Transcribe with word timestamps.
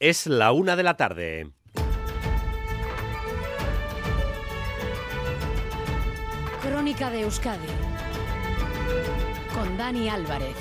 Es 0.00 0.26
la 0.26 0.52
una 0.52 0.76
de 0.76 0.82
la 0.82 0.96
tarde. 0.96 1.50
Crónica 6.62 7.10
de 7.10 7.20
Euskadi 7.20 7.66
con 9.54 9.76
Dani 9.76 10.08
Álvarez. 10.08 10.56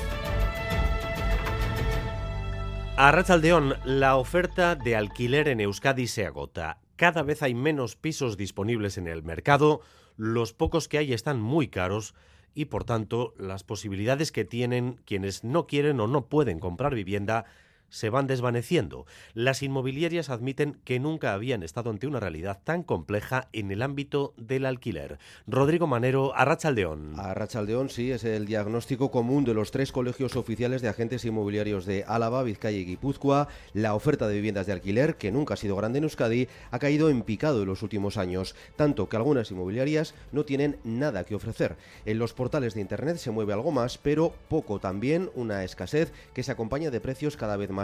A 2.98 3.14
Rachaldeón, 3.14 3.76
la 3.86 4.18
oferta 4.18 4.76
de 4.76 4.98
alquiler 4.98 5.48
en 5.48 5.62
Euskadi 5.62 6.08
se 6.08 6.26
agota. 6.26 6.82
Cada 6.98 7.24
vez 7.24 7.42
hay 7.42 7.54
menos 7.54 7.96
pisos 7.96 8.36
disponibles 8.36 8.98
en 8.98 9.08
el 9.08 9.24
mercado, 9.24 9.80
los 10.18 10.52
pocos 10.52 10.90
que 10.90 10.98
hay 10.98 11.14
están 11.14 11.40
muy 11.40 11.70
caros 11.70 12.14
y 12.54 12.66
por 12.66 12.84
tanto 12.84 13.36
las 13.38 13.64
posibilidades 13.64 14.34
que 14.34 14.44
tienen 14.44 15.00
quienes 15.06 15.46
no 15.46 15.66
quieren 15.66 16.02
o 16.02 16.08
no 16.08 16.26
pueden 16.26 16.60
comprar 16.60 16.94
vivienda 16.94 17.46
se 17.90 18.10
van 18.10 18.28
desvaneciendo. 18.28 19.06
Las 19.34 19.64
inmobiliarias 19.64 20.30
admiten 20.30 20.78
que 20.84 21.00
nunca 21.00 21.34
habían 21.34 21.64
estado 21.64 21.90
ante 21.90 22.08
una 22.08 22.20
realidad 22.20 22.60
tan 22.64 22.84
compleja 22.84 23.50
en 23.54 23.72
el 23.72 23.82
ámbito 23.82 24.34
del 24.38 24.66
alquiler. 24.66 25.20
Rodrigo 25.48 25.88
Manero, 25.88 26.36
Arrachaldeón. 26.36 27.20
Arrachaldeón, 27.20 27.90
sí, 27.90 28.12
es 28.12 28.24
el 28.24 28.46
diagnóstico 28.46 29.12
común 29.12 29.44
de 29.44 29.54
los 29.54 29.72
tres 29.72 29.92
colegios 29.92 30.36
oficiales 30.36 30.82
de 30.82 30.90
agentes 30.90 31.26
inmobiliarios 31.26 31.86
de 31.86 32.04
Álava, 32.08 32.44
Vizcaya 32.44 32.78
y 32.78 32.86
Guipúzcoa. 32.86 33.48
La 33.74 33.96
oferta 33.96 34.28
de 34.28 34.36
viviendas 34.36 34.68
de 34.68 34.74
alquiler, 34.74 35.16
que 35.16 35.32
nunca 35.32 35.54
ha 35.54 35.58
sido 35.58 35.76
grande 35.76 35.98
en 35.98 36.04
Euskadi, 36.04 36.48
ha 36.72 36.80
caído 36.80 37.10
en 37.10 37.24
picado 37.24 37.62
en 37.62 37.68
los 37.68 37.84
últimos 37.84 38.18
años, 38.18 38.56
tanto 38.76 39.10
que 39.10 39.16
algunas 39.16 39.52
inmobiliarias 39.52 40.14
no 40.32 40.46
tienen 40.46 40.78
nada 40.84 41.24
que 41.24 41.36
ofrecer. 41.36 41.78
En 42.06 42.20
los 42.20 42.34
portales 42.34 42.74
de 42.74 42.82
Internet 42.82 43.18
se 43.18 43.32
mueve 43.32 43.54
algo 43.54 43.72
más, 43.72 43.98
pero 43.98 44.34
poco 44.48 44.80
también, 44.80 45.30
una 45.36 45.64
escasez 45.64 46.12
que 46.34 46.44
se 46.44 46.52
acompaña 46.52 46.92
de 46.92 47.02
precios 47.02 47.38
cada 47.38 47.58
vez 47.58 47.70
más 47.70 47.79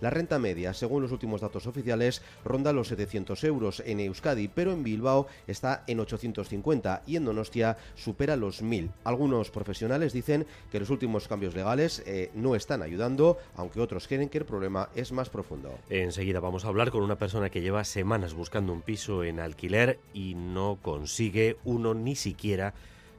La 0.00 0.10
renta 0.10 0.38
media, 0.38 0.74
según 0.74 1.02
los 1.02 1.12
últimos 1.12 1.40
datos 1.40 1.66
oficiales, 1.66 2.22
ronda 2.44 2.72
los 2.72 2.88
700 2.88 3.42
euros 3.44 3.82
en 3.86 4.00
Euskadi, 4.00 4.48
pero 4.48 4.72
en 4.72 4.82
Bilbao 4.82 5.26
está 5.46 5.84
en 5.86 6.00
850 6.00 7.02
y 7.06 7.16
en 7.16 7.24
Donostia 7.24 7.76
supera 7.94 8.36
los 8.36 8.62
1000. 8.62 8.90
Algunos 9.04 9.50
profesionales 9.50 10.12
dicen 10.12 10.46
que 10.70 10.80
los 10.80 10.90
últimos 10.90 11.28
cambios 11.28 11.54
legales 11.54 12.02
eh, 12.06 12.30
no 12.34 12.54
están 12.54 12.82
ayudando, 12.82 13.38
aunque 13.56 13.80
otros 13.80 14.08
creen 14.08 14.28
que 14.28 14.38
el 14.38 14.44
problema 14.44 14.88
es 14.94 15.12
más 15.12 15.30
profundo. 15.30 15.78
Enseguida 15.88 16.40
vamos 16.40 16.64
a 16.64 16.68
hablar 16.68 16.90
con 16.90 17.02
una 17.02 17.18
persona 17.18 17.50
que 17.50 17.62
lleva 17.62 17.84
semanas 17.84 18.34
buscando 18.34 18.72
un 18.72 18.82
piso 18.82 19.24
en 19.24 19.40
alquiler 19.40 19.98
y 20.12 20.34
no 20.34 20.78
consigue 20.82 21.56
uno 21.64 21.94
ni 21.94 22.14
siquiera 22.14 22.74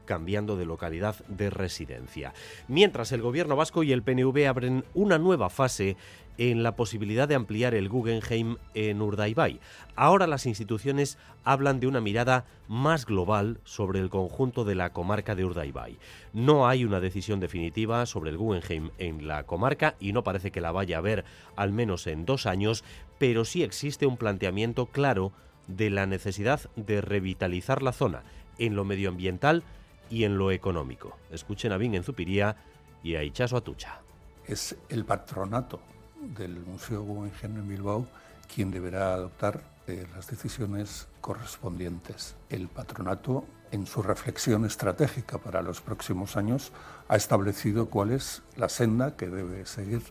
cambiando 0.05 0.55
de 0.55 0.65
localidad 0.65 1.15
de 1.27 1.49
residencia. 1.49 2.33
Mientras 2.67 3.11
el 3.11 3.21
gobierno 3.21 3.55
vasco 3.55 3.83
y 3.83 3.91
el 3.91 4.03
PNV 4.03 4.47
abren 4.47 4.85
una 4.93 5.17
nueva 5.17 5.49
fase 5.49 5.97
en 6.37 6.63
la 6.63 6.75
posibilidad 6.75 7.27
de 7.27 7.35
ampliar 7.35 7.73
el 7.73 7.89
Guggenheim 7.89 8.57
en 8.73 9.01
Urdaibai. 9.01 9.59
Ahora 9.95 10.27
las 10.27 10.45
instituciones 10.45 11.17
hablan 11.43 11.79
de 11.79 11.87
una 11.87 12.01
mirada 12.01 12.45
más 12.67 13.05
global 13.05 13.59
sobre 13.63 13.99
el 13.99 14.09
conjunto 14.09 14.65
de 14.65 14.75
la 14.75 14.91
comarca 14.91 15.35
de 15.35 15.45
Urdaibai. 15.45 15.97
No 16.33 16.67
hay 16.67 16.83
una 16.83 16.99
decisión 16.99 17.39
definitiva 17.39 18.05
sobre 18.05 18.31
el 18.31 18.37
Guggenheim 18.37 18.89
en 18.97 19.27
la 19.27 19.43
comarca 19.43 19.95
y 19.99 20.13
no 20.13 20.23
parece 20.23 20.51
que 20.51 20.61
la 20.61 20.71
vaya 20.71 20.97
a 20.97 20.99
haber 20.99 21.25
al 21.55 21.71
menos 21.71 22.07
en 22.07 22.25
dos 22.25 22.45
años, 22.45 22.83
pero 23.17 23.45
sí 23.45 23.63
existe 23.63 24.05
un 24.05 24.17
planteamiento 24.17 24.87
claro 24.87 25.31
de 25.67 25.89
la 25.89 26.05
necesidad 26.05 26.69
de 26.75 27.01
revitalizar 27.01 27.81
la 27.81 27.91
zona 27.91 28.23
en 28.57 28.75
lo 28.75 28.85
medioambiental 28.85 29.63
y 30.09 30.23
en 30.23 30.37
lo 30.37 30.51
económico. 30.51 31.17
Escuchen 31.31 31.71
a 31.71 31.77
Vin 31.77 31.95
en 31.95 32.03
Zupiría 32.03 32.55
y 33.03 33.15
a 33.15 33.23
Ichaso 33.23 33.57
Atucha. 33.57 33.99
Es 34.45 34.75
el 34.89 35.05
patronato 35.05 35.79
del 36.21 36.59
Museo 36.59 37.03
Guggenheim 37.03 37.57
en 37.57 37.67
Bilbao 37.67 38.07
quien 38.53 38.71
deberá 38.71 39.13
adoptar 39.13 39.63
eh, 39.87 40.05
las 40.15 40.27
decisiones 40.27 41.07
correspondientes. 41.21 42.35
El 42.49 42.67
patronato, 42.67 43.45
en 43.71 43.85
su 43.85 44.01
reflexión 44.01 44.65
estratégica 44.65 45.37
para 45.37 45.61
los 45.61 45.81
próximos 45.81 46.37
años, 46.37 46.71
ha 47.07 47.15
establecido 47.15 47.87
cuál 47.89 48.11
es 48.11 48.41
la 48.55 48.69
senda 48.69 49.15
que 49.15 49.27
debe 49.27 49.65
seguir 49.65 50.01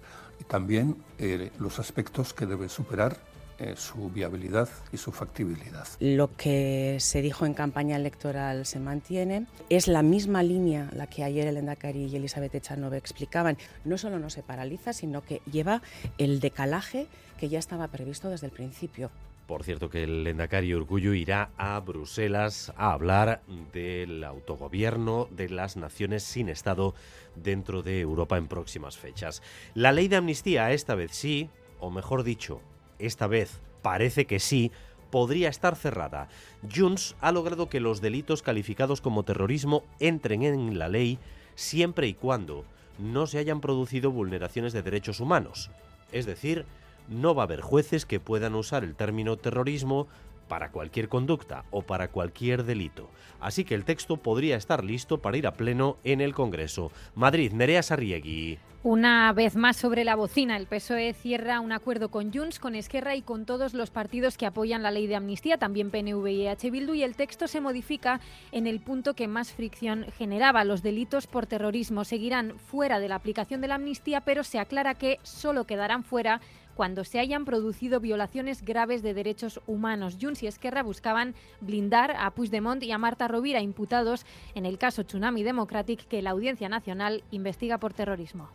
y 0.40 0.44
también 0.44 0.96
eh, 1.18 1.52
los 1.58 1.78
aspectos 1.78 2.34
que 2.34 2.46
debe 2.46 2.68
superar 2.68 3.16
eh, 3.58 3.74
su 3.76 4.10
viabilidad 4.10 4.68
y 4.92 4.96
su 4.96 5.12
factibilidad. 5.12 5.86
Lo 6.00 6.34
que 6.36 6.96
se 7.00 7.22
dijo 7.22 7.46
en 7.46 7.54
campaña 7.54 7.96
electoral 7.96 8.66
se 8.66 8.80
mantiene. 8.80 9.46
Es 9.68 9.86
la 9.86 10.02
misma 10.02 10.42
línea 10.42 10.90
la 10.92 11.06
que 11.06 11.24
ayer 11.24 11.46
el 11.46 11.56
Endacari 11.56 12.06
y 12.06 12.16
Elizabeth 12.16 12.54
Echanove 12.54 12.96
explicaban. 12.96 13.56
No 13.84 13.98
solo 13.98 14.18
no 14.18 14.30
se 14.30 14.42
paraliza, 14.42 14.92
sino 14.92 15.22
que 15.22 15.40
lleva 15.50 15.82
el 16.18 16.40
decalaje 16.40 17.06
que 17.38 17.48
ya 17.48 17.58
estaba 17.58 17.88
previsto 17.88 18.30
desde 18.30 18.46
el 18.46 18.52
principio. 18.52 19.10
Por 19.46 19.62
cierto 19.62 19.90
que 19.90 20.04
el 20.04 20.26
Endacari 20.26 20.72
Orgullo 20.72 21.12
irá 21.12 21.50
a 21.58 21.78
Bruselas 21.80 22.72
a 22.76 22.92
hablar 22.92 23.42
del 23.72 24.24
autogobierno 24.24 25.28
de 25.30 25.50
las 25.50 25.76
naciones 25.76 26.22
sin 26.22 26.48
Estado 26.48 26.94
dentro 27.36 27.82
de 27.82 28.00
Europa 28.00 28.38
en 28.38 28.48
próximas 28.48 28.96
fechas. 28.96 29.42
La 29.74 29.92
ley 29.92 30.08
de 30.08 30.16
amnistía 30.16 30.72
esta 30.72 30.94
vez 30.94 31.12
sí, 31.12 31.50
o 31.78 31.90
mejor 31.90 32.22
dicho, 32.24 32.62
esta 32.98 33.26
vez 33.26 33.60
parece 33.82 34.26
que 34.26 34.40
sí, 34.40 34.72
podría 35.10 35.48
estar 35.48 35.76
cerrada. 35.76 36.28
Junts 36.74 37.14
ha 37.20 37.30
logrado 37.30 37.68
que 37.68 37.80
los 37.80 38.00
delitos 38.00 38.42
calificados 38.42 39.00
como 39.00 39.22
terrorismo 39.22 39.84
entren 40.00 40.42
en 40.42 40.78
la 40.78 40.88
ley 40.88 41.18
siempre 41.54 42.08
y 42.08 42.14
cuando 42.14 42.64
no 42.98 43.26
se 43.26 43.38
hayan 43.38 43.60
producido 43.60 44.10
vulneraciones 44.10 44.72
de 44.72 44.82
derechos 44.82 45.20
humanos. 45.20 45.70
Es 46.12 46.26
decir, 46.26 46.64
no 47.08 47.34
va 47.34 47.42
a 47.42 47.46
haber 47.46 47.60
jueces 47.60 48.06
que 48.06 48.20
puedan 48.20 48.54
usar 48.54 48.84
el 48.84 48.94
término 48.94 49.36
terrorismo 49.36 50.08
para 50.48 50.70
cualquier 50.70 51.08
conducta 51.08 51.64
o 51.70 51.82
para 51.82 52.08
cualquier 52.08 52.64
delito. 52.64 53.10
Así 53.40 53.64
que 53.64 53.74
el 53.74 53.84
texto 53.84 54.16
podría 54.16 54.56
estar 54.56 54.84
listo 54.84 55.18
para 55.18 55.36
ir 55.36 55.46
a 55.46 55.54
pleno 55.54 55.98
en 56.04 56.20
el 56.20 56.34
Congreso. 56.34 56.92
Madrid, 57.14 57.52
Nerea 57.52 57.82
Sarriegui. 57.82 58.58
Una 58.84 59.32
vez 59.32 59.56
más 59.56 59.78
sobre 59.78 60.04
la 60.04 60.14
bocina, 60.14 60.58
el 60.58 60.66
PSOE 60.66 61.14
cierra 61.14 61.60
un 61.60 61.72
acuerdo 61.72 62.10
con 62.10 62.30
Junts, 62.30 62.58
con 62.58 62.74
Esquerra 62.74 63.16
y 63.16 63.22
con 63.22 63.46
todos 63.46 63.72
los 63.72 63.90
partidos 63.90 64.36
que 64.36 64.44
apoyan 64.44 64.82
la 64.82 64.90
ley 64.90 65.06
de 65.06 65.16
amnistía, 65.16 65.56
también 65.56 65.90
PNV 65.90 66.26
y 66.26 66.46
EH 66.46 66.70
Bildu, 66.70 66.92
y 66.92 67.02
el 67.02 67.16
texto 67.16 67.48
se 67.48 67.62
modifica 67.62 68.20
en 68.52 68.66
el 68.66 68.80
punto 68.80 69.14
que 69.14 69.26
más 69.26 69.52
fricción 69.52 70.04
generaba. 70.18 70.64
Los 70.64 70.82
delitos 70.82 71.26
por 71.26 71.46
terrorismo 71.46 72.04
seguirán 72.04 72.58
fuera 72.58 73.00
de 73.00 73.08
la 73.08 73.14
aplicación 73.14 73.62
de 73.62 73.68
la 73.68 73.76
amnistía, 73.76 74.20
pero 74.20 74.44
se 74.44 74.58
aclara 74.58 74.92
que 74.92 75.18
solo 75.22 75.64
quedarán 75.64 76.04
fuera 76.04 76.42
cuando 76.74 77.04
se 77.04 77.18
hayan 77.18 77.44
producido 77.44 78.00
violaciones 78.00 78.62
graves 78.62 79.02
de 79.02 79.14
derechos 79.14 79.60
humanos. 79.66 80.18
Junts 80.20 80.42
y 80.42 80.46
Esquerra 80.46 80.82
buscaban 80.82 81.34
blindar 81.60 82.14
a 82.18 82.30
Puigdemont 82.32 82.82
y 82.82 82.92
a 82.92 82.98
Marta 82.98 83.28
Rovira, 83.28 83.60
imputados 83.60 84.26
en 84.54 84.66
el 84.66 84.78
caso 84.78 85.04
Tsunami 85.04 85.42
Democratic 85.42 86.06
que 86.06 86.22
la 86.22 86.30
Audiencia 86.30 86.68
Nacional 86.68 87.24
investiga 87.30 87.78
por 87.78 87.94
terrorismo. 87.94 88.48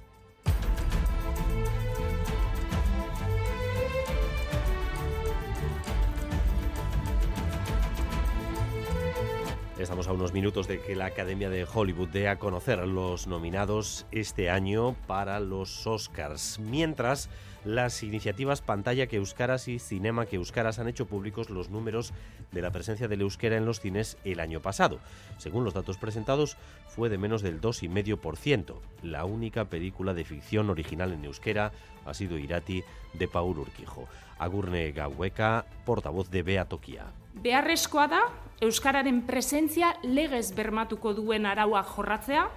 Estamos 9.79 10.09
a 10.09 10.11
unos 10.11 10.33
minutos 10.33 10.67
de 10.67 10.81
que 10.81 10.93
la 10.93 11.05
Academia 11.05 11.49
de 11.49 11.63
Hollywood 11.63 12.09
dé 12.09 12.27
a 12.27 12.37
conocer 12.37 12.85
los 12.85 13.27
nominados 13.27 14.05
este 14.11 14.49
año 14.49 14.97
para 15.07 15.39
los 15.39 15.87
Oscars. 15.87 16.59
Mientras, 16.59 17.29
las 17.75 18.03
iniciativas 18.03 18.61
Pantalla 18.61 19.07
que 19.07 19.17
Euskaras 19.17 19.67
y 19.67 19.79
Cinema 19.79 20.25
que 20.25 20.37
Euskaras 20.37 20.79
han 20.79 20.87
hecho 20.87 21.07
públicos 21.07 21.49
los 21.49 21.69
números 21.69 22.13
de 22.51 22.61
la 22.61 22.71
presencia 22.71 23.07
del 23.07 23.21
euskera 23.21 23.57
en 23.57 23.65
los 23.65 23.79
cines 23.79 24.17
el 24.23 24.39
año 24.39 24.61
pasado. 24.61 24.99
Según 25.37 25.63
los 25.63 25.73
datos 25.73 25.97
presentados, 25.97 26.57
fue 26.87 27.09
de 27.09 27.17
menos 27.17 27.41
del 27.41 27.61
2,5%. 27.61 28.75
La 29.03 29.25
única 29.25 29.65
película 29.65 30.13
de 30.13 30.25
ficción 30.25 30.69
original 30.69 31.13
en 31.13 31.25
euskera 31.25 31.71
ha 32.05 32.13
sido 32.13 32.37
Irati 32.37 32.83
de 33.13 33.27
Paul 33.27 33.59
Urquijo. 33.59 34.07
Agurne 34.39 34.91
Gaueka, 34.91 35.65
portavoz 35.85 36.29
de 36.29 36.43
Bea 36.43 36.65
Tokia. 36.65 37.05
Beharrezkoa 37.33 38.07
da 38.07 38.21
euskararen 38.65 39.21
presentzia 39.27 39.93
legez 40.03 40.55
bermatuko 40.55 41.13
duen 41.13 41.45
araua 41.45 41.83
jorratzea, 41.83 42.49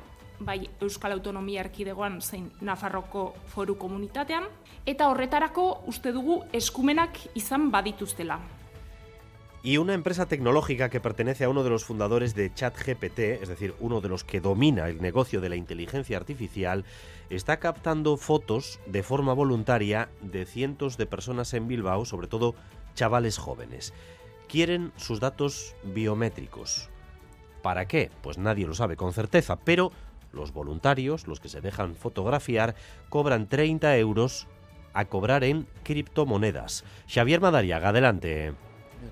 bai 0.42 0.70
Euskal 0.80 1.12
Autonomia 1.12 1.60
Erkidegoan 1.62 2.20
zein 2.22 2.50
Nafarroko 2.60 3.34
Foru 3.52 3.76
Komunitatean, 3.78 4.48
eta 4.86 5.08
horretarako 5.08 5.84
uste 5.86 6.12
dugu 6.12 6.42
eskumenak 6.52 7.18
izan 7.34 7.70
badituztela. 7.70 8.40
Y 9.64 9.76
una 9.76 9.94
empresa 9.94 10.26
tecnológica 10.26 10.88
que 10.88 11.00
pertenece 11.00 11.44
a 11.44 11.48
uno 11.48 11.62
de 11.62 11.70
los 11.70 11.84
fundadores 11.84 12.34
de 12.34 12.52
ChatGPT, 12.52 13.18
es 13.42 13.48
decir, 13.48 13.74
uno 13.78 14.00
de 14.00 14.08
los 14.08 14.24
que 14.24 14.40
domina 14.40 14.88
el 14.88 15.00
negocio 15.00 15.40
de 15.40 15.48
la 15.48 15.56
inteligencia 15.56 16.16
artificial, 16.16 16.84
está 17.30 17.58
captando 17.58 18.16
fotos 18.16 18.80
de 18.86 19.04
forma 19.04 19.34
voluntaria 19.34 20.08
de 20.20 20.46
cientos 20.46 20.96
de 20.96 21.06
personas 21.06 21.54
en 21.54 21.68
Bilbao, 21.68 22.04
sobre 22.04 22.26
todo 22.26 22.56
chavales 22.94 23.38
jóvenes 23.38 23.94
quieren 24.52 24.92
sus 24.96 25.18
datos 25.18 25.74
biométricos. 25.82 26.90
¿Para 27.62 27.88
qué? 27.88 28.10
Pues 28.20 28.36
nadie 28.36 28.66
lo 28.66 28.74
sabe 28.74 28.96
con 28.96 29.14
certeza, 29.14 29.56
pero 29.56 29.92
los 30.30 30.52
voluntarios, 30.52 31.26
los 31.26 31.40
que 31.40 31.48
se 31.48 31.62
dejan 31.62 31.94
fotografiar, 31.94 32.74
cobran 33.08 33.48
30 33.48 33.96
euros 33.96 34.46
a 34.94 35.04
cobrar 35.06 35.44
en 35.44 35.66
criptomonedas. 35.82 36.84
Xavier 37.08 37.40
Madariaga, 37.40 37.90
adelante. 37.90 38.54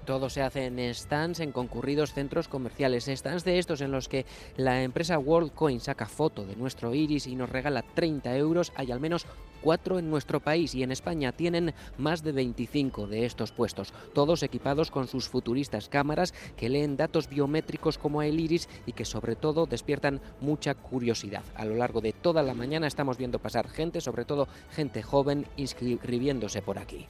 Todo 0.04 0.30
se 0.30 0.42
hace 0.42 0.66
en 0.66 0.94
stands 0.94 1.40
en 1.40 1.52
concurridos 1.52 2.12
centros 2.12 2.48
comerciales, 2.48 3.06
stands 3.06 3.44
de 3.44 3.58
estos 3.58 3.80
en 3.80 3.90
los 3.90 4.08
que 4.08 4.26
la 4.56 4.82
empresa 4.82 5.18
WorldCoin 5.18 5.80
saca 5.80 6.06
foto 6.06 6.46
de 6.46 6.56
nuestro 6.56 6.94
iris 6.94 7.26
y 7.26 7.36
nos 7.36 7.50
regala 7.50 7.82
30 7.82 8.36
euros. 8.36 8.72
Hay 8.76 8.92
al 8.92 9.00
menos 9.00 9.26
cuatro 9.60 9.98
en 9.98 10.10
nuestro 10.10 10.40
país 10.40 10.74
y 10.74 10.82
en 10.82 10.92
España 10.92 11.32
tienen 11.32 11.74
más 11.98 12.22
de 12.22 12.32
25 12.32 13.06
de 13.06 13.26
estos 13.26 13.52
puestos, 13.52 13.92
todos 14.14 14.42
equipados 14.42 14.90
con 14.90 15.06
sus 15.06 15.28
futuristas 15.28 15.88
cámaras 15.88 16.34
que 16.56 16.68
leen 16.68 16.96
datos 16.96 17.28
biométricos 17.28 17.98
como 17.98 18.22
el 18.22 18.40
iris 18.40 18.68
y 18.86 18.92
que 18.92 19.04
sobre 19.04 19.36
todo 19.36 19.66
despiertan 19.66 20.20
mucha 20.40 20.74
curiosidad. 20.74 21.44
A 21.54 21.64
lo 21.64 21.76
largo 21.76 22.00
de 22.00 22.12
toda 22.12 22.42
la 22.42 22.54
mañana 22.54 22.86
estamos 22.86 23.18
viendo 23.18 23.38
pasar 23.38 23.68
gente, 23.68 24.00
sobre 24.00 24.24
todo 24.24 24.48
gente 24.70 25.02
joven, 25.02 25.46
inscribiéndose 25.56 26.62
por 26.62 26.78
aquí. 26.78 27.06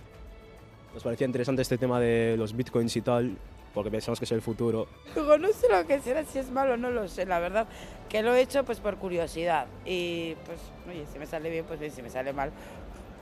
Nos 1.01 1.05
parecía 1.05 1.27
interesante 1.27 1.63
este 1.63 1.79
tema 1.79 1.99
de 1.99 2.37
los 2.37 2.55
bitcoins 2.55 2.95
y 2.95 3.01
tal, 3.01 3.35
porque 3.73 3.91
pensamos 3.91 4.19
que 4.19 4.27
es 4.27 4.33
el 4.33 4.43
futuro. 4.43 4.87
Digo, 5.15 5.39
no 5.39 5.49
sé 5.49 5.67
lo 5.71 5.87
que 5.87 5.99
será, 5.99 6.27
si 6.27 6.41
es 6.41 6.51
malo, 6.51 6.77
no 6.77 6.91
lo 6.91 7.09
sé, 7.09 7.25
la 7.25 7.39
verdad. 7.39 7.67
Que 8.11 8.21
lo 8.21 8.35
he 8.35 8.43
hecho 8.43 8.67
pues 8.67 8.81
por 8.81 8.99
curiosidad. 8.99 9.67
Y 9.87 10.35
pues, 10.45 10.61
oye, 10.87 11.07
si 11.11 11.19
me 11.19 11.25
sale 11.25 11.49
bien, 11.49 11.65
pues 11.65 11.81
bien, 11.81 11.91
si 11.91 12.03
me 12.03 12.11
sale 12.11 12.35
mal, 12.35 12.53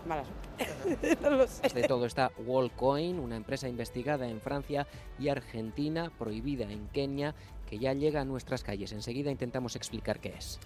mala 0.09 0.25
suerte. 0.25 1.19
no 1.23 1.31
lo 1.31 1.47
sé. 1.47 1.69
De 1.69 1.85
todo 1.85 2.05
está 2.07 2.33
Wallcoin, 2.45 3.21
una 3.21 3.37
empresa 3.37 3.69
investigada 3.69 4.27
en 4.27 4.41
Francia 4.41 4.89
y 5.21 5.29
Argentina, 5.29 6.11
prohibida 6.19 6.65
en 6.65 6.89
Kenia, 6.89 7.37
que 7.71 7.79
ya 7.79 7.93
llega 7.93 8.23
a 8.23 8.25
nuestras 8.25 8.65
calles. 8.65 8.91
Enseguida 8.91 9.31
intentamos 9.31 9.77
explicar 9.77 10.19
qué 10.19 10.35
es. 10.37 10.59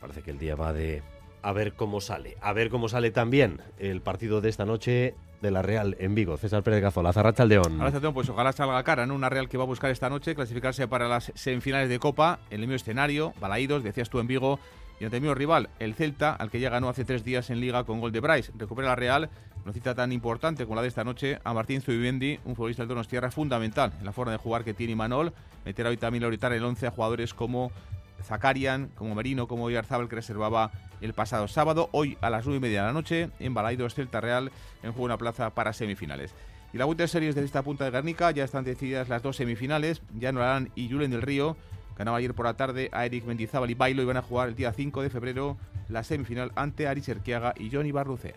Parece 0.00 0.22
que 0.22 0.32
el 0.32 0.40
día 0.40 0.56
va 0.56 0.72
de 0.72 1.04
a 1.42 1.52
ver 1.52 1.74
cómo 1.74 2.00
sale. 2.00 2.36
A 2.40 2.52
ver 2.52 2.70
cómo 2.70 2.88
sale 2.88 3.10
también 3.10 3.60
el 3.78 4.00
partido 4.00 4.40
de 4.40 4.48
esta 4.48 4.64
noche 4.64 5.14
de 5.40 5.50
la 5.50 5.60
Real 5.60 5.96
en 5.98 6.14
Vigo. 6.14 6.36
César 6.36 6.62
Pérez 6.62 6.80
Gazola, 6.80 7.12
Zarracha 7.12 7.42
Aldeón. 7.42 7.78
León. 7.78 8.14
pues 8.14 8.28
ojalá 8.28 8.52
salga 8.52 8.82
cara, 8.84 9.02
en 9.02 9.10
Una 9.10 9.28
Real 9.28 9.48
que 9.48 9.58
va 9.58 9.64
a 9.64 9.66
buscar 9.66 9.90
esta 9.90 10.08
noche 10.08 10.34
clasificarse 10.34 10.86
para 10.86 11.08
las 11.08 11.32
semifinales 11.34 11.88
de 11.88 11.98
Copa 11.98 12.38
en 12.50 12.60
el 12.60 12.60
mismo 12.60 12.76
escenario, 12.76 13.34
Balaídos, 13.40 13.82
decías 13.82 14.08
tú 14.08 14.20
en 14.20 14.28
Vigo, 14.28 14.60
y 15.00 15.04
ante 15.04 15.16
el 15.16 15.22
mismo 15.22 15.34
rival, 15.34 15.68
el 15.80 15.94
Celta, 15.94 16.32
al 16.32 16.48
que 16.48 16.60
ya 16.60 16.70
ganó 16.70 16.88
hace 16.88 17.04
tres 17.04 17.24
días 17.24 17.50
en 17.50 17.60
Liga 17.60 17.82
con 17.82 17.98
gol 17.98 18.12
de 18.12 18.20
Bryce. 18.20 18.52
Recupera 18.56 18.88
la 18.88 18.94
Real, 18.94 19.30
una 19.64 19.72
cita 19.72 19.96
tan 19.96 20.12
importante 20.12 20.64
como 20.64 20.76
la 20.76 20.82
de 20.82 20.88
esta 20.88 21.02
noche, 21.02 21.40
a 21.42 21.52
Martín 21.52 21.80
Zubimendi, 21.80 22.38
un 22.44 22.54
futbolista 22.54 22.86
del 22.86 23.06
Tierra 23.08 23.32
fundamental 23.32 23.92
en 23.98 24.04
la 24.04 24.12
forma 24.12 24.30
de 24.30 24.38
jugar 24.38 24.62
que 24.62 24.74
tiene 24.74 24.94
Manol. 24.94 25.32
Meterá 25.64 25.90
hoy 25.90 25.96
también 25.96 26.22
ahorita 26.22 26.54
el 26.54 26.64
11 26.64 26.86
a 26.86 26.90
jugadores 26.92 27.34
como 27.34 27.72
Zacarian, 28.22 28.88
como 28.94 29.14
Merino, 29.14 29.48
como 29.48 29.64
Oyarzábal, 29.64 30.08
que 30.08 30.16
reservaba 30.16 30.70
el 31.00 31.14
pasado 31.14 31.48
sábado. 31.48 31.88
Hoy 31.92 32.16
a 32.20 32.30
las 32.30 32.44
9 32.44 32.58
y 32.58 32.60
media 32.60 32.80
de 32.82 32.86
la 32.86 32.92
noche, 32.92 33.30
en 33.38 33.54
Balaidos 33.54 33.94
Celta 33.94 34.20
Real, 34.20 34.50
en 34.82 34.92
juego 34.92 35.04
una 35.04 35.18
plaza 35.18 35.50
para 35.50 35.72
semifinales. 35.72 36.34
Y 36.72 36.78
la 36.78 36.86
de 36.86 37.08
series 37.08 37.34
de 37.34 37.44
esta 37.44 37.62
punta 37.62 37.84
de 37.84 37.90
Guernica 37.90 38.30
ya 38.30 38.44
están 38.44 38.64
decididas 38.64 39.08
las 39.08 39.22
dos 39.22 39.36
semifinales. 39.36 40.00
Jan 40.18 40.36
Orán 40.38 40.70
y 40.74 40.88
Julen 40.88 41.10
del 41.10 41.22
Río 41.22 41.56
ganaba 41.98 42.16
ayer 42.16 42.32
por 42.32 42.46
la 42.46 42.54
tarde 42.54 42.88
a 42.92 43.04
Eric 43.04 43.24
Mendizábal 43.24 43.70
y 43.70 43.74
Bailo 43.74 44.02
y 44.02 44.06
van 44.06 44.16
a 44.16 44.22
jugar 44.22 44.48
el 44.48 44.54
día 44.54 44.72
5 44.72 45.02
de 45.02 45.10
febrero 45.10 45.58
la 45.88 46.02
semifinal 46.02 46.50
ante 46.54 46.88
Aris 46.88 47.08
Erquiaga 47.08 47.52
y 47.58 47.70
Johnny 47.70 47.92
Barrucea. 47.92 48.36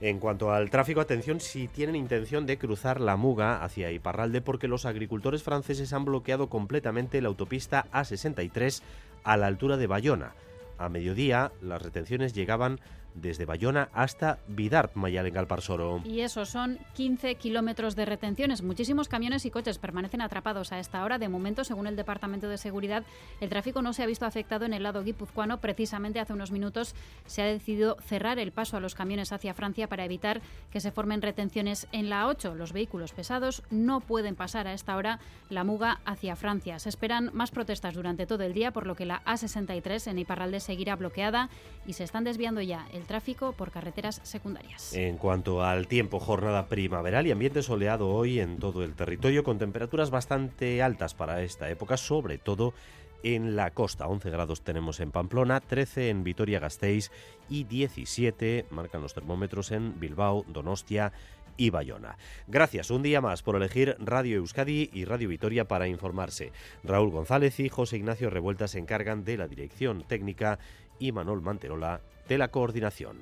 En 0.00 0.18
cuanto 0.18 0.50
al 0.50 0.70
tráfico, 0.70 1.02
atención 1.02 1.40
si 1.40 1.68
tienen 1.68 1.94
intención 1.94 2.46
de 2.46 2.56
cruzar 2.56 3.02
la 3.02 3.16
Muga 3.16 3.62
hacia 3.62 3.92
Iparralde 3.92 4.40
porque 4.40 4.66
los 4.66 4.86
agricultores 4.86 5.42
franceses 5.42 5.92
han 5.92 6.06
bloqueado 6.06 6.48
completamente 6.48 7.20
la 7.20 7.28
autopista 7.28 7.86
A63 7.92 8.80
a 9.24 9.36
la 9.36 9.46
altura 9.46 9.76
de 9.76 9.86
Bayona. 9.86 10.32
A 10.78 10.88
mediodía 10.88 11.52
las 11.60 11.82
retenciones 11.82 12.32
llegaban 12.32 12.80
desde 13.14 13.44
Bayona 13.44 13.88
hasta 13.92 14.38
Vidart, 14.48 14.94
Mayal 14.94 15.26
en 15.26 15.46
Parsoro. 15.46 16.02
Y 16.04 16.20
eso 16.20 16.44
son 16.44 16.78
15 16.94 17.34
kilómetros 17.36 17.96
de 17.96 18.04
retenciones. 18.04 18.62
Muchísimos 18.62 19.08
camiones 19.08 19.44
y 19.46 19.50
coches 19.50 19.78
permanecen 19.78 20.20
atrapados 20.20 20.72
a 20.72 20.78
esta 20.78 21.04
hora. 21.04 21.18
De 21.18 21.28
momento, 21.28 21.64
según 21.64 21.86
el 21.86 21.96
Departamento 21.96 22.48
de 22.48 22.58
Seguridad, 22.58 23.04
el 23.40 23.48
tráfico 23.48 23.82
no 23.82 23.92
se 23.92 24.02
ha 24.02 24.06
visto 24.06 24.26
afectado 24.26 24.64
en 24.64 24.72
el 24.72 24.82
lado 24.82 25.02
guipuzcoano. 25.02 25.60
Precisamente 25.60 26.20
hace 26.20 26.32
unos 26.32 26.50
minutos 26.50 26.94
se 27.26 27.42
ha 27.42 27.46
decidido 27.46 27.96
cerrar 28.00 28.38
el 28.38 28.52
paso 28.52 28.76
a 28.76 28.80
los 28.80 28.94
camiones 28.94 29.32
hacia 29.32 29.54
Francia 29.54 29.88
para 29.88 30.04
evitar 30.04 30.40
que 30.70 30.80
se 30.80 30.92
formen 30.92 31.22
retenciones 31.22 31.86
en 31.92 32.10
la 32.10 32.26
8. 32.28 32.54
Los 32.54 32.72
vehículos 32.72 33.12
pesados 33.12 33.62
no 33.70 34.00
pueden 34.00 34.36
pasar 34.36 34.66
a 34.66 34.72
esta 34.72 34.96
hora 34.96 35.20
la 35.48 35.64
muga 35.64 36.00
hacia 36.04 36.36
Francia. 36.36 36.78
Se 36.78 36.88
esperan 36.88 37.30
más 37.32 37.50
protestas 37.50 37.94
durante 37.94 38.26
todo 38.26 38.44
el 38.44 38.54
día, 38.54 38.72
por 38.72 38.86
lo 38.86 38.94
que 38.94 39.06
la 39.06 39.22
A63 39.24 40.10
en 40.10 40.18
Iparralde 40.18 40.60
seguirá 40.60 40.96
bloqueada 40.96 41.48
y 41.86 41.94
se 41.94 42.04
están 42.04 42.24
desviando 42.24 42.60
ya 42.60 42.86
el 42.92 42.99
tráfico 43.02 43.52
por 43.52 43.70
carreteras 43.70 44.20
secundarias. 44.22 44.94
En 44.94 45.16
cuanto 45.16 45.62
al 45.62 45.86
tiempo, 45.86 46.20
jornada 46.20 46.66
primaveral 46.66 47.26
y 47.26 47.30
ambiente 47.30 47.62
soleado 47.62 48.08
hoy 48.10 48.40
en 48.40 48.58
todo 48.58 48.82
el 48.84 48.94
territorio 48.94 49.44
con 49.44 49.58
temperaturas 49.58 50.10
bastante 50.10 50.82
altas 50.82 51.14
para 51.14 51.42
esta 51.42 51.70
época, 51.70 51.96
sobre 51.96 52.38
todo 52.38 52.74
en 53.22 53.56
la 53.56 53.70
costa. 53.72 54.06
11 54.06 54.30
grados 54.30 54.62
tenemos 54.62 55.00
en 55.00 55.10
Pamplona, 55.10 55.60
13 55.60 56.10
en 56.10 56.24
Vitoria-Gasteiz 56.24 57.10
y 57.48 57.64
17 57.64 58.66
marcan 58.70 59.02
los 59.02 59.14
termómetros 59.14 59.70
en 59.72 59.98
Bilbao, 60.00 60.44
Donostia 60.48 61.12
y 61.56 61.70
Bayona. 61.70 62.16
Gracias 62.46 62.90
un 62.90 63.02
día 63.02 63.20
más 63.20 63.42
por 63.42 63.56
elegir 63.56 63.96
Radio 63.98 64.38
Euskadi 64.38 64.88
y 64.92 65.04
Radio 65.04 65.28
Vitoria 65.28 65.68
para 65.68 65.88
informarse. 65.88 66.52
Raúl 66.82 67.10
González 67.10 67.60
y 67.60 67.68
José 67.68 67.98
Ignacio 67.98 68.30
Revuelta 68.30 68.66
se 68.66 68.78
encargan 68.78 69.24
de 69.24 69.36
la 69.36 69.46
dirección 69.46 70.04
técnica 70.06 70.58
y 70.98 71.12
Manol 71.12 71.42
Manterola 71.42 72.00
de 72.30 72.38
la 72.38 72.52
coordinación. 72.52 73.18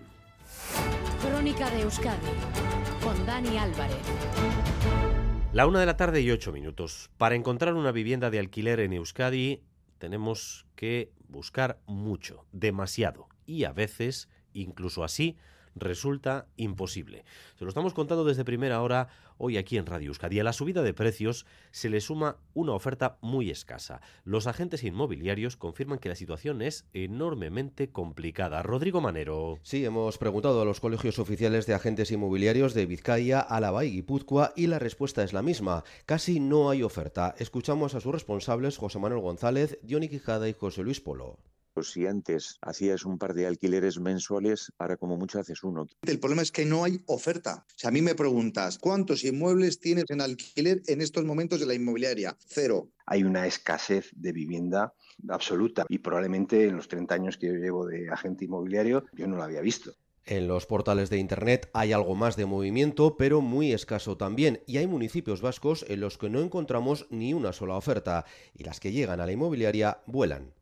Crónica 1.22 1.70
de 1.70 1.81
Euskadi 1.81 2.26
con 3.02 3.25
Dani 3.25 3.56
Álvarez. 3.56 3.96
La 5.55 5.66
una 5.66 5.81
de 5.81 5.87
la 5.87 5.96
tarde 5.96 6.20
y 6.20 6.31
ocho 6.31 6.52
minutos. 6.52 7.08
Para 7.16 7.34
encontrar 7.34 7.72
una 7.72 7.90
vivienda 7.90 8.28
de 8.28 8.38
alquiler 8.38 8.81
en 8.81 8.93
Euskadi 8.93 9.62
tenemos 9.96 10.66
que 10.76 11.10
buscar 11.26 11.78
mucho, 11.87 12.44
demasiado 12.52 13.28
y 13.46 13.64
a 13.64 13.72
veces, 13.72 14.28
incluso 14.52 15.02
así, 15.02 15.38
resulta 15.75 16.46
imposible. 16.56 17.25
Se 17.58 17.64
lo 17.64 17.70
estamos 17.70 17.94
contando 17.94 18.25
desde 18.25 18.44
primera 18.44 18.82
hora 18.82 19.08
hoy 19.38 19.56
aquí 19.56 19.79
en 19.79 19.87
Radio 19.87 20.08
Euskadi. 20.08 20.40
A 20.40 20.44
la 20.44 20.52
subida 20.52 20.82
de 20.82 20.93
precios 20.93 21.46
se 21.70 21.88
le 21.88 22.00
suma 22.00 22.37
una 22.55 22.73
oferta 22.73 23.19
muy 23.20 23.50
escasa. 23.50 24.00
Los 24.25 24.46
agentes 24.46 24.85
inmobiliarios 24.85 25.56
confirman 25.56 25.99
que 25.99 26.08
la 26.08 26.14
situación 26.14 26.61
es 26.61 26.87
enormemente 26.93 27.90
complicada. 27.90 28.62
Rodrigo 28.62 29.00
Manero. 29.00 29.58
Sí, 29.62 29.85
hemos 29.85 30.19
preguntado 30.19 30.61
a 30.61 30.64
los 30.64 30.81
colegios 30.81 31.19
oficiales 31.19 31.67
de 31.67 31.75
agentes 31.75 32.11
inmobiliarios 32.11 32.75
de 32.75 32.87
Vizcaya, 32.87 33.40
Álava 33.40 33.85
y 33.85 33.93
Guipúzcoa 33.93 34.52
y 34.56 34.67
la 34.67 34.79
respuesta 34.79 35.22
es 35.22 35.32
la 35.32 35.43
misma. 35.43 35.84
Casi 36.06 36.41
no 36.41 36.70
hay 36.70 36.82
oferta. 36.82 37.34
Escuchamos 37.39 37.94
a 37.94 38.01
sus 38.01 38.13
responsables 38.13 38.77
José 38.77 38.98
Manuel 38.98 39.22
González, 39.22 39.79
Diony 39.82 40.08
Quijada 40.08 40.48
y 40.48 40.53
José 40.53 40.82
Luis 40.82 41.01
Polo. 41.01 41.39
Pues 41.79 41.93
si 41.93 42.08
antes 42.08 42.58
hacías 42.61 43.05
un 43.05 43.19
par 43.19 43.35
de 43.35 43.47
alquileres 43.47 44.01
mensuales, 44.01 44.73
ahora 44.79 44.97
como 44.97 45.17
mucho 45.17 45.39
haces 45.39 45.63
uno. 45.63 45.87
El 46.03 46.19
problema 46.19 46.43
es 46.43 46.51
que 46.51 46.65
no 46.65 46.82
hay 46.82 47.01
oferta. 47.06 47.65
Si 47.77 47.87
a 47.87 47.93
mí 47.93 48.03
me 48.03 48.17
preguntas, 48.17 48.79
¿cuántos 48.79 49.23
inmuebles 49.23 49.79
tienes 49.79 50.06
en 50.08 50.20
alquiler 50.20 50.82
en 50.89 51.01
estos 51.01 51.25
momentos 51.25 51.61
de 51.61 51.67
la 51.67 51.75
inmobiliaria? 51.75 52.37
Cero. 52.49 52.89
Hay 53.06 53.23
una 53.23 53.47
escasez 53.47 54.11
de 54.17 54.32
vivienda 54.32 54.93
absoluta 55.29 55.87
y 55.89 55.99
probablemente 55.99 56.65
en 56.65 56.75
los 56.75 56.89
30 56.89 57.15
años 57.15 57.39
que 57.39 57.47
yo 57.47 57.53
llevo 57.53 57.87
de 57.87 58.11
agente 58.11 58.47
inmobiliario 58.47 59.05
yo 59.13 59.29
no 59.29 59.37
lo 59.37 59.44
había 59.44 59.61
visto. 59.61 59.93
En 60.27 60.49
los 60.49 60.67
portales 60.67 61.11
de 61.11 61.19
Internet 61.19 61.70
hay 61.75 61.93
algo 61.93 62.17
más 62.17 62.35
de 62.35 62.47
movimiento, 62.47 63.17
pero 63.17 63.41
muy 63.41 63.73
escaso 63.73 64.17
también, 64.17 64.63
y 64.67 64.79
hay 64.79 64.89
municipios 64.89 65.43
vascos 65.43 65.87
en 65.89 66.01
los 66.01 66.19
que 66.19 66.29
no 66.29 66.41
encontramos 66.41 67.06
ni 67.11 67.35
una 67.35 67.53
sola 67.53 67.77
oferta, 67.77 68.25
y 68.53 68.65
las 68.65 68.81
que 68.81 68.91
llegan 68.91 69.20
a 69.20 69.27
la 69.27 69.32
inmobiliaria 69.32 70.03
vuelan. 70.06 70.57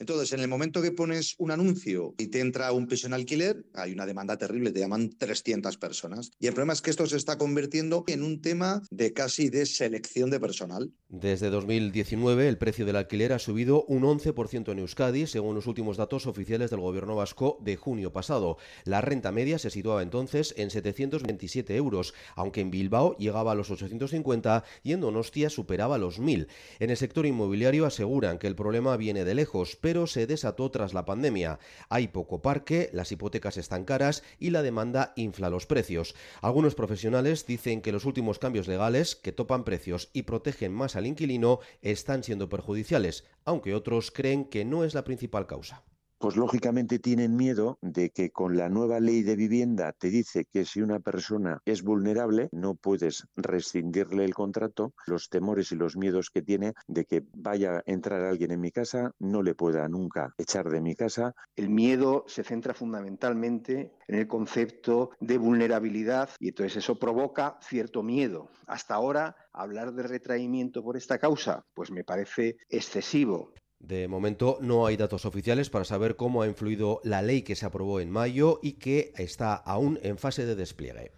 Entonces, 0.00 0.32
en 0.32 0.40
el 0.40 0.48
momento 0.48 0.80
que 0.80 0.92
pones 0.92 1.34
un 1.36 1.50
anuncio 1.50 2.14
y 2.16 2.28
te 2.28 2.40
entra 2.40 2.72
un 2.72 2.86
piso 2.86 3.06
en 3.06 3.12
alquiler, 3.12 3.66
hay 3.74 3.92
una 3.92 4.06
demanda 4.06 4.38
terrible, 4.38 4.72
te 4.72 4.80
llaman 4.80 5.10
300 5.10 5.76
personas. 5.76 6.30
Y 6.40 6.46
el 6.46 6.54
problema 6.54 6.72
es 6.72 6.80
que 6.80 6.88
esto 6.88 7.06
se 7.06 7.18
está 7.18 7.36
convirtiendo 7.36 8.04
en 8.06 8.22
un 8.22 8.40
tema 8.40 8.80
de 8.90 9.12
casi 9.12 9.50
de 9.50 9.66
selección 9.66 10.30
de 10.30 10.40
personal. 10.40 10.90
Desde 11.10 11.50
2019, 11.50 12.48
el 12.48 12.56
precio 12.56 12.86
del 12.86 12.96
alquiler 12.96 13.34
ha 13.34 13.38
subido 13.38 13.84
un 13.88 14.04
11% 14.04 14.72
en 14.72 14.78
Euskadi, 14.78 15.26
según 15.26 15.54
los 15.54 15.66
últimos 15.66 15.98
datos 15.98 16.26
oficiales 16.26 16.70
del 16.70 16.80
gobierno 16.80 17.14
vasco 17.14 17.58
de 17.60 17.76
junio 17.76 18.10
pasado. 18.10 18.56
La 18.84 19.02
renta 19.02 19.32
media 19.32 19.58
se 19.58 19.68
situaba 19.68 20.02
entonces 20.02 20.54
en 20.56 20.70
727 20.70 21.76
euros, 21.76 22.14
aunque 22.36 22.62
en 22.62 22.70
Bilbao 22.70 23.18
llegaba 23.18 23.52
a 23.52 23.54
los 23.54 23.70
850 23.70 24.64
y 24.82 24.92
en 24.92 25.02
Donostia 25.02 25.50
superaba 25.50 25.98
los 25.98 26.18
1000. 26.18 26.48
En 26.78 26.88
el 26.88 26.96
sector 26.96 27.26
inmobiliario 27.26 27.84
aseguran 27.84 28.38
que 28.38 28.46
el 28.46 28.56
problema 28.56 28.96
viene 28.96 29.26
de 29.26 29.34
lejos, 29.34 29.76
pero 29.76 29.89
se 30.06 30.26
desató 30.26 30.70
tras 30.70 30.94
la 30.94 31.04
pandemia. 31.04 31.58
Hay 31.88 32.08
poco 32.08 32.42
parque, 32.42 32.90
las 32.92 33.12
hipotecas 33.12 33.56
están 33.56 33.84
caras 33.84 34.22
y 34.38 34.50
la 34.50 34.62
demanda 34.62 35.12
infla 35.16 35.50
los 35.50 35.66
precios. 35.66 36.14
Algunos 36.40 36.74
profesionales 36.74 37.46
dicen 37.46 37.82
que 37.82 37.92
los 37.92 38.04
últimos 38.04 38.38
cambios 38.38 38.68
legales 38.68 39.16
que 39.16 39.32
topan 39.32 39.64
precios 39.64 40.10
y 40.12 40.22
protegen 40.22 40.72
más 40.72 40.96
al 40.96 41.06
inquilino 41.06 41.60
están 41.82 42.22
siendo 42.22 42.48
perjudiciales, 42.48 43.24
aunque 43.44 43.74
otros 43.74 44.10
creen 44.10 44.44
que 44.44 44.64
no 44.64 44.84
es 44.84 44.94
la 44.94 45.04
principal 45.04 45.46
causa. 45.46 45.82
Pues 46.20 46.36
lógicamente 46.36 46.98
tienen 46.98 47.34
miedo 47.34 47.78
de 47.80 48.10
que 48.10 48.30
con 48.30 48.56
la 48.56 48.68
nueva 48.68 49.00
ley 49.00 49.22
de 49.22 49.36
vivienda 49.36 49.92
te 49.92 50.10
dice 50.10 50.44
que 50.44 50.66
si 50.66 50.82
una 50.82 51.00
persona 51.00 51.62
es 51.64 51.82
vulnerable 51.82 52.50
no 52.52 52.74
puedes 52.74 53.26
rescindirle 53.36 54.26
el 54.26 54.34
contrato, 54.34 54.92
los 55.06 55.30
temores 55.30 55.72
y 55.72 55.76
los 55.76 55.96
miedos 55.96 56.28
que 56.28 56.42
tiene 56.42 56.74
de 56.86 57.06
que 57.06 57.24
vaya 57.32 57.78
a 57.78 57.82
entrar 57.86 58.22
alguien 58.22 58.50
en 58.50 58.60
mi 58.60 58.70
casa, 58.70 59.12
no 59.18 59.42
le 59.42 59.54
pueda 59.54 59.88
nunca 59.88 60.34
echar 60.36 60.68
de 60.68 60.82
mi 60.82 60.94
casa. 60.94 61.34
El 61.56 61.70
miedo 61.70 62.24
se 62.28 62.44
centra 62.44 62.74
fundamentalmente 62.74 63.94
en 64.06 64.14
el 64.14 64.28
concepto 64.28 65.12
de 65.20 65.38
vulnerabilidad 65.38 66.28
y 66.38 66.48
entonces 66.48 66.76
eso 66.76 66.98
provoca 66.98 67.58
cierto 67.62 68.02
miedo. 68.02 68.50
Hasta 68.66 68.94
ahora, 68.94 69.36
hablar 69.54 69.94
de 69.94 70.02
retraimiento 70.02 70.82
por 70.82 70.98
esta 70.98 71.18
causa, 71.18 71.64
pues 71.72 71.90
me 71.90 72.04
parece 72.04 72.58
excesivo. 72.68 73.54
De 73.80 74.08
momento 74.08 74.58
no 74.60 74.86
hay 74.86 74.96
datos 74.96 75.24
oficiales 75.24 75.70
para 75.70 75.84
saber 75.84 76.14
cómo 76.14 76.42
ha 76.42 76.46
influido 76.46 77.00
la 77.02 77.22
ley 77.22 77.42
que 77.42 77.56
se 77.56 77.64
aprobó 77.64 77.98
en 77.98 78.10
mayo 78.10 78.60
y 78.62 78.74
que 78.74 79.12
está 79.16 79.54
aún 79.54 79.98
en 80.02 80.18
fase 80.18 80.44
de 80.44 80.54
despliegue. 80.54 81.12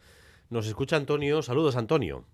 Nos 0.49 0.69
escucha 0.69 0.97
Antonio. 0.97 1.43
Saludos, 1.43 1.77
Antonio. 1.77 2.25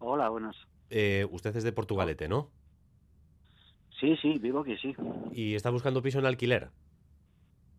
Hola, 0.00 0.28
buenas. 0.28 0.56
Eh, 0.90 1.26
usted 1.30 1.56
es 1.56 1.62
de 1.62 1.72
Portugalete, 1.72 2.28
¿no? 2.28 2.50
Sí, 4.00 4.16
sí, 4.20 4.38
vivo 4.38 4.60
aquí, 4.60 4.76
sí. 4.78 4.94
¿Y 5.32 5.54
está 5.54 5.70
buscando 5.70 6.02
piso 6.02 6.18
en 6.18 6.26
alquiler? 6.26 6.70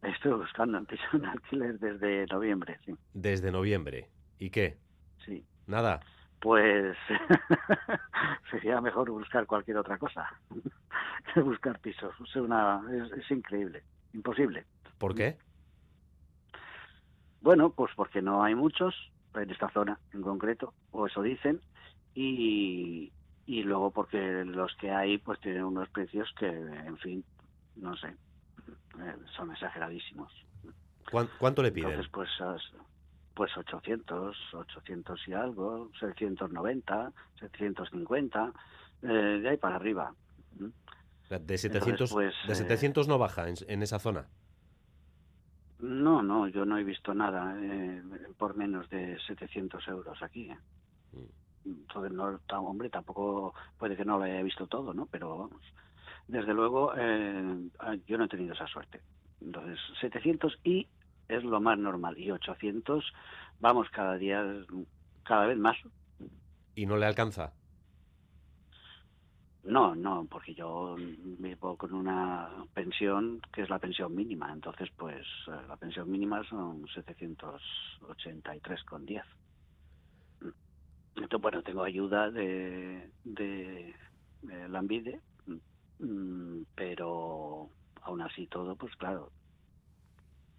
Estoy 0.04 0.34
buscando 0.34 0.78
un 0.78 0.86
piso 0.86 1.04
en 1.14 1.26
alquiler 1.26 1.78
desde 1.80 2.26
noviembre, 2.28 2.80
sí. 2.86 2.96
Desde 3.14 3.52
noviembre. 3.52 4.10
¿Y 4.40 4.50
qué? 4.52 4.78
Sí. 5.26 5.44
Nada. 5.68 6.00
Pues 6.46 6.96
sería 8.52 8.80
mejor 8.80 9.10
buscar 9.10 9.48
cualquier 9.48 9.78
otra 9.78 9.98
cosa 9.98 10.30
que 11.34 11.42
buscar 11.42 11.80
pisos. 11.80 12.14
Es, 12.24 12.36
una, 12.36 12.84
es, 12.94 13.12
es 13.14 13.32
increíble, 13.32 13.82
imposible. 14.14 14.64
¿Por 15.00 15.16
qué? 15.16 15.40
Bueno, 17.42 17.72
pues 17.72 17.92
porque 17.96 18.22
no 18.22 18.44
hay 18.44 18.54
muchos 18.54 18.94
en 19.34 19.50
esta 19.50 19.72
zona 19.72 20.00
en 20.14 20.22
concreto, 20.22 20.76
o 20.92 21.08
eso 21.08 21.24
dicen, 21.24 21.62
y, 22.14 23.12
y 23.48 23.64
luego 23.64 23.90
porque 23.90 24.46
los 24.46 24.72
que 24.76 24.92
hay 24.92 25.18
pues 25.18 25.40
tienen 25.40 25.64
unos 25.64 25.90
precios 25.90 26.32
que, 26.38 26.46
en 26.46 26.98
fin, 27.00 27.26
no 27.76 27.98
sé, 27.98 28.10
eh, 29.00 29.16
son 29.36 29.52
exageradísimos. 29.52 30.32
¿Cuánto 31.40 31.64
le 31.64 31.72
piden? 31.72 31.90
Entonces, 31.90 32.12
pues, 32.12 32.30
pues 33.36 33.56
800, 33.58 34.36
800 34.54 35.28
y 35.28 35.34
algo, 35.34 35.92
790, 36.00 37.12
750, 37.40 38.54
eh, 39.04 39.08
de 39.08 39.50
ahí 39.50 39.58
para 39.58 39.76
arriba. 39.76 40.14
De 41.30 41.58
700, 41.58 42.12
pues, 42.12 42.34
de 42.48 42.56
700 42.56 43.08
no 43.08 43.18
baja 43.18 43.50
en, 43.50 43.56
en, 43.68 43.84
esa 43.84 44.00
zona. 44.00 44.28
No, 45.80 46.24
no, 46.24 46.48
yo 46.48 46.66
no 46.66 46.78
he 46.78 46.84
visto 46.84 47.14
nada 47.14 47.56
eh, 47.60 48.02
por 48.38 48.56
menos 48.56 48.90
de 48.90 49.20
700 49.28 49.86
euros 49.90 50.24
aquí. 50.24 50.50
¿eh? 50.50 50.58
Entonces, 51.66 52.14
no, 52.14 52.40
hombre, 52.62 52.90
tampoco 52.90 53.54
puede 53.78 53.98
que 53.98 54.06
no 54.06 54.18
lo 54.18 54.24
haya 54.24 54.42
visto 54.44 54.68
todo, 54.68 54.94
¿no? 54.94 55.08
Pero 55.08 55.38
vamos, 55.38 55.62
desde 56.28 56.54
luego 56.54 56.94
eh, 56.96 57.70
yo 58.08 58.18
no 58.18 58.26
he 58.26 58.30
tenido 58.30 58.54
esa 58.54 58.68
suerte. 58.68 59.02
Entonces, 59.42 59.78
700 60.00 60.60
y 60.64 60.88
es 61.28 61.44
lo 61.44 61.60
más 61.60 61.78
normal. 61.78 62.18
Y 62.18 62.32
800, 62.32 63.04
vamos, 63.60 63.90
cada 63.90 64.18
día, 64.18 64.44
cada 65.24 65.48
vez 65.48 65.58
más. 65.58 65.78
¿Y 66.76 66.86
no 66.86 66.98
le 66.98 67.06
alcanza? 67.06 67.54
No, 69.66 69.94
no, 69.96 70.26
porque 70.30 70.54
yo 70.54 70.96
vivo 71.40 71.76
con 71.76 71.92
una 71.94 72.50
pensión 72.74 73.42
que 73.52 73.64
es 73.64 73.70
la 73.70 73.80
pensión 73.80 74.14
mínima. 74.14 74.54
Entonces, 74.54 74.92
pues 74.96 75.26
la 75.68 75.76
pensión 75.76 76.12
mínima 76.12 76.48
son 76.48 76.86
783,10. 76.88 79.24
Entonces, 81.16 81.42
bueno, 81.42 81.64
tengo 81.64 81.84
ayuda 81.84 82.30
de, 82.30 83.10
de, 83.24 83.96
de 84.44 84.70
la 84.70 84.78
Ambide, 84.80 85.20
pero 86.76 87.72
aún 88.02 88.22
así 88.22 88.46
todo, 88.46 88.76
pues 88.76 88.96
claro, 88.98 89.32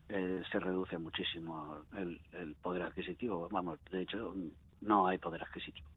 eh, 0.08 0.42
se 0.50 0.60
reduce 0.60 0.98
muchísimo 0.98 1.82
el, 1.96 2.20
el, 2.32 2.54
poder 2.56 2.82
adquisitivo. 2.82 3.48
Vamos, 3.50 3.78
de 3.90 4.02
hecho, 4.02 4.34
no 4.80 5.06
hay 5.06 5.18
poder 5.18 5.42
adquisitivo. 5.42 5.88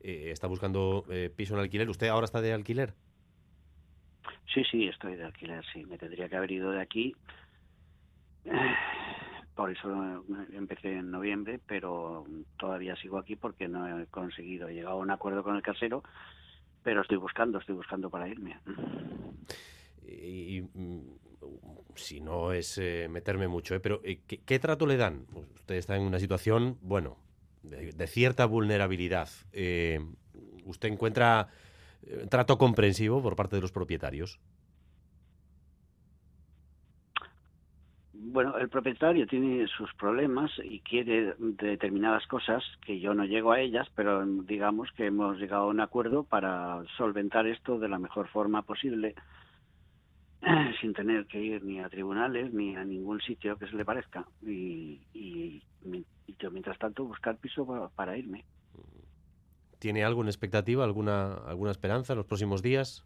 Eh, 0.00 0.30
¿Está 0.30 0.46
buscando 0.46 1.04
eh, 1.10 1.30
piso 1.34 1.54
en 1.54 1.60
alquiler? 1.60 1.88
¿Usted 1.88 2.08
ahora 2.08 2.26
está 2.26 2.40
de 2.40 2.52
alquiler? 2.52 2.94
Sí, 4.52 4.62
sí, 4.70 4.86
estoy 4.86 5.16
de 5.16 5.24
alquiler, 5.24 5.64
sí. 5.72 5.84
Me 5.86 5.98
tendría 5.98 6.28
que 6.28 6.36
haber 6.36 6.52
ido 6.52 6.70
de 6.70 6.80
aquí. 6.80 7.16
Por 9.56 9.70
eso 9.70 10.24
empecé 10.52 10.96
en 10.96 11.12
noviembre, 11.12 11.60
pero 11.64 12.26
todavía 12.58 12.96
sigo 12.96 13.18
aquí 13.18 13.36
porque 13.36 13.68
no 13.68 14.00
he 14.00 14.06
conseguido. 14.06 14.68
He 14.68 14.74
llegado 14.74 14.96
a 14.96 15.00
un 15.00 15.12
acuerdo 15.12 15.44
con 15.44 15.54
el 15.54 15.62
casero, 15.62 16.02
pero 16.82 17.02
estoy 17.02 17.18
buscando, 17.18 17.58
estoy 17.58 17.76
buscando 17.76 18.10
para 18.10 18.26
irme. 18.26 18.58
Y, 20.06 20.58
y 20.58 20.68
si 21.94 22.20
no 22.20 22.52
es 22.52 22.78
eh, 22.78 23.08
meterme 23.10 23.48
mucho, 23.48 23.74
¿eh? 23.74 23.80
pero 23.80 24.00
¿qué, 24.02 24.40
¿qué, 24.44 24.58
trato 24.58 24.86
le 24.86 24.96
dan? 24.96 25.26
Usted 25.54 25.76
está 25.76 25.96
en 25.96 26.02
una 26.02 26.18
situación, 26.18 26.78
bueno, 26.82 27.16
de, 27.62 28.06
cierta 28.06 28.46
vulnerabilidad. 28.46 29.28
Eh, 29.52 30.00
¿Usted 30.64 30.88
encuentra 30.88 31.48
trato 32.28 32.58
comprensivo 32.58 33.22
por 33.22 33.36
parte 33.36 33.56
de 33.56 33.62
los 33.62 33.72
propietarios? 33.72 34.38
Bueno, 38.34 38.58
el 38.58 38.68
propietario 38.68 39.26
tiene 39.26 39.66
sus 39.68 39.92
problemas 39.94 40.50
y 40.64 40.80
quiere 40.80 41.34
determinadas 41.38 42.26
cosas 42.26 42.64
que 42.84 42.98
yo 42.98 43.14
no 43.14 43.26
llego 43.26 43.52
a 43.52 43.60
ellas, 43.60 43.86
pero 43.94 44.24
digamos 44.26 44.90
que 44.92 45.06
hemos 45.06 45.38
llegado 45.38 45.64
a 45.64 45.68
un 45.68 45.80
acuerdo 45.80 46.24
para 46.24 46.82
solventar 46.96 47.46
esto 47.46 47.78
de 47.78 47.88
la 47.88 47.98
mejor 47.98 48.28
forma 48.28 48.62
posible, 48.62 49.14
sin 50.80 50.92
tener 50.92 51.26
que 51.26 51.40
ir 51.40 51.64
ni 51.64 51.80
a 51.80 51.88
tribunales 51.88 52.52
ni 52.52 52.76
a 52.76 52.84
ningún 52.84 53.20
sitio 53.20 53.56
que 53.56 53.66
se 53.66 53.76
le 53.76 53.84
parezca. 53.84 54.26
Y, 54.42 55.00
y, 55.12 55.62
y 55.84 56.36
yo, 56.38 56.50
mientras 56.50 56.78
tanto, 56.78 57.04
buscar 57.04 57.36
piso 57.36 57.66
para, 57.66 57.88
para, 57.88 58.16
irme. 58.16 58.44
¿Tiene 59.78 60.04
algo 60.04 60.22
en 60.22 60.28
expectativa, 60.28 60.84
alguna, 60.84 61.34
alguna 61.34 61.70
esperanza 61.70 62.12
en 62.12 62.18
los 62.18 62.26
próximos 62.26 62.62
días? 62.62 63.04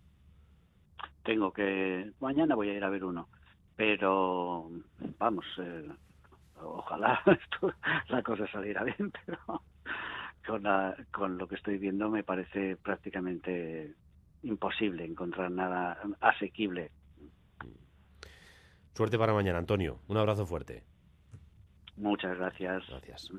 Tengo 1.25 1.53
que. 1.53 2.13
Mañana 2.21 2.55
voy 2.55 2.71
a 2.71 2.75
ir 2.75 2.85
a 2.85 2.91
ver 2.91 3.05
uno 3.05 3.29
pero 3.79 4.69
vamos, 5.21 5.45
eh, 5.59 5.89
ojalá 6.61 7.23
esto, 7.27 7.73
la 8.09 8.23
cosa 8.25 8.45
saliera 8.49 8.83
bien, 8.83 9.13
pero 9.25 9.63
con, 10.45 10.65
la, 10.65 10.97
con 11.13 11.39
lo 11.39 11.47
que 11.47 11.55
estoy 11.55 11.79
viendo 11.79 12.11
me 12.11 12.25
parece 12.25 12.77
prácticamente 12.77 13.95
imposible 14.43 15.05
encontrar 15.05 15.53
nada 15.53 15.97
asequible. 16.21 16.91
Suerte 18.99 19.17
para 19.17 19.33
mañana, 19.33 19.61
Antonio. 19.61 20.01
Un 20.09 20.17
abrazo 20.17 20.45
fuerte. 20.45 20.83
Muchas 21.97 22.37
gracias. 22.37 22.83
Gracias. 22.89 23.31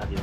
Adiós. 0.00 0.20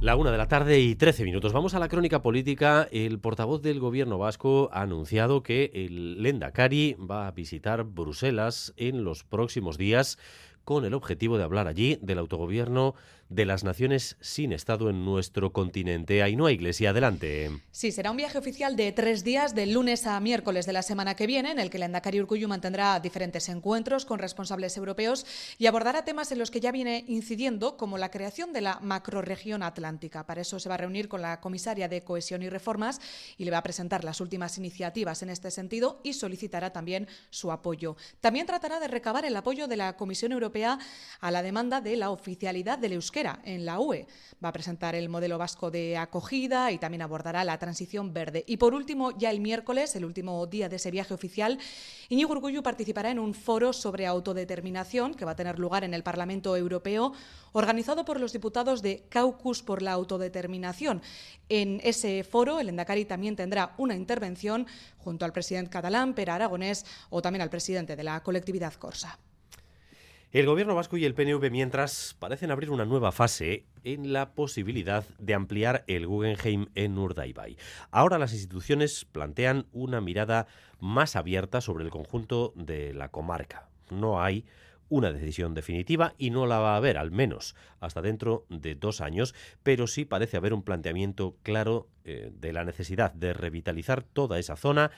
La 0.00 0.14
una 0.14 0.30
de 0.30 0.38
la 0.38 0.46
tarde 0.46 0.78
y 0.78 0.94
13 0.94 1.24
minutos. 1.24 1.52
Vamos 1.52 1.74
a 1.74 1.80
la 1.80 1.88
crónica 1.88 2.22
política. 2.22 2.86
El 2.92 3.18
portavoz 3.18 3.62
del 3.62 3.80
gobierno 3.80 4.16
vasco 4.16 4.70
ha 4.72 4.82
anunciado 4.82 5.42
que 5.42 5.72
el 5.74 6.22
Lendakari 6.22 6.94
va 6.94 7.26
a 7.26 7.32
visitar 7.32 7.82
Bruselas 7.82 8.74
en 8.76 9.02
los 9.02 9.24
próximos 9.24 9.76
días 9.76 10.16
con 10.62 10.84
el 10.84 10.94
objetivo 10.94 11.36
de 11.36 11.42
hablar 11.42 11.66
allí 11.66 11.98
del 12.00 12.18
autogobierno 12.18 12.94
de 13.30 13.46
las 13.46 13.62
naciones 13.62 14.16
sin 14.20 14.52
Estado 14.52 14.90
en 14.90 15.04
nuestro 15.04 15.52
continente. 15.52 16.22
Ainhoa 16.22 16.50
Iglesia, 16.50 16.90
adelante. 16.90 17.50
Sí, 17.70 17.92
será 17.92 18.10
un 18.10 18.16
viaje 18.16 18.36
oficial 18.36 18.74
de 18.74 18.90
tres 18.90 19.22
días, 19.22 19.54
del 19.54 19.72
lunes 19.72 20.06
a 20.06 20.18
miércoles 20.18 20.66
de 20.66 20.72
la 20.72 20.82
semana 20.82 21.14
que 21.14 21.28
viene, 21.28 21.52
en 21.52 21.60
el 21.60 21.70
que 21.70 21.76
el 21.76 21.84
Endacari 21.84 22.20
Urcuyu 22.20 22.48
mantendrá 22.48 22.98
diferentes 22.98 23.48
encuentros 23.48 24.04
con 24.04 24.18
responsables 24.18 24.76
europeos 24.76 25.24
y 25.58 25.66
abordará 25.66 26.04
temas 26.04 26.32
en 26.32 26.40
los 26.40 26.50
que 26.50 26.58
ya 26.58 26.72
viene 26.72 27.04
incidiendo, 27.06 27.76
como 27.76 27.98
la 27.98 28.10
creación 28.10 28.52
de 28.52 28.62
la 28.62 28.80
macroregión 28.80 29.62
atlántica. 29.62 30.26
Para 30.26 30.40
eso 30.40 30.58
se 30.58 30.68
va 30.68 30.74
a 30.74 30.78
reunir 30.78 31.08
con 31.08 31.22
la 31.22 31.40
comisaria 31.40 31.88
de 31.88 32.02
Cohesión 32.02 32.42
y 32.42 32.48
Reformas 32.48 33.00
y 33.38 33.44
le 33.44 33.52
va 33.52 33.58
a 33.58 33.62
presentar 33.62 34.02
las 34.02 34.20
últimas 34.20 34.58
iniciativas 34.58 35.22
en 35.22 35.30
este 35.30 35.52
sentido 35.52 36.00
y 36.02 36.14
solicitará 36.14 36.72
también 36.72 37.06
su 37.30 37.52
apoyo. 37.52 37.96
También 38.20 38.46
tratará 38.46 38.80
de 38.80 38.88
recabar 38.88 39.24
el 39.24 39.36
apoyo 39.36 39.68
de 39.68 39.76
la 39.76 39.96
Comisión 39.96 40.32
Europea 40.32 40.80
a 41.20 41.30
la 41.30 41.42
demanda 41.42 41.80
de 41.80 41.94
la 41.94 42.10
oficialidad 42.10 42.78
del 42.78 42.94
euskera 42.94 43.19
en 43.44 43.66
la 43.66 43.80
UE. 43.80 44.06
Va 44.42 44.48
a 44.48 44.52
presentar 44.52 44.94
el 44.94 45.08
modelo 45.08 45.36
vasco 45.36 45.70
de 45.70 45.96
acogida 45.98 46.72
y 46.72 46.78
también 46.78 47.02
abordará 47.02 47.44
la 47.44 47.58
transición 47.58 48.14
verde. 48.14 48.44
Y 48.46 48.56
por 48.56 48.74
último, 48.74 49.16
ya 49.18 49.30
el 49.30 49.40
miércoles, 49.40 49.94
el 49.96 50.04
último 50.04 50.46
día 50.46 50.68
de 50.68 50.76
ese 50.76 50.90
viaje 50.90 51.12
oficial, 51.12 51.58
Iñigo 52.08 52.32
Urkullu 52.32 52.62
participará 52.62 53.10
en 53.10 53.18
un 53.18 53.34
foro 53.34 53.72
sobre 53.72 54.06
autodeterminación 54.06 55.14
que 55.14 55.24
va 55.24 55.32
a 55.32 55.36
tener 55.36 55.58
lugar 55.58 55.84
en 55.84 55.92
el 55.92 56.02
Parlamento 56.02 56.56
Europeo, 56.56 57.12
organizado 57.52 58.04
por 58.04 58.18
los 58.18 58.32
diputados 58.32 58.80
de 58.80 59.04
Caucus 59.08 59.62
por 59.62 59.82
la 59.82 59.92
Autodeterminación. 59.92 61.02
En 61.48 61.80
ese 61.84 62.24
foro, 62.24 62.60
el 62.60 62.68
Endacari 62.68 63.04
también 63.04 63.36
tendrá 63.36 63.74
una 63.76 63.94
intervención 63.94 64.66
junto 64.98 65.24
al 65.24 65.32
presidente 65.32 65.70
catalán, 65.70 66.14
Pera 66.14 66.36
Aragonés, 66.36 66.86
o 67.10 67.20
también 67.20 67.42
al 67.42 67.50
presidente 67.50 67.96
de 67.96 68.04
la 68.04 68.22
colectividad 68.22 68.72
Corsa. 68.74 69.18
El 70.32 70.46
gobierno 70.46 70.76
vasco 70.76 70.96
y 70.96 71.04
el 71.04 71.14
PNV, 71.14 71.50
mientras, 71.50 72.14
parecen 72.20 72.52
abrir 72.52 72.70
una 72.70 72.84
nueva 72.84 73.10
fase 73.10 73.64
en 73.82 74.12
la 74.12 74.30
posibilidad 74.30 75.04
de 75.18 75.34
ampliar 75.34 75.82
el 75.88 76.06
Guggenheim 76.06 76.66
en 76.76 76.96
Urdaibai. 76.96 77.56
Ahora 77.90 78.16
las 78.16 78.32
instituciones 78.32 79.04
plantean 79.06 79.66
una 79.72 80.00
mirada 80.00 80.46
más 80.78 81.16
abierta 81.16 81.60
sobre 81.60 81.82
el 81.82 81.90
conjunto 81.90 82.52
de 82.54 82.94
la 82.94 83.08
comarca. 83.08 83.70
No 83.90 84.22
hay 84.22 84.44
una 84.88 85.10
decisión 85.10 85.52
definitiva 85.52 86.14
y 86.16 86.30
no 86.30 86.46
la 86.46 86.60
va 86.60 86.74
a 86.74 86.76
haber, 86.76 86.96
al 86.96 87.10
menos 87.10 87.56
hasta 87.80 88.00
dentro 88.00 88.46
de 88.50 88.76
dos 88.76 89.00
años, 89.00 89.34
pero 89.64 89.88
sí 89.88 90.04
parece 90.04 90.36
haber 90.36 90.52
un 90.52 90.62
planteamiento 90.62 91.34
claro 91.42 91.88
eh, 92.04 92.30
de 92.32 92.52
la 92.52 92.62
necesidad 92.62 93.12
de 93.14 93.32
revitalizar 93.32 94.04
toda 94.04 94.38
esa 94.38 94.54
zona 94.54 94.92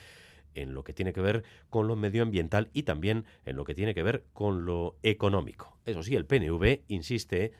en 0.55 0.73
lo 0.73 0.83
que 0.83 0.93
tiene 0.93 1.13
que 1.13 1.21
ver 1.21 1.43
con 1.69 1.87
lo 1.87 1.95
medioambiental 1.95 2.69
y 2.73 2.83
también 2.83 3.25
en 3.45 3.55
lo 3.55 3.65
que 3.65 3.75
tiene 3.75 3.93
que 3.93 4.03
ver 4.03 4.25
con 4.33 4.65
lo 4.65 4.97
económico. 5.03 5.77
Eso 5.85 6.03
sí, 6.03 6.15
el 6.15 6.25
PNV 6.25 6.81
insiste 6.87 7.53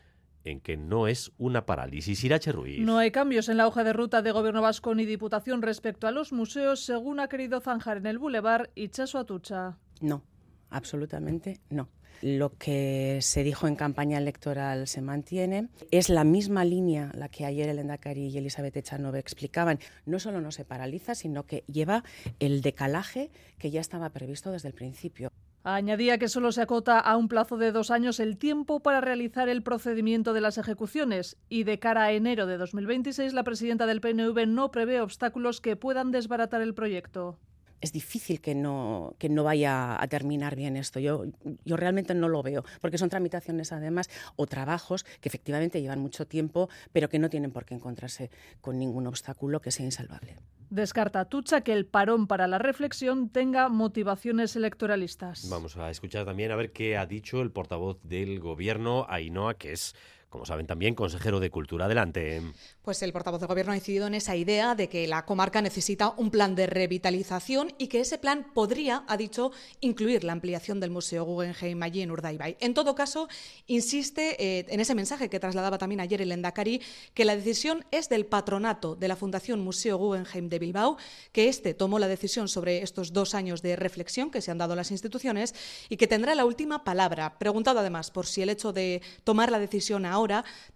en 0.44 0.60
que 0.60 0.78
no 0.78 1.08
es 1.08 1.32
una 1.38 1.66
parálisis. 1.66 2.24
Irache 2.24 2.52
Ruiz. 2.52 2.80
No 2.80 2.98
hay 2.98 3.12
cambios 3.12 3.50
en 3.50 3.58
la 3.58 3.68
hoja 3.68 3.84
de 3.84 3.94
ruta 3.94 4.22
de 4.22 4.32
Gobierno 4.32 4.62
Vasco 4.62 4.94
ni 4.94 5.06
Diputación 5.06 5.62
respecto 5.62 6.08
a 6.08 6.12
los 6.12 6.34
museos, 6.34 6.84
según 6.86 7.20
ha 7.20 7.28
querido 7.28 7.62
zanjar 7.62 7.98
en 7.98 8.08
el 8.08 8.20
Boulevard 8.20 8.70
Chaso 8.90 9.20
Atucha. 9.20 9.78
No, 10.02 10.24
absolutamente 10.70 11.62
no. 11.70 11.90
Lo 12.24 12.58
que 12.58 13.20
se 13.20 13.44
dijo 13.44 13.68
en 13.68 13.76
campaña 13.76 14.18
electoral 14.18 14.88
se 14.88 15.02
mantiene. 15.02 15.68
Es 15.92 16.08
la 16.08 16.24
misma 16.24 16.64
línea 16.64 17.12
la 17.16 17.28
que 17.28 17.46
ayer 17.46 17.68
el 17.68 17.80
Endacari 17.80 18.28
y 18.28 18.38
Elizabeth 18.38 18.78
Echanove 18.78 19.20
explicaban. 19.20 19.80
No 20.06 20.20
solo 20.20 20.40
no 20.40 20.54
se 20.54 20.64
paraliza, 20.64 21.16
sino 21.16 21.44
que 21.46 21.66
lleva 21.68 22.06
el 22.40 22.62
decalaje 22.62 23.30
que 23.58 23.72
ya 23.72 23.82
estaba 23.82 24.10
previsto 24.12 24.54
desde 24.54 24.70
el 24.70 24.74
principio. 24.74 25.34
Añadía 25.66 26.18
que 26.18 26.30
solo 26.30 26.54
se 26.54 26.62
acota 26.62 26.98
a 26.98 27.18
un 27.18 27.28
plazo 27.28 27.58
de 27.58 27.74
dos 27.74 27.92
años 27.92 28.22
el 28.22 28.38
tiempo 28.38 28.80
para 28.80 29.02
realizar 29.02 29.50
el 29.50 29.62
procedimiento 29.62 30.32
de 30.32 30.40
las 30.40 30.58
ejecuciones 30.58 31.36
y 31.50 31.66
de 31.66 31.80
cara 31.80 32.04
a 32.04 32.14
enero 32.14 32.48
de 32.48 32.56
2026 32.56 33.34
la 33.34 33.44
presidenta 33.44 33.86
del 33.86 34.00
PNV 34.00 34.48
no 34.48 34.72
prevé 34.72 35.02
obstáculos 35.02 35.60
que 35.60 35.76
puedan 35.76 36.12
desbaratar 36.12 36.62
el 36.62 36.74
proyecto 36.74 37.38
es 37.84 37.92
difícil 37.92 38.40
que 38.40 38.56
no, 38.56 39.14
que 39.20 39.28
no 39.28 39.44
vaya 39.44 40.02
a 40.02 40.08
terminar 40.08 40.56
bien 40.56 40.78
esto. 40.78 41.02
Yo, 41.02 41.26
yo 41.66 41.76
realmente 41.76 42.16
no 42.16 42.30
lo 42.30 42.42
veo, 42.42 42.64
porque 42.80 42.98
son 42.98 43.10
tramitaciones 43.10 43.74
además 43.74 44.10
o 44.38 44.48
trabajos 44.48 45.04
que 45.20 45.28
efectivamente 45.28 45.82
llevan 45.82 46.00
mucho 46.00 46.26
tiempo, 46.26 46.70
pero 46.94 47.10
que 47.10 47.20
no 47.20 47.30
tienen 47.30 47.52
por 47.52 47.66
qué 47.66 47.76
encontrarse 47.76 48.32
con 48.62 48.80
ningún 48.80 49.06
obstáculo 49.06 49.60
que 49.60 49.72
sea 49.72 49.86
insalvable. 49.86 50.38
Descarta 50.70 51.26
Tucha 51.26 51.62
que 51.62 51.74
el 51.74 51.86
parón 51.86 52.26
para 52.26 52.48
la 52.48 52.58
reflexión 52.58 53.30
tenga 53.30 53.68
motivaciones 53.68 54.56
electoralistas. 54.56 55.50
Vamos 55.50 55.76
a 55.76 55.90
escuchar 55.90 56.26
también 56.26 56.52
a 56.52 56.56
ver 56.56 56.72
qué 56.72 56.98
ha 56.98 57.06
dicho 57.06 57.42
el 57.42 57.52
portavoz 57.52 58.02
del 58.02 58.40
gobierno, 58.40 59.06
Ainhoa, 59.10 59.56
que 59.56 59.74
es 59.74 59.94
como 60.34 60.48
saben 60.48 60.66
también, 60.66 60.96
consejero 60.96 61.40
de 61.40 61.52
Cultura. 61.52 61.86
Adelante. 61.86 62.42
Pues 62.82 63.04
el 63.04 63.14
portavoz 63.14 63.40
del 63.40 63.48
Gobierno 63.48 63.72
ha 63.72 63.76
incidido 63.76 64.08
en 64.08 64.16
esa 64.16 64.36
idea 64.36 64.74
de 64.74 64.90
que 64.90 65.06
la 65.06 65.26
comarca 65.26 65.62
necesita 65.62 66.10
un 66.18 66.32
plan 66.32 66.56
de 66.56 66.66
revitalización 66.66 67.72
y 67.78 67.86
que 67.86 68.00
ese 68.00 68.18
plan 68.18 68.48
podría, 68.52 69.04
ha 69.08 69.16
dicho, 69.16 69.52
incluir 69.80 70.24
la 70.24 70.34
ampliación 70.34 70.80
del 70.80 70.90
Museo 70.90 71.24
Guggenheim 71.24 71.84
allí 71.84 72.02
en 72.02 72.10
Urdaibai. 72.10 72.58
En 72.62 72.74
todo 72.74 72.96
caso, 72.96 73.28
insiste 73.68 74.36
eh, 74.44 74.66
en 74.70 74.80
ese 74.80 74.96
mensaje 74.96 75.30
que 75.30 75.40
trasladaba 75.40 75.78
también 75.78 76.02
ayer 76.02 76.20
el 76.20 76.32
Endacari, 76.32 76.82
que 77.14 77.26
la 77.26 77.36
decisión 77.36 77.86
es 77.92 78.10
del 78.10 78.26
patronato 78.26 78.96
de 78.96 79.10
la 79.10 79.16
Fundación 79.16 79.60
Museo 79.60 79.98
Guggenheim 79.98 80.50
de 80.50 80.58
Bilbao, 80.58 80.98
que 81.32 81.48
este 81.48 81.76
tomó 81.76 82.00
la 82.00 82.08
decisión 82.08 82.48
sobre 82.48 82.82
estos 82.82 83.14
dos 83.14 83.36
años 83.36 83.62
de 83.62 83.76
reflexión 83.76 84.32
que 84.32 84.42
se 84.42 84.50
han 84.50 84.58
dado 84.58 84.76
las 84.76 84.90
instituciones 84.90 85.54
y 85.90 85.98
que 85.98 86.08
tendrá 86.08 86.34
la 86.34 86.46
última 86.46 86.84
palabra. 86.84 87.38
Preguntado 87.38 87.82
además 87.82 88.10
por 88.10 88.26
si 88.26 88.42
el 88.42 88.50
hecho 88.50 88.74
de 88.74 89.04
tomar 89.24 89.52
la 89.52 89.60
decisión 89.60 90.08
ahora 90.08 90.23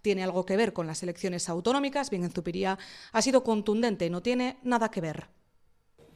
tiene 0.01 0.23
algo 0.23 0.45
que 0.45 0.57
ver 0.57 0.73
con 0.73 0.87
las 0.87 1.03
elecciones 1.03 1.49
autonómicas, 1.49 2.09
bien 2.09 2.23
en 2.23 2.31
Zupiría 2.31 2.77
ha 3.11 3.21
sido 3.21 3.43
contundente, 3.43 4.09
no 4.09 4.21
tiene 4.21 4.57
nada 4.63 4.89
que 4.89 5.01
ver. 5.01 5.27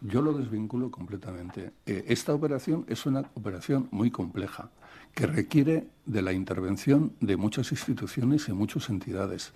Yo 0.02 0.22
lo 0.22 0.34
desvinculo 0.34 0.90
completamente. 0.90 1.74
Eh, 1.86 2.06
esta 2.08 2.34
operación 2.34 2.86
es 2.88 3.06
una 3.06 3.30
operación 3.36 3.88
muy 3.92 4.10
compleja 4.10 4.72
que 5.14 5.28
requiere 5.28 5.90
de 6.06 6.22
la 6.22 6.34
intervención 6.34 7.14
de 7.20 7.38
muchas 7.38 7.72
instituciones 7.72 8.50
y 8.50 8.54
muchas 8.54 8.90
entidades, 8.90 9.54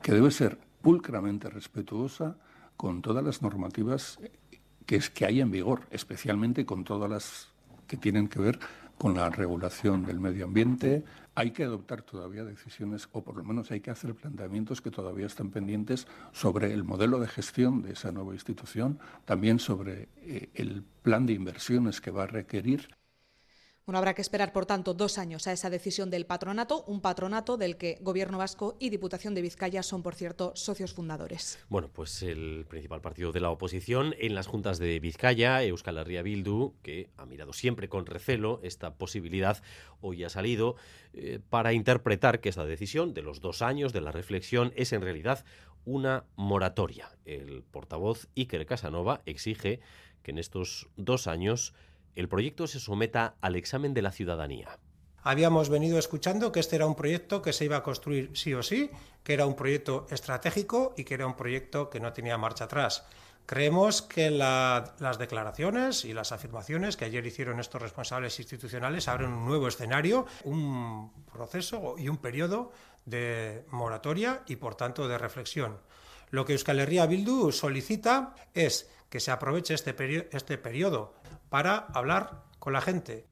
que 0.00 0.12
debe 0.12 0.30
ser 0.30 0.58
pulcramente 0.80 1.50
respetuosa 1.50 2.36
con 2.76 3.02
todas 3.02 3.22
las 3.22 3.42
normativas 3.42 4.18
que 4.86 5.24
hay 5.24 5.40
en 5.40 5.50
vigor, 5.50 5.86
especialmente 5.90 6.66
con 6.66 6.84
todas 6.84 7.10
las 7.10 7.48
que 7.86 7.96
tienen 7.96 8.28
que 8.28 8.40
ver 8.40 8.58
con 8.98 9.14
la 9.14 9.30
regulación 9.30 10.04
del 10.04 10.20
medio 10.20 10.44
ambiente. 10.44 11.04
Hay 11.34 11.52
que 11.52 11.64
adoptar 11.64 12.02
todavía 12.02 12.44
decisiones, 12.44 13.08
o 13.12 13.22
por 13.24 13.36
lo 13.36 13.44
menos 13.44 13.70
hay 13.70 13.80
que 13.80 13.90
hacer 13.90 14.14
planteamientos 14.14 14.82
que 14.82 14.90
todavía 14.90 15.26
están 15.26 15.50
pendientes 15.50 16.06
sobre 16.32 16.74
el 16.74 16.84
modelo 16.84 17.18
de 17.20 17.28
gestión 17.28 17.80
de 17.80 17.92
esa 17.92 18.12
nueva 18.12 18.34
institución, 18.34 18.98
también 19.24 19.58
sobre 19.58 20.08
eh, 20.18 20.50
el 20.54 20.82
plan 21.02 21.24
de 21.24 21.32
inversiones 21.32 22.02
que 22.02 22.10
va 22.10 22.24
a 22.24 22.26
requerir 22.26 22.88
bueno, 23.84 23.98
habrá 23.98 24.14
que 24.14 24.22
esperar, 24.22 24.52
por 24.52 24.64
tanto, 24.64 24.94
dos 24.94 25.18
años 25.18 25.46
a 25.46 25.52
esa 25.52 25.68
decisión 25.68 26.08
del 26.08 26.24
patronato, 26.24 26.84
un 26.86 27.00
patronato 27.00 27.56
del 27.56 27.76
que 27.76 27.98
Gobierno 28.00 28.38
Vasco 28.38 28.76
y 28.78 28.90
Diputación 28.90 29.34
de 29.34 29.42
Vizcaya 29.42 29.82
son, 29.82 30.02
por 30.02 30.14
cierto, 30.14 30.52
socios 30.54 30.94
fundadores. 30.94 31.58
Bueno, 31.68 31.88
pues 31.92 32.22
el 32.22 32.64
principal 32.68 33.00
partido 33.00 33.32
de 33.32 33.40
la 33.40 33.50
oposición 33.50 34.14
en 34.18 34.34
las 34.34 34.46
juntas 34.46 34.78
de 34.78 35.00
Vizcaya, 35.00 35.62
Euskal 35.64 35.98
Herria 35.98 36.22
Bildu, 36.22 36.74
que 36.82 37.10
ha 37.16 37.26
mirado 37.26 37.52
siempre 37.52 37.88
con 37.88 38.06
recelo 38.06 38.60
esta 38.62 38.94
posibilidad, 38.94 39.62
hoy 40.00 40.22
ha 40.22 40.28
salido 40.28 40.76
eh, 41.12 41.40
para 41.50 41.72
interpretar 41.72 42.40
que 42.40 42.50
esta 42.50 42.64
decisión 42.64 43.14
de 43.14 43.22
los 43.22 43.40
dos 43.40 43.62
años 43.62 43.92
de 43.92 44.00
la 44.00 44.12
reflexión 44.12 44.72
es 44.76 44.92
en 44.92 45.02
realidad 45.02 45.44
una 45.84 46.24
moratoria. 46.36 47.10
El 47.24 47.62
portavoz 47.62 48.28
Iker 48.36 48.64
Casanova 48.66 49.22
exige 49.26 49.80
que 50.22 50.30
en 50.30 50.38
estos 50.38 50.88
dos 50.96 51.26
años 51.26 51.74
el 52.14 52.28
proyecto 52.28 52.66
se 52.66 52.80
someta 52.80 53.36
al 53.40 53.56
examen 53.56 53.94
de 53.94 54.02
la 54.02 54.12
ciudadanía. 54.12 54.78
Habíamos 55.24 55.68
venido 55.68 55.98
escuchando 55.98 56.50
que 56.50 56.60
este 56.60 56.76
era 56.76 56.86
un 56.86 56.96
proyecto 56.96 57.42
que 57.42 57.52
se 57.52 57.64
iba 57.64 57.76
a 57.76 57.82
construir 57.82 58.30
sí 58.34 58.54
o 58.54 58.62
sí, 58.62 58.90
que 59.22 59.34
era 59.34 59.46
un 59.46 59.54
proyecto 59.54 60.06
estratégico 60.10 60.94
y 60.96 61.04
que 61.04 61.14
era 61.14 61.26
un 61.26 61.36
proyecto 61.36 61.90
que 61.90 62.00
no 62.00 62.12
tenía 62.12 62.36
marcha 62.38 62.64
atrás. 62.64 63.04
Creemos 63.46 64.02
que 64.02 64.30
las 64.30 65.18
declaraciones 65.18 66.04
y 66.04 66.12
las 66.12 66.32
afirmaciones 66.32 66.96
que 66.96 67.04
ayer 67.04 67.24
hicieron 67.26 67.60
estos 67.60 67.82
responsables 67.82 68.38
institucionales 68.38 69.08
abren 69.08 69.30
un 69.30 69.44
nuevo 69.44 69.68
escenario, 69.68 70.26
un 70.44 71.12
proceso 71.32 71.96
y 71.98 72.08
un 72.08 72.18
periodo 72.18 72.72
de 73.04 73.64
moratoria 73.70 74.42
y, 74.46 74.56
por 74.56 74.74
tanto, 74.74 75.08
de 75.08 75.18
reflexión. 75.18 75.78
Lo 76.30 76.44
que 76.44 76.54
Euskal 76.54 76.80
Herria 76.80 77.06
Bildu 77.06 77.52
solicita 77.52 78.34
es 78.54 78.90
que 79.10 79.20
se 79.20 79.30
aproveche 79.30 79.74
este, 79.74 79.94
este 80.32 80.56
periodo 80.56 81.14
para 81.52 81.76
hablar 81.92 82.44
con 82.58 82.72
la 82.72 82.80
gente. 82.80 83.26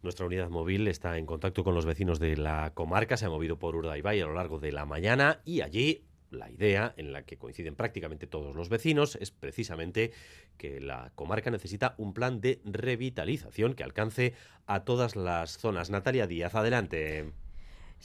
Nuestra 0.00 0.26
unidad 0.26 0.48
móvil 0.48 0.86
está 0.86 1.18
en 1.18 1.26
contacto 1.26 1.64
con 1.64 1.74
los 1.74 1.84
vecinos 1.84 2.20
de 2.20 2.36
la 2.36 2.70
comarca, 2.72 3.16
se 3.16 3.26
ha 3.26 3.28
movido 3.28 3.58
por 3.58 3.74
Urdaibai 3.74 4.20
a 4.20 4.26
lo 4.26 4.34
largo 4.34 4.60
de 4.60 4.70
la 4.70 4.86
mañana 4.86 5.40
y 5.44 5.62
allí 5.62 6.04
la 6.30 6.48
idea 6.52 6.94
en 6.96 7.12
la 7.12 7.24
que 7.24 7.36
coinciden 7.36 7.74
prácticamente 7.74 8.28
todos 8.28 8.54
los 8.54 8.68
vecinos 8.68 9.18
es 9.20 9.32
precisamente 9.32 10.12
que 10.56 10.80
la 10.80 11.10
comarca 11.16 11.50
necesita 11.50 11.96
un 11.98 12.14
plan 12.14 12.40
de 12.40 12.60
revitalización 12.64 13.74
que 13.74 13.82
alcance 13.82 14.34
a 14.68 14.84
todas 14.84 15.16
las 15.16 15.58
zonas. 15.58 15.90
Natalia 15.90 16.28
Díaz, 16.28 16.54
adelante. 16.54 17.32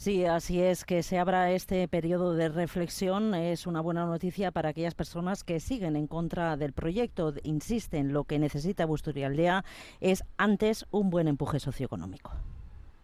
Sí, 0.01 0.25
así 0.25 0.59
es 0.59 0.83
que 0.83 1.03
se 1.03 1.19
abra 1.19 1.51
este 1.51 1.87
periodo 1.87 2.33
de 2.33 2.49
reflexión. 2.49 3.35
Es 3.35 3.67
una 3.67 3.81
buena 3.81 4.03
noticia 4.07 4.49
para 4.49 4.69
aquellas 4.69 4.95
personas 4.95 5.43
que 5.43 5.59
siguen 5.59 5.95
en 5.95 6.07
contra 6.07 6.57
del 6.57 6.73
proyecto. 6.73 7.35
Insisten, 7.43 8.11
lo 8.11 8.23
que 8.23 8.39
necesita 8.39 8.87
Busturialdea 8.87 9.63
es 9.99 10.23
antes 10.37 10.87
un 10.89 11.11
buen 11.11 11.27
empuje 11.27 11.59
socioeconómico. 11.59 12.31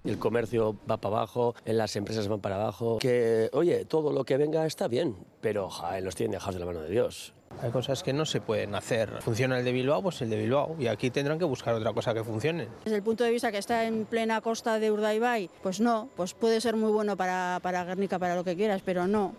El 0.06 0.18
comercio 0.18 0.76
va 0.90 0.98
para 0.98 1.18
abajo, 1.18 1.54
las 1.66 1.96
empresas 1.96 2.28
van 2.28 2.40
para 2.40 2.56
abajo. 2.56 2.98
Que, 2.98 3.52
oye, 3.54 3.86
todo 3.86 4.12
lo 4.12 4.24
que 4.24 4.38
venga 4.38 4.66
está 4.66 4.88
bien, 4.88 5.18
pero 5.40 5.70
los 6.02 6.16
tienen 6.16 6.32
dejados 6.32 6.56
de 6.56 6.60
la 6.62 6.66
mano 6.66 6.82
de 6.82 6.90
Dios. 6.90 7.32
Hay 7.62 7.72
cosas 7.72 8.04
que 8.04 8.14
no 8.14 8.26
se 8.26 8.40
pueden 8.40 8.76
hacer. 8.76 9.10
Funciona 9.22 9.58
el 9.58 9.66
de 9.66 9.72
Bilbao, 9.72 10.02
pues 10.02 10.22
el 10.22 10.30
de 10.30 10.38
Bilbao. 10.38 10.76
Y 10.80 10.88
aquí 10.88 11.10
tendrán 11.10 11.40
que 11.40 11.46
buscar 11.46 11.74
otra 11.74 11.92
cosa 11.94 12.14
que 12.14 12.24
funcione. 12.24 12.68
Desde 12.84 12.98
el 12.98 13.04
punto 13.04 13.24
de 13.24 13.32
vista 13.32 13.52
que 13.52 13.58
está 13.58 13.86
en 13.86 14.06
plena 14.06 14.42
costa 14.42 14.80
de 14.80 14.92
Urdaibai, 14.92 15.50
pues 15.64 15.80
no, 15.80 16.10
pues 16.16 16.34
puede 16.34 16.62
ser 16.62 16.76
muy 16.76 16.92
bueno 16.92 17.18
para, 17.18 17.60
para 17.64 17.84
Guernica, 17.84 18.20
para 18.20 18.36
lo 18.36 18.44
que 18.44 18.56
quieras, 18.56 18.82
pero 18.86 19.08
no. 19.08 19.34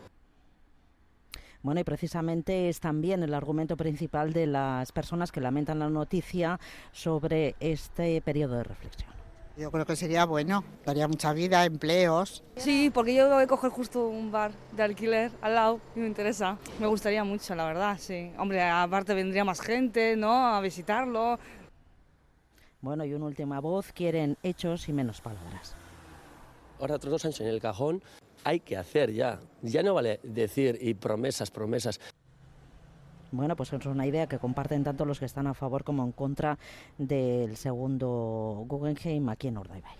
Bueno, 1.63 1.81
y 1.81 1.85
precisamente 1.85 2.69
es 2.69 2.81
también 2.81 3.23
el 3.23 3.35
argumento 3.35 3.77
principal 3.77 4.33
de 4.33 4.47
las 4.47 4.93
personas 4.93 5.33
que 5.33 5.41
lamentan 5.41 5.79
la 5.79 5.91
noticia 5.91 6.59
sobre 6.93 7.57
este 7.61 8.21
periodo 8.21 8.57
de 8.57 8.65
reflexión. 8.65 9.18
Yo 9.59 9.73
creo 9.73 9.85
que 9.85 9.97
sería 9.97 10.25
bueno, 10.25 10.63
daría 10.87 11.09
mucha 11.09 11.33
vida, 11.33 11.65
empleos. 11.65 12.45
Sí, 12.55 12.93
porque 12.95 13.13
yo 13.13 13.29
voy 13.29 13.43
a 13.43 13.47
coger 13.49 13.71
justo 13.71 14.07
un 14.07 14.31
bar 14.31 14.53
de 14.71 14.85
alquiler 14.85 15.33
al 15.41 15.57
lado 15.57 15.81
y 15.97 15.99
me 15.99 16.07
interesa. 16.07 16.57
Me 16.79 16.87
gustaría 16.87 17.25
mucho, 17.25 17.57
la 17.57 17.67
verdad, 17.67 17.97
sí. 17.99 18.31
Hombre, 18.39 18.63
aparte 18.63 19.15
vendría 19.15 19.45
más 19.45 19.61
gente, 19.61 20.15
¿no? 20.15 20.33
A 20.33 20.61
visitarlo. 20.61 21.41
Bueno, 22.81 23.05
y 23.05 23.13
una 23.15 23.27
última 23.27 23.59
voz, 23.59 23.91
quieren 23.93 24.37
hechos 24.45 24.89
y 24.89 24.93
menos 24.93 25.21
palabras. 25.21 25.75
Ahora 26.79 26.95
otros 26.95 27.11
dos 27.11 27.25
años 27.25 27.41
en 27.41 27.49
el 27.49 27.61
cajón, 27.61 28.01
hay 28.45 28.61
que 28.61 28.77
hacer 28.77 29.13
ya. 29.13 29.41
Ya 29.63 29.83
no 29.83 29.93
vale 29.93 30.21
decir 30.23 30.79
y 30.81 30.95
promesas, 30.95 31.51
promesas. 31.51 31.99
Bueno, 33.31 33.57
pues 33.57 33.73
es 33.73 33.85
una 33.87 34.07
idea 34.07 34.27
que 34.27 34.39
comparten 34.39 34.85
tanto 34.85 35.05
los 35.05 35.19
que 35.19 35.27
están 35.27 35.47
a 35.47 35.55
favor 35.55 35.85
como 35.85 36.03
en 36.05 36.13
contra 36.13 36.59
del 36.97 37.57
segundo 37.57 38.65
Guggenheim 38.67 39.29
aquí 39.29 39.49
en 39.49 39.59
Urdaibai. 39.59 39.93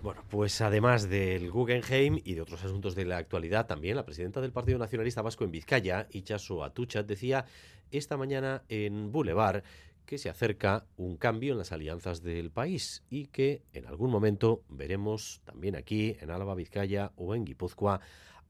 Bueno, 0.00 0.22
pues 0.30 0.60
además 0.60 1.08
del 1.08 1.50
Guggenheim 1.50 2.20
y 2.24 2.34
de 2.34 2.42
otros 2.42 2.64
asuntos 2.64 2.94
de 2.94 3.04
la 3.04 3.16
actualidad, 3.16 3.66
también 3.66 3.96
la 3.96 4.04
presidenta 4.04 4.40
del 4.40 4.52
Partido 4.52 4.78
Nacionalista 4.78 5.22
Vasco 5.22 5.42
en 5.42 5.50
Vizcaya, 5.50 6.06
Ichaso 6.12 6.62
Atuchat, 6.62 7.04
decía 7.04 7.46
esta 7.90 8.16
mañana 8.16 8.62
en 8.68 9.10
Boulevard 9.10 9.64
que 10.06 10.18
se 10.18 10.30
acerca 10.30 10.86
un 10.96 11.16
cambio 11.16 11.52
en 11.52 11.58
las 11.58 11.72
alianzas 11.72 12.22
del 12.22 12.52
país 12.52 13.02
y 13.10 13.26
que 13.26 13.64
en 13.72 13.86
algún 13.86 14.10
momento 14.10 14.62
veremos 14.68 15.42
también 15.44 15.74
aquí 15.74 16.16
en 16.20 16.30
Álava, 16.30 16.54
Vizcaya 16.54 17.10
o 17.16 17.34
en 17.34 17.44
Guipúzcoa 17.44 18.00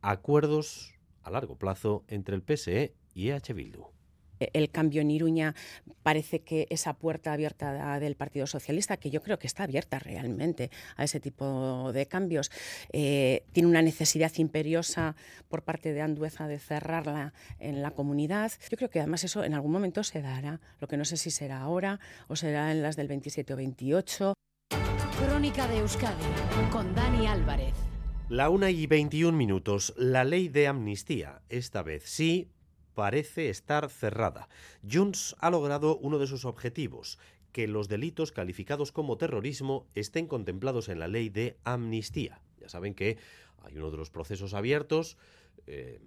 acuerdos 0.02 0.94
a 1.22 1.30
largo 1.30 1.56
plazo 1.56 2.04
entre 2.08 2.36
el 2.36 2.42
PSE 2.42 2.94
y 3.14 3.30
EH 3.30 3.54
Bildu 3.54 3.97
el 4.38 4.70
cambio 4.70 5.02
en 5.02 5.10
Iruña 5.10 5.54
parece 6.02 6.40
que 6.40 6.66
esa 6.70 6.94
puerta 6.94 7.32
abierta 7.32 7.98
del 8.00 8.16
Partido 8.16 8.46
Socialista, 8.46 8.96
que 8.96 9.10
yo 9.10 9.22
creo 9.22 9.38
que 9.38 9.46
está 9.46 9.64
abierta 9.64 9.98
realmente 9.98 10.70
a 10.96 11.04
ese 11.04 11.20
tipo 11.20 11.92
de 11.92 12.06
cambios, 12.06 12.50
eh, 12.92 13.44
tiene 13.52 13.68
una 13.68 13.82
necesidad 13.82 14.32
imperiosa 14.36 15.16
por 15.48 15.62
parte 15.62 15.92
de 15.92 16.00
Andueza 16.00 16.48
de 16.48 16.58
cerrarla 16.58 17.32
en 17.58 17.82
la 17.82 17.90
comunidad. 17.90 18.52
Yo 18.70 18.76
creo 18.76 18.90
que 18.90 19.00
además 19.00 19.24
eso 19.24 19.44
en 19.44 19.54
algún 19.54 19.72
momento 19.72 20.02
se 20.04 20.22
dará, 20.22 20.60
lo 20.80 20.88
que 20.88 20.96
no 20.96 21.04
sé 21.04 21.16
si 21.16 21.30
será 21.30 21.60
ahora 21.60 22.00
o 22.28 22.36
será 22.36 22.72
en 22.72 22.82
las 22.82 22.96
del 22.96 23.08
27 23.08 23.52
o 23.52 23.56
28. 23.56 24.34
Crónica 25.18 25.66
de 25.66 25.78
Euskadi 25.78 26.24
con 26.70 26.94
Dani 26.94 27.26
Álvarez. 27.26 27.74
La 28.28 28.50
una 28.50 28.70
y 28.70 28.86
21 28.86 29.36
minutos. 29.36 29.94
La 29.96 30.22
ley 30.22 30.48
de 30.48 30.68
amnistía, 30.68 31.40
esta 31.48 31.82
vez 31.82 32.02
sí, 32.04 32.50
parece 32.98 33.48
estar 33.48 33.88
cerrada. 33.90 34.48
Junts 34.82 35.36
ha 35.38 35.50
logrado 35.50 35.98
uno 35.98 36.18
de 36.18 36.26
sus 36.26 36.44
objetivos, 36.44 37.20
que 37.52 37.68
los 37.68 37.86
delitos 37.86 38.32
calificados 38.32 38.90
como 38.90 39.16
terrorismo 39.16 39.86
estén 39.94 40.26
contemplados 40.26 40.88
en 40.88 40.98
la 40.98 41.06
ley 41.06 41.28
de 41.28 41.56
amnistía. 41.62 42.42
Ya 42.60 42.68
saben 42.68 42.94
que 42.94 43.16
hay 43.62 43.76
uno 43.76 43.92
de 43.92 43.98
los 43.98 44.10
procesos 44.10 44.52
abiertos, 44.52 45.16
eh, 45.68 46.00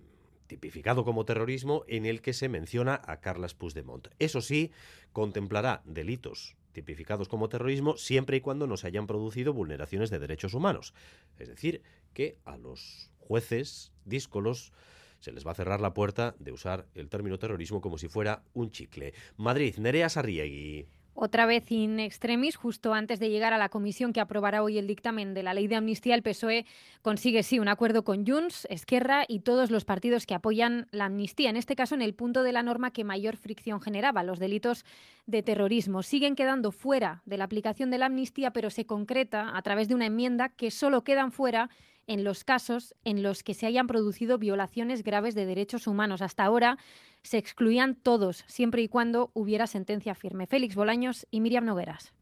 tipificado 0.47 1.05
como 1.05 1.23
terrorismo, 1.23 1.85
en 1.87 2.05
el 2.05 2.21
que 2.21 2.33
se 2.33 2.49
menciona 2.49 3.01
a 3.05 3.21
Carlas 3.21 3.53
Puigdemont. 3.53 4.09
Eso 4.19 4.41
sí, 4.41 4.71
contemplará 5.13 5.83
delitos 5.85 6.57
tipificados 6.73 7.29
como 7.29 7.47
terrorismo 7.47 7.95
siempre 7.95 8.35
y 8.35 8.41
cuando 8.41 8.67
no 8.67 8.75
se 8.75 8.87
hayan 8.87 9.07
producido 9.07 9.53
vulneraciones 9.53 10.09
de 10.09 10.19
derechos 10.19 10.53
humanos. 10.53 10.93
Es 11.39 11.47
decir, 11.47 11.83
que 12.13 12.37
a 12.43 12.57
los 12.57 13.11
jueces 13.17 13.93
díscolos 14.03 14.73
se 15.21 15.31
les 15.31 15.47
va 15.47 15.51
a 15.51 15.55
cerrar 15.55 15.79
la 15.79 15.93
puerta 15.93 16.35
de 16.39 16.51
usar 16.51 16.87
el 16.93 17.07
término 17.09 17.39
terrorismo 17.39 17.79
como 17.79 17.97
si 17.97 18.09
fuera 18.09 18.43
un 18.53 18.71
chicle. 18.71 19.13
Madrid, 19.37 19.75
Nerea 19.77 20.09
Sarriegui. 20.09 20.87
Otra 21.13 21.45
vez 21.45 21.69
in 21.71 21.99
extremis, 21.99 22.55
justo 22.55 22.93
antes 22.93 23.19
de 23.19 23.29
llegar 23.29 23.53
a 23.53 23.57
la 23.57 23.67
comisión 23.67 24.13
que 24.13 24.21
aprobará 24.21 24.63
hoy 24.63 24.77
el 24.77 24.87
dictamen 24.87 25.33
de 25.33 25.43
la 25.43 25.53
ley 25.53 25.67
de 25.67 25.75
amnistía, 25.75 26.15
el 26.15 26.23
PSOE 26.23 26.65
consigue 27.01 27.43
sí 27.43 27.59
un 27.59 27.67
acuerdo 27.67 28.03
con 28.03 28.25
Junts, 28.25 28.65
Esquerra 28.69 29.25
y 29.27 29.41
todos 29.41 29.71
los 29.71 29.83
partidos 29.83 30.25
que 30.25 30.33
apoyan 30.33 30.87
la 30.91 31.05
amnistía, 31.05 31.49
en 31.49 31.57
este 31.57 31.75
caso 31.75 31.95
en 31.95 32.01
el 32.01 32.15
punto 32.15 32.43
de 32.43 32.53
la 32.53 32.63
norma 32.63 32.91
que 32.91 33.03
mayor 33.03 33.35
fricción 33.35 33.81
generaba, 33.81 34.23
los 34.23 34.39
delitos 34.39 34.85
de 35.25 35.43
terrorismo. 35.43 36.01
Siguen 36.01 36.35
quedando 36.35 36.71
fuera 36.71 37.21
de 37.25 37.37
la 37.37 37.43
aplicación 37.43 37.91
de 37.91 37.97
la 37.97 38.05
amnistía, 38.05 38.51
pero 38.51 38.69
se 38.69 38.85
concreta 38.85 39.55
a 39.55 39.61
través 39.61 39.89
de 39.89 39.95
una 39.95 40.05
enmienda 40.05 40.49
que 40.49 40.71
solo 40.71 41.03
quedan 41.03 41.33
fuera 41.33 41.69
en 42.07 42.23
los 42.23 42.43
casos 42.43 42.95
en 43.03 43.23
los 43.23 43.43
que 43.43 43.53
se 43.53 43.65
hayan 43.65 43.87
producido 43.87 44.37
violaciones 44.37 45.03
graves 45.03 45.35
de 45.35 45.45
derechos 45.45 45.87
humanos. 45.87 46.21
Hasta 46.21 46.43
ahora 46.43 46.77
se 47.23 47.37
excluían 47.37 47.95
todos, 47.95 48.43
siempre 48.47 48.81
y 48.81 48.87
cuando 48.87 49.31
hubiera 49.33 49.67
sentencia 49.67 50.15
firme. 50.15 50.47
Félix 50.47 50.75
Bolaños 50.75 51.27
y 51.31 51.41
Miriam 51.41 51.65
Nogueras. 51.65 52.13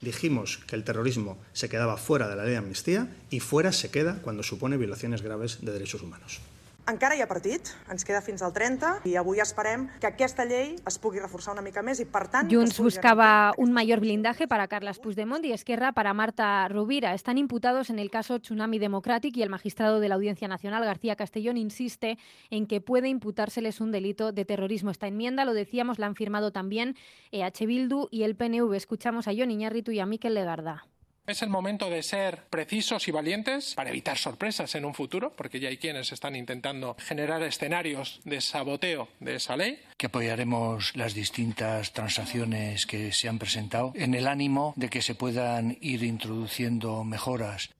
Dijimos 0.00 0.58
que 0.66 0.76
el 0.76 0.84
terrorismo 0.84 1.38
se 1.52 1.68
quedaba 1.68 1.98
fuera 1.98 2.28
de 2.28 2.36
la 2.36 2.44
ley 2.44 2.52
de 2.52 2.58
amnistía 2.58 3.08
y 3.28 3.40
fuera 3.40 3.70
se 3.70 3.90
queda 3.90 4.22
cuando 4.22 4.42
supone 4.42 4.78
violaciones 4.78 5.20
graves 5.20 5.58
de 5.60 5.72
derechos 5.72 6.02
humanos. 6.02 6.40
Encara 6.88 7.14
hi 7.14 7.20
ha 7.22 7.28
partit, 7.30 7.68
ens 7.92 8.04
queda 8.06 8.22
fins 8.24 8.42
al 8.42 8.52
30 8.54 9.04
i 9.06 9.12
avui 9.20 9.38
esperem 9.42 9.86
que 10.00 10.08
aquesta 10.08 10.46
llei 10.48 10.72
es 10.88 10.96
pugui 10.98 11.20
reforçar 11.20 11.52
una 11.52 11.62
mica 11.62 11.84
més 11.86 12.00
i 12.02 12.06
per 12.08 12.24
tant... 12.32 12.48
Junts 12.50 12.80
buscaba 12.80 13.52
un 13.58 13.72
mayor 13.72 14.00
blindaje 14.00 14.48
para 14.48 14.66
Carles 14.66 14.98
Puigdemont 14.98 15.44
y 15.44 15.52
Esquerra 15.52 15.92
para 15.92 16.14
Marta 16.14 16.66
Rubira. 16.68 17.14
Están 17.14 17.38
imputados 17.38 17.90
en 17.90 17.98
el 17.98 18.10
caso 18.10 18.40
Tsunami 18.40 18.78
Democratic 18.78 19.36
y 19.36 19.42
el 19.42 19.50
magistrado 19.50 20.00
de 20.00 20.08
la 20.08 20.16
Audiencia 20.16 20.48
Nacional, 20.48 20.84
García 20.84 21.16
Castellón, 21.16 21.58
insiste 21.58 22.18
en 22.50 22.66
que 22.66 22.80
puede 22.80 23.08
imputárseles 23.08 23.80
un 23.80 23.92
delito 23.92 24.32
de 24.32 24.44
terrorismo. 24.44 24.90
Esta 24.90 25.06
enmienda, 25.06 25.44
lo 25.44 25.54
decíamos, 25.54 25.98
la 25.98 26.06
han 26.06 26.16
firmado 26.16 26.50
también 26.50 26.96
EH 27.30 27.66
Bildu 27.66 28.08
y 28.10 28.24
el 28.24 28.36
PNV. 28.36 28.74
Escuchamos 28.74 29.28
a 29.28 29.32
John 29.36 29.50
Iñárritu 29.50 29.92
y 29.92 30.00
a 30.00 30.06
Miquel 30.06 30.34
Legarda. 30.34 30.86
Es 31.30 31.42
el 31.42 31.48
momento 31.48 31.88
de 31.88 32.02
ser 32.02 32.42
precisos 32.50 33.06
y 33.06 33.12
valientes 33.12 33.74
para 33.76 33.90
evitar 33.90 34.18
sorpresas 34.18 34.74
en 34.74 34.84
un 34.84 34.94
futuro, 34.94 35.32
porque 35.36 35.60
ya 35.60 35.68
hay 35.68 35.76
quienes 35.76 36.10
están 36.10 36.34
intentando 36.34 36.96
generar 36.98 37.40
escenarios 37.44 38.20
de 38.24 38.40
saboteo 38.40 39.06
de 39.20 39.36
esa 39.36 39.56
ley. 39.56 39.80
Que 39.96 40.06
apoyaremos 40.06 40.96
las 40.96 41.14
distintas 41.14 41.92
transacciones 41.92 42.84
que 42.84 43.12
se 43.12 43.28
han 43.28 43.38
presentado 43.38 43.92
en 43.94 44.14
el 44.14 44.26
ánimo 44.26 44.74
de 44.74 44.88
que 44.88 45.02
se 45.02 45.14
puedan 45.14 45.78
ir 45.80 46.02
introduciendo 46.02 47.04
mejoras 47.04 47.70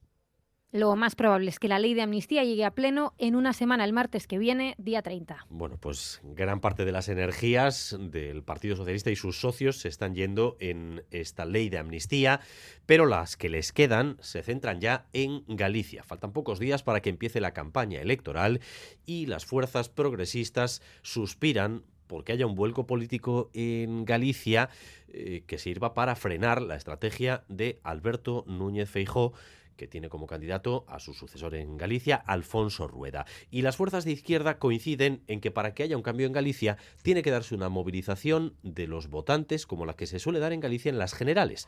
lo 0.73 0.95
más 0.95 1.17
probable 1.17 1.51
es 1.51 1.59
que 1.59 1.69
la 1.69 1.79
ley 1.79 1.95
de 1.95 2.03
amnistía 2.03 2.45
llegue 2.45 2.65
a 2.65 2.71
pleno 2.71 3.13
en 3.19 3.35
una 3.35 3.53
semana, 3.53 3.85
el 3.85 3.93
martes 3.93 4.27
que 4.27 4.39
viene, 4.39 4.75
día 4.79 5.03
30. 5.03 5.47
Bueno, 5.51 5.77
pues 5.79 6.21
gran 6.23 6.61
parte 6.61 6.85
de 6.85 6.93
las 6.93 7.09
energías 7.09 7.97
del 7.99 8.43
Partido 8.43 8.77
Socialista 8.77 9.11
y 9.11 9.17
sus 9.17 9.41
socios 9.41 9.79
se 9.79 9.89
están 9.89 10.15
yendo 10.15 10.57
en 10.61 11.03
esta 11.11 11.45
ley 11.45 11.71
de 11.71 11.79
amnistía, 11.79 12.41
pero 12.87 13.07
las 13.07 13.37
que 13.37 13.49
les 13.49 13.73
quedan 13.73 14.17
se 14.21 14.43
centran 14.43 14.81
ya 14.81 15.07
en 15.13 15.43
Galicia. 15.49 16.05
Faltan 16.05 16.33
pocos 16.33 16.61
días 16.61 16.83
para 16.83 17.01
que 17.01 17.11
empiece 17.11 17.41
la 17.41 17.53
campaña 17.53 18.01
electoral 18.01 18.61
y 19.07 19.27
las 19.27 19.47
fuerzas 19.47 19.89
progresistas 19.89 20.83
suspiran 21.03 21.83
porque 22.07 22.33
haya 22.33 22.47
un 22.47 22.57
vuelco 22.57 22.89
político 22.89 23.51
en 23.55 24.05
Galicia 24.05 24.69
eh, 25.09 25.45
que 25.47 25.59
sirva 25.59 25.95
para 25.95 26.17
frenar 26.17 26.61
la 26.61 26.75
estrategia 26.75 27.45
de 27.49 27.79
Alberto 27.85 28.45
Núñez 28.49 28.91
Feijó 28.91 29.33
que 29.81 29.88
tiene 29.88 30.11
como 30.11 30.27
candidato 30.27 30.85
a 30.88 31.01
su 31.01 31.14
sucesor 31.14 31.55
en 31.55 31.79
Galicia, 31.79 32.16
Alfonso 32.16 32.87
Rueda. 32.87 33.25
Y 33.51 33.62
las 33.62 33.79
fuerzas 33.79 34.05
de 34.05 34.12
izquierda 34.12 34.59
coinciden 34.59 35.23
en 35.27 35.40
que 35.40 35.51
para 35.51 35.73
que 35.73 35.83
haya 35.83 35.97
un 35.97 36.03
cambio 36.03 36.27
en 36.27 36.35
Galicia 36.35 36.77
tiene 37.01 37.23
que 37.23 37.31
darse 37.31 37.55
una 37.55 37.71
movilización 37.71 38.59
de 38.62 38.87
los 38.87 39.09
votantes 39.09 39.66
como 39.66 39.87
la 39.87 39.95
que 39.95 40.07
se 40.07 40.19
suele 40.19 40.38
dar 40.38 40.53
en 40.53 40.61
Galicia 40.61 40.90
en 40.90 40.99
las 40.99 41.14
generales. 41.14 41.66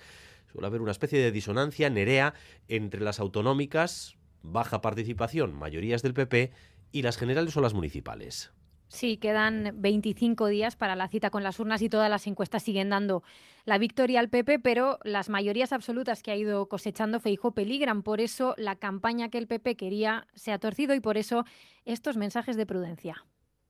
Suele 0.53 0.67
haber 0.67 0.83
una 0.83 0.91
especie 0.91 1.21
de 1.21 1.33
disonancia 1.33 1.89
nerea 1.89 2.35
entre 2.69 3.01
las 3.01 3.19
autonómicas, 3.19 4.19
baja 4.43 4.83
participación, 4.83 5.55
mayorías 5.55 6.03
del 6.03 6.13
PP, 6.13 6.53
y 6.93 7.01
las 7.01 7.17
generales 7.17 7.57
o 7.57 7.63
las 7.63 7.73
municipales. 7.73 8.53
Sí, 8.93 9.17
quedan 9.17 9.73
25 9.77 10.49
días 10.49 10.77
para 10.77 10.95
la 10.95 11.09
cita 11.09 11.31
con 11.31 11.43
las 11.43 11.59
urnas 11.59 11.81
y 11.81 11.89
todas 11.89 12.11
las 12.11 12.27
encuestas 12.27 12.63
siguen 12.63 12.91
dando 12.91 13.23
la 13.65 13.79
victoria 13.79 14.21
al 14.21 14.29
PP, 14.29 14.59
pero 14.59 14.99
las 15.03 15.31
mayorías 15.31 15.73
absolutas 15.73 16.23
que 16.23 16.31
ha 16.31 16.37
ido 16.37 16.67
cosechando 16.67 17.19
Feijo 17.19 17.53
peligran. 17.53 18.03
Por 18.03 18.21
eso 18.21 18.55
la 18.59 18.77
campaña 18.77 19.31
que 19.31 19.39
el 19.39 19.47
PP 19.47 19.77
quería 19.77 20.27
se 20.35 20.53
ha 20.53 20.59
torcido 20.59 20.95
y 20.95 21.01
por 21.01 21.17
eso 21.17 21.47
estos 21.87 22.19
mensajes 22.19 22.57
de 22.59 22.67
prudencia. 22.67 23.25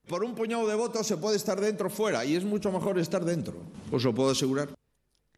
Por 0.09 0.25
un 0.25 0.35
puñado 0.35 0.67
de 0.67 0.75
votos 0.75 1.07
se 1.07 1.17
puede 1.17 1.37
estar 1.37 1.61
dentro 1.61 1.87
o 1.87 1.91
fuera 1.91 2.25
y 2.25 2.35
es 2.35 2.45
mucho 2.45 2.73
mejor 2.73 2.99
estar 2.99 3.25
dentro, 3.25 3.55
os 3.93 4.03
lo 4.03 4.13
puedo 4.13 4.31
asegurar. 4.33 4.71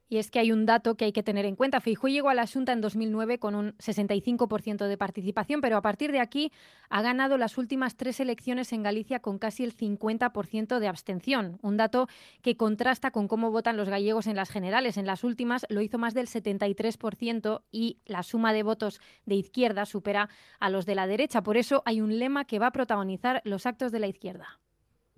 Y 0.08 0.18
es 0.18 0.30
que 0.30 0.38
hay 0.38 0.52
un 0.52 0.66
dato 0.66 0.96
que 0.96 1.06
hay 1.06 1.12
que 1.12 1.22
tener 1.22 1.44
en 1.46 1.56
cuenta. 1.56 1.80
Feijóo 1.80 2.08
llegó 2.08 2.28
a 2.28 2.34
la 2.34 2.46
Junta 2.46 2.72
en 2.72 2.80
2009 2.80 3.38
con 3.38 3.54
un 3.54 3.72
65% 3.78 4.86
de 4.86 4.96
participación, 4.98 5.60
pero 5.60 5.76
a 5.76 5.82
partir 5.82 6.12
de 6.12 6.20
aquí 6.20 6.52
ha 6.90 7.02
ganado 7.02 7.38
las 7.38 7.58
últimas 7.58 7.96
tres 7.96 8.20
elecciones 8.20 8.72
en 8.72 8.82
Galicia 8.82 9.20
con 9.20 9.38
casi 9.38 9.64
el 9.64 9.74
50% 9.76 10.78
de 10.78 10.88
abstención. 10.88 11.58
Un 11.62 11.76
dato 11.76 12.08
que 12.42 12.56
contrasta 12.56 13.10
con 13.10 13.28
cómo 13.28 13.50
votan 13.50 13.76
los 13.76 13.88
gallegos 13.88 14.26
en 14.26 14.36
las 14.36 14.50
generales. 14.50 14.96
En 14.96 15.06
las 15.06 15.24
últimas 15.24 15.66
lo 15.68 15.80
hizo 15.80 15.98
más 15.98 16.14
del 16.14 16.28
73% 16.28 17.62
y 17.72 17.98
la 18.06 18.22
suma 18.22 18.52
de 18.52 18.62
votos 18.62 19.00
de 19.24 19.34
izquierda 19.34 19.86
supera 19.86 20.28
a 20.60 20.70
los 20.70 20.86
de 20.86 20.94
la 20.94 21.06
derecha. 21.06 21.42
Por 21.42 21.56
eso 21.56 21.82
hay 21.86 22.00
un 22.00 22.18
lema 22.18 22.44
que 22.44 22.58
va 22.58 22.68
a 22.68 22.72
protagonizar 22.72 23.40
los 23.44 23.66
actos 23.66 23.92
de 23.92 23.98
la 23.98 24.06
izquierda. 24.06 24.60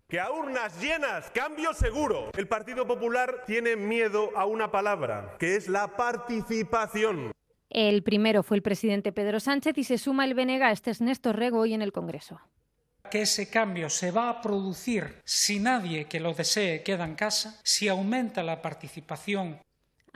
Que 0.09 0.21
a 0.21 0.31
urnas 0.31 0.81
llenas, 0.81 1.29
cambio 1.35 1.75
seguro. 1.75 2.31
El 2.37 2.47
Partido 2.47 2.87
Popular 2.87 3.43
tiene 3.45 3.75
miedo 3.75 4.31
a 4.37 4.47
una 4.47 4.71
palabra, 4.71 5.35
que 5.41 5.57
es 5.57 5.69
la 5.69 5.97
participación. 5.97 7.33
El 7.71 8.05
primero 8.05 8.45
fue 8.45 8.57
el 8.57 8.63
presidente 8.63 9.11
Pedro 9.11 9.41
Sánchez 9.41 9.77
y 9.79 9.83
se 9.83 9.99
suma 9.99 10.25
el 10.25 10.35
Benega, 10.35 10.71
este 10.71 10.93
es 10.93 11.01
Néstor 11.01 11.35
Rego 11.35 11.59
hoy 11.59 11.75
en 11.75 11.83
el 11.83 11.91
Congreso. 11.91 12.41
Que 13.11 13.23
ese 13.23 13.51
cambio 13.51 13.91
se 13.91 14.13
va 14.13 14.31
a 14.31 14.41
producir 14.41 15.23
si 15.25 15.59
nadie 15.59 16.05
que 16.05 16.21
lo 16.21 16.35
desee 16.35 16.85
queda 16.85 17.05
en 17.05 17.17
casa, 17.17 17.59
si 17.65 17.89
aumenta 17.89 18.45
la 18.45 18.63
participación 18.63 19.59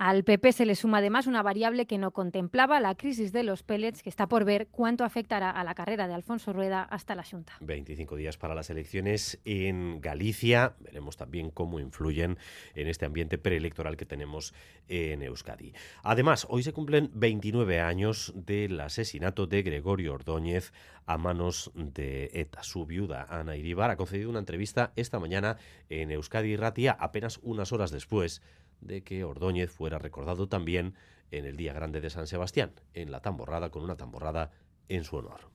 al 0.00 0.24
PP 0.24 0.52
se 0.52 0.64
le 0.64 0.76
suma 0.76 0.98
además 0.98 1.26
una 1.26 1.42
variable 1.42 1.84
que 1.84 1.98
no 1.98 2.12
contemplaba, 2.12 2.80
la 2.80 2.94
crisis 2.94 3.32
de 3.32 3.42
los 3.42 3.62
pellets, 3.62 4.02
que 4.02 4.08
está 4.08 4.28
por 4.28 4.46
ver 4.46 4.68
cuánto 4.68 5.04
afectará 5.04 5.50
a 5.50 5.62
la 5.62 5.74
carrera 5.74 6.08
de 6.08 6.14
Alfonso 6.14 6.54
Rueda 6.54 6.84
hasta 6.84 7.14
la 7.14 7.22
Junta. 7.22 7.52
25 7.60 8.16
días 8.16 8.38
para 8.38 8.54
las 8.54 8.70
elecciones 8.70 9.38
en 9.44 10.00
Galicia. 10.00 10.72
Veremos 10.80 11.18
también 11.18 11.50
cómo 11.50 11.80
influyen 11.80 12.38
en 12.74 12.88
este 12.88 13.04
ambiente 13.04 13.36
preelectoral 13.36 13.98
que 13.98 14.06
tenemos 14.06 14.54
en 14.88 15.20
Euskadi. 15.20 15.74
Además, 16.02 16.46
hoy 16.48 16.62
se 16.62 16.72
cumplen 16.72 17.10
29 17.12 17.80
años 17.80 18.32
del 18.34 18.80
asesinato 18.80 19.46
de 19.46 19.62
Gregorio 19.62 20.14
Ordóñez 20.14 20.72
a 21.04 21.18
manos 21.18 21.72
de 21.74 22.30
ETA. 22.32 22.62
Su 22.62 22.86
viuda, 22.86 23.26
Ana 23.28 23.54
Iribar, 23.54 23.90
ha 23.90 23.96
concedido 23.96 24.30
una 24.30 24.38
entrevista 24.38 24.92
esta 24.96 25.18
mañana 25.18 25.58
en 25.90 26.10
Euskadi 26.10 26.56
Ratia, 26.56 26.96
apenas 26.98 27.38
unas 27.42 27.70
horas 27.72 27.90
después 27.90 28.40
de 28.80 29.02
que 29.02 29.24
Ordóñez 29.24 29.70
fuera 29.70 29.98
recordado 29.98 30.48
también 30.48 30.94
en 31.30 31.44
el 31.44 31.56
Día 31.56 31.72
Grande 31.72 32.00
de 32.00 32.10
San 32.10 32.26
Sebastián, 32.26 32.72
en 32.94 33.10
la 33.10 33.20
tamborrada, 33.20 33.70
con 33.70 33.82
una 33.82 33.96
tamborrada 33.96 34.50
en 34.88 35.04
su 35.04 35.16
honor. 35.16 35.50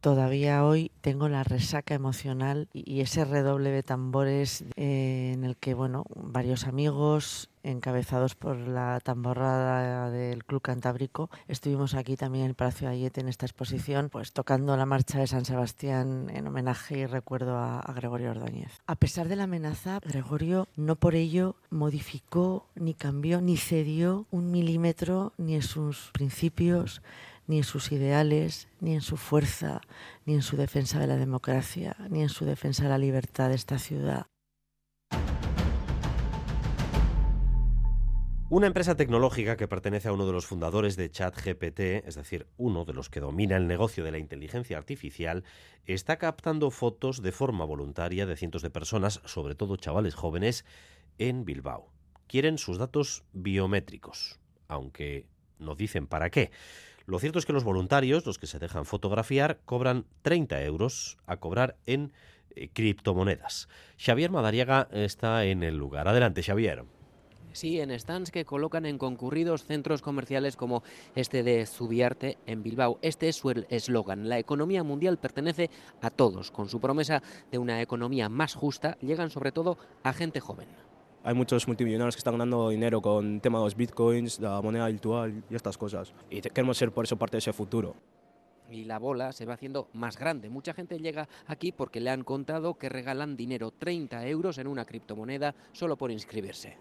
Todavía 0.00 0.64
hoy 0.64 0.92
tengo 1.00 1.28
la 1.28 1.42
resaca 1.42 1.92
emocional 1.92 2.68
y 2.72 3.00
ese 3.00 3.24
redoble 3.24 3.70
de 3.70 3.82
tambores 3.82 4.64
eh, 4.76 5.32
en 5.34 5.42
el 5.42 5.56
que, 5.56 5.74
bueno, 5.74 6.04
varios 6.14 6.68
amigos, 6.68 7.50
encabezados 7.64 8.36
por 8.36 8.56
la 8.56 9.00
tamborrada 9.00 10.08
del 10.10 10.44
Club 10.44 10.62
Cantábrico. 10.62 11.30
Estuvimos 11.48 11.94
aquí 11.94 12.16
también 12.16 12.44
en 12.44 12.50
el 12.50 12.54
Palacio 12.54 12.88
de 12.88 12.94
Ayete 12.94 13.20
en 13.20 13.28
esta 13.28 13.46
exposición, 13.46 14.08
pues 14.08 14.32
tocando 14.32 14.76
la 14.76 14.86
marcha 14.86 15.18
de 15.18 15.26
San 15.26 15.44
Sebastián 15.44 16.30
en 16.32 16.46
homenaje 16.46 16.98
y 16.98 17.06
recuerdo 17.06 17.58
a, 17.58 17.82
Gregorio 17.96 18.30
Ordóñez. 18.30 18.78
A 18.86 18.94
pesar 18.94 19.26
de 19.26 19.34
la 19.34 19.44
amenaza, 19.44 19.98
Gregorio 20.04 20.68
no 20.76 20.94
por 20.94 21.16
ello 21.16 21.56
modificó, 21.70 22.66
ni 22.76 22.94
cambió, 22.94 23.40
ni 23.40 23.56
cedió 23.56 24.26
un 24.30 24.52
milímetro 24.52 25.32
ni 25.36 25.60
sus 25.60 26.10
principios 26.12 27.02
ni 27.48 27.58
en 27.58 27.64
sus 27.64 27.90
ideales, 27.90 28.68
ni 28.80 28.94
en 28.94 29.00
su 29.00 29.16
fuerza, 29.16 29.80
ni 30.24 30.34
en 30.34 30.42
su 30.42 30.56
defensa 30.56 31.00
de 31.00 31.08
la 31.08 31.16
democracia, 31.16 31.96
ni 32.08 32.22
en 32.22 32.28
su 32.28 32.44
defensa 32.44 32.84
de 32.84 32.90
la 32.90 32.98
libertad 32.98 33.48
de 33.48 33.56
esta 33.56 33.78
ciudad. 33.78 34.26
Una 38.50 38.66
empresa 38.66 38.96
tecnológica 38.96 39.58
que 39.58 39.68
pertenece 39.68 40.08
a 40.08 40.12
uno 40.12 40.26
de 40.26 40.32
los 40.32 40.46
fundadores 40.46 40.96
de 40.96 41.10
ChatGPT, 41.10 41.80
es 42.06 42.14
decir, 42.14 42.46
uno 42.56 42.86
de 42.86 42.94
los 42.94 43.10
que 43.10 43.20
domina 43.20 43.56
el 43.56 43.66
negocio 43.66 44.04
de 44.04 44.10
la 44.10 44.18
inteligencia 44.18 44.78
artificial, 44.78 45.44
está 45.84 46.16
captando 46.16 46.70
fotos 46.70 47.20
de 47.20 47.32
forma 47.32 47.66
voluntaria 47.66 48.24
de 48.24 48.36
cientos 48.36 48.62
de 48.62 48.70
personas, 48.70 49.20
sobre 49.26 49.54
todo 49.54 49.76
chavales 49.76 50.14
jóvenes, 50.14 50.64
en 51.18 51.44
Bilbao. 51.44 51.92
Quieren 52.26 52.56
sus 52.56 52.78
datos 52.78 53.24
biométricos, 53.34 54.40
aunque 54.66 55.26
no 55.58 55.74
dicen 55.74 56.06
para 56.06 56.30
qué. 56.30 56.50
Lo 57.08 57.18
cierto 57.18 57.38
es 57.38 57.46
que 57.46 57.54
los 57.54 57.64
voluntarios, 57.64 58.26
los 58.26 58.36
que 58.36 58.46
se 58.46 58.58
dejan 58.58 58.84
fotografiar, 58.84 59.60
cobran 59.64 60.04
30 60.20 60.62
euros 60.64 61.16
a 61.26 61.38
cobrar 61.38 61.78
en 61.86 62.12
eh, 62.50 62.68
criptomonedas. 62.68 63.66
Xavier 63.96 64.30
Madariaga 64.30 64.88
está 64.92 65.46
en 65.46 65.62
el 65.62 65.78
lugar. 65.78 66.06
Adelante, 66.06 66.42
Xavier. 66.42 66.84
Sí, 67.52 67.80
en 67.80 67.98
stands 67.98 68.30
que 68.30 68.44
colocan 68.44 68.84
en 68.84 68.98
concurridos 68.98 69.64
centros 69.64 70.02
comerciales 70.02 70.54
como 70.54 70.82
este 71.14 71.42
de 71.42 71.64
Zubiarte 71.64 72.36
en 72.44 72.62
Bilbao. 72.62 72.98
Este 73.00 73.30
es 73.30 73.36
su 73.36 73.48
eslogan. 73.70 74.28
La 74.28 74.38
economía 74.38 74.82
mundial 74.82 75.16
pertenece 75.16 75.70
a 76.02 76.10
todos. 76.10 76.50
Con 76.50 76.68
su 76.68 76.78
promesa 76.78 77.22
de 77.50 77.56
una 77.56 77.80
economía 77.80 78.28
más 78.28 78.52
justa, 78.52 78.98
llegan 79.00 79.30
sobre 79.30 79.50
todo 79.50 79.78
a 80.02 80.12
gente 80.12 80.40
joven. 80.40 80.68
Hay 81.24 81.34
muchos 81.34 81.66
multimillonarios 81.66 82.14
que 82.14 82.20
están 82.20 82.34
ganando 82.34 82.68
dinero 82.70 83.02
con 83.02 83.34
el 83.34 83.40
tema 83.40 83.58
de 83.58 83.64
los 83.64 83.74
bitcoins, 83.74 84.38
la 84.38 84.62
moneda 84.62 84.86
virtual 84.86 85.42
y 85.50 85.54
estas 85.54 85.76
cosas. 85.76 86.12
Y 86.30 86.40
queremos 86.40 86.78
ser 86.78 86.92
por 86.92 87.04
eso 87.04 87.16
parte 87.16 87.36
de 87.36 87.38
ese 87.38 87.52
futuro. 87.52 87.96
Y 88.70 88.84
la 88.84 88.98
bola 88.98 89.32
se 89.32 89.44
va 89.44 89.54
haciendo 89.54 89.88
más 89.94 90.18
grande. 90.18 90.48
Mucha 90.48 90.74
gente 90.74 90.98
llega 90.98 91.28
aquí 91.46 91.72
porque 91.72 92.00
le 92.00 92.10
han 92.10 92.22
contado 92.22 92.74
que 92.74 92.88
regalan 92.88 93.36
dinero, 93.36 93.72
30 93.72 94.26
euros 94.28 94.58
en 94.58 94.66
una 94.66 94.84
criptomoneda, 94.84 95.54
solo 95.72 95.96
por 95.96 96.10
inscribirse. 96.10 96.76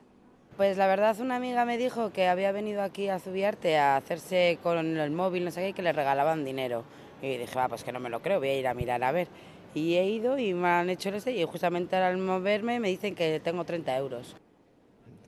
Pues 0.58 0.78
la 0.78 0.88
verdad 0.88 1.20
una 1.20 1.36
amiga 1.36 1.66
me 1.66 1.78
dijo 1.78 2.12
que 2.12 2.28
había 2.28 2.52
venido 2.52 2.82
aquí 2.82 3.10
a 3.10 3.20
Zubiarte 3.20 3.78
a 3.78 3.96
hacerse 3.96 4.60
con 4.62 4.98
el 4.98 5.12
móvil, 5.12 5.46
no 5.46 5.52
sé 5.52 5.62
qué, 5.62 5.70
y 5.70 5.74
que 5.74 5.82
le 5.82 5.94
regalaban 5.94 6.44
dinero. 6.44 6.84
Y 7.22 7.38
dije, 7.38 7.56
va, 7.56 7.70
pues 7.70 7.84
que 7.84 7.92
no 7.92 8.00
me 8.00 8.10
lo 8.10 8.22
creo, 8.22 8.40
voy 8.40 8.50
a 8.50 8.60
ir 8.60 8.68
a 8.68 8.74
mirar 8.74 9.04
a 9.04 9.12
ver. 9.12 9.28
Y 9.74 9.96
he 9.96 10.10
ido 10.10 10.38
y 10.40 10.54
me 10.54 10.68
han 10.68 10.90
hecho 10.90 11.10
ese 11.10 11.32
y 11.32 11.44
justamente 11.46 11.96
al 11.96 12.18
moverme 12.18 12.80
me 12.80 12.90
dicen 12.90 13.16
que 13.16 13.40
tengo 13.40 13.64
30 13.64 13.98
euros. 13.98 14.36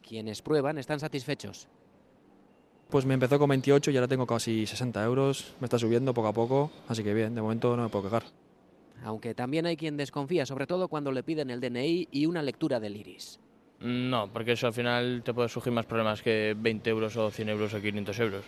Quienes 0.07 0.41
prueban 0.41 0.77
están 0.77 0.99
satisfechos. 0.99 1.67
Pues 2.89 3.05
me 3.05 3.13
empezó 3.13 3.37
con 3.37 3.49
28 3.49 3.91
y 3.91 3.97
ahora 3.97 4.07
tengo 4.07 4.25
casi 4.25 4.65
60 4.65 5.03
euros. 5.03 5.53
Me 5.59 5.65
está 5.65 5.77
subiendo 5.77 6.13
poco 6.13 6.29
a 6.29 6.33
poco, 6.33 6.71
así 6.87 7.03
que 7.03 7.13
bien, 7.13 7.35
de 7.35 7.41
momento 7.41 7.77
no 7.77 7.83
me 7.83 7.89
puedo 7.89 8.05
quejar. 8.05 8.23
Aunque 9.03 9.35
también 9.35 9.67
hay 9.67 9.77
quien 9.77 9.95
desconfía, 9.95 10.45
sobre 10.45 10.65
todo 10.65 10.87
cuando 10.87 11.11
le 11.11 11.21
piden 11.21 11.51
el 11.51 11.61
DNI 11.61 12.07
y 12.11 12.25
una 12.25 12.41
lectura 12.41 12.79
del 12.79 12.97
iris. 12.97 13.39
No, 13.79 14.27
porque 14.33 14.53
eso 14.53 14.67
al 14.67 14.73
final 14.73 15.21
te 15.23 15.33
puede 15.33 15.47
surgir 15.47 15.71
más 15.71 15.85
problemas 15.85 16.21
que 16.21 16.55
20 16.57 16.89
euros 16.89 17.15
o 17.15 17.29
100 17.29 17.49
euros 17.49 17.73
o 17.73 17.79
500 17.79 18.19
euros. 18.19 18.45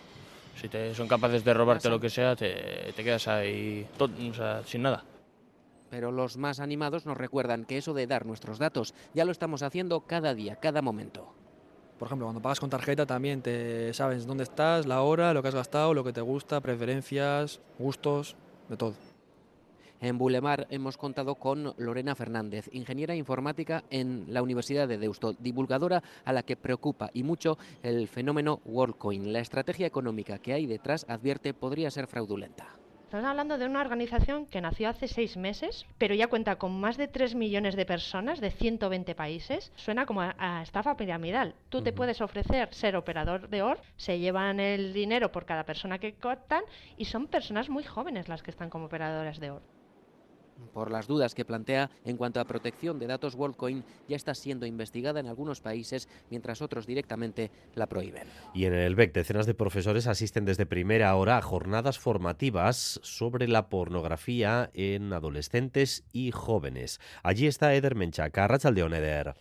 Si 0.60 0.68
te 0.68 0.92
son 0.94 1.06
capaces 1.06 1.44
de 1.44 1.54
robarte 1.54 1.88
lo 1.88 2.00
que 2.00 2.10
sea, 2.10 2.34
te, 2.34 2.92
te 2.94 3.04
quedas 3.04 3.28
ahí 3.28 3.86
o 3.98 4.34
sea, 4.34 4.62
sin 4.66 4.82
nada 4.82 5.04
pero 5.92 6.10
los 6.10 6.38
más 6.38 6.58
animados 6.58 7.04
nos 7.04 7.18
recuerdan 7.18 7.66
que 7.66 7.76
eso 7.76 7.92
de 7.92 8.06
dar 8.06 8.24
nuestros 8.24 8.58
datos 8.58 8.94
ya 9.12 9.26
lo 9.26 9.30
estamos 9.30 9.62
haciendo 9.62 10.00
cada 10.00 10.34
día, 10.34 10.56
cada 10.56 10.80
momento. 10.80 11.34
Por 11.98 12.08
ejemplo, 12.08 12.24
cuando 12.24 12.40
pagas 12.40 12.60
con 12.60 12.70
tarjeta 12.70 13.04
también 13.04 13.42
te 13.42 13.92
sabes 13.92 14.24
dónde 14.24 14.44
estás, 14.44 14.86
la 14.86 15.02
hora, 15.02 15.34
lo 15.34 15.42
que 15.42 15.48
has 15.48 15.54
gastado, 15.54 15.92
lo 15.92 16.02
que 16.02 16.14
te 16.14 16.22
gusta, 16.22 16.62
preferencias, 16.62 17.60
gustos, 17.78 18.36
de 18.70 18.78
todo. 18.78 18.94
En 20.00 20.16
Bulemar 20.16 20.66
hemos 20.70 20.96
contado 20.96 21.34
con 21.34 21.74
Lorena 21.76 22.14
Fernández, 22.14 22.70
ingeniera 22.72 23.14
informática 23.14 23.84
en 23.90 24.24
la 24.28 24.42
Universidad 24.42 24.88
de 24.88 24.96
Deusto, 24.96 25.34
divulgadora 25.34 26.02
a 26.24 26.32
la 26.32 26.42
que 26.42 26.56
preocupa 26.56 27.10
y 27.12 27.22
mucho 27.22 27.58
el 27.82 28.08
fenómeno 28.08 28.62
WorldCoin. 28.64 29.30
La 29.30 29.40
estrategia 29.40 29.86
económica 29.86 30.38
que 30.38 30.54
hay 30.54 30.64
detrás, 30.64 31.04
advierte, 31.06 31.52
podría 31.52 31.90
ser 31.90 32.06
fraudulenta. 32.06 32.81
Estamos 33.12 33.28
hablando 33.28 33.58
de 33.58 33.66
una 33.66 33.82
organización 33.82 34.46
que 34.46 34.62
nació 34.62 34.88
hace 34.88 35.06
seis 35.06 35.36
meses, 35.36 35.84
pero 35.98 36.14
ya 36.14 36.28
cuenta 36.28 36.56
con 36.56 36.80
más 36.80 36.96
de 36.96 37.08
3 37.08 37.34
millones 37.34 37.76
de 37.76 37.84
personas 37.84 38.40
de 38.40 38.50
120 38.50 39.14
países. 39.14 39.70
Suena 39.76 40.06
como 40.06 40.22
a, 40.22 40.62
estafa 40.62 40.96
piramidal. 40.96 41.54
Tú 41.68 41.82
te 41.82 41.92
puedes 41.92 42.22
ofrecer 42.22 42.72
ser 42.72 42.96
operador 42.96 43.50
de 43.50 43.60
OR, 43.60 43.82
se 43.98 44.18
llevan 44.18 44.60
el 44.60 44.94
dinero 44.94 45.30
por 45.30 45.44
cada 45.44 45.64
persona 45.64 45.98
que 45.98 46.14
cortan 46.14 46.62
y 46.96 47.04
son 47.04 47.26
personas 47.26 47.68
muy 47.68 47.84
jóvenes 47.84 48.30
las 48.30 48.42
que 48.42 48.50
están 48.50 48.70
como 48.70 48.86
operadoras 48.86 49.38
de 49.38 49.50
OR 49.50 49.71
por 50.72 50.90
las 50.90 51.06
dudas 51.06 51.34
que 51.34 51.44
plantea 51.44 51.90
en 52.04 52.16
cuanto 52.16 52.40
a 52.40 52.44
protección 52.44 52.98
de 52.98 53.06
datos 53.06 53.34
WorldCoin, 53.34 53.84
ya 54.08 54.16
está 54.16 54.34
siendo 54.34 54.66
investigada 54.66 55.20
en 55.20 55.26
algunos 55.26 55.60
países, 55.60 56.08
mientras 56.30 56.62
otros 56.62 56.86
directamente 56.86 57.50
la 57.74 57.86
prohíben. 57.86 58.28
Y 58.54 58.64
en 58.64 58.74
el 58.74 58.94
BEC, 58.94 59.12
decenas 59.12 59.46
de 59.46 59.54
profesores 59.54 60.06
asisten 60.06 60.44
desde 60.44 60.66
primera 60.66 61.14
hora 61.16 61.38
a 61.38 61.42
jornadas 61.42 61.98
formativas 61.98 63.00
sobre 63.02 63.48
la 63.48 63.68
pornografía 63.68 64.70
en 64.74 65.12
adolescentes 65.12 66.04
y 66.12 66.30
jóvenes. 66.30 67.00
Allí 67.22 67.46
está 67.46 67.74
Eder 67.74 67.94
Menchaca, 67.94 68.48
Rachaldeón 68.48 68.94
Eder. 68.94 69.34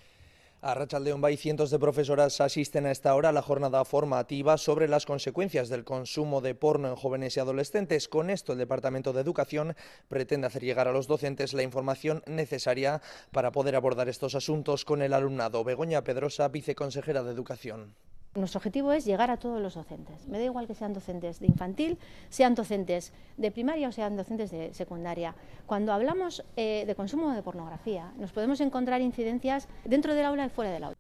A 0.64 0.76
Rachaldeón 0.76 1.22
Bay, 1.22 1.38
cientos 1.38 1.72
de 1.72 1.80
profesoras 1.80 2.40
asisten 2.40 2.86
a 2.86 2.92
esta 2.92 3.16
hora 3.16 3.30
a 3.30 3.32
la 3.32 3.42
jornada 3.42 3.84
formativa 3.84 4.60
sobre 4.60 4.88
las 4.88 5.08
consecuencias 5.08 5.70
del 5.70 5.84
consumo 5.84 6.40
de 6.40 6.54
porno 6.54 6.88
en 6.88 6.96
jóvenes 6.96 7.36
y 7.36 7.40
adolescentes. 7.40 8.08
Con 8.08 8.30
esto, 8.30 8.54
el 8.54 8.60
Departamento 8.60 9.12
de 9.12 9.22
Educación 9.22 9.76
pretende 10.08 10.46
hacer 10.46 10.62
llegar 10.62 10.88
a 10.88 10.92
los 10.92 11.08
docentes 11.08 11.56
la 11.56 11.64
información 11.64 12.22
necesaria 12.28 13.02
para 13.32 13.52
poder 13.52 13.76
abordar 13.76 14.08
estos 14.08 14.36
asuntos 14.36 14.86
con 14.86 15.02
el 15.02 15.14
alumnado. 15.14 15.64
Begoña 15.64 16.04
Pedrosa, 16.04 16.48
viceconsejera 16.50 17.24
de 17.24 17.32
Educación. 17.32 17.96
Nuestro 18.34 18.60
objetivo 18.60 18.94
es 18.94 19.04
llegar 19.04 19.30
a 19.30 19.36
todos 19.36 19.62
los 19.62 19.74
docentes. 19.74 20.26
Me 20.30 20.38
da 20.38 20.46
igual 20.46 20.66
que 20.66 20.74
sean 20.74 20.94
docentes 20.94 21.42
de 21.42 21.48
infantil, 21.48 21.98
sean 22.30 22.56
docentes 22.56 23.12
de 23.36 23.52
primaria 23.52 23.90
o 23.90 23.92
sean 23.92 24.16
docentes 24.16 24.52
de 24.52 24.74
secundaria. 24.74 25.36
Cuando 25.66 25.92
hablamos 25.92 26.42
eh, 26.56 26.86
de 26.88 26.96
consumo 26.96 27.34
de 27.34 27.44
pornografía, 27.44 28.14
nos 28.16 28.32
podemos 28.32 28.62
encontrar 28.62 29.02
incidencias 29.02 29.68
dentro 29.84 30.16
del 30.16 30.24
aula 30.24 30.46
y 30.46 30.50
fuera 30.50 30.72
del 30.72 30.86
aula. 30.86 30.98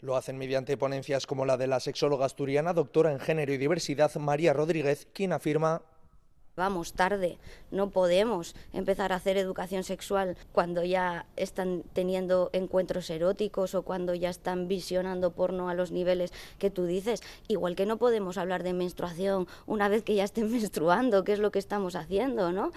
Lo 0.00 0.16
hacen 0.16 0.38
mediante 0.38 0.78
ponencias 0.78 1.26
como 1.26 1.44
la 1.44 1.58
de 1.58 1.66
la 1.66 1.80
sexóloga 1.80 2.24
asturiana, 2.24 2.72
doctora 2.72 3.12
en 3.12 3.20
género 3.20 3.52
y 3.52 3.58
diversidad, 3.58 4.12
María 4.14 4.54
Rodríguez, 4.54 5.06
quien 5.12 5.34
afirma 5.34 5.82
Vamos 6.54 6.92
tarde, 6.92 7.38
no 7.70 7.88
podemos 7.88 8.54
empezar 8.74 9.12
a 9.12 9.16
hacer 9.16 9.38
educación 9.38 9.84
sexual 9.84 10.36
cuando 10.52 10.84
ya 10.84 11.24
están 11.36 11.82
teniendo 11.94 12.50
encuentros 12.52 13.08
eróticos 13.08 13.74
o 13.74 13.82
cuando 13.84 14.14
ya 14.14 14.28
están 14.28 14.68
visionando 14.68 15.32
porno 15.32 15.70
a 15.70 15.74
los 15.74 15.92
niveles 15.92 16.30
que 16.58 16.68
tú 16.68 16.84
dices. 16.84 17.22
Igual 17.48 17.74
que 17.74 17.86
no 17.86 17.96
podemos 17.96 18.36
hablar 18.36 18.64
de 18.64 18.74
menstruación 18.74 19.48
una 19.64 19.88
vez 19.88 20.02
que 20.02 20.14
ya 20.14 20.24
estén 20.24 20.52
menstruando, 20.52 21.24
que 21.24 21.32
es 21.32 21.38
lo 21.38 21.50
que 21.50 21.58
estamos 21.58 21.96
haciendo, 21.96 22.52
¿no? 22.52 22.70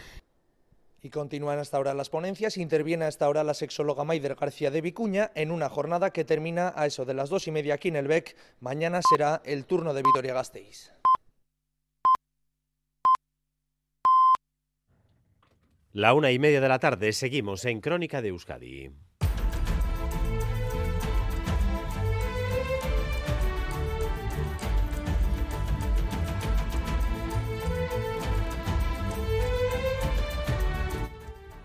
Y 1.01 1.09
continúan 1.09 1.59
hasta 1.59 1.75
ahora 1.75 1.93
las 1.93 2.09
ponencias. 2.09 2.57
Interviene 2.57 3.05
hasta 3.05 3.25
ahora 3.25 3.43
la 3.43 3.53
sexóloga 3.53 4.05
Maider 4.05 4.35
García 4.35 4.71
de 4.71 4.81
Vicuña 4.81 5.31
en 5.35 5.51
una 5.51 5.69
jornada 5.69 6.11
que 6.11 6.23
termina 6.23 6.73
a 6.77 6.85
eso 6.85 7.03
de 7.03 7.13
las 7.13 7.29
dos 7.29 7.47
y 7.47 7.51
media 7.51 7.73
aquí 7.73 7.89
en 7.89 7.97
el 7.97 8.07
BEC. 8.07 8.37
Mañana 8.61 9.01
será 9.07 9.41
el 9.43 9.65
turno 9.65 9.93
de 9.93 10.01
Vitoria 10.01 10.33
Gasteiz. 10.33 10.95
La 15.95 16.13
una 16.13 16.29
y 16.33 16.39
media 16.39 16.59
de 16.59 16.67
la 16.67 16.79
tarde 16.79 17.13
seguimos 17.13 17.63
en 17.63 17.79
Crónica 17.79 18.21
de 18.21 18.27
Euskadi. 18.27 18.91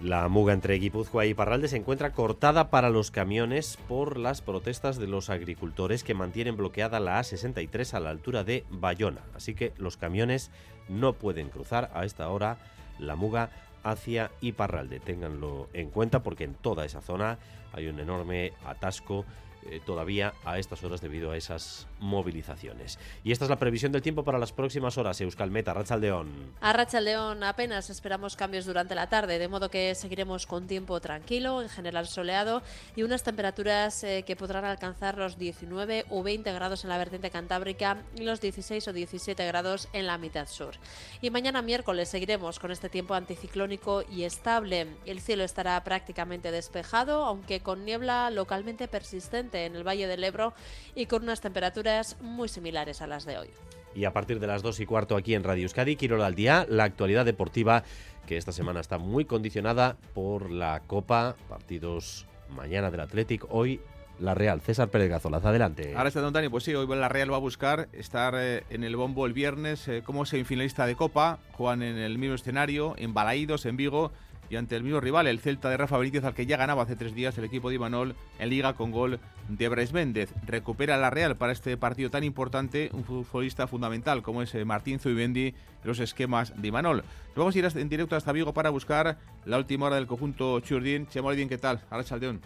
La 0.00 0.28
muga 0.28 0.52
entre 0.52 0.74
Guipúzcoa 0.74 1.26
y 1.26 1.34
Parralde 1.34 1.66
se 1.66 1.78
encuentra 1.78 2.12
cortada 2.12 2.70
para 2.70 2.88
los 2.88 3.10
camiones 3.10 3.78
por 3.88 4.16
las 4.16 4.42
protestas 4.42 4.96
de 4.98 5.08
los 5.08 5.28
agricultores 5.28 6.04
que 6.04 6.14
mantienen 6.14 6.56
bloqueada 6.56 7.00
la 7.00 7.18
A63 7.18 7.94
a 7.94 7.98
la 7.98 8.10
altura 8.10 8.44
de 8.44 8.64
Bayona. 8.70 9.22
Así 9.34 9.56
que 9.56 9.72
los 9.76 9.96
camiones 9.96 10.52
no 10.88 11.14
pueden 11.14 11.48
cruzar 11.48 11.90
a 11.94 12.04
esta 12.04 12.28
hora 12.28 12.58
la 13.00 13.16
muga 13.16 13.50
hacia 13.82 14.30
Iparralde. 14.40 15.00
Ténganlo 15.00 15.68
en 15.72 15.90
cuenta 15.90 16.22
porque 16.22 16.44
en 16.44 16.54
toda 16.54 16.84
esa 16.84 17.00
zona 17.00 17.38
hay 17.72 17.86
un 17.88 18.00
enorme 18.00 18.52
atasco 18.64 19.24
eh, 19.66 19.80
todavía 19.84 20.32
a 20.44 20.58
estas 20.58 20.82
horas 20.84 21.00
debido 21.02 21.30
a 21.30 21.36
esas 21.36 21.86
movilizaciones. 21.98 22.98
Y 23.24 23.32
esta 23.32 23.44
es 23.44 23.50
la 23.50 23.58
previsión 23.58 23.92
del 23.92 24.00
tiempo 24.00 24.24
para 24.24 24.38
las 24.38 24.52
próximas 24.52 24.96
horas. 24.96 25.20
Euskalmeta, 25.20 25.74
Rachaldeón. 25.74 26.54
A 26.60 26.72
Rachaldeón 26.72 27.44
apenas 27.44 27.90
esperamos 27.90 28.36
cambios 28.36 28.64
durante 28.64 28.94
la 28.94 29.08
tarde, 29.08 29.38
de 29.38 29.48
modo 29.48 29.70
que 29.70 29.94
seguiremos 29.94 30.46
con 30.46 30.66
tiempo 30.66 30.98
tranquilo, 31.00 31.60
en 31.60 31.68
general 31.68 32.06
soleado 32.06 32.62
y 32.96 33.02
unas 33.02 33.22
temperaturas 33.22 34.02
eh, 34.02 34.24
que 34.26 34.36
podrán 34.36 34.64
alcanzar 34.64 35.18
los 35.18 35.36
19 35.36 36.06
o 36.08 36.22
20 36.22 36.52
grados 36.52 36.84
en 36.84 36.90
la 36.90 36.98
vertiente 36.98 37.30
cantábrica 37.30 38.02
y 38.16 38.22
los 38.22 38.40
16 38.40 38.88
o 38.88 38.92
17 38.92 39.46
grados 39.46 39.88
en 39.92 40.06
la 40.06 40.16
mitad 40.16 40.48
sur. 40.48 40.74
Y 41.20 41.30
mañana 41.30 41.60
miércoles 41.60 42.08
seguiremos 42.08 42.58
con 42.58 42.70
este 42.70 42.88
tiempo 42.88 43.14
anticiclónico 43.14 44.04
y 44.10 44.24
estable. 44.24 44.86
El 45.04 45.20
cielo 45.20 45.44
estará 45.44 45.82
prácticamente 45.84 46.50
despejado, 46.50 47.24
aunque 47.24 47.60
con 47.60 47.84
niebla 47.84 48.30
localmente 48.30 48.88
persistente 48.88 49.49
en 49.54 49.76
el 49.76 49.86
Valle 49.86 50.06
del 50.06 50.24
Ebro 50.24 50.54
y 50.94 51.06
con 51.06 51.22
unas 51.22 51.40
temperaturas 51.40 52.16
muy 52.20 52.48
similares 52.48 53.02
a 53.02 53.06
las 53.06 53.24
de 53.24 53.38
hoy. 53.38 53.48
Y 53.94 54.04
a 54.04 54.12
partir 54.12 54.38
de 54.38 54.46
las 54.46 54.62
2 54.62 54.80
y 54.80 54.86
cuarto 54.86 55.16
aquí 55.16 55.34
en 55.34 55.42
Radio 55.42 55.64
Euskadi, 55.64 55.96
Quirola 55.96 56.26
al 56.26 56.34
día, 56.34 56.66
la 56.68 56.84
actualidad 56.84 57.24
deportiva 57.24 57.82
que 58.26 58.36
esta 58.36 58.52
semana 58.52 58.80
está 58.80 58.98
muy 58.98 59.24
condicionada 59.24 59.96
por 60.14 60.50
la 60.50 60.80
Copa, 60.86 61.34
partidos 61.48 62.26
mañana 62.48 62.90
del 62.90 63.00
Athletic, 63.00 63.44
hoy 63.48 63.80
la 64.20 64.34
Real. 64.34 64.60
César 64.60 64.88
Pérez 64.88 65.08
Gazolaz, 65.08 65.44
adelante. 65.44 65.94
Ahora 65.96 66.08
está 66.08 66.20
Don 66.20 66.32
Dani, 66.32 66.48
pues 66.48 66.64
sí, 66.64 66.74
hoy 66.74 66.86
la 66.96 67.08
Real 67.08 67.32
va 67.32 67.36
a 67.36 67.40
buscar 67.40 67.88
estar 67.92 68.34
eh, 68.36 68.64
en 68.70 68.84
el 68.84 68.96
bombo 68.96 69.26
el 69.26 69.32
viernes 69.32 69.88
eh, 69.88 70.02
como 70.04 70.26
semifinalista 70.26 70.86
de 70.86 70.94
Copa, 70.94 71.38
juegan 71.52 71.82
en 71.82 71.96
el 71.96 72.18
mismo 72.18 72.34
escenario, 72.34 72.94
en 72.98 73.14
Balaídos, 73.14 73.66
en 73.66 73.76
Vigo, 73.76 74.12
y 74.50 74.56
ante 74.56 74.76
el 74.76 74.82
mismo 74.82 75.00
rival, 75.00 75.28
el 75.28 75.38
Celta 75.38 75.70
de 75.70 75.76
Rafa 75.76 75.96
Benítez, 75.96 76.24
al 76.24 76.34
que 76.34 76.44
ya 76.44 76.56
ganaba 76.56 76.82
hace 76.82 76.96
tres 76.96 77.14
días 77.14 77.38
el 77.38 77.44
equipo 77.44 77.68
de 77.70 77.76
Imanol 77.76 78.16
en 78.40 78.50
Liga 78.50 78.74
con 78.74 78.90
gol 78.90 79.20
de 79.48 79.68
Brais 79.68 79.92
Méndez. 79.92 80.34
Recupera 80.44 80.96
la 80.96 81.08
Real 81.08 81.36
para 81.36 81.52
este 81.52 81.76
partido 81.76 82.10
tan 82.10 82.24
importante, 82.24 82.90
un 82.92 83.04
futbolista 83.04 83.68
fundamental 83.68 84.22
como 84.22 84.42
es 84.42 84.52
eh, 84.56 84.64
Martín 84.64 84.98
Zubimendi, 84.98 85.54
los 85.84 86.00
esquemas 86.00 86.60
de 86.60 86.68
Imanol. 86.68 87.04
vamos 87.36 87.54
a 87.54 87.58
ir 87.58 87.68
en 87.72 87.88
directo 87.88 88.16
hasta 88.16 88.32
Vigo 88.32 88.52
para 88.52 88.70
buscar 88.70 89.18
la 89.44 89.56
última 89.56 89.86
hora 89.86 89.96
del 89.96 90.08
conjunto 90.08 90.58
Churdin. 90.60 91.06
Bien, 91.36 91.48
¿qué 91.48 91.58
tal? 91.58 91.80
Ahora 91.88 92.04
Chaldeón. 92.04 92.40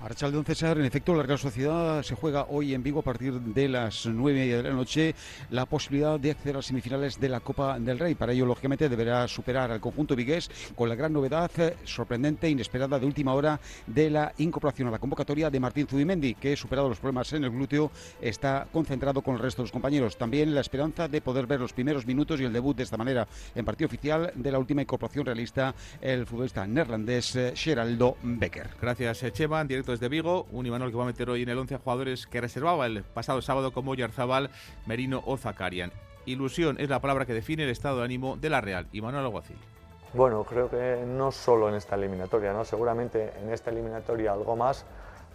Archaldeón 0.00 0.44
César, 0.44 0.78
en 0.78 0.84
efecto, 0.84 1.12
la 1.12 1.24
Real 1.24 1.40
Sociedad 1.40 2.02
se 2.04 2.14
juega 2.14 2.46
hoy 2.50 2.72
en 2.72 2.84
Vigo 2.84 3.00
a 3.00 3.02
partir 3.02 3.32
de 3.40 3.68
las 3.68 4.06
nueve 4.06 4.38
y 4.38 4.42
media 4.42 4.56
de 4.58 4.62
la 4.62 4.72
noche 4.74 5.12
la 5.50 5.66
posibilidad 5.66 6.20
de 6.20 6.30
acceder 6.30 6.54
a 6.54 6.58
las 6.58 6.66
semifinales 6.66 7.18
de 7.18 7.28
la 7.28 7.40
Copa 7.40 7.80
del 7.80 7.98
Rey. 7.98 8.14
Para 8.14 8.32
ello, 8.32 8.46
lógicamente, 8.46 8.88
deberá 8.88 9.26
superar 9.26 9.72
al 9.72 9.80
conjunto 9.80 10.14
vigués 10.14 10.48
con 10.76 10.88
la 10.88 10.94
gran 10.94 11.12
novedad 11.12 11.50
eh, 11.58 11.76
sorprendente 11.82 12.46
e 12.46 12.50
inesperada 12.50 12.96
de 13.00 13.06
última 13.06 13.34
hora 13.34 13.58
de 13.88 14.08
la 14.08 14.32
incorporación 14.38 14.86
a 14.86 14.92
la 14.92 15.00
convocatoria 15.00 15.50
de 15.50 15.58
Martín 15.58 15.88
Zubimendi, 15.88 16.34
que, 16.34 16.56
superado 16.56 16.88
los 16.88 17.00
problemas 17.00 17.32
en 17.32 17.42
el 17.42 17.50
glúteo, 17.50 17.90
está 18.20 18.68
concentrado 18.72 19.20
con 19.20 19.34
el 19.34 19.40
resto 19.40 19.62
de 19.62 19.64
los 19.64 19.72
compañeros. 19.72 20.16
También 20.16 20.54
la 20.54 20.60
esperanza 20.60 21.08
de 21.08 21.20
poder 21.20 21.48
ver 21.48 21.58
los 21.58 21.72
primeros 21.72 22.06
minutos 22.06 22.40
y 22.40 22.44
el 22.44 22.52
debut 22.52 22.76
de 22.76 22.84
esta 22.84 22.96
manera 22.96 23.26
en 23.52 23.64
partido 23.64 23.88
oficial 23.88 24.32
de 24.32 24.52
la 24.52 24.60
última 24.60 24.82
incorporación 24.82 25.26
realista, 25.26 25.74
el 26.00 26.24
futbolista 26.24 26.68
neerlandés 26.68 27.34
eh, 27.34 27.52
Geraldo 27.56 28.16
Becker. 28.22 28.70
Gracias, 28.80 29.24
eh, 29.24 29.32
Chema. 29.32 29.64
Directo 29.88 30.04
de 30.04 30.08
Vigo, 30.08 30.46
un 30.52 30.66
Imanol 30.66 30.90
que 30.90 30.96
va 30.96 31.04
a 31.04 31.06
meter 31.06 31.30
hoy 31.30 31.42
en 31.42 31.48
el 31.48 31.58
11 31.58 31.78
jugadores 31.78 32.26
que 32.26 32.40
reservaba 32.40 32.86
el 32.86 33.02
pasado 33.02 33.40
sábado 33.40 33.72
como 33.72 33.94
Yarzabal, 33.94 34.50
Merino 34.86 35.22
o 35.24 35.36
Zakarian. 35.36 35.92
Ilusión 36.26 36.76
es 36.78 36.90
la 36.90 37.00
palabra 37.00 37.24
que 37.24 37.32
define 37.32 37.64
el 37.64 37.70
estado 37.70 37.98
de 37.98 38.04
ánimo 38.04 38.36
de 38.36 38.50
la 38.50 38.60
Real. 38.60 38.86
Imanol 38.92 39.24
Alguacil. 39.24 39.56
Bueno, 40.12 40.44
creo 40.44 40.68
que 40.68 41.04
no 41.06 41.32
solo 41.32 41.68
en 41.68 41.74
esta 41.74 41.96
eliminatoria, 41.96 42.52
¿no? 42.52 42.64
seguramente 42.64 43.32
en 43.42 43.50
esta 43.50 43.70
eliminatoria 43.70 44.32
algo 44.32 44.56
más, 44.56 44.84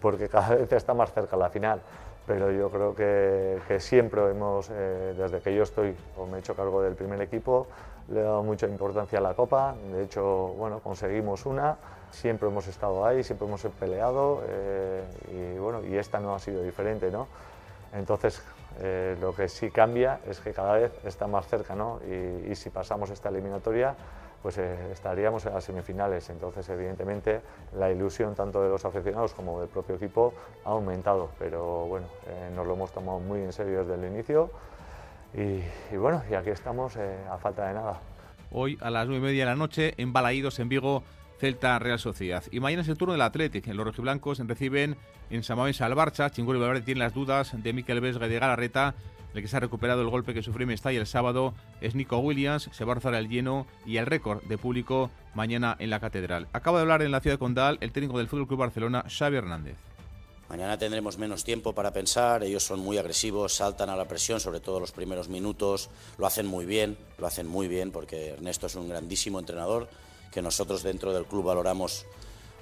porque 0.00 0.28
cada 0.28 0.54
vez 0.54 0.70
está 0.72 0.94
más 0.94 1.12
cerca 1.12 1.36
la 1.36 1.50
final. 1.50 1.80
Pero 2.26 2.50
yo 2.52 2.70
creo 2.70 2.94
que, 2.94 3.58
que 3.66 3.80
siempre 3.80 4.22
hemos, 4.30 4.70
eh, 4.70 5.14
desde 5.18 5.40
que 5.40 5.54
yo 5.54 5.64
estoy 5.64 5.94
o 6.16 6.26
me 6.26 6.36
he 6.36 6.40
hecho 6.40 6.54
cargo 6.54 6.80
del 6.80 6.94
primer 6.94 7.20
equipo, 7.20 7.66
le 8.08 8.20
he 8.20 8.22
dado 8.22 8.42
mucha 8.42 8.66
importancia 8.66 9.18
a 9.18 9.22
la 9.22 9.34
Copa. 9.34 9.74
De 9.92 10.04
hecho, 10.04 10.54
bueno, 10.56 10.78
conseguimos 10.80 11.44
una 11.44 11.76
siempre 12.14 12.48
hemos 12.48 12.66
estado 12.68 13.04
ahí, 13.04 13.22
siempre 13.22 13.46
hemos 13.46 13.62
peleado 13.78 14.42
eh, 14.48 15.02
y 15.32 15.58
bueno, 15.58 15.84
y 15.84 15.96
esta 15.96 16.20
no 16.20 16.34
ha 16.34 16.38
sido 16.38 16.62
diferente, 16.62 17.10
¿no? 17.10 17.26
Entonces, 17.92 18.42
eh, 18.80 19.16
lo 19.20 19.34
que 19.34 19.48
sí 19.48 19.70
cambia 19.70 20.20
es 20.26 20.40
que 20.40 20.52
cada 20.52 20.74
vez 20.74 20.92
está 21.04 21.26
más 21.26 21.46
cerca, 21.46 21.74
¿no? 21.74 22.00
Y, 22.48 22.54
si 22.54 22.70
pasamos 22.70 23.10
esta 23.10 23.28
eliminatoria, 23.28 23.94
pues 24.42 24.58
eh, 24.58 24.92
estaríamos 24.92 25.44
en 25.46 25.54
las 25.54 25.64
semifinales. 25.64 26.28
Entonces, 26.30 26.68
evidentemente, 26.68 27.40
la 27.76 27.90
ilusión 27.90 28.34
tanto 28.34 28.62
de 28.62 28.68
los 28.68 28.84
aficionados 28.84 29.32
como 29.34 29.60
del 29.60 29.68
propio 29.68 29.96
equipo 29.96 30.34
ha 30.64 30.70
aumentado, 30.70 31.30
pero 31.38 31.86
bueno, 31.86 32.06
nos 32.54 32.66
lo 32.66 32.74
hemos 32.74 32.92
tomado 32.92 33.20
muy 33.20 33.40
en 33.40 33.52
serio 33.52 33.84
desde 33.84 33.94
el 33.94 34.12
inicio 34.12 34.50
y, 35.34 35.60
y 35.92 35.96
bueno, 35.96 36.22
y 36.30 36.34
aquí 36.34 36.50
estamos 36.50 36.96
a 36.96 37.38
falta 37.38 37.68
de 37.68 37.74
nada. 37.74 38.00
Hoy 38.50 38.78
a 38.80 38.90
las 38.90 39.06
nueve 39.06 39.18
y 39.18 39.30
media 39.30 39.44
de 39.44 39.50
la 39.50 39.56
noche, 39.56 39.94
en 39.96 40.12
Balaídos, 40.12 40.60
en 40.60 40.68
Vigo, 40.68 41.02
Celta 41.44 41.78
Real 41.78 41.98
Sociedad. 41.98 42.42
Y 42.52 42.60
mañana 42.60 42.80
es 42.80 42.88
el 42.88 42.96
turno 42.96 43.12
del 43.12 43.20
Athletic. 43.20 43.66
Los 43.66 43.84
rojiblancos 43.84 44.38
reciben 44.38 44.96
en 45.28 45.42
Samamés 45.42 45.82
al 45.82 45.92
Barça. 45.92 46.30
Chinguri 46.30 46.58
Valverde 46.58 46.80
tiene 46.80 47.00
las 47.00 47.12
dudas 47.12 47.52
de 47.62 47.74
Miquel 47.74 48.00
Vesga 48.00 48.28
de 48.28 48.38
Galarreta. 48.38 48.94
El 49.34 49.42
que 49.42 49.48
se 49.48 49.58
ha 49.58 49.60
recuperado 49.60 50.00
el 50.00 50.08
golpe 50.08 50.32
que 50.32 50.42
sufrió 50.42 50.66
Mestalla 50.66 50.98
el 50.98 51.06
sábado 51.06 51.52
es 51.82 51.94
Nico 51.94 52.16
Williams. 52.16 52.70
Se 52.72 52.86
va 52.86 52.92
a 52.92 52.94
rozar 52.94 53.14
el 53.14 53.28
lleno 53.28 53.66
y 53.84 53.98
el 53.98 54.06
récord 54.06 54.42
de 54.44 54.56
público 54.56 55.10
mañana 55.34 55.76
en 55.80 55.90
la 55.90 56.00
Catedral. 56.00 56.48
Acaba 56.54 56.78
de 56.78 56.82
hablar 56.82 57.02
en 57.02 57.12
la 57.12 57.20
ciudad 57.20 57.34
de 57.34 57.40
Condal 57.40 57.76
el 57.82 57.92
técnico 57.92 58.16
del 58.16 58.28
Fútbol 58.28 58.46
Club 58.46 58.60
Barcelona, 58.60 59.04
Xavi 59.06 59.36
Hernández. 59.36 59.76
Mañana 60.48 60.78
tendremos 60.78 61.18
menos 61.18 61.44
tiempo 61.44 61.74
para 61.74 61.92
pensar, 61.92 62.42
ellos 62.42 62.62
son 62.62 62.80
muy 62.80 62.96
agresivos, 62.96 63.52
saltan 63.52 63.90
a 63.90 63.96
la 63.96 64.08
presión, 64.08 64.40
sobre 64.40 64.60
todo 64.60 64.80
los 64.80 64.92
primeros 64.92 65.28
minutos, 65.28 65.90
lo 66.16 66.26
hacen 66.26 66.46
muy 66.46 66.64
bien, 66.64 66.96
lo 67.18 67.26
hacen 67.26 67.46
muy 67.46 67.68
bien 67.68 67.90
porque 67.90 68.30
Ernesto 68.30 68.66
es 68.66 68.76
un 68.76 68.88
grandísimo 68.88 69.38
entrenador 69.38 69.88
que 70.34 70.42
nosotros 70.42 70.82
dentro 70.82 71.14
del 71.14 71.26
club 71.26 71.44
valoramos 71.44 72.06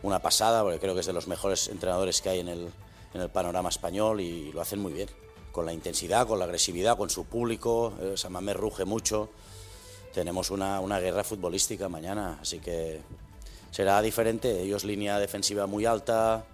una 0.02 0.20
pasada, 0.20 0.62
porque 0.62 0.78
creo 0.78 0.92
que 0.94 1.00
es 1.00 1.06
de 1.06 1.14
los 1.14 1.26
mejores 1.26 1.68
entrenadores 1.68 2.20
que 2.20 2.28
hay 2.28 2.40
en 2.40 2.48
el, 2.48 2.70
en 3.14 3.20
el 3.22 3.30
panorama 3.30 3.70
español 3.70 4.20
y 4.20 4.52
lo 4.52 4.60
hacen 4.60 4.78
muy 4.78 4.92
bien, 4.92 5.08
con 5.52 5.64
la 5.64 5.72
intensidad, 5.72 6.26
con 6.26 6.38
la 6.38 6.44
agresividad, 6.44 6.98
con 6.98 7.08
su 7.08 7.24
público, 7.24 7.94
eh, 8.00 8.12
Samamé 8.16 8.52
ruge 8.52 8.84
mucho, 8.84 9.30
tenemos 10.12 10.50
una, 10.50 10.80
una 10.80 11.00
guerra 11.00 11.24
futbolística 11.24 11.88
mañana, 11.88 12.38
así 12.42 12.58
que 12.58 13.00
será 13.70 14.02
diferente, 14.02 14.60
ellos 14.60 14.84
línea 14.84 15.18
defensiva 15.18 15.66
muy 15.66 15.86
alta, 15.86 16.44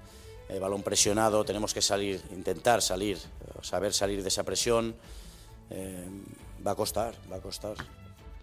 eh, 0.49 0.61
balón 0.61 0.85
presionado, 0.85 1.45
tenemos 1.45 1.75
que 1.75 1.83
salir, 1.83 2.23
intentar 2.31 2.81
salir, 2.81 3.19
saber 3.63 3.93
salir 3.93 4.23
de 4.23 4.29
esa 4.29 4.45
presión. 4.45 4.95
Eh, 5.71 6.07
va 6.67 6.71
a 6.71 6.75
costar, 6.75 7.15
va 7.31 7.37
a 7.37 7.41
costar. 7.41 7.77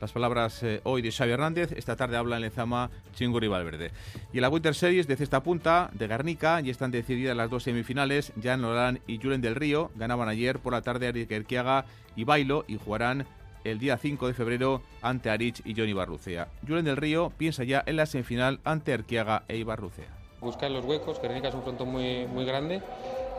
Las 0.01 0.11
palabras 0.11 0.61
eh, 0.61 0.81
hoy 0.83 1.01
de 1.01 1.11
Xavi 1.11 1.31
Hernández, 1.31 1.71
esta 1.71 1.95
tarde 1.95 2.17
habla 2.17 2.35
en 2.35 2.41
Lezama 2.41 2.89
Chinguri 3.15 3.47
Valverde. 3.47 3.91
Y 4.33 4.37
en 4.37 4.41
la 4.41 4.49
Winter 4.49 4.75
Series 4.75 5.07
de 5.07 5.15
cesta 5.15 5.41
punta 5.41 5.89
de 5.93 6.07
Garnica 6.07 6.59
ya 6.59 6.71
están 6.71 6.91
decididas 6.91 7.37
las 7.37 7.49
dos 7.49 7.63
semifinales. 7.63 8.33
Jan 8.41 8.61
Lorán 8.61 8.99
y 9.07 9.19
Julen 9.21 9.39
del 9.39 9.55
Río 9.55 9.91
ganaban 9.95 10.27
ayer 10.27 10.59
por 10.59 10.73
la 10.73 10.81
tarde 10.81 11.05
a 11.05 11.09
Eric 11.09 11.31
Erquiaga 11.31 11.85
y 12.15 12.25
Bailo 12.25 12.65
y 12.67 12.77
jugarán 12.77 13.25
el 13.63 13.79
día 13.79 13.97
5 13.97 14.27
de 14.27 14.33
febrero 14.33 14.81
ante 15.01 15.29
Arich 15.29 15.61
y 15.65 15.73
Johnny 15.73 15.93
Barrucea. 15.93 16.49
Julen 16.67 16.85
del 16.85 16.97
Río 16.97 17.31
piensa 17.37 17.63
ya 17.63 17.81
en 17.85 17.95
la 17.95 18.05
semifinal 18.05 18.59
ante 18.65 18.91
Erquiaga 18.91 19.43
e 19.47 19.55
Ibarrucea. 19.57 20.09
Buscar 20.41 20.69
los 20.71 20.83
huecos, 20.83 21.21
Guernica 21.21 21.47
es 21.47 21.55
un 21.55 21.63
frontón 21.63 21.89
muy, 21.89 22.27
muy 22.27 22.45
grande 22.45 22.81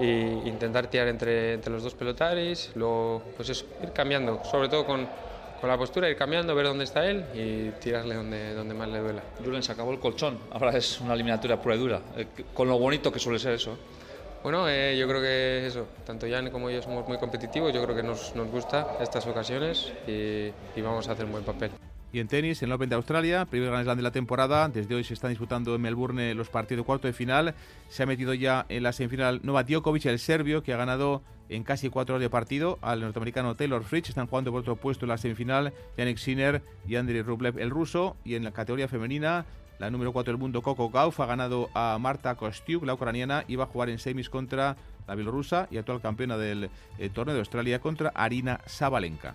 e 0.00 0.42
intentar 0.46 0.88
tirar 0.88 1.08
entre, 1.08 1.54
entre 1.54 1.72
los 1.72 1.82
dos 1.82 1.94
pelotaris, 1.94 2.72
luego 2.74 3.22
pues 3.36 3.50
eso, 3.50 3.66
ir 3.82 3.92
cambiando, 3.92 4.42
sobre 4.44 4.68
todo 4.68 4.84
con, 4.84 5.06
con 5.60 5.68
la 5.68 5.78
postura, 5.78 6.08
ir 6.08 6.16
cambiando, 6.16 6.54
ver 6.54 6.66
dónde 6.66 6.84
está 6.84 7.06
él 7.06 7.24
y 7.34 7.70
tirarle 7.80 8.14
donde, 8.14 8.54
donde 8.54 8.74
más 8.74 8.88
le 8.88 8.98
duela. 8.98 9.22
Julen 9.44 9.62
se 9.62 9.72
acabó 9.72 9.92
el 9.92 9.98
colchón, 9.98 10.38
ahora 10.50 10.76
es 10.76 11.00
una 11.00 11.14
eliminatoria 11.14 11.60
pura 11.60 11.74
y 11.74 11.78
dura, 11.78 12.00
eh, 12.16 12.26
con 12.52 12.68
lo 12.68 12.78
bonito 12.78 13.10
que 13.10 13.18
suele 13.18 13.38
ser 13.38 13.54
eso. 13.54 13.76
Bueno, 14.42 14.68
eh, 14.68 14.96
yo 14.96 15.08
creo 15.08 15.20
que 15.20 15.66
eso, 15.66 15.86
tanto 16.04 16.26
Jan 16.28 16.50
como 16.50 16.70
yo 16.70 16.80
somos 16.80 17.08
muy 17.08 17.18
competitivos, 17.18 17.72
yo 17.72 17.82
creo 17.82 17.96
que 17.96 18.02
nos, 18.02 18.34
nos 18.36 18.48
gusta 18.48 18.96
estas 19.00 19.26
ocasiones 19.26 19.92
y, 20.06 20.52
y 20.76 20.82
vamos 20.82 21.08
a 21.08 21.12
hacer 21.12 21.24
un 21.24 21.32
buen 21.32 21.44
papel. 21.44 21.70
Y 22.12 22.20
en 22.20 22.28
tenis, 22.28 22.62
en 22.62 22.68
el 22.68 22.72
Open 22.72 22.88
de 22.88 22.94
Australia, 22.94 23.44
primer 23.46 23.68
Grand 23.68 23.84
Slam 23.84 23.96
de 23.96 24.02
la 24.02 24.10
temporada. 24.10 24.68
Desde 24.68 24.94
hoy 24.94 25.04
se 25.04 25.14
están 25.14 25.30
disputando 25.30 25.74
en 25.74 25.80
Melbourne 25.82 26.34
los 26.34 26.48
partidos 26.48 26.82
de 26.82 26.86
cuarto 26.86 27.06
de 27.08 27.12
final. 27.12 27.54
Se 27.88 28.04
ha 28.04 28.06
metido 28.06 28.32
ya 28.32 28.64
en 28.68 28.82
la 28.82 28.92
semifinal 28.92 29.40
Novak 29.42 29.66
Djokovic, 29.66 30.06
el 30.06 30.18
serbio, 30.18 30.62
que 30.62 30.72
ha 30.72 30.76
ganado 30.76 31.22
en 31.48 31.62
casi 31.62 31.90
cuatro 31.90 32.14
horas 32.14 32.22
de 32.22 32.30
partido 32.30 32.78
al 32.80 33.00
norteamericano 33.00 33.54
Taylor 33.54 33.84
Fritz. 33.84 34.08
Están 34.08 34.26
jugando 34.26 34.50
por 34.50 34.60
otro 34.60 34.76
puesto 34.76 35.04
en 35.04 35.10
la 35.10 35.18
semifinal 35.18 35.72
Yannick 35.96 36.18
Sinner 36.18 36.62
y 36.86 36.96
Andrei 36.96 37.22
Rublev, 37.22 37.58
el 37.58 37.70
ruso. 37.70 38.16
Y 38.24 38.34
en 38.34 38.44
la 38.44 38.52
categoría 38.52 38.88
femenina, 38.88 39.44
la 39.78 39.90
número 39.90 40.12
4 40.12 40.32
del 40.32 40.40
mundo, 40.40 40.62
Coco 40.62 40.90
Gauff, 40.90 41.20
ha 41.20 41.26
ganado 41.26 41.68
a 41.74 41.98
Marta 42.00 42.34
Kostyuk, 42.34 42.84
la 42.84 42.94
ucraniana, 42.94 43.44
y 43.46 43.56
va 43.56 43.64
a 43.64 43.68
jugar 43.68 43.90
en 43.90 43.98
semis 43.98 44.30
contra 44.30 44.76
la 45.06 45.14
bielorrusa 45.14 45.68
y 45.70 45.78
actual 45.78 46.00
campeona 46.00 46.36
del 46.36 46.70
eh, 46.98 47.08
torneo 47.10 47.34
de 47.34 47.40
Australia 47.40 47.80
contra 47.80 48.10
Arina 48.10 48.60
Sabalenka. 48.66 49.34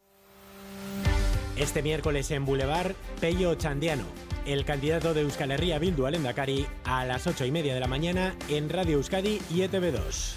Este 1.61 1.83
miércoles 1.83 2.31
en 2.31 2.43
Boulevard, 2.43 2.95
Pello 3.19 3.53
Chandiano, 3.53 4.05
el 4.47 4.65
candidato 4.65 5.13
de 5.13 5.21
Euskal 5.21 5.51
Herria 5.51 5.77
Bildu 5.77 6.07
al 6.07 6.15
a 6.85 7.05
las 7.05 7.27
ocho 7.27 7.45
y 7.45 7.51
media 7.51 7.75
de 7.75 7.79
la 7.79 7.85
mañana 7.85 8.35
en 8.49 8.67
Radio 8.67 8.97
Euskadi 8.97 9.39
y 9.51 9.59
ETV2. 9.59 10.33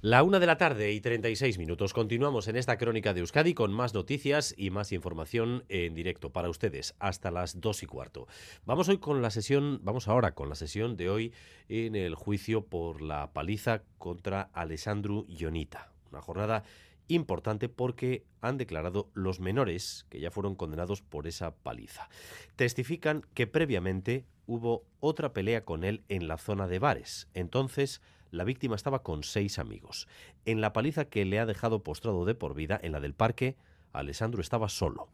La 0.00 0.22
una 0.22 0.38
de 0.38 0.46
la 0.46 0.58
tarde 0.58 0.92
y 0.92 1.00
36 1.00 1.58
minutos. 1.58 1.92
Continuamos 1.92 2.46
en 2.46 2.54
esta 2.54 2.78
crónica 2.78 3.12
de 3.14 3.18
Euskadi 3.18 3.52
con 3.52 3.72
más 3.72 3.94
noticias 3.94 4.54
y 4.56 4.70
más 4.70 4.92
información 4.92 5.64
en 5.68 5.92
directo 5.92 6.30
para 6.30 6.50
ustedes 6.50 6.94
hasta 7.00 7.32
las 7.32 7.60
dos 7.60 7.82
y 7.82 7.86
cuarto. 7.86 8.28
Vamos 8.64 8.88
hoy 8.88 8.98
con 8.98 9.22
la 9.22 9.30
sesión, 9.30 9.80
vamos 9.82 10.06
ahora 10.06 10.36
con 10.36 10.48
la 10.48 10.54
sesión 10.54 10.96
de 10.96 11.10
hoy 11.10 11.32
en 11.68 11.96
el 11.96 12.14
juicio 12.14 12.64
por 12.64 13.02
la 13.02 13.32
paliza 13.32 13.82
contra 13.98 14.50
Alessandro 14.52 15.24
Ionita. 15.26 15.90
Una 16.12 16.22
jornada 16.22 16.62
importante 17.08 17.68
porque 17.68 18.24
han 18.40 18.58
declarado 18.58 19.10
los 19.14 19.40
menores 19.40 20.06
que 20.08 20.20
ya 20.20 20.30
fueron 20.30 20.54
condenados 20.54 21.02
por 21.02 21.26
esa 21.26 21.54
paliza. 21.54 22.08
Testifican 22.56 23.24
que 23.34 23.46
previamente 23.46 24.24
hubo 24.46 24.84
otra 25.00 25.32
pelea 25.32 25.64
con 25.64 25.84
él 25.84 26.04
en 26.08 26.28
la 26.28 26.38
zona 26.38 26.66
de 26.66 26.78
bares. 26.78 27.28
Entonces, 27.34 28.02
la 28.30 28.44
víctima 28.44 28.76
estaba 28.76 29.02
con 29.02 29.22
seis 29.22 29.58
amigos. 29.58 30.08
En 30.44 30.60
la 30.60 30.72
paliza 30.72 31.04
que 31.04 31.24
le 31.24 31.38
ha 31.38 31.46
dejado 31.46 31.82
postrado 31.82 32.24
de 32.24 32.34
por 32.34 32.54
vida, 32.54 32.80
en 32.82 32.92
la 32.92 33.00
del 33.00 33.14
parque, 33.14 33.56
Alessandro 33.92 34.40
estaba 34.40 34.68
solo. 34.68 35.10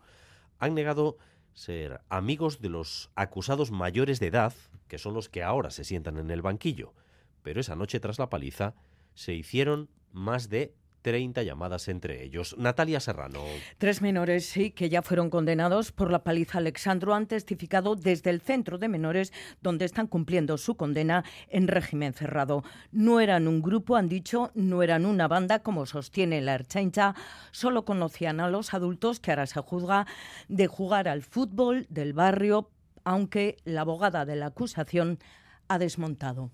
Han 0.58 0.74
negado 0.74 1.18
ser 1.52 2.00
amigos 2.08 2.60
de 2.60 2.68
los 2.68 3.10
acusados 3.16 3.72
mayores 3.72 4.20
de 4.20 4.28
edad, 4.28 4.54
que 4.86 4.98
son 4.98 5.14
los 5.14 5.28
que 5.28 5.42
ahora 5.42 5.70
se 5.70 5.84
sientan 5.84 6.18
en 6.18 6.30
el 6.30 6.42
banquillo. 6.42 6.94
Pero 7.42 7.60
esa 7.60 7.74
noche 7.74 7.98
tras 7.98 8.18
la 8.18 8.30
paliza 8.30 8.74
se 9.14 9.34
hicieron 9.34 9.90
más 10.12 10.48
de 10.48 10.74
30 11.08 11.42
llamadas 11.42 11.88
entre 11.88 12.22
ellos. 12.22 12.54
Natalia 12.58 13.00
Serrano. 13.00 13.42
Tres 13.78 14.02
menores, 14.02 14.44
sí, 14.44 14.72
que 14.72 14.90
ya 14.90 15.00
fueron 15.00 15.30
condenados 15.30 15.90
por 15.90 16.10
la 16.10 16.22
paliza 16.22 16.58
Alexandro 16.58 17.14
han 17.14 17.26
testificado 17.26 17.96
desde 17.96 18.28
el 18.28 18.42
centro 18.42 18.76
de 18.76 18.88
menores 18.88 19.32
donde 19.62 19.86
están 19.86 20.06
cumpliendo 20.06 20.58
su 20.58 20.74
condena 20.76 21.24
en 21.48 21.66
régimen 21.66 22.12
cerrado. 22.12 22.62
No 22.92 23.20
eran 23.20 23.48
un 23.48 23.62
grupo, 23.62 23.96
han 23.96 24.10
dicho, 24.10 24.50
no 24.54 24.82
eran 24.82 25.06
una 25.06 25.28
banda, 25.28 25.60
como 25.60 25.86
sostiene 25.86 26.42
la 26.42 26.56
Erchaincha, 26.56 27.14
solo 27.52 27.86
conocían 27.86 28.40
a 28.40 28.50
los 28.50 28.74
adultos 28.74 29.18
que 29.18 29.30
ahora 29.30 29.46
se 29.46 29.62
juzga 29.62 30.06
de 30.48 30.66
jugar 30.66 31.08
al 31.08 31.22
fútbol 31.22 31.86
del 31.88 32.12
barrio, 32.12 32.68
aunque 33.04 33.56
la 33.64 33.80
abogada 33.80 34.26
de 34.26 34.36
la 34.36 34.48
acusación 34.48 35.18
ha 35.68 35.78
desmontado 35.78 36.50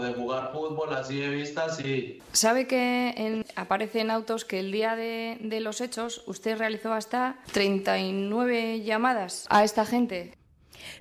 de 0.00 0.14
jugar 0.14 0.52
fútbol 0.52 0.94
así 0.94 1.18
de 1.18 1.28
vista, 1.28 1.68
sí. 1.68 2.20
¿Sabe 2.32 2.66
que 2.66 3.14
en, 3.16 3.44
aparece 3.56 4.00
en 4.00 4.10
autos 4.10 4.44
que 4.44 4.60
el 4.60 4.72
día 4.72 4.96
de, 4.96 5.38
los 5.60 5.80
hechos 5.80 6.22
usted 6.26 6.58
realizó 6.58 6.92
hasta 6.92 7.38
39 7.52 8.82
llamadas 8.82 9.46
a 9.50 9.64
esta 9.64 9.84
gente? 9.86 10.34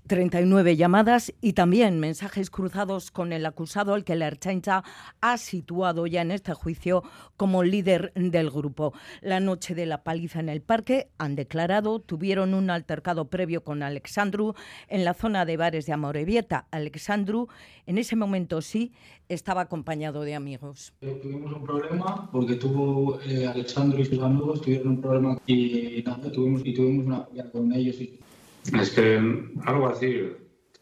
39 0.08 0.76
llamadas 0.76 1.34
y 1.42 1.54
también 1.54 2.00
mensajes 2.00 2.50
cruzados 2.50 3.12
con 3.12 3.34
el 3.34 3.46
acusado 3.46 3.94
al 3.94 4.04
que 4.04 4.16
la 4.16 4.28
Erchaincha 4.28 4.84
ha 5.22 5.38
situado 5.38 6.08
ya 6.08 6.22
en 6.22 6.32
este 6.32 6.54
juicio 6.54 7.04
como 7.38 7.64
líder 7.64 8.12
del 8.16 8.50
grupo. 8.50 8.94
La 9.22 9.40
noche 9.40 9.76
de 9.76 9.86
la 9.86 10.04
paliza 10.04 10.40
en 10.40 10.50
el 10.50 10.62
parque 10.62 11.10
han 11.18 11.36
declarado, 11.36 12.00
tuvieron 12.00 12.54
un 12.54 12.70
altercado 12.70 13.30
previo 13.30 13.64
con 13.64 13.84
Alexandru 13.84 14.54
en 14.88 15.06
la 15.06 15.14
zona 15.14 15.46
de 15.46 15.58
bares 15.58 15.86
de 15.86 15.94
Amorebieta. 15.94 16.68
Alexandru 16.72 17.48
en 17.86 17.98
ese 17.98 18.16
momento 18.16 18.62
sí 18.62 18.92
estaba 19.30 19.62
acompañado 19.62 20.22
de 20.22 20.36
amigos. 20.36 20.94
Eh, 21.02 21.20
tuvimos 21.22 21.52
un 21.54 21.64
problema 21.64 22.30
porque 22.32 22.56
tuvo 22.56 23.20
eh, 23.22 23.48
Alexandru 23.48 24.02
y 24.02 24.06
sus 24.06 24.20
amigos 24.20 24.62
tuvieron 24.62 24.88
un 24.90 25.02
problema 25.02 25.40
y 25.46 26.04
tuvimos, 26.34 26.62
y 26.66 26.74
tuvimos 26.74 27.06
una 27.06 27.28
con 27.52 27.74
ellos 27.74 28.00
y 28.02 28.20
es 28.80 28.92
que 28.92 29.18
algo 29.66 29.88
así, 29.88 30.32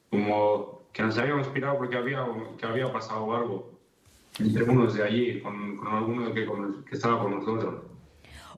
como 0.10 0.84
que 0.94 1.04
nos 1.04 1.18
habíamos 1.18 1.48
pirado 1.48 1.78
porque 1.78 1.98
había, 1.98 2.26
que 2.58 2.66
había 2.66 2.92
pasado 2.92 3.36
algo 3.36 3.72
entre 4.40 4.64
unos 4.64 4.94
de 4.94 5.04
allí, 5.04 5.42
con, 5.42 5.78
con 5.78 6.34
que, 6.34 6.46
con, 6.46 6.86
que 6.86 6.96
estaba 6.96 7.22
con 7.22 7.36
nosotros. 7.36 7.84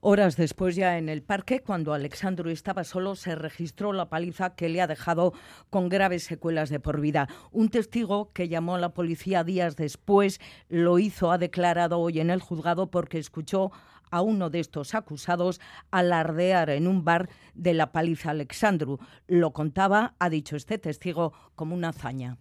Horas 0.05 0.35
después, 0.35 0.75
ya 0.75 0.97
en 0.97 1.07
el 1.07 1.21
parque, 1.21 1.61
cuando 1.61 1.93
Alexandro 1.93 2.49
estaba 2.49 2.83
solo, 2.83 3.15
se 3.15 3.35
registró 3.35 3.93
la 3.93 4.09
paliza 4.09 4.53
que 4.53 4.67
le 4.67 4.81
ha 4.81 4.87
dejado 4.87 5.31
con 5.69 5.87
graves 5.87 6.25
secuelas 6.25 6.69
de 6.69 6.81
por 6.81 6.99
vida. 6.99 7.29
Un 7.53 7.69
testigo 7.69 8.29
que 8.33 8.49
llamó 8.49 8.75
a 8.75 8.79
la 8.79 8.93
policía 8.93 9.45
días 9.45 9.77
después 9.77 10.41
lo 10.67 10.99
hizo, 10.99 11.31
ha 11.31 11.37
declarado 11.37 11.99
hoy 11.99 12.19
en 12.19 12.31
el 12.31 12.41
juzgado 12.41 12.91
porque 12.91 13.17
escuchó 13.17 13.71
a 14.13 14.21
uno 14.21 14.51
de 14.51 14.59
estos 14.59 14.93
acusados 14.93 15.59
alardear 15.89 16.69
en 16.69 16.87
un 16.87 17.03
bar 17.03 17.29
de 17.55 17.73
la 17.73 17.91
paliza 17.91 18.29
Alexandru. 18.29 18.99
Lo 19.27 19.53
contaba, 19.53 20.13
ha 20.19 20.29
dicho 20.29 20.55
este 20.55 20.77
testigo, 20.77 21.33
como 21.55 21.73
una 21.73 21.89
hazaña. 21.89 22.37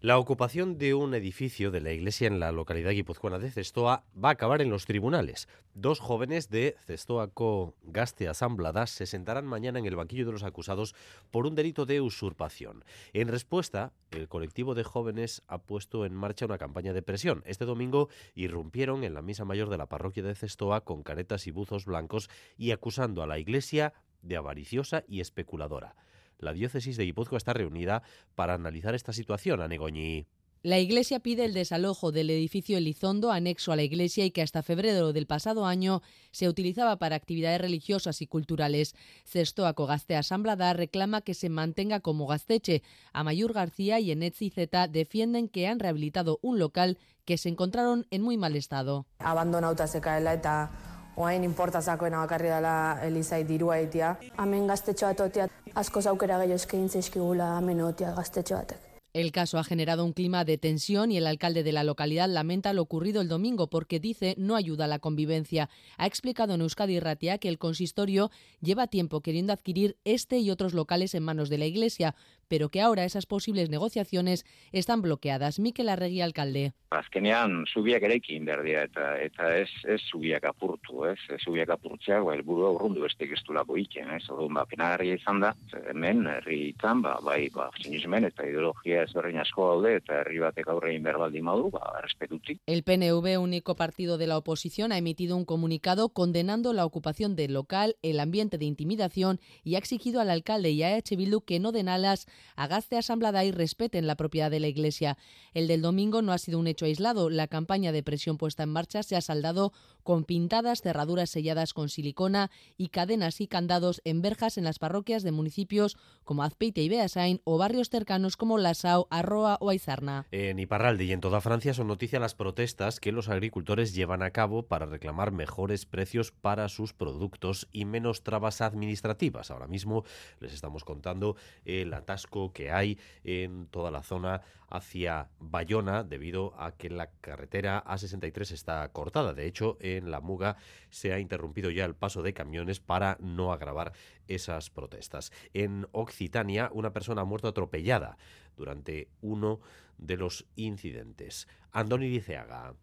La 0.00 0.16
ocupación 0.16 0.78
de 0.78 0.94
un 0.94 1.12
edificio 1.12 1.72
de 1.72 1.80
la 1.80 1.90
iglesia 1.90 2.28
en 2.28 2.38
la 2.38 2.52
localidad 2.52 2.92
guipuzcoana 2.92 3.40
de 3.40 3.50
Cestoa 3.50 4.04
va 4.14 4.28
a 4.28 4.32
acabar 4.32 4.62
en 4.62 4.70
los 4.70 4.86
tribunales. 4.86 5.48
Dos 5.74 5.98
jóvenes 5.98 6.50
de 6.50 6.76
Cestoaco 6.86 7.74
Gaste 7.82 8.28
Asambladas 8.28 8.90
se 8.90 9.06
sentarán 9.06 9.44
mañana 9.44 9.80
en 9.80 9.86
el 9.86 9.96
banquillo 9.96 10.24
de 10.24 10.30
los 10.30 10.44
acusados 10.44 10.94
por 11.32 11.48
un 11.48 11.56
delito 11.56 11.84
de 11.84 12.00
usurpación. 12.00 12.84
En 13.12 13.26
respuesta, 13.26 13.92
el 14.12 14.28
colectivo 14.28 14.76
de 14.76 14.84
jóvenes 14.84 15.42
ha 15.48 15.58
puesto 15.58 16.06
en 16.06 16.14
marcha 16.14 16.46
una 16.46 16.58
campaña 16.58 16.92
de 16.92 17.02
presión. 17.02 17.42
Este 17.44 17.64
domingo 17.64 18.08
irrumpieron 18.36 19.02
en 19.02 19.14
la 19.14 19.22
misa 19.22 19.44
mayor 19.44 19.68
de 19.68 19.78
la 19.78 19.86
parroquia 19.86 20.22
de 20.22 20.36
Cestoa 20.36 20.84
con 20.84 21.02
caretas 21.02 21.48
y 21.48 21.50
buzos 21.50 21.86
blancos 21.86 22.30
y 22.56 22.70
acusando 22.70 23.20
a 23.20 23.26
la 23.26 23.40
iglesia 23.40 23.94
de 24.22 24.36
avariciosa 24.36 25.02
y 25.08 25.20
especuladora. 25.20 25.96
La 26.38 26.52
diócesis 26.52 26.96
de 26.96 27.04
Guipúzcoa 27.04 27.38
está 27.38 27.52
reunida 27.52 28.02
para 28.34 28.54
analizar 28.54 28.94
esta 28.94 29.12
situación, 29.12 29.60
a 29.60 29.68
Negoñi. 29.68 30.26
La 30.62 30.80
Iglesia 30.80 31.20
pide 31.20 31.44
el 31.44 31.54
desalojo 31.54 32.10
del 32.10 32.30
edificio 32.30 32.78
Elizondo 32.78 33.30
anexo 33.30 33.70
a 33.70 33.76
la 33.76 33.84
iglesia 33.84 34.24
y 34.24 34.32
que 34.32 34.42
hasta 34.42 34.64
febrero 34.64 35.12
del 35.12 35.28
pasado 35.28 35.66
año 35.66 36.02
se 36.32 36.48
utilizaba 36.48 36.96
para 36.96 37.14
actividades 37.14 37.60
religiosas 37.60 38.20
y 38.22 38.26
culturales. 38.26 38.96
Cestoaco 39.24 39.86
Gastea 39.86 40.18
Asambladar 40.18 40.76
reclama 40.76 41.20
que 41.20 41.34
se 41.34 41.48
mantenga 41.48 42.00
como 42.00 42.26
Gasteche. 42.26 42.82
Amayur 43.12 43.52
García 43.52 44.00
y 44.00 44.10
Enetzi 44.10 44.50
Z 44.50 44.88
defienden 44.88 45.48
que 45.48 45.68
han 45.68 45.78
rehabilitado 45.78 46.40
un 46.42 46.58
local 46.58 46.98
que 47.24 47.38
se 47.38 47.50
encontraron 47.50 48.06
en 48.10 48.22
muy 48.22 48.36
mal 48.36 48.56
estado. 48.56 49.06
Abandonauta 49.20 49.86
zekaela 49.86 50.32
eta 50.32 50.72
oain 51.18 51.44
importa 51.44 51.82
zakoena 51.82 52.22
bakarri 52.22 52.50
dela 52.52 52.74
Elizai 53.02 53.42
dirua 53.48 53.78
egitea. 53.82 54.16
Hemen 54.38 54.68
gaztetxo 54.70 55.10
bat 55.10 55.24
otea, 55.26 55.48
asko 55.74 56.02
zaukera 56.02 56.38
gehiago 56.44 56.88
zaizkigula 56.88 57.56
hemen 57.58 57.82
otea 57.82 58.14
gaztetxo 58.14 58.60
batek. 58.60 58.88
El 59.14 59.32
caso 59.32 59.58
ha 59.58 59.64
generado 59.64 60.04
un 60.04 60.12
clima 60.12 60.44
de 60.44 60.58
tensión 60.58 61.10
y 61.10 61.16
el 61.16 61.26
alcalde 61.26 61.62
de 61.62 61.72
la 61.72 61.82
localidad 61.82 62.28
lamenta 62.28 62.74
lo 62.74 62.82
ocurrido 62.82 63.22
el 63.22 63.28
domingo 63.28 63.68
porque 63.68 63.98
dice 63.98 64.34
no 64.36 64.54
ayuda 64.54 64.84
a 64.84 64.86
la 64.86 64.98
convivencia. 64.98 65.70
Ha 65.96 66.06
explicado 66.06 66.54
en 66.54 66.60
Euskadi 66.60 67.00
Ratia 67.00 67.38
que 67.38 67.48
el 67.48 67.58
consistorio 67.58 68.30
lleva 68.60 68.86
tiempo 68.86 69.22
queriendo 69.22 69.52
adquirir 69.52 69.96
este 70.04 70.38
y 70.38 70.50
otros 70.50 70.74
locales 70.74 71.14
en 71.14 71.24
manos 71.24 71.48
de 71.48 71.58
la 71.58 71.64
iglesia, 71.64 72.14
pero 72.48 72.70
que 72.70 72.80
ahora 72.80 73.04
esas 73.04 73.26
posibles 73.26 73.70
negociaciones 73.70 74.44
están 74.72 75.02
bloqueadas. 75.02 75.58
Mikel 75.58 75.88
Arregui, 75.88 76.20
alcalde. 76.20 76.72
Azkenean, 76.90 77.66
zubiak 77.68 78.02
erekin 78.02 78.46
behar 78.48 78.62
dira, 78.64 78.82
eta, 78.88 79.10
eta 79.20 79.50
ez, 79.58 79.68
ez 79.84 80.00
zubiak 80.10 80.46
apurtu, 80.48 81.04
ez, 81.04 81.18
zubiak 81.44 81.68
apurtzea, 81.74 82.22
ba, 82.24 82.32
elburu 82.34 82.70
urrundu 82.72 83.04
beste 83.04 83.28
gestulako 83.28 83.76
iken, 83.76 84.14
ez, 84.16 84.22
orduan, 84.32 84.56
ba, 84.56 84.64
penagarria 84.70 85.18
izan 85.20 85.42
da, 85.44 85.52
hemen, 85.92 86.24
herri 86.32 86.62
itan, 86.70 87.02
ba, 87.04 87.18
bai, 87.24 87.50
ba, 87.52 87.68
sinismen 87.82 88.24
eta 88.24 88.46
ideologia 88.48 89.02
ezberdin 89.04 89.42
asko 89.44 89.68
daude, 89.74 89.98
eta 90.00 90.22
herri 90.22 90.40
batek 90.46 90.72
aurre 90.72 90.94
egin 90.94 91.04
behar 91.04 91.20
baldin 91.26 91.50
badu, 91.50 91.68
ba, 91.74 91.84
respetutik. 92.06 92.62
El 92.66 92.82
PNV, 92.84 93.36
único 93.38 93.76
partido 93.76 94.16
de 94.16 94.26
la 94.26 94.38
oposición, 94.38 94.92
ha 94.92 94.98
emitido 94.98 95.36
un 95.36 95.44
comunicado 95.44 96.08
condenando 96.08 96.72
la 96.72 96.86
ocupación 96.86 97.36
del 97.36 97.52
local, 97.52 97.96
el 98.00 98.20
ambiente 98.20 98.56
de 98.56 98.64
intimidación 98.64 99.40
y 99.62 99.74
ha 99.74 99.78
exigido 99.78 100.20
al 100.20 100.30
alcalde 100.30 100.70
y 100.70 100.82
a 100.82 100.96
H. 100.96 101.16
Bildu 101.16 101.42
que 101.42 101.60
no 101.60 101.72
den 101.72 101.88
alas 101.88 102.26
Agaste 102.56 102.96
Asamblada 102.96 103.44
y 103.44 103.52
respeten 103.52 104.06
la 104.06 104.16
propiedad 104.16 104.50
de 104.50 104.60
la 104.60 104.68
Iglesia. 104.68 105.18
El 105.54 105.68
del 105.68 105.82
domingo 105.82 106.22
no 106.22 106.32
ha 106.32 106.38
sido 106.38 106.58
un 106.58 106.66
hecho 106.66 106.84
aislado. 106.84 107.30
La 107.30 107.46
campaña 107.46 107.92
de 107.92 108.02
presión 108.02 108.38
puesta 108.38 108.62
en 108.62 108.70
marcha 108.70 109.02
se 109.02 109.16
ha 109.16 109.20
saldado 109.20 109.72
con 110.08 110.24
pintadas, 110.24 110.80
cerraduras 110.80 111.28
selladas 111.28 111.74
con 111.74 111.90
silicona 111.90 112.50
y 112.78 112.88
cadenas 112.88 113.42
y 113.42 113.46
candados 113.46 114.00
en 114.06 114.22
verjas 114.22 114.56
en 114.56 114.64
las 114.64 114.78
parroquias 114.78 115.22
de 115.22 115.32
municipios 115.32 115.98
como 116.24 116.44
Azpeite 116.44 116.80
y 116.80 116.88
Beasain 116.88 117.42
o 117.44 117.58
barrios 117.58 117.90
cercanos 117.90 118.38
como 118.38 118.56
Lasao, 118.56 119.06
Arroa 119.10 119.58
o 119.60 119.68
Aizarna. 119.68 120.26
En 120.30 120.60
Iparralde 120.60 121.04
y 121.04 121.12
en 121.12 121.20
toda 121.20 121.42
Francia 121.42 121.74
son 121.74 121.88
noticia 121.88 122.20
las 122.20 122.34
protestas 122.34 123.00
que 123.00 123.12
los 123.12 123.28
agricultores 123.28 123.94
llevan 123.94 124.22
a 124.22 124.30
cabo 124.30 124.62
para 124.62 124.86
reclamar 124.86 125.30
mejores 125.30 125.84
precios 125.84 126.32
para 126.32 126.70
sus 126.70 126.94
productos 126.94 127.68
y 127.70 127.84
menos 127.84 128.22
trabas 128.22 128.62
administrativas. 128.62 129.50
Ahora 129.50 129.66
mismo 129.66 130.04
les 130.40 130.54
estamos 130.54 130.84
contando 130.84 131.36
el 131.66 131.92
atasco 131.92 132.54
que 132.54 132.70
hay 132.70 132.98
en 133.24 133.66
toda 133.66 133.90
la 133.90 134.02
zona 134.02 134.40
hacia 134.70 135.28
Bayona 135.38 136.04
debido 136.04 136.54
a 136.58 136.72
que 136.72 136.90
la 136.90 137.10
carretera 137.20 137.82
A63 137.84 138.52
está 138.52 138.88
cortada. 138.92 139.32
De 139.32 139.46
hecho, 139.46 139.76
en 139.98 140.10
la 140.10 140.20
Muga 140.20 140.56
se 140.90 141.12
ha 141.12 141.18
interrumpido 141.18 141.70
ya 141.70 141.84
el 141.84 141.94
paso 141.94 142.22
de 142.22 142.32
camiones 142.32 142.80
para 142.80 143.18
no 143.20 143.52
agravar 143.52 143.92
esas 144.26 144.70
protestas. 144.70 145.32
En 145.52 145.86
Occitania, 145.92 146.70
una 146.72 146.92
persona 146.92 147.22
ha 147.22 147.26
muerto 147.26 147.48
atropellada 147.48 148.16
durante 148.56 149.08
uno 149.20 149.60
de 149.98 150.16
los 150.16 150.46
incidentes. 150.56 151.48
Andoni 151.72 152.08
Diceaga. 152.08 152.74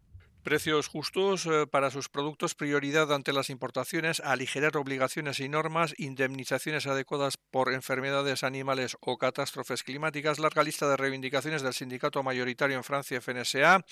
Precios 0.46 0.86
justos 0.86 1.44
eh, 1.46 1.66
para 1.68 1.90
sus 1.90 2.08
productos, 2.08 2.54
prioridad 2.54 3.12
ante 3.12 3.32
las 3.32 3.50
importaciones, 3.50 4.20
aligerar 4.20 4.76
obligaciones 4.76 5.40
y 5.40 5.48
normas, 5.48 5.92
indemnizaciones 5.98 6.86
adecuadas 6.86 7.36
por 7.36 7.72
enfermedades 7.72 8.44
animales 8.44 8.96
o 9.00 9.18
catástrofes 9.18 9.82
climáticas, 9.82 10.38
larga 10.38 10.62
lista 10.62 10.88
de 10.88 10.96
reivindicaciones 10.96 11.62
del 11.62 11.72
sindicato 11.72 12.22
mayoritario 12.22 12.76
en 12.76 12.84
Francia 12.84 13.20
FNSA. 13.20 13.84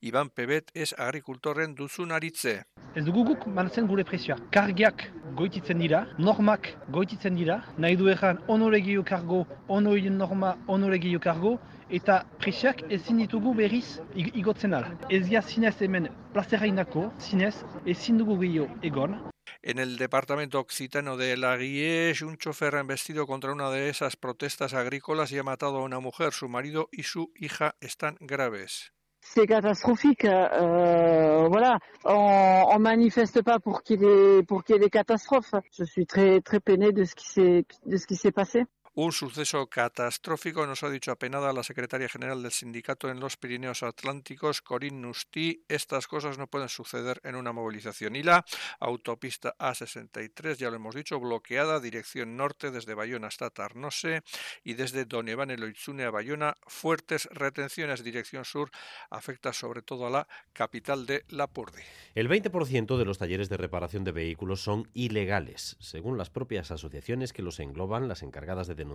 Iván 0.00 0.30
Pebet 0.30 0.72
es 0.74 0.98
agricultor 0.98 1.62
en 1.62 1.76
Duzunaritze. 1.76 2.64
Ez 2.96 3.04
dugu 3.04 3.22
guk 3.24 3.44
gure 3.86 4.04
presioa. 4.04 4.36
Kargiak 4.50 5.12
goititzen 5.36 5.78
dira, 5.78 6.08
normak 6.18 6.76
goititzen 6.88 7.36
dira, 7.36 7.62
nahi 7.78 7.94
du 7.94 8.08
erran 8.08 8.40
onoregio 8.48 9.04
kargo, 9.04 9.46
onoien 9.68 10.18
norma, 10.18 10.56
onoregio 10.66 11.20
kargo, 11.20 11.60
eta 11.90 12.24
ezin 12.90 13.18
ditugu 13.18 13.54
berriz 13.54 14.00
igotzen 14.14 14.74
ala. 14.74 14.94
Ez 15.08 15.26
dia 15.28 15.42
zinez 15.42 15.76
hemen 15.80 16.08
plazerainako, 16.32 17.10
zinez 17.18 17.54
ezin 17.86 18.18
dugu 18.18 18.38
gehiago 18.40 18.68
egon. 18.82 19.18
En 19.62 19.78
el 19.78 19.96
departamento 19.98 20.58
occitano 20.58 21.16
de 21.16 21.36
La 21.36 21.56
Guiche, 21.56 22.24
un 22.24 22.38
chofer 22.38 22.76
ha 22.76 22.80
embestido 22.80 23.26
contra 23.26 23.52
una 23.52 23.70
de 23.70 23.90
esas 23.90 24.16
protestas 24.16 24.72
agrícolas 24.72 25.32
y 25.32 25.38
ha 25.38 25.42
matado 25.42 25.78
a 25.78 25.84
una 25.84 26.00
mujer. 26.00 26.32
Su 26.32 26.48
marido 26.48 26.88
y 26.92 27.02
su 27.02 27.30
hija 27.36 27.74
están 27.80 28.16
graves. 28.20 28.92
c'est 29.22 29.46
catastrophique. 29.46 30.24
Euh, 30.24 31.48
voilà, 31.48 31.78
on, 32.04 32.64
on 32.68 32.78
manifeste 32.78 33.42
pas 33.42 33.58
pour 33.58 33.82
qu'il 33.82 34.02
y 34.02 34.06
ait 34.06 34.42
pour 34.42 34.64
qu'il 34.64 34.74
y 34.74 34.78
ait 34.78 34.80
des 34.80 34.90
catastrophes. 34.90 35.54
Je 35.76 35.84
suis 35.84 36.06
très 36.06 36.40
très 36.40 36.60
peinée 36.60 36.92
de 36.92 37.04
ce 37.04 37.14
qui 37.14 37.28
s'est 37.28 37.64
de 37.86 37.96
ce 37.96 38.06
qui 38.06 38.16
s'est 38.16 38.32
passé. 38.32 38.64
Un 39.02 39.12
suceso 39.12 39.66
catastrófico, 39.66 40.66
nos 40.66 40.82
ha 40.82 40.90
dicho 40.90 41.10
apenada 41.10 41.54
la 41.54 41.62
secretaria 41.62 42.06
general 42.06 42.42
del 42.42 42.52
sindicato 42.52 43.08
en 43.08 43.18
los 43.18 43.38
Pirineos 43.38 43.82
Atlánticos, 43.82 44.60
Corinne 44.60 45.00
Nustí. 45.00 45.64
Estas 45.68 46.06
cosas 46.06 46.36
no 46.36 46.48
pueden 46.48 46.68
suceder 46.68 47.18
en 47.24 47.34
una 47.34 47.50
movilización. 47.50 48.14
Y 48.14 48.22
la 48.22 48.44
autopista 48.78 49.56
A63, 49.58 50.56
ya 50.56 50.68
lo 50.68 50.76
hemos 50.76 50.94
dicho, 50.94 51.18
bloqueada, 51.18 51.80
dirección 51.80 52.36
norte 52.36 52.70
desde 52.70 52.92
Bayona 52.92 53.28
hasta 53.28 53.48
Tarnose 53.48 54.20
y 54.64 54.74
desde 54.74 55.06
Donevan 55.06 55.50
Eloitzune 55.50 56.04
a 56.04 56.10
Bayona, 56.10 56.54
fuertes 56.66 57.26
retenciones, 57.32 58.04
dirección 58.04 58.44
sur, 58.44 58.70
afecta 59.08 59.54
sobre 59.54 59.80
todo 59.80 60.08
a 60.08 60.10
la 60.10 60.28
capital 60.52 61.06
de 61.06 61.24
Lapurdi. 61.30 61.80
El 62.14 62.28
20% 62.28 62.98
de 62.98 63.04
los 63.06 63.16
talleres 63.16 63.48
de 63.48 63.56
reparación 63.56 64.04
de 64.04 64.12
vehículos 64.12 64.60
son 64.60 64.90
ilegales, 64.92 65.78
según 65.80 66.18
las 66.18 66.28
propias 66.28 66.70
asociaciones 66.70 67.32
que 67.32 67.40
los 67.40 67.60
engloban, 67.60 68.06
las 68.06 68.22
encargadas 68.22 68.68
de 68.68 68.74
denunciar 68.74 68.89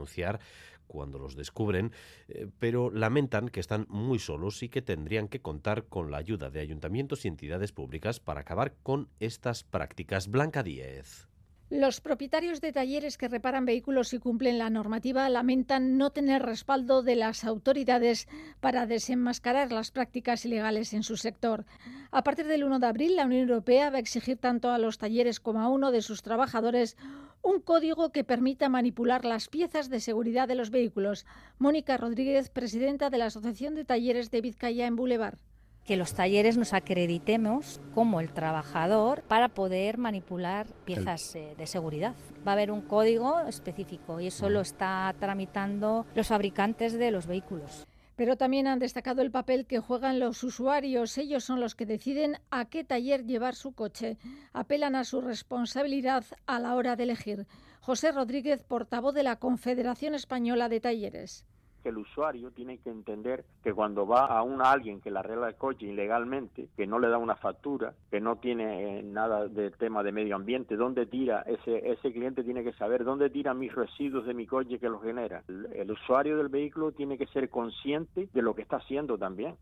cuando 0.87 1.19
los 1.19 1.35
descubren, 1.35 1.91
eh, 2.27 2.47
pero 2.59 2.91
lamentan 2.91 3.49
que 3.49 3.59
están 3.59 3.85
muy 3.89 4.19
solos 4.19 4.61
y 4.63 4.69
que 4.69 4.81
tendrían 4.81 5.27
que 5.27 5.41
contar 5.41 5.85
con 5.85 6.11
la 6.11 6.17
ayuda 6.17 6.49
de 6.49 6.59
ayuntamientos 6.59 7.25
y 7.25 7.27
entidades 7.27 7.71
públicas 7.71 8.19
para 8.19 8.41
acabar 8.41 8.75
con 8.83 9.09
estas 9.19 9.63
prácticas. 9.63 10.29
Blanca 10.29 10.63
Díez. 10.63 11.27
Los 11.71 11.99
propietarios 11.99 12.61
de 12.61 12.71
talleres 12.71 13.17
que 13.17 13.27
reparan 13.27 13.65
vehículos 13.65 14.13
y 14.13 14.19
cumplen 14.19 14.59
la 14.59 14.69
normativa 14.69 15.27
lamentan 15.29 15.97
no 15.97 16.11
tener 16.11 16.43
respaldo 16.43 17.01
de 17.01 17.15
las 17.15 17.43
autoridades 17.43 18.27
para 18.59 18.85
desenmascarar 18.85 19.71
las 19.71 19.89
prácticas 19.89 20.45
ilegales 20.45 20.93
en 20.93 21.01
su 21.01 21.17
sector. 21.17 21.65
A 22.11 22.23
partir 22.23 22.45
del 22.45 22.65
1 22.65 22.77
de 22.77 22.85
abril, 22.85 23.15
la 23.15 23.25
Unión 23.25 23.49
Europea 23.49 23.89
va 23.89 23.97
a 23.97 23.99
exigir 23.99 24.37
tanto 24.37 24.69
a 24.69 24.77
los 24.77 24.99
talleres 24.99 25.39
como 25.39 25.59
a 25.59 25.69
uno 25.69 25.89
de 25.89 26.03
sus 26.03 26.21
trabajadores 26.21 26.97
un 27.41 27.59
código 27.61 28.11
que 28.11 28.23
permita 28.23 28.69
manipular 28.69 29.25
las 29.25 29.47
piezas 29.47 29.89
de 29.89 30.01
seguridad 30.01 30.47
de 30.47 30.55
los 30.55 30.69
vehículos. 30.69 31.25
Mónica 31.57 31.97
Rodríguez, 31.97 32.51
presidenta 32.51 33.09
de 33.09 33.17
la 33.17 33.25
Asociación 33.25 33.73
de 33.73 33.85
Talleres 33.85 34.29
de 34.29 34.41
Vizcaya 34.41 34.85
en 34.85 34.95
Boulevard 34.95 35.39
que 35.85 35.97
los 35.97 36.13
talleres 36.13 36.57
nos 36.57 36.73
acreditemos 36.73 37.79
como 37.93 38.19
el 38.19 38.33
trabajador 38.33 39.21
para 39.23 39.49
poder 39.49 39.97
manipular 39.97 40.65
piezas 40.83 41.35
eh, 41.35 41.53
de 41.57 41.67
seguridad. 41.67 42.15
Va 42.45 42.51
a 42.51 42.53
haber 42.53 42.71
un 42.71 42.81
código 42.81 43.39
específico 43.41 44.19
y 44.19 44.27
eso 44.27 44.49
lo 44.49 44.61
está 44.61 45.13
tramitando 45.19 46.05
los 46.15 46.27
fabricantes 46.27 46.93
de 46.93 47.11
los 47.11 47.27
vehículos. 47.27 47.85
Pero 48.15 48.37
también 48.37 48.65
han 48.65 48.79
destacado 48.79 49.21
el 49.21 49.29
papel 49.29 49.65
que 49.65 49.79
juegan 49.79 50.19
los 50.19 50.43
usuarios. 50.43 51.17
Ellos 51.17 51.43
son 51.43 51.59
los 51.59 51.75
que 51.75 51.85
deciden 51.85 52.37
a 52.49 52.65
qué 52.65 52.83
taller 52.83 53.25
llevar 53.25 53.55
su 53.55 53.73
coche. 53.73 54.17
Apelan 54.53 54.95
a 54.95 55.03
su 55.03 55.21
responsabilidad 55.21 56.23
a 56.47 56.59
la 56.59 56.75
hora 56.75 56.95
de 56.95 57.03
elegir. 57.03 57.45
José 57.81 58.11
Rodríguez, 58.11 58.63
portavoz 58.63 59.13
de 59.13 59.23
la 59.23 59.35
Confederación 59.35 60.15
Española 60.15 60.69
de 60.69 60.79
Talleres 60.79 61.45
que 61.85 61.89
el 61.89 61.99
usuario 61.99 62.49
tiene 62.49 62.79
que 62.79 62.89
entender 62.89 63.45
que 63.63 63.71
cuando 63.71 64.07
va 64.07 64.25
a 64.25 64.41
un 64.41 64.59
alguien 64.59 65.01
que 65.01 65.11
le 65.11 65.19
arregla 65.19 65.49
el 65.49 65.55
coche 65.55 65.85
ilegalmente, 65.85 66.69
que 66.75 66.87
no 66.87 66.97
le 66.97 67.09
da 67.09 67.19
una 67.19 67.35
factura, 67.35 67.93
que 68.09 68.19
no 68.19 68.37
tiene 68.37 68.97
eh, 68.97 69.03
nada 69.03 69.47
de 69.47 69.69
tema 69.69 70.01
de 70.01 70.11
medio 70.11 70.35
ambiente, 70.35 70.77
dónde 70.77 71.05
tira 71.05 71.43
ese 71.43 71.91
ese 71.91 72.11
cliente 72.11 72.43
tiene 72.43 72.63
que 72.63 72.73
saber 72.73 73.03
dónde 73.03 73.29
tira 73.29 73.53
mis 73.53 73.71
residuos 73.75 74.25
de 74.25 74.33
mi 74.33 74.47
coche 74.47 74.79
que 74.79 74.89
los 74.89 75.03
genera. 75.03 75.43
El, 75.47 75.67
el 75.75 75.91
usuario 75.91 76.37
del 76.37 76.49
vehículo 76.49 76.91
tiene 76.91 77.19
que 77.19 77.27
ser 77.27 77.51
consciente 77.51 78.29
de 78.33 78.41
lo 78.41 78.55
que 78.55 78.63
está 78.63 78.77
haciendo 78.77 79.19
también. 79.19 79.55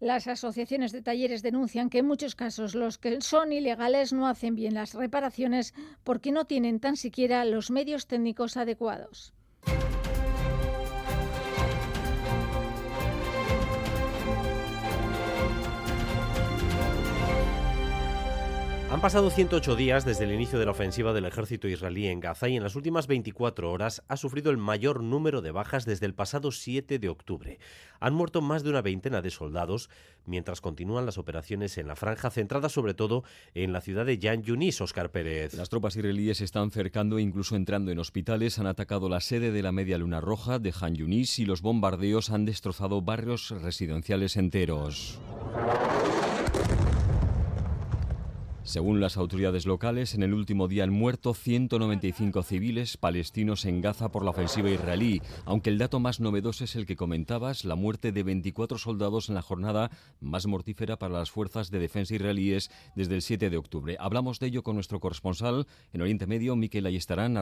Las 0.00 0.26
asociaciones 0.26 0.92
de 0.92 1.00
talleres 1.00 1.42
denuncian 1.42 1.88
que 1.88 2.00
en 2.00 2.06
muchos 2.06 2.34
casos 2.34 2.74
los 2.74 2.98
que 2.98 3.22
son 3.22 3.54
ilegales 3.54 4.12
no 4.12 4.26
hacen 4.26 4.54
bien 4.54 4.74
las 4.74 4.92
reparaciones 4.92 5.72
porque 6.04 6.30
no 6.30 6.44
tienen 6.44 6.78
tan 6.78 6.96
siquiera 6.96 7.42
los 7.46 7.70
medios 7.70 8.06
técnicos 8.06 8.58
adecuados. 8.58 9.32
Han 18.90 19.00
pasado 19.00 19.30
108 19.30 19.76
días 19.76 20.04
desde 20.04 20.24
el 20.24 20.32
inicio 20.32 20.58
de 20.58 20.64
la 20.64 20.72
ofensiva 20.72 21.12
del 21.12 21.24
ejército 21.24 21.68
israelí 21.68 22.08
en 22.08 22.18
Gaza 22.18 22.48
y 22.48 22.56
en 22.56 22.64
las 22.64 22.74
últimas 22.74 23.06
24 23.06 23.70
horas 23.70 24.02
ha 24.08 24.16
sufrido 24.16 24.50
el 24.50 24.56
mayor 24.56 25.04
número 25.04 25.42
de 25.42 25.52
bajas 25.52 25.84
desde 25.84 26.06
el 26.06 26.14
pasado 26.14 26.50
7 26.50 26.98
de 26.98 27.08
octubre. 27.08 27.60
Han 28.00 28.14
muerto 28.14 28.42
más 28.42 28.64
de 28.64 28.70
una 28.70 28.82
veintena 28.82 29.22
de 29.22 29.30
soldados 29.30 29.90
mientras 30.26 30.60
continúan 30.60 31.06
las 31.06 31.18
operaciones 31.18 31.78
en 31.78 31.86
la 31.86 31.94
franja, 31.94 32.30
centradas 32.30 32.72
sobre 32.72 32.94
todo 32.94 33.22
en 33.54 33.72
la 33.72 33.80
ciudad 33.80 34.04
de 34.04 34.18
Yan 34.18 34.42
Yunis, 34.42 34.80
Oscar 34.80 35.12
Pérez. 35.12 35.54
Las 35.54 35.68
tropas 35.68 35.94
israelíes 35.94 36.40
están 36.40 36.72
cercando 36.72 37.18
e 37.18 37.22
incluso 37.22 37.54
entrando 37.54 37.92
en 37.92 38.00
hospitales, 38.00 38.58
han 38.58 38.66
atacado 38.66 39.08
la 39.08 39.20
sede 39.20 39.52
de 39.52 39.62
la 39.62 39.70
Media 39.70 39.98
Luna 39.98 40.20
Roja 40.20 40.58
de 40.58 40.74
Han 40.80 40.96
Yunis 40.96 41.38
y 41.38 41.46
los 41.46 41.62
bombardeos 41.62 42.30
han 42.30 42.44
destrozado 42.44 43.02
barrios 43.02 43.50
residenciales 43.50 44.36
enteros. 44.36 45.20
Según 48.70 49.00
las 49.00 49.16
autoridades 49.16 49.66
locales, 49.66 50.14
en 50.14 50.22
el 50.22 50.32
último 50.32 50.68
día 50.68 50.84
han 50.84 50.92
muerto 50.92 51.34
195 51.34 52.44
civiles 52.44 52.96
palestinos 52.96 53.64
en 53.64 53.80
Gaza 53.80 54.12
por 54.12 54.24
la 54.24 54.30
ofensiva 54.30 54.70
israelí, 54.70 55.20
aunque 55.44 55.70
el 55.70 55.78
dato 55.78 55.98
más 55.98 56.20
novedoso 56.20 56.62
es 56.62 56.76
el 56.76 56.86
que 56.86 56.94
comentabas, 56.94 57.64
la 57.64 57.74
muerte 57.74 58.12
de 58.12 58.22
24 58.22 58.78
soldados 58.78 59.28
en 59.28 59.34
la 59.34 59.42
jornada 59.42 59.90
más 60.20 60.46
mortífera 60.46 61.00
para 61.00 61.18
las 61.18 61.32
fuerzas 61.32 61.72
de 61.72 61.80
defensa 61.80 62.14
israelíes 62.14 62.70
desde 62.94 63.16
el 63.16 63.22
7 63.22 63.50
de 63.50 63.56
octubre. 63.56 63.96
Hablamos 63.98 64.38
de 64.38 64.46
ello 64.46 64.62
con 64.62 64.76
nuestro 64.76 65.00
corresponsal 65.00 65.66
en 65.92 66.02
Oriente 66.02 66.28
Medio, 66.28 66.54
Miquel 66.54 66.86
Ayestarán, 66.86 67.36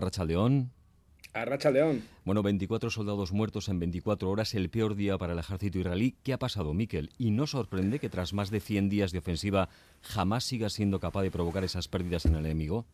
Arracha 1.32 1.70
León. 1.70 2.02
Bueno, 2.24 2.42
24 2.42 2.90
soldados 2.90 3.32
muertos 3.32 3.68
en 3.68 3.78
24 3.78 4.30
horas, 4.30 4.54
el 4.54 4.70
peor 4.70 4.94
día 4.94 5.18
para 5.18 5.32
el 5.32 5.38
ejército 5.38 5.78
israelí. 5.78 6.16
¿Qué 6.22 6.32
ha 6.32 6.38
pasado, 6.38 6.74
Miquel? 6.74 7.10
Y 7.18 7.30
no 7.30 7.46
sorprende 7.46 7.98
que 7.98 8.08
tras 8.08 8.32
más 8.32 8.50
de 8.50 8.60
100 8.60 8.88
días 8.88 9.12
de 9.12 9.18
ofensiva 9.18 9.68
jamás 10.02 10.44
siga 10.44 10.68
siendo 10.70 11.00
capaz 11.00 11.22
de 11.22 11.30
provocar 11.30 11.64
esas 11.64 11.88
pérdidas 11.88 12.26
en 12.26 12.34
el 12.34 12.46
enemigo. 12.46 12.86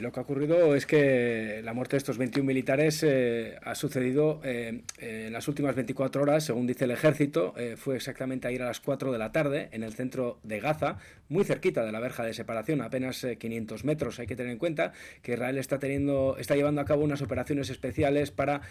Lo 0.00 0.12
que 0.12 0.20
ha 0.20 0.22
ocurrido 0.22 0.76
es 0.76 0.86
que 0.86 1.60
la 1.64 1.72
muerte 1.72 1.96
de 1.96 1.98
estos 1.98 2.18
21 2.18 2.46
militares 2.46 3.02
eh, 3.02 3.58
ha 3.64 3.74
sucedido 3.74 4.40
eh, 4.44 4.82
en 4.98 5.32
las 5.32 5.48
últimas 5.48 5.74
24 5.74 6.22
horas, 6.22 6.44
según 6.44 6.68
dice 6.68 6.84
el 6.84 6.92
ejército. 6.92 7.52
Eh, 7.56 7.74
fue 7.76 7.96
exactamente 7.96 8.46
ayer 8.46 8.62
a 8.62 8.66
las 8.66 8.78
4 8.80 9.10
de 9.10 9.18
la 9.18 9.32
tarde 9.32 9.68
en 9.72 9.82
el 9.82 9.92
centro 9.94 10.38
de 10.44 10.60
Gaza, 10.60 10.98
muy 11.28 11.44
cerquita 11.44 11.84
de 11.84 11.90
la 11.90 11.98
verja 11.98 12.22
de 12.22 12.32
separación, 12.32 12.80
apenas 12.80 13.26
500 13.38 13.84
metros. 13.84 14.20
Hay 14.20 14.28
que 14.28 14.36
tener 14.36 14.52
en 14.52 14.58
cuenta 14.58 14.92
que 15.22 15.32
Israel 15.32 15.58
está, 15.58 15.80
teniendo, 15.80 16.36
está 16.38 16.54
llevando 16.54 16.80
a 16.80 16.84
cabo 16.84 17.02
unas 17.02 17.22
operaciones 17.22 17.68
especiales 17.68 18.30
para 18.30 18.62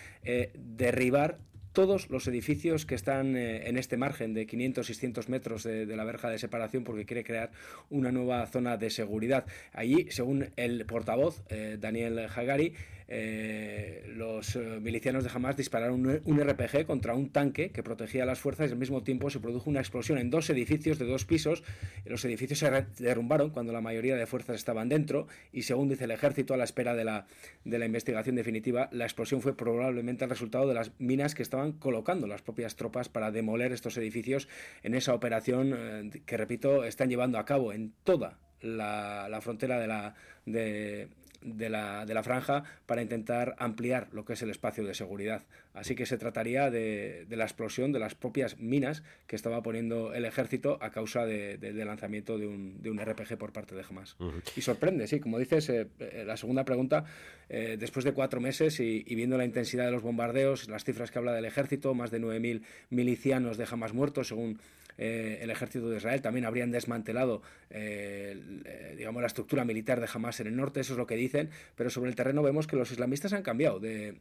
derribar 0.55 1.39
todos 1.77 2.09
los 2.09 2.27
edificios 2.27 2.87
que 2.87 2.95
están 2.95 3.37
eh, 3.37 3.69
en 3.69 3.77
este 3.77 3.97
margen 3.97 4.33
de 4.33 4.47
500-600 4.47 5.27
metros 5.27 5.61
de, 5.61 5.85
la 5.85 6.05
verja 6.05 6.27
de 6.27 6.39
separación 6.39 6.83
porque 6.83 7.05
quiere 7.05 7.23
crear 7.23 7.51
una 7.91 8.11
nueva 8.11 8.47
zona 8.47 8.77
de 8.77 8.89
seguridad. 8.89 9.45
Allí, 9.73 10.07
según 10.09 10.49
el 10.55 10.87
portavoz 10.87 11.43
eh, 11.49 11.77
Daniel 11.79 12.17
Hagari, 12.35 12.73
eh, 13.09 14.03
los 14.15 14.55
eh, 14.55 14.79
milicianos 14.81 15.23
de 15.23 15.29
Hamas 15.33 15.55
dispararon 15.55 16.21
un, 16.25 16.39
RPG 16.39 16.85
contra 16.85 17.15
un 17.15 17.29
tanque 17.29 17.71
que 17.71 17.81
protegía 17.81 18.23
a 18.23 18.25
las 18.25 18.39
fuerzas 18.39 18.69
y 18.69 18.73
al 18.73 18.79
mismo 18.79 19.03
tiempo 19.03 19.29
se 19.29 19.39
produjo 19.39 19.69
una 19.69 19.79
explosión 19.79 20.17
en 20.17 20.29
dos 20.29 20.49
edificios 20.49 20.99
de 20.99 21.05
dos 21.05 21.25
pisos. 21.25 21.63
Los 22.05 22.25
edificios 22.25 22.59
se 22.59 22.85
derrumbaron 22.99 23.51
cuando 23.51 23.71
la 23.71 23.81
mayoría 23.81 24.15
de 24.15 24.25
fuerzas 24.25 24.57
estaban 24.57 24.89
dentro 24.89 25.27
y 25.53 25.61
según 25.63 25.87
dice 25.87 26.03
el 26.03 26.11
ejército 26.11 26.53
a 26.53 26.57
la 26.57 26.65
espera 26.65 26.95
de 26.95 27.05
la, 27.05 27.27
de 27.63 27.79
la 27.79 27.85
investigación 27.85 28.35
definitiva, 28.35 28.89
la 28.91 29.05
explosión 29.05 29.41
fue 29.41 29.55
probablemente 29.55 30.25
el 30.25 30.29
resultado 30.29 30.67
de 30.67 30.73
las 30.73 30.91
minas 30.99 31.33
que 31.33 31.43
estaban 31.43 31.73
colocando 31.73 32.27
las 32.27 32.41
propias 32.41 32.75
tropas 32.75 33.07
para 33.07 33.31
demoler 33.31 33.71
estos 33.71 33.97
edificios 33.97 34.49
en 34.83 34.95
esa 34.95 35.13
operación 35.13 35.73
eh, 35.77 36.21
que, 36.25 36.37
repito, 36.37 36.83
están 36.83 37.09
llevando 37.09 37.37
a 37.37 37.45
cabo 37.45 37.71
en 37.71 37.93
toda 38.03 38.39
la, 38.61 39.27
la 39.29 39.41
frontera 39.41 39.79
de 39.79 39.87
la, 39.87 40.15
de, 40.45 41.09
de 41.41 41.69
la, 41.69 42.05
de 42.05 42.13
la 42.13 42.23
franja 42.23 42.63
para 42.85 43.01
intentar 43.01 43.55
ampliar 43.59 44.07
lo 44.11 44.25
que 44.25 44.33
es 44.33 44.41
el 44.41 44.49
espacio 44.49 44.83
de 44.83 44.93
seguridad. 44.93 45.43
Así 45.73 45.95
que 45.95 46.05
se 46.05 46.17
trataría 46.17 46.71
de, 46.71 47.25
de 47.27 47.35
la 47.35 47.43
explosión 47.43 47.91
de 47.91 47.99
las 47.99 48.15
propias 48.15 48.57
minas 48.59 49.03
que 49.27 49.35
estaba 49.35 49.61
poniendo 49.61 50.13
el 50.13 50.25
ejército 50.25 50.77
a 50.81 50.89
causa 50.89 51.25
del 51.25 51.59
de, 51.59 51.85
lanzamiento 51.85 52.37
de 52.37 52.47
un, 52.47 52.81
de 52.81 52.89
un, 52.89 52.99
RPG 52.99 53.37
por 53.37 53.51
parte 53.51 53.75
de 53.75 53.83
Hamas. 53.87 54.15
Y 54.55 54.61
sorprende, 54.61 55.07
sí, 55.07 55.19
como 55.19 55.37
dices, 55.37 55.69
eh, 55.69 55.87
eh, 55.99 56.23
la 56.25 56.37
segunda 56.37 56.65
pregunta, 56.65 57.05
eh, 57.49 57.77
después 57.79 58.03
de 58.05 58.13
cuatro 58.13 58.41
meses 58.41 58.79
y, 58.79 59.03
y, 59.05 59.15
viendo 59.15 59.37
la 59.37 59.45
intensidad 59.45 59.85
de 59.85 59.91
los 59.91 60.01
bombardeos, 60.01 60.67
las 60.67 60.83
cifras 60.83 61.11
que 61.11 61.19
habla 61.19 61.33
del 61.33 61.45
ejército, 61.45 61.93
más 61.93 62.11
de 62.11 62.19
9.000 62.19 62.63
milicianos 62.89 63.57
de 63.57 63.67
Hamas 63.69 63.93
muertos, 63.93 64.29
según 64.29 64.59
eh, 64.97 65.39
el 65.41 65.49
ejército 65.49 65.89
de 65.89 65.97
Israel, 65.97 66.21
también 66.21 66.45
habrían 66.45 66.71
desmantelado 66.71 67.41
eh, 67.69 68.41
eh, 68.65 68.95
digamos, 68.97 69.21
la 69.21 69.27
estructura 69.27 69.65
militar 69.65 69.99
de 69.99 70.07
Hamas 70.11 70.39
en 70.39 70.47
el 70.47 70.55
norte, 70.55 70.79
eso 70.79 70.93
es 70.93 70.97
lo 70.97 71.05
que 71.05 71.15
dicen, 71.15 71.49
pero 71.75 71.89
sobre 71.89 72.09
el 72.09 72.15
terreno 72.15 72.41
vemos 72.41 72.65
que 72.65 72.75
los 72.75 72.91
islamistas 72.91 73.33
han 73.33 73.43
cambiado 73.43 73.79
de, 73.79 74.19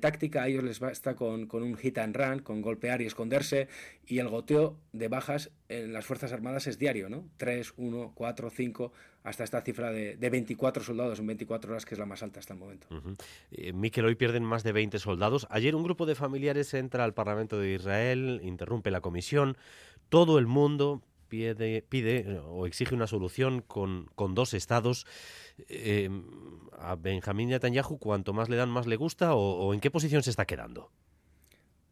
táctica, 0.00 0.44
a 0.44 0.48
ellos 0.48 0.64
les 0.64 0.80
basta 0.80 1.14
con, 1.14 1.46
con 1.46 1.62
un 1.62 1.76
hit 1.76 1.98
and 1.98 2.16
run, 2.16 2.38
con 2.38 2.62
golpear 2.62 3.02
y 3.02 3.06
esconderse, 3.06 3.68
y 4.06 4.18
el 4.18 4.28
goteo 4.28 4.78
de 4.92 5.08
bajas 5.08 5.50
en 5.68 5.92
las 5.92 6.06
Fuerzas 6.06 6.32
Armadas 6.32 6.66
es 6.66 6.78
diario, 6.78 7.10
¿no? 7.10 7.28
3, 7.36 7.74
1, 7.76 8.12
4, 8.14 8.50
5, 8.50 8.92
hasta 9.24 9.44
esta 9.44 9.60
cifra 9.60 9.90
de, 9.90 10.16
de 10.16 10.30
24 10.30 10.84
soldados 10.84 11.18
en 11.18 11.26
24 11.26 11.72
horas, 11.72 11.84
que 11.84 11.94
es 11.94 11.98
la 11.98 12.06
más 12.06 12.22
alta 12.22 12.40
hasta 12.40 12.54
el 12.54 12.60
momento. 12.60 12.86
Uh 12.90 13.16
Miquel, 13.74 14.04
hoy 14.04 14.14
pierden 14.14 14.44
más 14.44 14.62
de 14.62 14.72
20 14.72 14.98
soldados. 14.98 15.46
Ayer 15.50 15.74
un 15.74 15.82
grupo 15.82 16.06
de 16.06 16.14
familiares 16.14 16.72
entra 16.74 17.04
al 17.04 17.12
Parlamento 17.12 17.58
de 17.58 17.74
Israel, 17.74 18.40
interrumpe 18.44 18.90
la 18.90 19.00
comisión, 19.00 19.56
todo 20.08 20.38
el 20.38 20.46
mundo 20.46 21.02
pide, 21.28 21.82
pide 21.82 22.38
o 22.46 22.66
exige 22.66 22.94
una 22.94 23.06
solución 23.06 23.62
con, 23.62 24.08
con 24.14 24.34
dos 24.34 24.54
estados. 24.54 25.06
Eh, 25.68 26.10
a 26.78 26.96
Benjamín 26.96 27.48
Netanyahu, 27.48 27.98
cuanto 27.98 28.32
más 28.32 28.48
le 28.48 28.56
dan, 28.56 28.68
más 28.68 28.86
le 28.86 28.96
gusta, 28.96 29.34
o, 29.34 29.66
o, 29.66 29.74
en 29.74 29.80
qué 29.80 29.90
posición 29.90 30.22
se 30.22 30.30
está 30.30 30.44
quedando? 30.44 30.90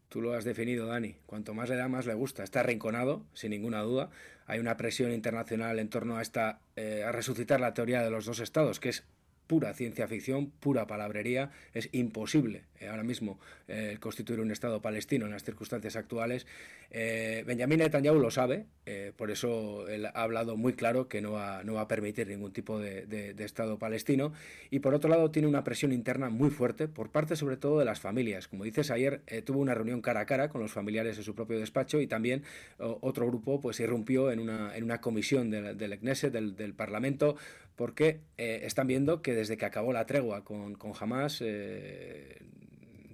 Tú 0.09 0.21
lo 0.21 0.33
has 0.35 0.45
definido, 0.45 0.87
Dani. 0.87 1.17
Cuanto 1.27 1.55
más 1.55 1.69
le 1.69 1.77
da, 1.77 1.89
más 1.89 2.07
le 2.07 2.15
gusta. 2.15 2.45
Está 2.45 2.61
arrinconado, 2.61 3.25
sin 3.33 3.51
ninguna 3.51 3.81
duda. 3.81 4.11
Hay 4.47 4.61
una 4.61 4.77
presión 4.77 5.11
internacional 5.11 5.79
en 5.81 5.89
torno 5.89 6.17
a 6.19 6.23
esta, 6.23 6.61
eh, 6.77 7.03
a 7.05 7.11
resucitar 7.11 7.61
la 7.61 7.75
teoría 7.75 8.03
de 8.03 8.11
los 8.11 8.25
dos 8.25 8.39
estados, 8.39 8.79
que 8.79 8.91
es 8.91 9.05
pura 9.47 9.75
ciencia 9.75 10.09
ficción, 10.09 10.51
pura 10.51 10.87
palabrería. 10.87 11.51
Es 11.73 11.89
imposible 11.93 12.65
eh, 12.81 12.89
ahora 12.89 13.03
mismo 13.03 13.39
eh, 13.67 13.97
constituir 13.99 14.41
un 14.41 14.51
Estado 14.51 14.83
palestino 14.83 15.25
en 15.25 15.33
las 15.33 15.43
circunstancias 15.43 15.97
actuales. 15.97 16.47
Eh, 16.91 17.45
Benjamín 17.47 17.79
Netanyahu 17.79 18.19
lo 18.19 18.31
sabe, 18.31 18.67
eh, 18.85 19.13
por 19.17 19.31
eso 19.31 19.89
él 19.89 20.05
ha 20.05 20.11
hablado 20.11 20.59
muy 20.59 20.75
claro 20.75 21.09
que 21.09 21.23
no 21.23 21.33
va, 21.33 21.65
no 21.65 21.79
a 21.79 21.89
permitir 21.89 22.29
ningún 22.29 22.53
tipo 22.53 22.79
de, 22.79 23.35
Estado 23.39 23.79
palestino. 23.79 24.35
Y 24.71 24.81
por 24.81 24.95
otro 24.95 25.09
lado, 25.09 25.31
tiene 25.31 25.49
una 25.49 25.65
presión 25.65 25.93
interna 25.93 26.29
muy 26.29 26.51
fuerte 26.51 26.87
por 26.89 27.11
parte 27.11 27.37
sobre 27.37 27.57
todo 27.57 27.79
de 27.79 27.87
las 27.87 28.01
familias. 28.01 28.49
Como 28.49 28.65
dices, 28.65 28.91
ayer 28.91 29.23
tuvo 29.45 29.61
una 29.61 29.75
reunión 29.75 30.03
cara 30.03 30.21
a 30.21 30.27
cara 30.27 30.49
con 30.49 30.61
los 30.61 30.73
familiares 30.73 31.17
de 31.17 31.23
su 31.23 31.35
propio 31.35 31.59
despacho 31.59 32.01
y 32.01 32.07
también 32.07 32.43
otro 32.79 33.27
grupo 33.27 33.61
pues 33.61 33.81
irrumpió 33.81 34.31
en 34.31 34.41
una, 34.41 34.77
en 34.77 34.85
una 34.85 35.01
comisión 35.01 35.51
del, 35.51 35.77
del 35.77 35.99
Knesset, 35.99 36.33
del, 36.33 36.57
del 36.57 36.75
Parlamento, 36.75 37.37
porque 37.77 38.21
están 38.37 38.87
viendo 38.87 39.23
que 39.23 39.35
desde 39.35 39.57
que 39.57 39.65
acabó 39.65 39.93
la 39.93 40.07
tregua 40.07 40.45
con, 40.45 40.75
con 40.75 40.93
Hamas, 40.99 41.41
eh, 41.41 42.39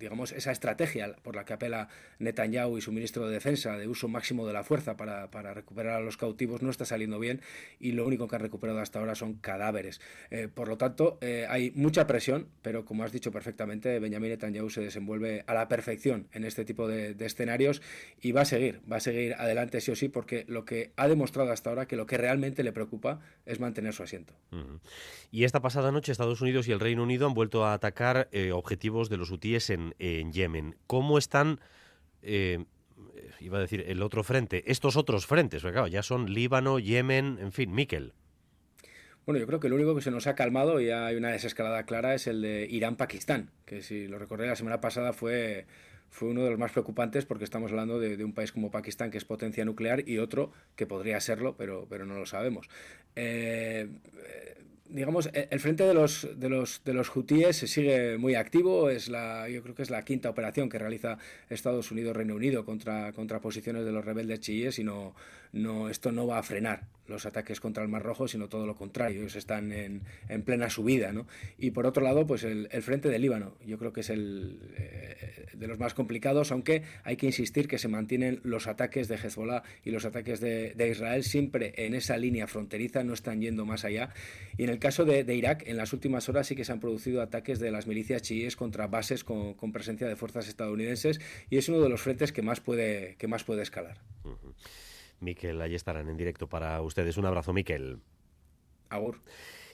digamos, 0.01 0.33
esa 0.33 0.51
estrategia 0.51 1.15
por 1.23 1.37
la 1.37 1.45
que 1.45 1.53
apela 1.53 1.89
Netanyahu 2.19 2.79
y 2.79 2.81
su 2.81 2.91
ministro 2.91 3.29
de 3.29 3.35
Defensa 3.35 3.77
de 3.77 3.87
uso 3.87 4.09
máximo 4.09 4.47
de 4.47 4.53
la 4.53 4.65
fuerza 4.65 4.97
para, 4.97 5.31
para 5.31 5.55
recuperar 5.55 5.97
a 5.97 6.01
los 6.01 6.17
cautivos 6.17 6.63
no 6.63 6.71
está 6.71 6.85
saliendo 6.85 7.19
bien 7.21 7.43
y 7.79 7.93
lo 7.93 8.07
único 8.07 8.27
que 8.27 8.37
han 8.37 8.43
recuperado 8.43 8.81
hasta 8.81 8.99
ahora 8.99 9.15
son 9.15 9.35
cadáveres. 9.35 10.01
Eh, 10.31 10.49
por 10.53 10.69
lo 10.69 10.77
tanto, 10.77 11.19
eh, 11.21 11.47
hay 11.49 11.71
mucha 11.75 12.07
presión, 12.07 12.49
pero 12.63 12.85
como 12.85 13.05
has 13.05 13.13
dicho 13.13 13.31
perfectamente, 13.31 13.99
Benjamin 13.99 14.31
Netanyahu 14.31 14.71
se 14.71 14.81
desenvuelve 14.81 15.45
a 15.47 15.55
la 15.55 15.69
perfección 15.69 16.27
en 16.33 16.45
este 16.45 16.65
tipo 16.65 16.89
de, 16.89 17.15
escenarios 17.21 17.83
y 18.21 18.33
va 18.33 18.43
a 18.43 18.45
seguir, 18.45 18.81
va 18.91 18.97
a 18.97 19.01
seguir 19.01 19.35
adelante 19.35 19.81
sí 19.81 19.91
o 19.91 19.97
sí, 19.97 20.09
porque 20.09 20.45
lo 20.49 20.65
que 20.65 20.93
ha 20.97 21.07
demostrado 21.07 21.53
hasta 21.53 21.71
ahora 21.71 21.87
que 21.87 21.97
lo 21.97 22.07
que 22.07 22.17
realmente 22.17 22.65
le 22.65 22.73
preocupa 22.73 23.21
es 23.45 23.61
mantener 23.61 23.93
su 23.93 24.03
asiento. 24.03 24.35
Y 25.31 25.45
esta 25.45 25.61
pasada 25.61 25.93
noche 25.93 26.13
Estados 26.13 26.41
Unidos 26.41 26.67
y 26.67 26.73
el 26.73 26.81
Reino 26.81 27.03
Unido 27.03 27.27
han 27.27 27.35
vuelto 27.35 27.65
a 27.65 27.75
atacar 27.75 28.29
eh, 28.33 28.53
objetivos 28.53 29.09
de 29.09 29.17
los 29.17 29.31
hutíes 29.31 29.71
en 29.71 29.90
en 29.99 30.33
Yemen. 30.33 30.77
¿Cómo 30.87 31.19
están, 31.19 31.61
eh, 32.23 32.65
iba 33.41 33.59
a 33.59 33.61
decir, 33.61 33.85
el 33.87 34.03
otro 34.03 34.25
frente, 34.25 34.71
estos 34.71 34.97
otros 34.97 35.27
frentes? 35.27 35.63
Porque 35.63 35.75
claro, 35.75 35.89
ya 35.89 36.03
son 36.03 36.33
Líbano, 36.33 36.79
Yemen, 36.79 37.39
en 37.41 37.53
fin, 37.53 37.73
Miquel. 37.73 38.13
Bueno, 39.27 39.39
yo 39.39 39.47
creo 39.47 39.61
que 39.61 39.69
lo 39.69 39.77
único 39.77 39.95
que 39.95 40.01
se 40.01 40.11
nos 40.11 40.27
ha 40.27 40.35
calmado 40.35 40.81
y 40.81 40.91
hay 40.91 41.15
una 41.17 41.31
desescalada 41.31 41.85
clara 41.85 42.15
es 42.15 42.27
el 42.27 42.43
de 42.43 42.67
Irán-Pakistán, 42.71 43.51
que 43.65 43.83
si 43.83 44.09
lo 44.09 44.19
recordé 44.19 44.47
la 44.47 44.57
semana 44.57 44.81
pasada 44.81 45.13
fue 45.13 45.67
fue 46.11 46.29
uno 46.29 46.43
de 46.43 46.51
los 46.51 46.59
más 46.59 46.73
preocupantes 46.73 47.25
porque 47.25 47.45
estamos 47.45 47.71
hablando 47.71 47.99
de, 48.01 48.23
un 48.25 48.33
país 48.33 48.53
como 48.53 48.71
Pakistán 48.71 49.11
que 49.11 49.19
es 49.19 49.25
potencia 49.25 49.65
nuclear 49.65 50.07
y 50.09 50.19
otro 50.19 50.53
que 50.77 50.87
podría 50.87 51.21
serlo, 51.21 51.57
pero, 51.57 51.87
pero 51.89 52.05
no 52.05 52.19
lo 52.19 52.27
sabemos. 52.27 52.69
Eh, 53.15 53.89
digamos, 54.91 55.31
e, 55.33 55.49
el 55.51 55.61
frente 55.61 55.85
de 55.85 55.95
los, 55.95 56.29
de 56.37 56.49
los, 56.49 56.83
de 56.85 56.95
los 56.95 57.15
hutíes 57.15 57.57
se 57.57 57.67
sigue 57.67 58.19
muy 58.19 58.35
activo. 58.35 58.91
Es 58.91 59.09
la, 59.09 59.49
yo 59.49 59.63
creo 59.63 59.75
que 59.75 59.83
es 59.83 59.91
la 59.91 60.03
quinta 60.05 60.31
operación 60.31 60.69
que 60.69 60.79
realiza 60.79 61.19
Estados 61.49 61.91
Unidos, 61.91 62.17
Reino 62.17 62.35
Unido 62.35 62.65
contra, 62.65 63.13
contra 63.13 63.41
posiciones 63.41 63.85
de 63.85 63.93
los 63.93 64.05
rebeldes 64.05 64.41
chiíes 64.41 64.79
y 64.79 64.85
no, 64.85 65.15
no, 65.53 65.89
esto 65.89 66.13
no 66.13 66.27
va 66.27 66.39
a 66.39 66.43
frenar 66.43 66.87
los 67.11 67.27
ataques 67.27 67.61
contra 67.61 67.83
el 67.83 67.89
Mar 67.89 68.03
Rojo, 68.03 68.29
sino 68.29 68.49
todo 68.49 68.67
lo 68.67 68.77
contrario. 68.77 69.21
Ellos 69.21 69.37
están 69.37 69.73
en, 69.73 70.03
en 70.29 70.43
plena 70.43 70.71
subida. 70.71 71.13
¿no? 71.13 71.27
Y 71.59 71.73
por 71.73 71.85
otro 71.87 72.03
lado, 72.03 72.27
pues 72.27 72.45
el, 72.45 72.69
el 72.71 72.83
frente 72.83 73.09
del 73.09 73.21
Líbano. 73.21 73.57
Yo 73.67 73.79
creo 73.79 73.93
que 73.93 74.01
es 74.01 74.11
el 74.11 74.61
eh, 74.77 75.47
de 75.53 75.67
los 75.67 75.79
más 75.79 75.93
complicados, 75.93 76.53
aunque 76.53 76.85
hay 77.05 77.17
que 77.17 77.27
insistir 77.27 77.69
que 77.69 77.79
se 77.79 77.89
mantienen 77.89 78.41
los 78.45 78.67
ataques 78.67 79.09
de 79.09 79.17
Hezbollah 79.17 79.63
y 79.85 79.91
los 79.91 80.05
ataques 80.05 80.41
de, 80.41 80.73
de 80.75 80.89
Israel 80.89 81.25
siempre 81.25 81.75
en 81.77 81.95
esa 81.95 82.17
línea 82.17 82.47
fronteriza, 82.47 83.05
no 83.05 83.13
están 83.13 83.41
yendo 83.41 83.67
más 83.67 83.85
allá. 83.85 84.11
Y 84.57 84.65
en 84.65 84.71
el 84.71 84.79
caso 84.79 85.05
de, 85.05 85.35
Irak, 85.35 85.65
en 85.67 85.77
las 85.77 85.93
últimas 85.93 86.29
horas 86.29 86.47
sí 86.47 86.57
que 86.57 86.65
se 86.65 86.73
han 86.73 86.81
producido 86.81 87.23
ataques 87.23 87.59
de 87.59 87.71
las 87.71 87.87
milicias 87.87 88.23
chiíes 88.23 88.57
contra 88.57 88.87
bases 88.87 89.25
con, 89.25 89.55
presencia 89.73 90.09
de 90.09 90.17
fuerzas 90.17 90.49
estadounidenses 90.49 91.21
y 91.49 91.57
es 91.59 91.69
uno 91.69 91.81
de 91.81 91.89
los 91.89 92.01
frentes 92.01 92.33
que 92.33 92.43
más 92.43 92.61
puede, 92.61 93.17
que 93.17 93.29
más 93.29 93.45
puede 93.45 93.63
escalar. 93.63 93.99
Miquel, 95.21 95.61
ahí 95.61 95.75
estarán 95.75 96.09
en 96.09 96.17
directo 96.17 96.49
para 96.49 96.81
ustedes. 96.83 97.17
Un 97.17 97.27
abrazo, 97.27 97.53
Miquel. 97.53 98.01
Agur. 98.89 99.21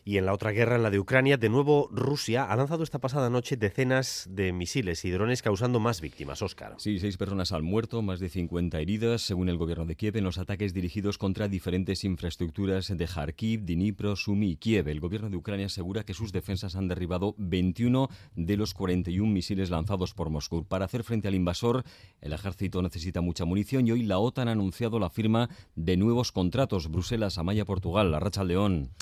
Y 0.08 0.18
en 0.18 0.26
la 0.26 0.32
otra 0.32 0.52
guerra, 0.52 0.76
en 0.76 0.84
la 0.84 0.90
de 0.90 1.00
Ucrania, 1.00 1.36
de 1.36 1.48
nuevo 1.48 1.88
Rusia 1.90 2.44
ha 2.44 2.54
lanzado 2.54 2.84
esta 2.84 3.00
pasada 3.00 3.28
noche 3.28 3.56
decenas 3.56 4.28
de 4.30 4.52
misiles 4.52 5.04
y 5.04 5.10
drones 5.10 5.42
causando 5.42 5.80
más 5.80 6.00
víctimas. 6.00 6.42
Oscar. 6.42 6.76
Sí, 6.78 7.00
seis 7.00 7.16
personas 7.16 7.50
han 7.50 7.64
muerto, 7.64 8.02
más 8.02 8.20
de 8.20 8.28
50 8.28 8.78
heridas, 8.78 9.22
según 9.22 9.48
el 9.48 9.58
gobierno 9.58 9.84
de 9.84 9.96
Kiev, 9.96 10.16
en 10.16 10.22
los 10.22 10.38
ataques 10.38 10.72
dirigidos 10.72 11.18
contra 11.18 11.48
diferentes 11.48 12.04
infraestructuras 12.04 12.86
de 12.96 13.04
Kharkiv, 13.04 13.64
Dnipro, 13.64 14.14
Sumy 14.14 14.52
y 14.52 14.56
Kiev. 14.58 14.86
El 14.86 15.00
gobierno 15.00 15.28
de 15.28 15.38
Ucrania 15.38 15.66
asegura 15.66 16.04
que 16.04 16.14
sus 16.14 16.30
defensas 16.30 16.76
han 16.76 16.86
derribado 16.86 17.34
21 17.38 18.08
de 18.36 18.56
los 18.56 18.74
41 18.74 19.28
misiles 19.28 19.70
lanzados 19.70 20.14
por 20.14 20.30
Moscú. 20.30 20.64
Para 20.64 20.84
hacer 20.84 21.02
frente 21.02 21.26
al 21.26 21.34
invasor, 21.34 21.82
el 22.20 22.32
ejército 22.32 22.80
necesita 22.80 23.22
mucha 23.22 23.44
munición 23.44 23.88
y 23.88 23.90
hoy 23.90 24.04
la 24.04 24.20
OTAN 24.20 24.46
ha 24.46 24.52
anunciado 24.52 25.00
la 25.00 25.10
firma 25.10 25.50
de 25.74 25.96
nuevos 25.96 26.30
contratos. 26.30 26.92
Bruselas, 26.92 27.38
Amaya, 27.38 27.64
Portugal, 27.64 28.12
la 28.12 28.20
Racha 28.20 28.44
León 28.44 28.92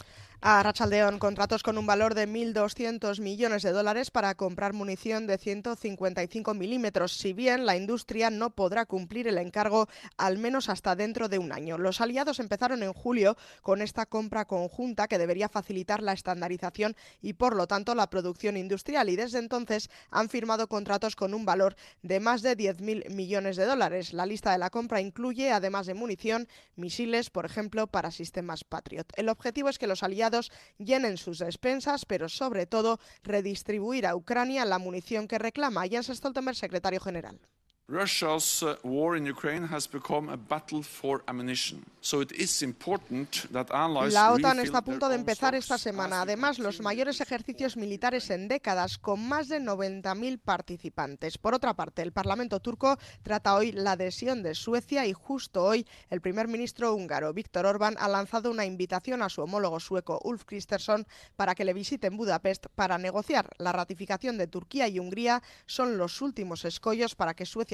a 0.41 0.63
Rachaldeón 0.63 1.19
contratos 1.19 1.63
con 1.63 1.79
un 1.79 1.87
valor 1.87 2.15
de 2.15 2.29
1.200 2.29 3.21
millones 3.21 3.63
de 3.63 3.73
dólares 3.73 4.11
para 4.11 4.35
comprar 4.35 4.73
munición 4.73 5.27
de 5.27 5.39
155 5.39 6.55
milímetros, 6.55 7.13
si 7.13 7.33
bien 7.33 7.65
la 7.65 7.77
industria 7.77 8.31
no 8.31 8.51
podrá 8.51 8.85
cumplir 8.85 9.29
el 9.29 9.39
encargo 9.39 9.89
al 10.17 10.39
menos 10.39 10.69
hasta 10.69 10.97
dentro 10.97 11.29
de 11.29 11.39
un 11.39 11.53
año. 11.53 11.79
Los 11.79 12.01
aliados 12.01 12.41
empezaron 12.41 12.83
en 12.83 12.93
julio 12.93 13.37
con 13.63 13.81
esta 13.81 14.07
compra 14.07 14.45
conjunta 14.45 15.09
que 15.09 15.19
debería 15.19 15.49
facilitar 15.49 16.03
la 16.03 16.13
estandarización 16.13 16.97
y, 17.23 17.35
por 17.35 17.57
lo 17.57 17.67
tanto, 17.67 17.95
la 17.95 18.11
producción 18.11 18.57
industrial 18.57 19.09
y 19.09 19.17
desde 19.17 19.39
entonces 19.39 19.89
han 20.11 20.29
firmado 20.29 20.69
contratos 20.69 21.17
con 21.17 21.33
un 21.35 21.45
valor 21.45 21.77
de 22.03 22.21
más 22.21 22.43
de 22.43 22.57
10.000 22.57 23.11
millones 23.11 23.57
de 23.57 23.67
dólares. 23.67 24.13
La 24.13 24.27
lista 24.27 24.53
de 24.53 24.59
la 24.59 24.71
compra 24.71 25.01
incluye, 25.01 25.53
además 25.53 25.87
de 25.87 25.95
munición, 25.95 26.49
misiles, 26.77 27.31
por 27.31 27.47
ejemplo, 27.47 27.87
para 27.87 28.11
sistemas 28.11 28.65
Patriot. 28.65 29.11
El 29.17 29.29
objetivo 29.29 29.69
es 29.69 29.79
que 29.79 29.87
los 29.87 30.03
aliados 30.03 30.24
llenen 30.79 31.17
sus 31.17 31.39
despensas, 31.39 32.05
pero 32.05 32.29
sobre 32.29 32.67
todo 32.67 32.99
redistribuir 33.23 34.07
a 34.07 34.17
Ucrania 34.17 34.65
la 34.65 34.79
munición 34.79 35.29
que 35.29 35.39
reclama. 35.39 35.87
Jens 35.87 36.09
Stoltenberg, 36.09 36.57
secretario 36.57 37.01
general. 37.01 37.41
Russia's 37.87 38.63
uh, 38.63 38.77
war 38.83 39.15
in 39.15 39.27
Ukraine 39.27 39.67
has 39.69 39.87
become 39.87 40.31
a 40.31 40.39
battle 40.39 40.83
for 40.83 41.23
ammunition. 41.29 41.85
So 42.01 42.23
it 42.23 42.33
is 42.33 42.63
important 42.63 43.47
that 43.53 43.71
allies 43.71 44.15
La 44.15 44.33
OTAN 44.33 44.61
está 44.61 44.79
a 44.79 44.83
punto 44.83 45.09
de 45.09 45.17
empezar 45.17 45.55
esta 45.55 45.77
semana. 45.77 46.23
Además, 46.23 46.59
los 46.59 46.81
mayores 46.81 47.21
ejercicios 47.21 47.77
militares 47.77 48.31
en 48.31 48.49
décadas, 48.49 48.97
con 48.97 49.27
más 49.29 49.49
de 49.49 49.61
90.000 49.61 50.39
participantes. 50.39 51.37
Por 51.37 51.55
otra 51.55 51.75
parte, 51.75 52.01
el 52.01 52.13
Parlamento 52.13 52.61
turco 52.61 52.99
trata 53.23 53.55
hoy 53.55 53.73
la 53.73 53.93
adhesión 53.93 54.43
de 54.43 54.55
Suecia 54.55 55.07
y 55.07 55.13
justo 55.13 55.63
hoy 55.63 55.87
el 56.09 56.23
primer 56.23 56.49
ministro 56.49 56.95
húngaro, 56.95 57.35
Víctor 57.35 57.67
Orbán, 57.67 57.97
ha 57.99 58.09
lanzado 58.09 58.51
una 58.51 58.65
invitación 58.65 59.23
a 59.23 59.29
su 59.29 59.43
homólogo 59.43 59.79
sueco, 59.79 60.21
Ulf 60.25 60.45
Kristersson, 60.45 61.07
para 61.37 61.55
que 61.55 61.67
le 61.67 61.75
visite 61.75 62.07
en 62.07 62.17
Budapest 62.17 62.67
para 62.75 62.97
negociar. 62.97 63.51
La 63.59 63.73
ratificación 63.73 64.39
de 64.39 64.47
Turquía 64.47 64.89
y 64.89 64.99
Hungría 64.99 65.43
son 65.67 65.99
los 65.99 66.23
últimos 66.23 66.65
escollos 66.65 67.15
para 67.15 67.35
que 67.35 67.47
Suecia 67.47 67.74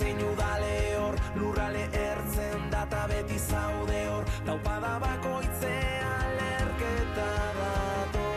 zein 0.00 0.20
udale 0.24 0.76
hor 0.98 1.16
Lurrale 1.34 1.84
ertzen 1.92 2.70
data 2.72 3.06
beti 3.08 3.38
zaude 3.38 3.98
hor. 4.08 4.24
Laupada 4.46 4.92
bakoitze 5.02 5.72
alerketa 6.12 7.32
dato 7.58 8.28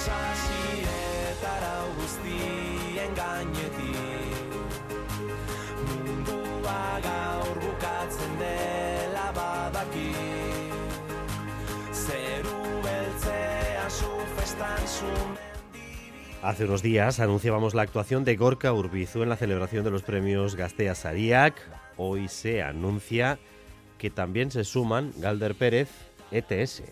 Sasi 0.00 0.86
eta 1.32 1.52
rau 1.64 1.88
guztien 1.98 3.12
gaineti 3.20 3.92
Mundua 5.90 6.80
gaur 7.08 7.60
bukatzen 7.66 8.34
dela 8.40 9.28
badaki. 9.36 10.08
Zeru 12.06 12.58
beltzea 12.88 13.86
su 14.00 14.10
festan 14.36 14.84
sun 14.96 15.39
Hace 16.42 16.64
unos 16.64 16.82
días 16.82 17.20
anunciábamos 17.20 17.74
la 17.74 17.82
actuación 17.82 18.24
de 18.24 18.34
Gorka 18.34 18.72
Urbizu 18.72 19.22
en 19.22 19.28
la 19.28 19.36
celebración 19.36 19.84
de 19.84 19.90
los 19.90 20.02
premios 20.02 20.56
Gastea 20.56 20.94
Sariak. 20.94 21.54
Hoy 21.98 22.28
se 22.28 22.62
anuncia 22.62 23.38
que 23.98 24.08
también 24.08 24.50
se 24.50 24.64
suman 24.64 25.12
Galder 25.18 25.54
Pérez, 25.54 25.90
ETS. 26.30 26.82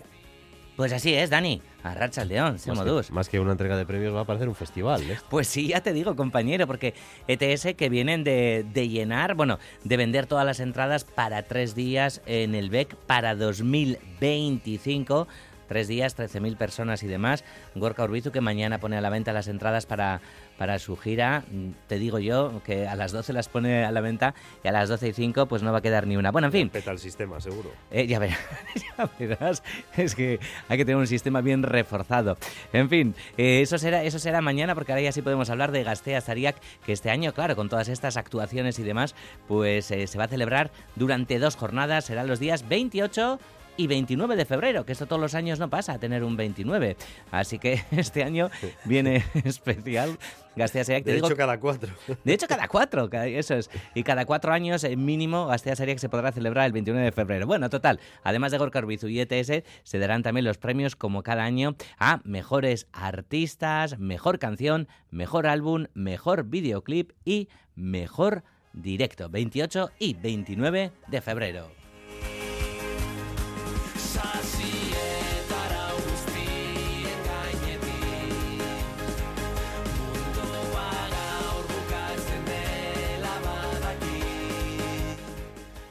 Pues 0.76 0.92
así 0.92 1.14
es, 1.14 1.30
Dani. 1.30 1.62
A 1.82 1.94
Racha 1.94 2.26
León, 2.26 2.58
se 2.58 2.72
más, 2.72 3.10
más 3.10 3.28
que 3.30 3.40
una 3.40 3.52
entrega 3.52 3.76
de 3.76 3.86
premios 3.86 4.14
va 4.14 4.20
a 4.20 4.24
parecer 4.24 4.48
un 4.48 4.54
festival. 4.54 5.00
¿eh? 5.10 5.18
Pues 5.30 5.48
sí, 5.48 5.68
ya 5.68 5.80
te 5.80 5.94
digo, 5.94 6.14
compañero, 6.14 6.66
porque 6.66 6.92
ETS 7.26 7.74
que 7.74 7.88
vienen 7.88 8.24
de, 8.24 8.66
de, 8.70 8.88
llenar, 8.88 9.34
bueno, 9.34 9.58
de 9.82 9.96
vender 9.96 10.26
todas 10.26 10.44
las 10.44 10.60
entradas 10.60 11.04
para 11.04 11.44
tres 11.44 11.74
días 11.74 12.20
en 12.26 12.54
el 12.54 12.68
BEC 12.68 12.94
para 12.96 13.34
2025 13.34 15.26
tres 15.68 15.86
días, 15.86 16.16
13.000 16.16 16.56
personas 16.56 17.02
y 17.02 17.06
demás. 17.06 17.44
Gorka 17.74 18.04
Urbizu 18.04 18.32
que 18.32 18.40
mañana 18.40 18.78
pone 18.78 18.96
a 18.96 19.00
la 19.00 19.10
venta 19.10 19.32
las 19.32 19.48
entradas 19.48 19.86
para, 19.86 20.20
para 20.58 20.78
su 20.78 20.96
gira. 20.96 21.44
Te 21.86 21.98
digo 21.98 22.18
yo 22.18 22.60
que 22.64 22.88
a 22.88 22.96
las 22.96 23.12
12 23.12 23.32
las 23.32 23.48
pone 23.48 23.84
a 23.84 23.92
la 23.92 24.00
venta 24.00 24.34
y 24.64 24.68
a 24.68 24.72
las 24.72 24.88
12 24.88 25.08
y 25.08 25.12
5 25.12 25.46
pues 25.46 25.62
no 25.62 25.72
va 25.72 25.78
a 25.78 25.82
quedar 25.82 26.06
ni 26.06 26.16
una. 26.16 26.30
Bueno, 26.30 26.46
en 26.46 26.52
fin. 26.52 26.70
Peta 26.70 26.90
el 26.90 26.98
sistema, 26.98 27.40
seguro. 27.40 27.70
Eh, 27.90 28.06
ya, 28.06 28.18
verás, 28.18 28.38
ya, 28.98 29.10
verás, 29.18 29.62
Es 29.96 30.14
que 30.14 30.40
hay 30.68 30.78
que 30.78 30.84
tener 30.84 30.96
un 30.96 31.06
sistema 31.06 31.40
bien 31.40 31.62
reforzado. 31.62 32.36
En 32.72 32.88
fin, 32.88 33.14
eh, 33.36 33.60
eso, 33.62 33.78
será, 33.78 34.02
eso 34.02 34.18
será 34.18 34.40
mañana 34.40 34.74
porque 34.74 34.92
ahora 34.92 35.02
ya 35.02 35.12
sí 35.12 35.22
podemos 35.22 35.50
hablar 35.50 35.72
de 35.72 35.84
Gastea 35.84 36.20
Sariak, 36.20 36.56
que 36.84 36.92
este 36.92 37.10
año, 37.10 37.32
claro, 37.32 37.54
con 37.54 37.68
todas 37.68 37.88
estas 37.88 38.16
actuaciones 38.16 38.78
y 38.78 38.82
demás, 38.82 39.14
pues 39.46 39.90
eh, 39.90 40.06
se 40.06 40.18
va 40.18 40.24
a 40.24 40.28
celebrar 40.28 40.70
durante 40.96 41.38
dos 41.38 41.56
jornadas. 41.56 42.06
Serán 42.06 42.26
los 42.26 42.40
días 42.40 42.68
28 42.68 43.38
y 43.78 43.86
29 43.86 44.36
de 44.36 44.44
febrero, 44.44 44.84
que 44.84 44.92
esto 44.92 45.06
todos 45.06 45.22
los 45.22 45.34
años 45.34 45.58
no 45.58 45.70
pasa 45.70 45.94
a 45.94 45.98
tener 45.98 46.24
un 46.24 46.36
29. 46.36 46.96
Así 47.30 47.58
que 47.58 47.80
este 47.92 48.24
año 48.24 48.50
viene 48.84 49.24
especial. 49.44 50.18
Gastea 50.56 50.82
Sariak, 50.82 51.04
de 51.06 51.18
hecho, 51.18 51.36
cada 51.36 51.60
cuatro. 51.60 51.94
De 52.24 52.34
hecho, 52.34 52.48
cada 52.48 52.66
cuatro, 52.66 53.08
eso 53.12 53.54
es. 53.54 53.70
Y 53.94 54.02
cada 54.02 54.26
cuatro 54.26 54.52
años, 54.52 54.82
eh, 54.82 54.96
mínimo, 54.96 55.46
Gastea 55.46 55.76
Sariak 55.76 55.98
se 55.98 56.08
podrá 56.08 56.32
celebrar 56.32 56.66
el 56.66 56.72
29 56.72 57.04
de 57.04 57.12
febrero. 57.12 57.46
Bueno, 57.46 57.70
total, 57.70 58.00
además 58.24 58.50
de 58.50 58.58
Gorka 58.58 58.80
Urbizu 58.80 59.06
y 59.06 59.20
ETS, 59.20 59.62
se 59.84 59.98
darán 59.98 60.24
también 60.24 60.44
los 60.44 60.58
premios, 60.58 60.96
como 60.96 61.22
cada 61.22 61.44
año, 61.44 61.76
a 61.98 62.20
mejores 62.24 62.88
artistas, 62.92 64.00
mejor 64.00 64.40
canción, 64.40 64.88
mejor 65.10 65.46
álbum, 65.46 65.86
mejor 65.94 66.44
videoclip 66.44 67.12
y 67.24 67.48
mejor 67.76 68.42
directo. 68.72 69.28
28 69.30 69.90
y 70.00 70.14
29 70.14 70.90
de 71.06 71.20
febrero. 71.20 71.87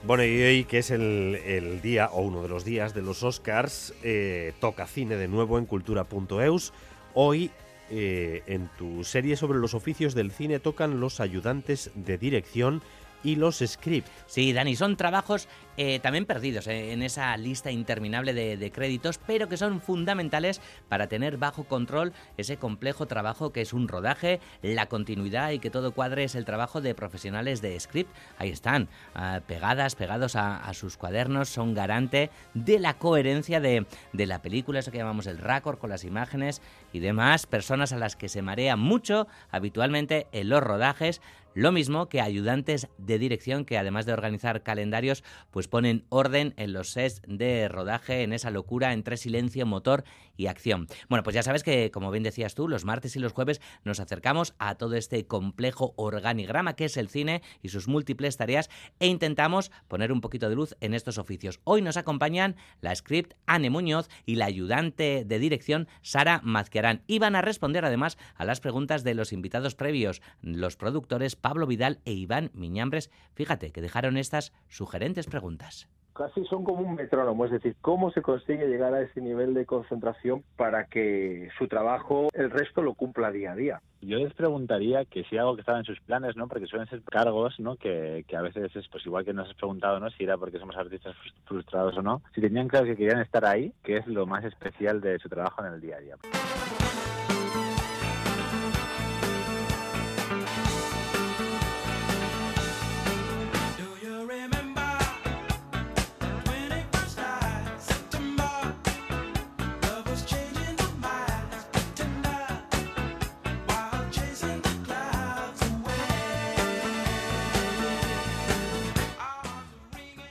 Bueno, 0.07 0.23
y 0.23 0.41
hoy 0.41 0.63
que 0.63 0.77
es 0.77 0.89
el, 0.89 1.81
día 1.83 2.07
o 2.13 2.21
uno 2.21 2.41
de 2.41 2.47
los 2.47 2.63
días 2.63 2.93
de 2.93 3.01
los 3.01 3.23
Oscars, 3.23 3.93
eh, 4.03 4.53
toca 4.61 4.87
cine 4.87 5.17
de 5.17 5.27
nuevo 5.27 5.57
en 5.57 5.65
cultura.eus. 5.65 6.71
Hoy 7.13 7.51
eh, 7.89 8.41
en 8.47 8.69
tu 8.77 9.03
serie 9.03 9.35
sobre 9.35 9.59
los 9.59 9.73
oficios 9.73 10.15
del 10.15 10.31
cine 10.31 10.59
tocan 10.59 11.01
los 11.01 11.19
ayudantes 11.19 11.91
de 11.93 12.17
dirección 12.17 12.81
y 13.27 13.35
los 13.35 13.57
scripts. 13.57 14.09
Sí, 14.25 14.53
Dani, 14.53 14.77
son 14.77 14.95
trabajos 14.95 15.49
eh, 15.75 15.99
también 15.99 16.25
perdidos 16.25 16.65
eh, 16.67 16.93
en 16.93 17.03
esa 17.03 17.35
lista 17.35 17.71
interminable 17.71 18.33
de, 18.33 18.71
créditos, 18.71 19.17
pero 19.17 19.49
que 19.49 19.57
son 19.57 19.81
fundamentales 19.81 20.61
para 20.87 21.07
tener 21.07 21.37
bajo 21.37 21.65
control 21.65 22.13
ese 22.37 22.55
complejo 22.55 23.05
trabajo 23.05 23.51
que 23.51 23.59
es 23.61 23.73
un 23.73 23.89
rodaje, 23.89 24.39
la 24.61 24.85
continuidad 24.85 25.51
y 25.51 25.59
que 25.59 25.69
todo 25.69 25.91
cuadre 25.91 26.23
es 26.23 26.35
el 26.35 26.45
trabajo 26.45 26.79
de 26.79 26.95
profesionales 26.95 27.61
de 27.61 27.77
script. 27.77 28.15
Ahí 28.37 28.49
están, 28.49 28.87
uh, 29.15 29.41
pegadas, 29.45 29.95
pegados 29.95 30.37
a, 30.37 30.57
a, 30.57 30.73
sus 30.73 30.95
cuadernos, 30.95 31.49
son 31.49 31.73
garante 31.73 32.29
de 32.53 32.79
la 32.79 32.97
coherencia 32.97 33.59
de, 33.59 33.85
de 34.13 34.25
la 34.25 34.41
película, 34.41 34.79
eso 34.79 34.91
que 34.91 34.99
llamamos 34.99 35.27
el 35.27 35.37
raccord 35.37 35.79
con 35.79 35.89
las 35.89 36.05
imágenes 36.05 36.61
y 36.93 36.99
demás, 36.99 37.45
personas 37.45 37.91
a 37.91 37.97
las 37.97 38.15
que 38.15 38.29
se 38.29 38.41
marea 38.41 38.77
mucho 38.77 39.27
habitualmente 39.51 40.27
en 40.31 40.47
los 40.47 40.63
rodajes, 40.63 41.21
lo 41.57 41.71
mismo 41.71 42.07
que 42.07 42.21
ayudantes 42.21 42.87
de 42.99 43.17
dirección 43.17 43.65
que 43.65 43.79
además 43.79 44.05
de 44.05 44.13
organizar 44.13 44.61
calendarios, 44.61 45.23
pues 45.49 45.67
ponen 45.67 46.05
orden 46.09 46.53
en 46.55 46.71
los 46.71 46.91
sets 46.91 47.23
de 47.27 47.67
rodaje, 47.67 48.21
en 48.21 48.31
esa 48.31 48.51
locura 48.51 48.93
entre 48.93 49.17
silencio, 49.17 49.65
motor 49.65 50.03
y 50.37 50.47
acción. 50.47 50.87
Bueno, 51.09 51.23
pues 51.23 51.33
ya 51.33 51.43
sabes 51.43 51.63
que, 51.63 51.91
como 51.91 52.11
bien 52.11 52.23
decías 52.23 52.55
tú, 52.55 52.67
los 52.67 52.85
martes 52.85 53.15
y 53.15 53.19
los 53.19 53.33
jueves 53.33 53.61
nos 53.83 53.99
acercamos 53.99 54.53
a 54.59 54.75
todo 54.75 54.95
este 54.95 55.25
complejo 55.25 55.93
organigrama 55.97 56.75
que 56.75 56.85
es 56.85 56.97
el 56.97 57.09
cine 57.09 57.41
y 57.61 57.69
sus 57.69 57.87
múltiples 57.87 58.37
tareas 58.37 58.69
e 58.99 59.07
intentamos 59.07 59.71
poner 59.87 60.11
un 60.11 60.21
poquito 60.21 60.49
de 60.49 60.55
luz 60.55 60.75
en 60.79 60.93
estos 60.93 61.17
oficios. 61.17 61.59
Hoy 61.63 61.81
nos 61.81 61.97
acompañan 61.97 62.55
la 62.81 62.95
script 62.95 63.33
Anne 63.45 63.69
Muñoz 63.69 64.07
y 64.25 64.35
la 64.35 64.45
ayudante 64.45 65.25
de 65.25 65.39
dirección 65.39 65.87
Sara 66.01 66.41
Mazquerán. 66.43 67.03
Y 67.07 67.19
van 67.19 67.35
a 67.35 67.41
responder 67.41 67.85
además 67.85 68.17
a 68.35 68.45
las 68.45 68.59
preguntas 68.59 69.03
de 69.03 69.15
los 69.15 69.33
invitados 69.33 69.75
previos, 69.75 70.21
los 70.41 70.77
productores 70.77 71.35
Pablo 71.35 71.67
Vidal 71.67 71.99
e 72.05 72.13
Iván 72.13 72.51
Miñambres. 72.53 73.09
Fíjate 73.33 73.71
que 73.71 73.81
dejaron 73.81 74.17
estas 74.17 74.53
sugerentes 74.69 75.25
preguntas 75.25 75.87
casi 76.17 76.43
son 76.45 76.63
como 76.63 76.81
un 76.81 76.95
metrónomo, 76.95 77.45
es 77.45 77.51
decir, 77.51 77.75
cómo 77.81 78.11
se 78.11 78.21
consigue 78.21 78.67
llegar 78.67 78.93
a 78.93 79.01
ese 79.01 79.21
nivel 79.21 79.53
de 79.53 79.65
concentración 79.65 80.43
para 80.55 80.85
que 80.85 81.49
su 81.57 81.67
trabajo 81.67 82.29
el 82.33 82.49
resto 82.49 82.81
lo 82.81 82.95
cumpla 82.95 83.31
día 83.31 83.51
a 83.51 83.55
día. 83.55 83.81
Yo 84.01 84.17
les 84.17 84.33
preguntaría 84.33 85.05
que 85.05 85.23
si 85.25 85.37
algo 85.37 85.55
que 85.55 85.61
estaba 85.61 85.79
en 85.79 85.85
sus 85.85 85.99
planes, 86.01 86.35
¿no? 86.35 86.47
Porque 86.47 86.65
suelen 86.65 86.87
ser 86.87 87.01
cargos, 87.03 87.59
¿no? 87.59 87.75
Que, 87.75 88.25
a 88.35 88.41
veces 88.41 88.75
es 88.75 88.87
pues 88.89 89.05
igual 89.05 89.25
que 89.25 89.33
nos 89.33 89.49
has 89.49 89.55
preguntado, 89.55 89.99
¿no? 89.99 90.09
Si 90.09 90.23
era 90.23 90.37
porque 90.37 90.59
somos 90.59 90.75
artistas 90.75 91.15
frustrados 91.45 91.97
o 91.97 92.01
no. 92.01 92.21
Si 92.33 92.41
tenían 92.41 92.67
claro 92.67 92.85
que 92.85 92.95
querían 92.95 93.21
estar 93.21 93.45
ahí, 93.45 93.71
que 93.83 93.97
es 93.97 94.07
lo 94.07 94.25
más 94.25 94.43
especial 94.43 95.01
de 95.01 95.19
su 95.19 95.29
trabajo 95.29 95.63
en 95.65 95.73
el 95.73 95.81
día 95.81 95.97
a 95.97 95.99
día. 95.99 96.15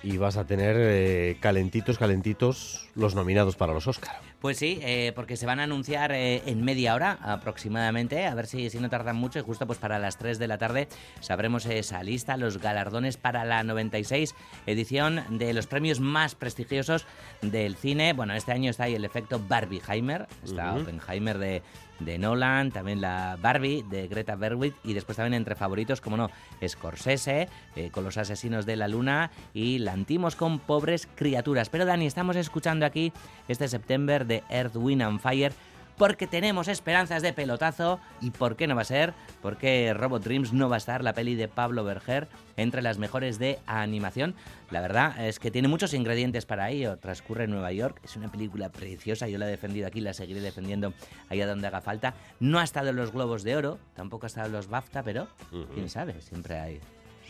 Y 0.06 0.18
vas 0.18 0.36
a 0.36 0.44
tener 0.44 0.76
eh, 0.78 1.36
calentitos, 1.40 1.98
calentitos 1.98 2.88
los 2.94 3.16
nominados 3.16 3.56
para 3.56 3.72
los 3.72 3.88
Oscar. 3.88 4.20
Pues 4.40 4.56
sí, 4.56 4.78
eh, 4.82 5.12
porque 5.16 5.36
se 5.36 5.46
van 5.46 5.58
a 5.58 5.64
anunciar 5.64 6.12
eh, 6.12 6.42
en 6.46 6.62
media 6.62 6.94
hora 6.94 7.18
aproximadamente, 7.20 8.24
a 8.24 8.34
ver 8.36 8.46
si, 8.46 8.70
si 8.70 8.78
no 8.78 8.88
tardan 8.88 9.16
mucho, 9.16 9.40
y 9.40 9.42
justo 9.42 9.66
pues 9.66 9.80
para 9.80 9.98
las 9.98 10.16
3 10.16 10.38
de 10.38 10.46
la 10.46 10.58
tarde 10.58 10.86
sabremos 11.18 11.66
esa 11.66 12.04
lista, 12.04 12.36
los 12.36 12.58
galardones 12.58 13.16
para 13.16 13.44
la 13.44 13.64
96 13.64 14.36
edición 14.66 15.24
de 15.28 15.52
los 15.52 15.66
premios 15.66 15.98
más 15.98 16.36
prestigiosos 16.36 17.04
del 17.42 17.74
cine. 17.74 18.12
Bueno, 18.12 18.34
este 18.34 18.52
año 18.52 18.70
está 18.70 18.84
ahí 18.84 18.94
el 18.94 19.04
efecto 19.04 19.40
Barbieheimer, 19.40 20.28
está 20.44 20.72
uh 20.72 20.76
-huh. 20.76 20.82
Oppenheimer 20.82 21.38
de, 21.38 21.62
de 22.00 22.18
Nolan, 22.18 22.70
también 22.70 23.00
la 23.00 23.36
Barbie 23.40 23.84
de 23.88 24.08
Greta 24.08 24.36
Gerwig 24.36 24.74
y 24.84 24.94
después 24.94 25.16
también 25.16 25.34
entre 25.34 25.54
favoritos, 25.54 26.00
como 26.00 26.16
no, 26.16 26.30
Scorsese 26.66 27.48
eh, 27.74 27.90
con 27.90 28.04
Los 28.04 28.16
Asesinos 28.16 28.66
de 28.66 28.76
la 28.76 28.88
Luna 28.88 29.30
y 29.54 29.78
Lantimos 29.78 30.36
con 30.36 30.58
Pobres 30.58 31.08
Criaturas. 31.14 31.68
Pero 31.68 31.84
Dani, 31.84 32.06
estamos 32.06 32.36
escuchando 32.36 32.86
aquí 32.86 33.12
este 33.48 33.68
septiembre 33.68 34.24
de 34.24 34.42
Earth, 34.50 34.76
Wind 34.76 35.02
and 35.02 35.20
Fire 35.20 35.52
porque 35.96 36.26
tenemos 36.26 36.68
esperanzas 36.68 37.22
de 37.22 37.32
pelotazo 37.32 38.00
y 38.20 38.30
por 38.30 38.56
qué 38.56 38.66
no 38.66 38.74
va 38.74 38.82
a 38.82 38.84
ser, 38.84 39.14
porque 39.42 39.94
Robot 39.94 40.22
Dreams 40.22 40.52
no 40.52 40.68
va 40.68 40.76
a 40.76 40.78
estar 40.78 41.02
la 41.02 41.12
peli 41.12 41.34
de 41.34 41.48
Pablo 41.48 41.84
Berger 41.84 42.28
entre 42.56 42.82
las 42.82 42.98
mejores 42.98 43.38
de 43.38 43.58
animación. 43.66 44.34
La 44.70 44.80
verdad 44.80 45.26
es 45.26 45.38
que 45.38 45.50
tiene 45.50 45.68
muchos 45.68 45.94
ingredientes 45.94 46.46
para 46.46 46.70
ello. 46.70 46.98
Transcurre 46.98 47.44
en 47.44 47.50
Nueva 47.50 47.72
York, 47.72 48.00
es 48.04 48.16
una 48.16 48.30
película 48.30 48.70
preciosa, 48.70 49.28
yo 49.28 49.38
la 49.38 49.46
he 49.46 49.50
defendido 49.50 49.86
aquí, 49.86 50.00
la 50.00 50.12
seguiré 50.12 50.40
defendiendo 50.40 50.92
allá 51.28 51.46
donde 51.46 51.66
haga 51.66 51.80
falta. 51.80 52.14
No 52.40 52.58
ha 52.58 52.64
estado 52.64 52.90
en 52.90 52.96
los 52.96 53.12
Globos 53.12 53.42
de 53.42 53.56
Oro, 53.56 53.78
tampoco 53.94 54.26
ha 54.26 54.28
estado 54.28 54.46
en 54.46 54.52
los 54.52 54.68
BAFTA, 54.68 55.02
pero 55.02 55.28
uh 55.52 55.56
-huh. 55.56 55.68
quién 55.74 55.88
sabe, 55.88 56.20
siempre 56.20 56.58
hay 56.58 56.80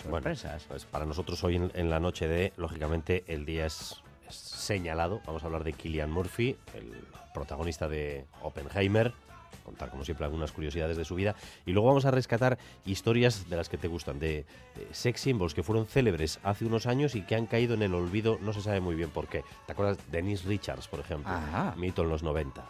sorpresas. 0.02 0.52
Bueno, 0.52 0.68
pues 0.68 0.84
para 0.84 1.04
nosotros 1.04 1.42
hoy 1.44 1.56
en, 1.56 1.70
en 1.74 1.90
la 1.90 2.00
noche 2.00 2.26
de, 2.28 2.52
lógicamente, 2.56 3.24
el 3.26 3.44
día 3.44 3.66
es 3.66 4.02
señalado. 4.30 5.20
Vamos 5.26 5.42
a 5.42 5.46
hablar 5.46 5.64
de 5.64 5.72
Killian 5.72 6.10
Murphy, 6.10 6.56
el 6.74 6.92
protagonista 7.34 7.88
de 7.88 8.26
Oppenheimer, 8.42 9.12
contar 9.64 9.90
como 9.90 10.04
siempre 10.04 10.24
algunas 10.24 10.52
curiosidades 10.52 10.96
de 10.96 11.04
su 11.04 11.14
vida 11.16 11.34
y 11.64 11.72
luego 11.72 11.88
vamos 11.88 12.04
a 12.04 12.10
rescatar 12.10 12.56
historias 12.84 13.48
de 13.48 13.56
las 13.56 13.68
que 13.68 13.76
te 13.76 13.88
gustan, 13.88 14.18
de, 14.18 14.46
de 14.76 14.88
sex 14.92 15.20
symbols 15.20 15.54
que 15.54 15.62
fueron 15.62 15.86
célebres 15.86 16.38
hace 16.44 16.64
unos 16.64 16.86
años 16.86 17.14
y 17.14 17.22
que 17.22 17.34
han 17.34 17.46
caído 17.46 17.74
en 17.74 17.82
el 17.82 17.94
olvido, 17.94 18.38
no 18.42 18.52
se 18.52 18.62
sabe 18.62 18.80
muy 18.80 18.94
bien 18.94 19.10
por 19.10 19.26
qué. 19.28 19.44
¿Te 19.66 19.72
acuerdas? 19.72 19.98
Denise 20.10 20.46
Richards, 20.46 20.86
por 20.88 21.00
ejemplo, 21.00 21.30
Ajá. 21.32 21.74
mito 21.76 22.02
en 22.02 22.10
los 22.10 22.22
90. 22.22 22.64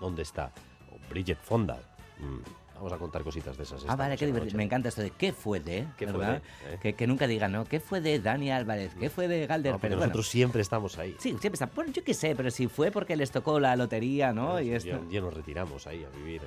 ¿Dónde 0.00 0.22
está? 0.22 0.52
O 0.92 1.08
Bridget 1.08 1.38
Fonda. 1.40 1.80
Mm. 2.18 2.63
Vamos 2.74 2.92
a 2.92 2.98
contar 2.98 3.22
cositas 3.22 3.56
de 3.56 3.62
esas. 3.62 3.84
Ah, 3.88 3.96
vale, 3.96 4.16
qué 4.16 4.26
divertido. 4.26 4.56
Me 4.56 4.64
encanta 4.64 4.88
esto 4.88 5.00
de 5.00 5.10
qué 5.10 5.32
fue 5.32 5.60
de, 5.60 5.86
¿Qué 5.96 6.06
¿verdad? 6.06 6.42
Fue 6.42 6.68
de? 6.68 6.74
¿Eh? 6.74 6.78
Que, 6.82 6.94
que, 6.94 7.06
nunca 7.06 7.26
digan, 7.26 7.52
¿no? 7.52 7.64
¿Qué 7.64 7.80
fue 7.80 8.00
de 8.00 8.18
Dani 8.18 8.50
Álvarez? 8.50 8.94
¿Qué 8.98 9.10
fue 9.10 9.28
de 9.28 9.46
Galder? 9.46 9.72
No, 9.72 9.78
pero, 9.78 9.96
nosotros 9.96 10.26
bueno. 10.26 10.30
siempre 10.30 10.62
estamos 10.62 10.98
ahí. 10.98 11.16
Sí, 11.18 11.30
siempre 11.30 11.52
estamos. 11.52 11.74
Bueno, 11.74 11.92
yo 11.92 12.02
qué 12.02 12.14
sé, 12.14 12.34
pero 12.34 12.50
si 12.50 12.66
fue 12.66 12.90
porque 12.90 13.16
les 13.16 13.30
tocó 13.30 13.60
la 13.60 13.76
lotería, 13.76 14.32
¿no? 14.32 14.54
Pero 14.54 14.66
y 14.66 14.70
esto... 14.72 14.90
ya, 14.90 15.00
ya, 15.08 15.20
nos 15.20 15.34
retiramos 15.34 15.86
ahí 15.86 16.04
a 16.04 16.08
vivir 16.16 16.42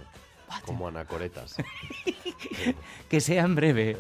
What? 0.50 0.62
como 0.66 0.88
anacoretas. 0.88 1.56
que 3.10 3.22
sea 3.22 3.44
en 3.44 3.56
breve. 3.56 3.98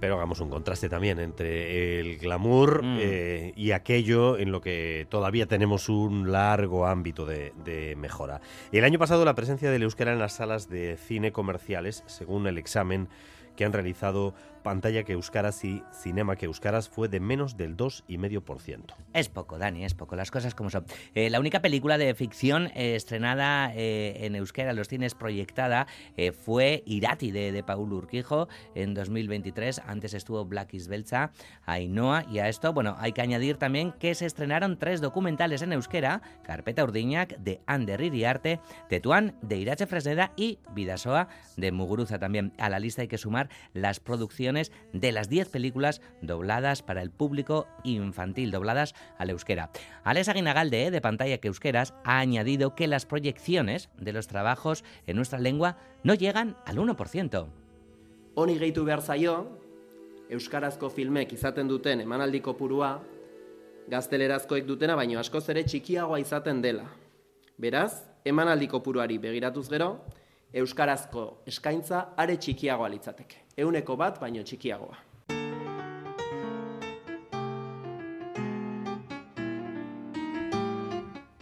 Pero 0.00 0.16
hagamos 0.16 0.40
un 0.40 0.50
contraste 0.50 0.88
también 0.88 1.18
entre 1.18 2.00
el 2.00 2.18
glamour 2.18 2.82
mm. 2.84 2.98
eh, 3.00 3.52
y 3.56 3.70
aquello 3.72 4.38
en 4.38 4.52
lo 4.52 4.60
que 4.60 5.06
todavía 5.08 5.46
tenemos 5.46 5.88
un 5.88 6.30
largo 6.32 6.86
ámbito 6.86 7.24
de, 7.24 7.52
de, 7.64 7.96
mejora. 7.96 8.40
El 8.72 8.84
año 8.84 8.98
pasado 8.98 9.24
la 9.24 9.34
presencia 9.34 9.70
del 9.70 9.82
euskera 9.82 10.12
en 10.12 10.18
las 10.18 10.34
salas 10.34 10.68
de 10.68 10.96
cine 10.96 11.32
comerciales, 11.32 12.04
según 12.06 12.46
el 12.46 12.58
examen 12.58 13.08
que 13.56 13.64
han 13.64 13.72
realizado 13.72 14.34
Pantalla 14.66 15.04
que 15.04 15.12
Euskaras 15.12 15.62
y 15.62 15.84
Cinema 15.92 16.34
que 16.34 16.46
Euskaras 16.46 16.88
fue 16.88 17.06
de 17.06 17.20
menos 17.20 17.56
del 17.56 17.76
2,5%. 17.76 18.96
Es 19.12 19.28
poco, 19.28 19.58
Dani, 19.58 19.84
es 19.84 19.94
poco. 19.94 20.16
Las 20.16 20.32
cosas 20.32 20.56
como 20.56 20.70
son. 20.70 20.84
Eh, 21.14 21.30
la 21.30 21.38
única 21.38 21.62
película 21.62 21.98
de 21.98 22.12
ficción 22.16 22.72
eh, 22.74 22.96
estrenada 22.96 23.72
eh, 23.76 24.26
en 24.26 24.34
Euskera 24.34 24.72
los 24.72 24.88
cines 24.88 25.14
proyectada 25.14 25.86
fue 26.44 26.82
Irati 26.84 27.30
de, 27.30 27.52
de 27.52 27.62
Paul 27.62 27.92
Urquijo 27.92 28.48
en 28.74 28.92
2023. 28.94 29.82
Antes 29.86 30.14
estuvo 30.14 30.44
Black 30.44 30.74
is 30.74 30.88
Belcha, 30.88 31.30
Ainhoa 31.64 32.24
y 32.28 32.40
a 32.40 32.48
esto, 32.48 32.72
bueno, 32.72 32.96
hay 32.98 33.12
que 33.12 33.22
añadir 33.22 33.58
también 33.58 33.92
que 33.92 34.16
se 34.16 34.26
estrenaron 34.26 34.80
tres 34.80 35.00
documentales 35.00 35.62
en 35.62 35.74
euskera, 35.74 36.22
Carpeta 36.42 36.82
Urdiñac 36.82 37.38
de 37.38 37.60
Ander 37.66 38.00
Iriarte, 38.00 38.58
Tetuán 38.88 39.36
de 39.42 39.58
Irache 39.58 39.86
Fresneda 39.86 40.32
y 40.34 40.58
Vidasoa 40.74 41.28
de 41.56 41.70
Muguruza 41.70 42.18
también. 42.18 42.52
A 42.58 42.68
la 42.68 42.80
lista 42.80 43.02
hay 43.02 43.08
que 43.08 43.18
sumar 43.18 43.48
las 43.72 44.00
producciones 44.00 44.55
de 44.92 45.12
las 45.12 45.28
10 45.28 45.48
películas 45.48 46.00
dobladas 46.22 46.82
para 46.82 47.02
el 47.02 47.10
público 47.10 47.66
infantil, 47.84 48.50
dobladas 48.50 48.94
al 49.18 49.30
euskera. 49.30 49.70
Alex 50.04 50.28
Aguinagalde, 50.28 50.90
de 50.90 51.00
Pantalla 51.00 51.38
que 51.38 51.48
Euskeras, 51.48 51.94
ha 52.04 52.18
añadido 52.18 52.74
que 52.74 52.86
las 52.86 53.06
proyecciones 53.06 53.90
de 53.98 54.12
los 54.12 54.26
trabajos 54.26 54.84
en 55.06 55.16
nuestra 55.16 55.38
lengua 55.38 55.76
no 56.02 56.14
llegan 56.14 56.56
al 56.64 56.76
1%. 56.76 57.46
Honi 58.34 58.58
gehitu 58.58 58.84
behar 58.84 59.00
zaio, 59.00 59.36
euskarazko 60.28 60.90
filmek 60.90 61.32
izaten 61.32 61.68
duten 61.68 62.02
emanaldi 62.04 62.42
kopurua, 62.44 62.98
gaztelerazkoek 63.88 64.66
dutena 64.66 64.96
baino 64.98 65.20
askoz 65.20 65.46
ere 65.54 65.62
txikiagoa 65.64 66.20
izaten 66.20 66.60
dela. 66.60 66.84
Beraz, 67.56 68.04
emanaldi 68.26 68.68
kopuruari 68.68 69.16
begiratuz 69.22 69.68
gero, 69.70 69.90
euskarazko 70.52 71.26
eskaintza 71.48 72.10
are 72.16 72.36
txikiagoa 72.36 72.90
litzateke. 72.92 73.45
Euneko 73.56 73.94
bat 73.96 74.18
baino 74.20 74.42
txikiagoa. 74.44 74.98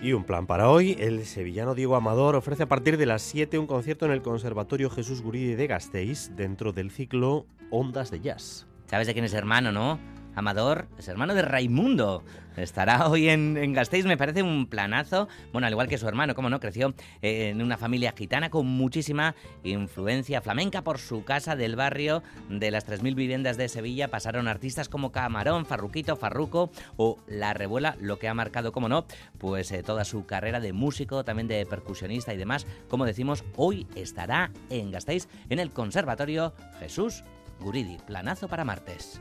Y 0.01 0.13
un 0.13 0.23
plan 0.25 0.47
para 0.47 0.69
hoy, 0.69 0.97
el 1.01 1.25
sevillano 1.25 1.75
Diego 1.75 1.97
Amador 1.97 2.37
ofrece 2.37 2.65
a 2.65 2.69
partir 2.69 2.99
de 2.99 3.07
las 3.07 3.23
7 3.23 3.59
un 3.59 3.67
concierto 3.67 4.05
en 4.05 4.13
el 4.13 4.23
Conservatorio 4.23 4.91
Jesús 4.91 5.23
Guridi 5.23 5.55
de 5.55 5.67
Gasteiz 5.67 6.31
dentro 6.37 6.73
del 6.73 6.91
ciclo 6.91 7.47
Ondas 7.71 8.13
de 8.13 8.21
Jazz. 8.21 8.69
¿Sabes 8.87 9.07
de 9.09 9.15
quién 9.15 9.25
es 9.25 9.35
hermano, 9.35 9.73
no? 9.73 9.99
Amador 10.35 10.89
es 10.99 11.09
hermano 11.09 11.35
de 11.35 11.43
Raimundo. 11.43 12.23
Estará 12.57 13.09
hoy 13.09 13.29
en, 13.29 13.57
en, 13.57 13.73
Gasteiz, 13.73 14.05
me 14.05 14.17
parece 14.17 14.43
un 14.43 14.67
planazo. 14.67 15.29
Bueno, 15.53 15.67
al 15.67 15.73
igual 15.73 15.89
que 15.89 15.99
su 15.99 16.07
hermano, 16.07 16.35
como 16.35 16.51
no, 16.51 16.61
creció 16.61 16.95
eh, 17.21 17.49
en 17.49 17.61
una 17.61 17.77
familia 17.77 18.15
gitana 18.17 18.49
con 18.49 18.67
muchísima 18.67 19.35
influencia 19.65 20.41
flamenca 20.41 20.83
por 20.83 20.99
su 20.99 21.25
casa 21.25 21.57
del 21.57 21.75
barrio 21.75 22.23
de 22.49 22.71
las 22.71 22.87
3.000 22.87 23.15
viviendas 23.15 23.57
de 23.57 23.69
Sevilla. 23.69 24.09
Pasaron 24.09 24.47
artistas 24.47 24.89
como 24.89 25.11
Camarón, 25.11 25.67
Farruquito, 25.67 26.17
Farruco 26.17 26.71
o 26.97 27.19
La 27.27 27.55
Revuela, 27.55 27.97
lo 28.01 28.19
que 28.19 28.29
ha 28.29 28.35
marcado, 28.35 28.71
como 28.71 28.89
no, 28.89 29.05
pues 29.39 29.73
eh, 29.73 29.83
toda 29.83 30.05
su 30.05 30.25
carrera 30.27 30.61
de 30.61 30.73
músico, 30.73 31.25
también 31.25 31.49
de 31.49 31.67
percusionista 31.67 32.33
y 32.33 32.37
demás. 32.37 32.67
Como 32.89 33.05
decimos, 33.05 33.45
hoy 33.57 33.87
estará 33.97 34.53
en 34.71 34.93
Gasteiz 34.93 35.29
en 35.49 35.59
el 35.59 35.71
Conservatorio 35.71 36.55
Jesús 36.79 37.25
Guridi. 37.61 37.99
Planazo 38.07 38.49
para 38.49 38.65
martes. 38.65 39.21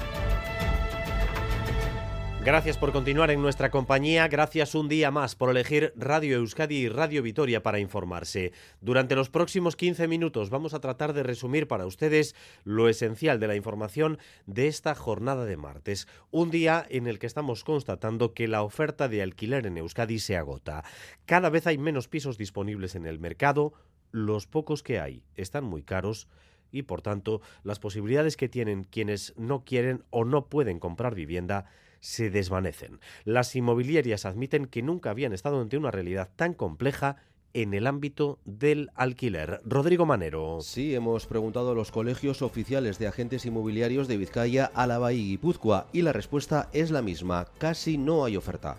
Gracias 2.43 2.75
por 2.75 2.91
continuar 2.91 3.29
en 3.29 3.39
nuestra 3.39 3.69
compañía, 3.69 4.27
gracias 4.27 4.73
un 4.73 4.89
día 4.89 5.11
más 5.11 5.35
por 5.35 5.51
elegir 5.51 5.93
Radio 5.95 6.37
Euskadi 6.37 6.75
y 6.75 6.89
Radio 6.89 7.21
Vitoria 7.21 7.61
para 7.61 7.77
informarse. 7.77 8.51
Durante 8.81 9.15
los 9.15 9.29
próximos 9.29 9.75
15 9.75 10.07
minutos 10.07 10.49
vamos 10.49 10.73
a 10.73 10.79
tratar 10.79 11.13
de 11.13 11.21
resumir 11.21 11.67
para 11.67 11.85
ustedes 11.85 12.35
lo 12.63 12.89
esencial 12.89 13.39
de 13.39 13.45
la 13.45 13.55
información 13.55 14.17
de 14.47 14.65
esta 14.65 14.95
jornada 14.95 15.45
de 15.45 15.55
martes, 15.55 16.07
un 16.31 16.49
día 16.49 16.83
en 16.89 17.05
el 17.05 17.19
que 17.19 17.27
estamos 17.27 17.63
constatando 17.63 18.33
que 18.33 18.47
la 18.47 18.63
oferta 18.63 19.07
de 19.07 19.21
alquiler 19.21 19.67
en 19.67 19.77
Euskadi 19.77 20.17
se 20.17 20.35
agota. 20.35 20.83
Cada 21.27 21.51
vez 21.51 21.67
hay 21.67 21.77
menos 21.77 22.07
pisos 22.07 22.39
disponibles 22.39 22.95
en 22.95 23.05
el 23.05 23.19
mercado, 23.19 23.73
los 24.09 24.47
pocos 24.47 24.81
que 24.81 24.99
hay 24.99 25.21
están 25.35 25.63
muy 25.63 25.83
caros 25.83 26.27
y 26.71 26.81
por 26.83 27.03
tanto 27.03 27.41
las 27.63 27.77
posibilidades 27.77 28.35
que 28.35 28.49
tienen 28.49 28.85
quienes 28.85 29.35
no 29.37 29.63
quieren 29.63 30.05
o 30.09 30.25
no 30.25 30.47
pueden 30.47 30.79
comprar 30.79 31.13
vivienda 31.13 31.65
se 32.01 32.29
desvanecen. 32.29 32.99
Las 33.23 33.55
inmobiliarias 33.55 34.25
admiten 34.25 34.65
que 34.65 34.81
nunca 34.81 35.11
habían 35.11 35.31
estado 35.31 35.61
ante 35.61 35.77
una 35.77 35.91
realidad 35.91 36.29
tan 36.35 36.53
compleja 36.53 37.15
en 37.53 37.73
el 37.73 37.87
ámbito 37.87 38.39
del 38.45 38.91
alquiler. 38.95 39.61
Rodrigo 39.65 40.05
Manero. 40.05 40.59
Sí, 40.61 40.95
hemos 40.95 41.25
preguntado 41.25 41.71
a 41.71 41.75
los 41.75 41.91
colegios 41.91 42.41
oficiales 42.41 42.97
de 42.99 43.07
agentes 43.07 43.45
inmobiliarios 43.45 44.07
de 44.07 44.17
Vizcaya, 44.17 44.71
Álava 44.73 45.13
y 45.13 45.29
Guipúzcoa 45.29 45.87
y 45.93 46.01
la 46.01 46.13
respuesta 46.13 46.69
es 46.73 46.91
la 46.91 47.01
misma, 47.01 47.47
casi 47.57 47.97
no 47.97 48.25
hay 48.25 48.37
oferta. 48.37 48.77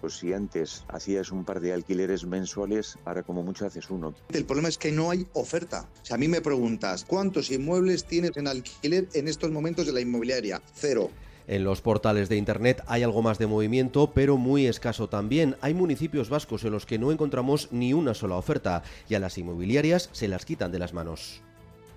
Pues 0.00 0.14
si 0.14 0.32
antes 0.32 0.84
hacías 0.88 1.30
un 1.30 1.44
par 1.44 1.60
de 1.60 1.72
alquileres 1.72 2.26
mensuales, 2.26 2.98
ahora 3.04 3.22
como 3.22 3.44
mucho 3.44 3.66
haces 3.66 3.88
uno. 3.88 4.12
El 4.30 4.44
problema 4.44 4.68
es 4.68 4.76
que 4.76 4.90
no 4.90 5.10
hay 5.10 5.28
oferta. 5.32 5.88
Si 6.02 6.12
a 6.12 6.16
mí 6.16 6.26
me 6.26 6.40
preguntas, 6.40 7.04
¿cuántos 7.04 7.52
inmuebles 7.52 8.04
tienes 8.04 8.36
en 8.36 8.48
alquiler 8.48 9.08
en 9.14 9.28
estos 9.28 9.52
momentos 9.52 9.86
de 9.86 9.92
la 9.92 10.00
inmobiliaria? 10.00 10.60
Cero. 10.74 11.08
En 11.52 11.64
los 11.64 11.82
portales 11.82 12.30
de 12.30 12.38
Internet 12.38 12.82
hay 12.86 13.02
algo 13.02 13.20
más 13.20 13.38
de 13.38 13.46
movimiento, 13.46 14.14
pero 14.14 14.38
muy 14.38 14.66
escaso 14.66 15.10
también. 15.10 15.56
Hay 15.60 15.74
municipios 15.74 16.30
vascos 16.30 16.64
en 16.64 16.72
los 16.72 16.86
que 16.86 16.98
no 16.98 17.12
encontramos 17.12 17.68
ni 17.70 17.92
una 17.92 18.14
sola 18.14 18.36
oferta 18.36 18.82
y 19.06 19.16
a 19.16 19.18
las 19.18 19.36
inmobiliarias 19.36 20.08
se 20.12 20.28
las 20.28 20.46
quitan 20.46 20.72
de 20.72 20.78
las 20.78 20.94
manos. 20.94 21.42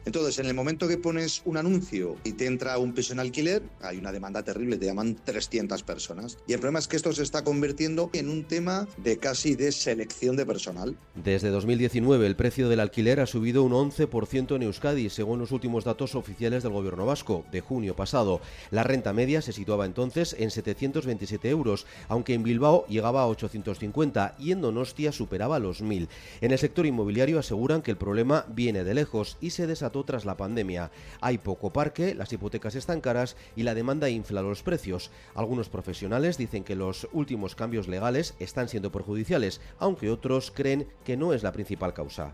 Entonces, 0.06 0.38
en 0.38 0.46
el 0.46 0.54
momento 0.54 0.88
que 0.88 0.98
pones 0.98 1.42
un 1.46 1.58
anuncio 1.58 2.16
y 2.24 2.34
te 2.34 2.46
entra 2.46 2.78
un 2.78 2.94
piso 2.94 3.14
en 3.14 3.20
alquiler, 3.20 3.64
hay 3.82 3.98
una 3.98 4.12
demanda 4.12 4.44
terrible, 4.44 4.78
te 4.78 4.86
llaman 4.86 5.16
300 5.24 5.82
personas. 5.82 6.38
Y 6.48 6.54
el 6.54 6.60
problema 6.60 6.78
es 6.78 6.88
que 6.88 6.96
esto 6.96 7.12
se 7.12 7.24
está 7.24 7.44
convirtiendo 7.44 8.12
en 8.14 8.30
un 8.30 8.44
tema 8.44 8.88
de 8.98 9.18
casi 9.18 9.56
de 9.56 9.72
selección 9.72 10.36
de 10.36 10.46
personal. 10.46 10.96
Desde 11.16 11.50
2019, 11.50 12.28
el 12.28 12.36
precio 12.36 12.70
del 12.70 12.82
alquiler 12.82 13.20
ha 13.20 13.26
subido 13.26 13.64
un 13.64 13.72
11% 13.72 14.56
en 14.56 14.64
Euskadi, 14.64 15.10
según 15.10 15.40
los 15.40 15.52
últimos 15.52 15.84
datos 15.84 16.14
oficiales 16.14 16.62
del 16.62 16.74
gobierno 16.74 17.08
vasco, 17.08 17.44
de 17.52 17.62
junio 17.62 17.96
pasado. 17.96 18.42
La 18.70 18.84
renta 18.84 19.12
media 19.12 19.42
se 19.42 19.54
situaba 19.54 19.86
entonces 19.88 20.36
en 20.38 20.52
727 20.52 21.50
euros, 21.50 21.88
aunque 22.10 22.36
en 22.36 22.44
Bilbao 22.44 22.86
llegaba 22.88 23.24
a 23.24 23.28
850 23.28 24.36
y 24.38 24.52
en 24.52 24.62
Donostia 24.62 25.12
superaba 25.12 25.58
los 25.58 25.82
1000. 25.82 26.10
En 26.42 26.52
el 26.52 26.60
sector 26.60 26.86
inmobiliario 26.86 27.40
aseguran 27.40 27.82
que 27.82 27.92
el 27.92 27.98
problema 27.98 28.46
viene 28.50 28.84
de 28.84 28.94
lejos 28.94 29.38
y 29.42 29.50
se 29.50 29.66
desató 29.66 29.95
tras 30.04 30.26
la 30.26 30.38
pandemia. 30.38 30.92
Hay 31.22 31.38
poco 31.38 31.72
parque, 31.72 32.14
las 32.16 32.34
hipotecas 32.34 32.76
están 32.76 33.02
caras 33.02 33.38
y 33.56 33.64
la 33.64 33.74
demanda 33.74 34.10
infla 34.10 34.42
los 34.42 34.64
precios. 34.64 35.12
Algunos 35.34 35.70
profesionales 35.70 36.38
dicen 36.38 36.64
que 36.64 36.76
los 36.76 37.08
últimos 37.14 37.56
cambios 37.56 37.88
legales 37.88 38.36
están 38.40 38.68
siendo 38.68 38.92
perjudiciales, 38.92 39.62
aunque 39.80 40.10
otros 40.10 40.52
creen 40.52 40.88
que 41.04 41.18
no 41.18 41.34
es 41.34 41.44
la 41.44 41.52
principal 41.52 41.94
causa 41.94 42.34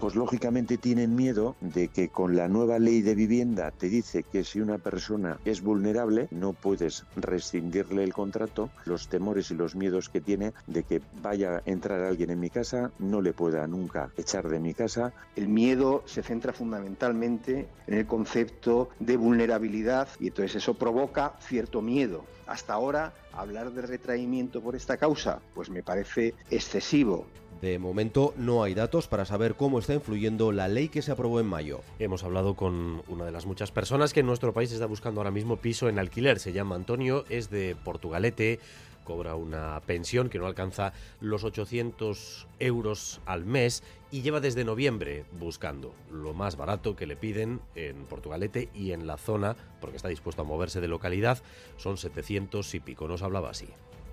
pues 0.00 0.16
lógicamente 0.16 0.78
tienen 0.78 1.14
miedo 1.14 1.56
de 1.60 1.88
que 1.88 2.08
con 2.08 2.34
la 2.34 2.48
nueva 2.48 2.78
ley 2.78 3.02
de 3.02 3.14
vivienda 3.14 3.70
te 3.70 3.90
dice 3.90 4.22
que 4.22 4.44
si 4.44 4.60
una 4.60 4.78
persona 4.78 5.38
es 5.44 5.60
vulnerable 5.60 6.26
no 6.30 6.54
puedes 6.54 7.04
rescindirle 7.16 8.02
el 8.02 8.14
contrato, 8.14 8.70
los 8.86 9.08
temores 9.08 9.50
y 9.50 9.54
los 9.54 9.76
miedos 9.76 10.08
que 10.08 10.22
tiene 10.22 10.54
de 10.66 10.84
que 10.84 11.02
vaya 11.20 11.56
a 11.56 11.62
entrar 11.66 12.00
alguien 12.02 12.30
en 12.30 12.40
mi 12.40 12.48
casa, 12.48 12.92
no 12.98 13.20
le 13.20 13.34
pueda 13.34 13.66
nunca 13.66 14.10
echar 14.16 14.48
de 14.48 14.58
mi 14.58 14.72
casa. 14.72 15.12
El 15.36 15.48
miedo 15.48 16.02
se 16.06 16.22
centra 16.22 16.54
fundamentalmente 16.54 17.68
en 17.86 17.94
el 17.94 18.06
concepto 18.06 18.88
de 19.00 19.18
vulnerabilidad 19.18 20.08
y 20.18 20.28
entonces 20.28 20.56
eso 20.56 20.74
provoca 20.74 21.34
cierto 21.40 21.82
miedo. 21.82 22.24
Hasta 22.46 22.72
ahora 22.72 23.12
hablar 23.32 23.72
de 23.72 23.82
retraimiento 23.82 24.62
por 24.62 24.74
esta 24.74 24.96
causa 24.96 25.42
pues 25.54 25.68
me 25.68 25.82
parece 25.82 26.34
excesivo. 26.50 27.26
De 27.60 27.78
momento 27.78 28.32
no 28.38 28.62
hay 28.62 28.72
datos 28.72 29.06
para 29.06 29.26
saber 29.26 29.54
cómo 29.54 29.78
está 29.78 29.92
influyendo 29.92 30.50
la 30.50 30.66
ley 30.66 30.88
que 30.88 31.02
se 31.02 31.12
aprobó 31.12 31.40
en 31.40 31.46
mayo. 31.46 31.82
Hemos 31.98 32.24
hablado 32.24 32.54
con 32.54 33.02
una 33.06 33.26
de 33.26 33.32
las 33.32 33.44
muchas 33.44 33.70
personas 33.70 34.14
que 34.14 34.20
en 34.20 34.26
nuestro 34.26 34.54
país 34.54 34.72
está 34.72 34.86
buscando 34.86 35.20
ahora 35.20 35.30
mismo 35.30 35.58
piso 35.58 35.90
en 35.90 35.98
alquiler. 35.98 36.38
Se 36.38 36.54
llama 36.54 36.74
Antonio, 36.76 37.26
es 37.28 37.50
de 37.50 37.76
Portugalete, 37.84 38.60
cobra 39.04 39.34
una 39.34 39.78
pensión 39.84 40.30
que 40.30 40.38
no 40.38 40.46
alcanza 40.46 40.94
los 41.20 41.44
800 41.44 42.46
euros 42.60 43.20
al 43.26 43.44
mes 43.44 43.82
y 44.10 44.22
lleva 44.22 44.40
desde 44.40 44.64
noviembre 44.64 45.24
buscando 45.38 45.92
lo 46.10 46.32
más 46.32 46.56
barato 46.56 46.96
que 46.96 47.06
le 47.06 47.16
piden 47.16 47.60
en 47.74 48.06
Portugalete 48.06 48.70
y 48.74 48.92
en 48.92 49.06
la 49.06 49.18
zona, 49.18 49.54
porque 49.82 49.96
está 49.96 50.08
dispuesto 50.08 50.40
a 50.40 50.46
moverse 50.46 50.80
de 50.80 50.88
localidad, 50.88 51.42
son 51.76 51.98
700 51.98 52.74
y 52.74 52.80
pico. 52.80 53.06
Nos 53.06 53.22
hablaba 53.22 53.50
así. 53.50 53.68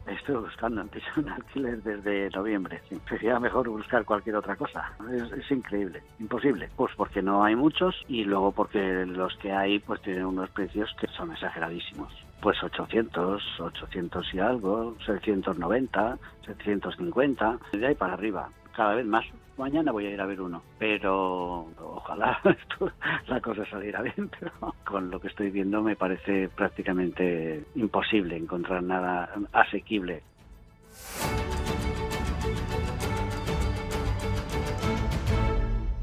Estoy 0.08 0.36
buscando 0.38 0.82
un 0.84 0.90
piso 0.90 1.08
en 1.18 1.30
alquiler 1.30 1.84
desde 1.84 2.30
noviembre. 2.30 2.82
Sería 3.10 3.40
mejor 3.40 3.70
buscar 3.70 4.06
cualquier 4.06 4.38
otra 4.38 4.56
cosa. 4.56 4.92
Es, 5.12 5.52
increíble, 5.52 6.02
imposible. 6.20 6.70
Pues 6.76 6.94
porque 6.96 7.22
no 7.22 7.44
hay 7.44 7.56
muchos 7.56 7.96
y 8.08 8.24
luego 8.24 8.52
porque 8.52 9.06
los 9.06 9.36
que 9.38 9.52
hay 9.52 9.80
pues 9.80 10.02
tienen 10.02 10.26
unos 10.26 10.50
precios 10.50 10.94
que 11.00 11.08
son 11.08 11.32
exageradísimos. 11.32 12.14
Pues 12.42 12.62
800, 12.64 13.60
800 13.60 14.34
y 14.34 14.40
algo, 14.40 14.96
790, 15.06 16.18
750, 16.46 17.60
de 17.74 17.88
ahí 17.88 17.96
para 17.96 18.14
arriba, 18.14 18.50
cada 18.76 18.96
vez 18.96 19.06
más 19.06 19.26
mañana 19.58 19.92
voy 19.92 20.06
a 20.06 20.12
ir 20.12 20.22
a 20.22 20.26
ver 20.26 20.42
uno, 20.42 20.62
pero 20.78 21.68
ojalá 21.80 22.40
la 23.28 23.42
cosa 23.42 23.66
saliera 23.70 24.02
bien, 24.02 24.30
pero 24.40 24.52
con 24.86 25.10
lo 25.10 25.20
que 25.20 25.28
estoy 25.28 25.50
viendo 25.50 25.82
me 25.82 25.96
parece 25.96 26.50
prácticamente 26.50 27.64
imposible 27.76 28.38
encontrar 28.38 28.84
nada 28.84 29.30
asequible. 29.54 30.22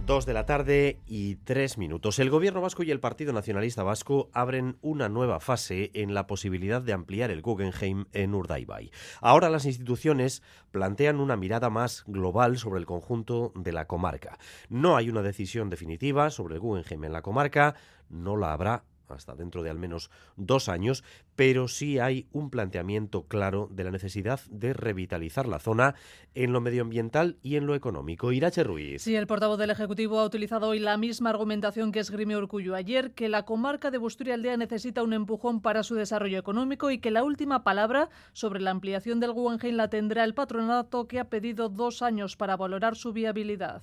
Dos 0.06 0.26
de 0.26 0.34
la 0.34 0.44
tarde 0.44 1.00
y 1.06 1.36
tres 1.36 1.78
minutos. 1.78 2.18
El 2.18 2.28
Gobierno 2.28 2.60
vasco 2.60 2.82
y 2.82 2.90
el 2.90 3.00
Partido 3.00 3.32
Nacionalista 3.32 3.82
Vasco 3.84 4.28
abren 4.34 4.76
una 4.82 5.08
nueva 5.08 5.40
fase 5.40 5.90
en 5.94 6.12
la 6.12 6.26
posibilidad 6.26 6.82
de 6.82 6.92
ampliar 6.92 7.30
el 7.30 7.40
Guggenheim 7.40 8.04
en 8.12 8.34
Urdaibai. 8.34 8.90
Ahora 9.22 9.48
las 9.48 9.64
instituciones 9.64 10.42
plantean 10.72 11.20
una 11.20 11.38
mirada 11.38 11.70
más 11.70 12.04
global 12.06 12.58
sobre 12.58 12.80
el 12.80 12.86
conjunto 12.86 13.54
de 13.54 13.72
la 13.72 13.86
comarca. 13.86 14.38
No 14.68 14.96
hay 14.96 15.08
una 15.08 15.22
decisión 15.22 15.70
definitiva 15.70 16.28
sobre 16.28 16.56
el 16.56 16.60
Guggenheim 16.60 17.04
en 17.04 17.12
la 17.12 17.22
comarca, 17.22 17.74
no 18.10 18.36
la 18.36 18.52
habrá 18.52 18.84
hasta 19.08 19.34
dentro 19.34 19.62
de 19.62 19.70
al 19.70 19.78
menos 19.78 20.10
dos 20.36 20.68
años, 20.68 21.04
pero 21.36 21.68
sí 21.68 21.98
hay 21.98 22.26
un 22.32 22.50
planteamiento 22.50 23.24
claro 23.24 23.68
de 23.70 23.84
la 23.84 23.90
necesidad 23.90 24.40
de 24.50 24.72
revitalizar 24.72 25.46
la 25.46 25.58
zona 25.58 25.94
en 26.34 26.52
lo 26.52 26.60
medioambiental 26.60 27.38
y 27.42 27.56
en 27.56 27.66
lo 27.66 27.74
económico. 27.74 28.32
Irache 28.32 28.64
Ruiz. 28.64 29.02
Sí, 29.02 29.16
el 29.16 29.26
portavoz 29.26 29.58
del 29.58 29.70
Ejecutivo 29.70 30.18
ha 30.18 30.24
utilizado 30.24 30.68
hoy 30.68 30.78
la 30.78 30.96
misma 30.96 31.30
argumentación 31.30 31.92
que 31.92 32.00
esgrimió 32.00 32.38
Urcullo 32.38 32.74
ayer, 32.74 33.12
que 33.12 33.28
la 33.28 33.44
comarca 33.44 33.90
de 33.90 33.98
Busturia 33.98 34.34
Aldea 34.34 34.56
necesita 34.56 35.02
un 35.02 35.12
empujón 35.12 35.60
para 35.60 35.82
su 35.82 35.94
desarrollo 35.94 36.38
económico 36.38 36.90
y 36.90 36.98
que 36.98 37.10
la 37.10 37.24
última 37.24 37.64
palabra 37.64 38.10
sobre 38.32 38.60
la 38.60 38.70
ampliación 38.70 39.20
del 39.20 39.32
Guggenheim 39.32 39.76
la 39.76 39.88
tendrá 39.88 40.24
el 40.24 40.34
patronato 40.34 41.06
que 41.08 41.18
ha 41.18 41.28
pedido 41.28 41.68
dos 41.68 42.02
años 42.02 42.36
para 42.36 42.56
valorar 42.56 42.96
su 42.96 43.12
viabilidad. 43.12 43.82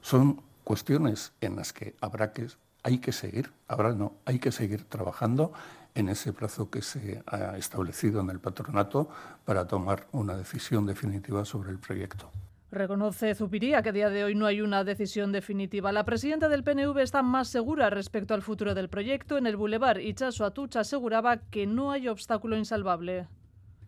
Son 0.00 0.42
cuestiones 0.64 1.32
en 1.40 1.56
las 1.56 1.72
que 1.72 1.94
habrá 2.00 2.32
que 2.32 2.46
hay 2.86 2.98
que 2.98 3.10
seguir, 3.10 3.50
ahora 3.66 3.92
no, 3.94 4.12
hay 4.26 4.38
que 4.38 4.52
seguir 4.52 4.84
trabajando 4.84 5.52
en 5.96 6.08
ese 6.08 6.32
plazo 6.32 6.70
que 6.70 6.82
se 6.82 7.20
ha 7.26 7.58
establecido 7.58 8.20
en 8.20 8.30
el 8.30 8.38
patronato 8.38 9.08
para 9.44 9.66
tomar 9.66 10.06
una 10.12 10.36
decisión 10.36 10.86
definitiva 10.86 11.44
sobre 11.44 11.70
el 11.72 11.80
proyecto. 11.80 12.30
Reconoce 12.70 13.34
Zupiría 13.34 13.82
que 13.82 13.88
a 13.88 13.92
día 13.92 14.08
de 14.08 14.22
hoy 14.22 14.36
no 14.36 14.46
hay 14.46 14.60
una 14.60 14.84
decisión 14.84 15.32
definitiva. 15.32 15.90
La 15.90 16.04
presidenta 16.04 16.48
del 16.48 16.62
PNV 16.62 16.98
está 16.98 17.22
más 17.22 17.48
segura 17.48 17.90
respecto 17.90 18.34
al 18.34 18.42
futuro 18.42 18.72
del 18.72 18.88
proyecto. 18.88 19.36
En 19.36 19.48
el 19.48 19.56
Boulevard, 19.56 19.98
Ichaso 19.98 20.44
Atucha 20.44 20.80
aseguraba 20.80 21.38
que 21.38 21.66
no 21.66 21.90
hay 21.90 22.06
obstáculo 22.06 22.56
insalvable 22.56 23.26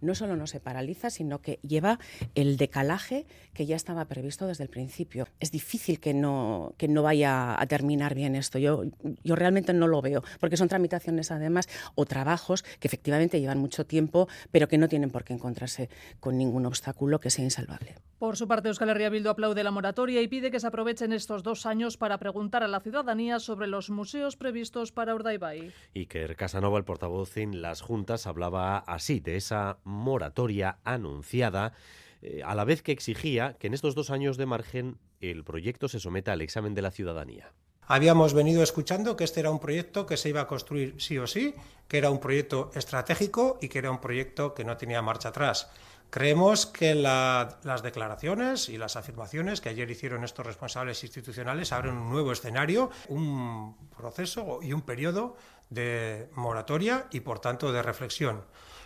no 0.00 0.14
solo 0.14 0.36
no 0.36 0.46
se 0.46 0.60
paraliza, 0.60 1.10
sino 1.10 1.40
que 1.40 1.58
lleva 1.62 1.98
el 2.34 2.56
decalaje 2.56 3.26
que 3.54 3.66
ya 3.66 3.76
estaba 3.76 4.04
previsto 4.06 4.46
desde 4.46 4.64
el 4.64 4.70
principio. 4.70 5.26
Es 5.40 5.50
difícil 5.50 6.00
que 6.00 6.14
no, 6.14 6.74
que 6.76 6.88
no 6.88 7.02
vaya 7.02 7.60
a 7.60 7.66
terminar 7.66 8.14
bien 8.14 8.34
esto. 8.34 8.58
Yo, 8.58 8.84
yo 9.24 9.36
realmente 9.36 9.72
no 9.72 9.86
lo 9.86 10.00
veo, 10.02 10.22
porque 10.40 10.56
son 10.56 10.68
tramitaciones 10.68 11.30
además 11.30 11.68
o 11.94 12.06
trabajos 12.06 12.64
que 12.80 12.88
efectivamente 12.88 13.40
llevan 13.40 13.58
mucho 13.58 13.86
tiempo, 13.86 14.28
pero 14.50 14.68
que 14.68 14.78
no 14.78 14.88
tienen 14.88 15.10
por 15.10 15.24
qué 15.24 15.34
encontrarse 15.34 15.88
con 16.20 16.38
ningún 16.38 16.66
obstáculo 16.66 17.20
que 17.20 17.30
sea 17.30 17.44
insalvable. 17.44 17.96
Por 18.18 18.36
su 18.36 18.48
parte, 18.48 18.68
Euskal 18.68 18.90
Herria 18.90 19.10
Bildu 19.10 19.30
aplaude 19.30 19.62
la 19.62 19.70
moratoria 19.70 20.20
y 20.20 20.26
pide 20.26 20.50
que 20.50 20.58
se 20.58 20.66
aprovechen 20.66 21.12
estos 21.12 21.44
dos 21.44 21.66
años 21.66 21.96
para 21.96 22.18
preguntar 22.18 22.64
a 22.64 22.68
la 22.68 22.80
ciudadanía 22.80 23.38
sobre 23.38 23.68
los 23.68 23.90
museos 23.90 24.34
previstos 24.34 24.90
para 24.90 25.14
Urdaibai. 25.14 25.72
Iker 25.94 26.34
Casanova, 26.34 26.78
el 26.78 26.84
portavoz 26.84 27.36
en 27.36 27.62
las 27.62 27.80
juntas, 27.80 28.26
hablaba 28.26 28.78
así 28.78 29.20
de 29.20 29.36
esa 29.36 29.78
moratoria 29.84 30.78
anunciada, 30.82 31.74
eh, 32.20 32.42
a 32.44 32.56
la 32.56 32.64
vez 32.64 32.82
que 32.82 32.90
exigía 32.90 33.54
que 33.54 33.68
en 33.68 33.74
estos 33.74 33.94
dos 33.94 34.10
años 34.10 34.36
de 34.36 34.46
margen 34.46 34.98
el 35.20 35.44
proyecto 35.44 35.86
se 35.86 36.00
someta 36.00 36.32
al 36.32 36.42
examen 36.42 36.74
de 36.74 36.82
la 36.82 36.90
ciudadanía. 36.90 37.52
Habíamos 37.82 38.34
venido 38.34 38.64
escuchando 38.64 39.14
que 39.14 39.24
este 39.24 39.40
era 39.40 39.50
un 39.50 39.60
proyecto 39.60 40.06
que 40.06 40.16
se 40.16 40.28
iba 40.28 40.40
a 40.40 40.46
construir 40.48 40.96
sí 40.98 41.16
o 41.18 41.28
sí, 41.28 41.54
que 41.86 41.98
era 41.98 42.10
un 42.10 42.18
proyecto 42.18 42.72
estratégico 42.74 43.58
y 43.62 43.68
que 43.68 43.78
era 43.78 43.92
un 43.92 44.00
proyecto 44.00 44.54
que 44.54 44.64
no 44.64 44.76
tenía 44.76 45.00
marcha 45.02 45.30
atrás. 45.30 45.70
Creemos 46.10 46.64
que 46.64 46.94
las 46.94 47.82
declaraciones 47.82 48.70
y 48.70 48.78
las 48.78 48.96
afirmaciones 48.96 49.60
que 49.60 49.68
ayer 49.68 49.90
hicieron 49.90 50.24
estos 50.24 50.46
responsables 50.46 51.02
institucionales 51.04 51.72
abren 51.72 51.96
un 51.96 52.08
nuevo 52.08 52.32
escenario, 52.32 52.90
un 53.08 53.76
proceso 53.96 54.60
y 54.62 54.72
un 54.72 54.82
periodo 54.82 55.36
de 55.68 56.30
moratoria 56.32 57.08
y, 57.10 57.20
por 57.20 57.40
tanto, 57.40 57.72
de 57.72 57.82
reflexión. 57.82 58.44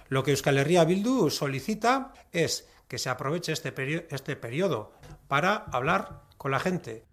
Lo 0.08 0.24
que 0.24 0.32
Euskal 0.32 0.58
Herria 0.58 0.84
Bildu 0.84 1.30
solicita 1.30 2.12
es 2.32 2.68
que 2.88 2.98
se 2.98 3.08
aproveche 3.08 3.52
este, 3.52 3.72
este 4.14 4.36
periodo 4.36 4.92
para 5.28 5.54
hablar 5.72 6.22
con 6.36 6.50
la 6.50 6.58
gente, 6.58 7.06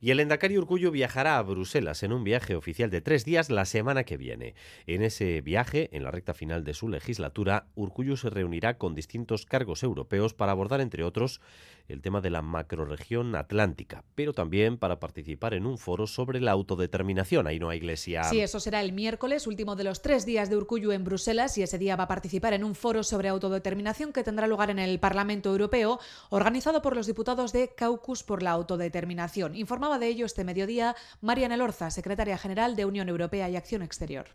y 0.00 0.10
el 0.10 0.20
Endacari 0.20 0.58
Urcullo 0.58 0.90
viajará 0.90 1.38
a 1.38 1.42
Bruselas 1.42 2.02
en 2.02 2.12
un 2.12 2.24
viaje 2.24 2.54
oficial 2.54 2.90
de 2.90 3.00
tres 3.00 3.24
días 3.24 3.50
la 3.50 3.64
semana 3.64 4.04
que 4.04 4.16
viene. 4.16 4.54
En 4.86 5.02
ese 5.02 5.40
viaje, 5.40 5.88
en 5.92 6.02
la 6.02 6.10
recta 6.10 6.34
final 6.34 6.64
de 6.64 6.74
su 6.74 6.88
legislatura, 6.88 7.66
Urcullo 7.74 8.16
se 8.16 8.30
reunirá 8.30 8.78
con 8.78 8.94
distintos 8.94 9.46
cargos 9.46 9.82
europeos 9.82 10.34
para 10.34 10.52
abordar, 10.52 10.80
entre 10.80 11.04
otros, 11.04 11.40
el 11.88 12.00
tema 12.00 12.20
de 12.20 12.30
la 12.30 12.40
macroregión 12.40 13.34
atlántica, 13.36 14.04
pero 14.14 14.32
también 14.32 14.78
para 14.78 15.00
participar 15.00 15.52
en 15.54 15.66
un 15.66 15.76
foro 15.76 16.06
sobre 16.06 16.40
la 16.40 16.52
autodeterminación. 16.52 17.46
Ahí 17.46 17.58
no 17.58 17.68
hay 17.68 17.78
iglesia. 17.78 18.24
Sí, 18.24 18.40
eso 18.40 18.60
será 18.60 18.80
el 18.80 18.92
miércoles, 18.92 19.46
último 19.46 19.76
de 19.76 19.84
los 19.84 20.00
tres 20.00 20.24
días 20.24 20.48
de 20.48 20.56
Urcullo 20.56 20.92
en 20.92 21.04
Bruselas, 21.04 21.58
y 21.58 21.62
ese 21.62 21.78
día 21.78 21.96
va 21.96 22.04
a 22.04 22.08
participar 22.08 22.54
en 22.54 22.64
un 22.64 22.74
foro 22.74 23.02
sobre 23.02 23.28
autodeterminación 23.28 24.12
que 24.12 24.24
tendrá 24.24 24.46
lugar 24.46 24.70
en 24.70 24.78
el 24.78 24.98
Parlamento 24.98 25.50
Europeo, 25.50 26.00
organizado 26.30 26.80
por 26.80 26.96
los 26.96 27.06
diputados 27.06 27.52
de 27.52 27.74
Caucus 27.74 28.22
por 28.22 28.42
la 28.42 28.52
Autodeterminación. 28.52 29.54
Informaba 29.54 29.93
de 29.98 30.08
ello 30.08 30.26
este 30.26 30.44
mediodía 30.44 30.96
Mariana 31.20 31.56
Lorza, 31.56 31.90
secretaria 31.90 32.38
general 32.38 32.76
de 32.76 32.84
Unión 32.84 33.08
Europea 33.08 33.48
y 33.48 33.56
Acción 33.56 33.82
Exterior. 33.82 34.26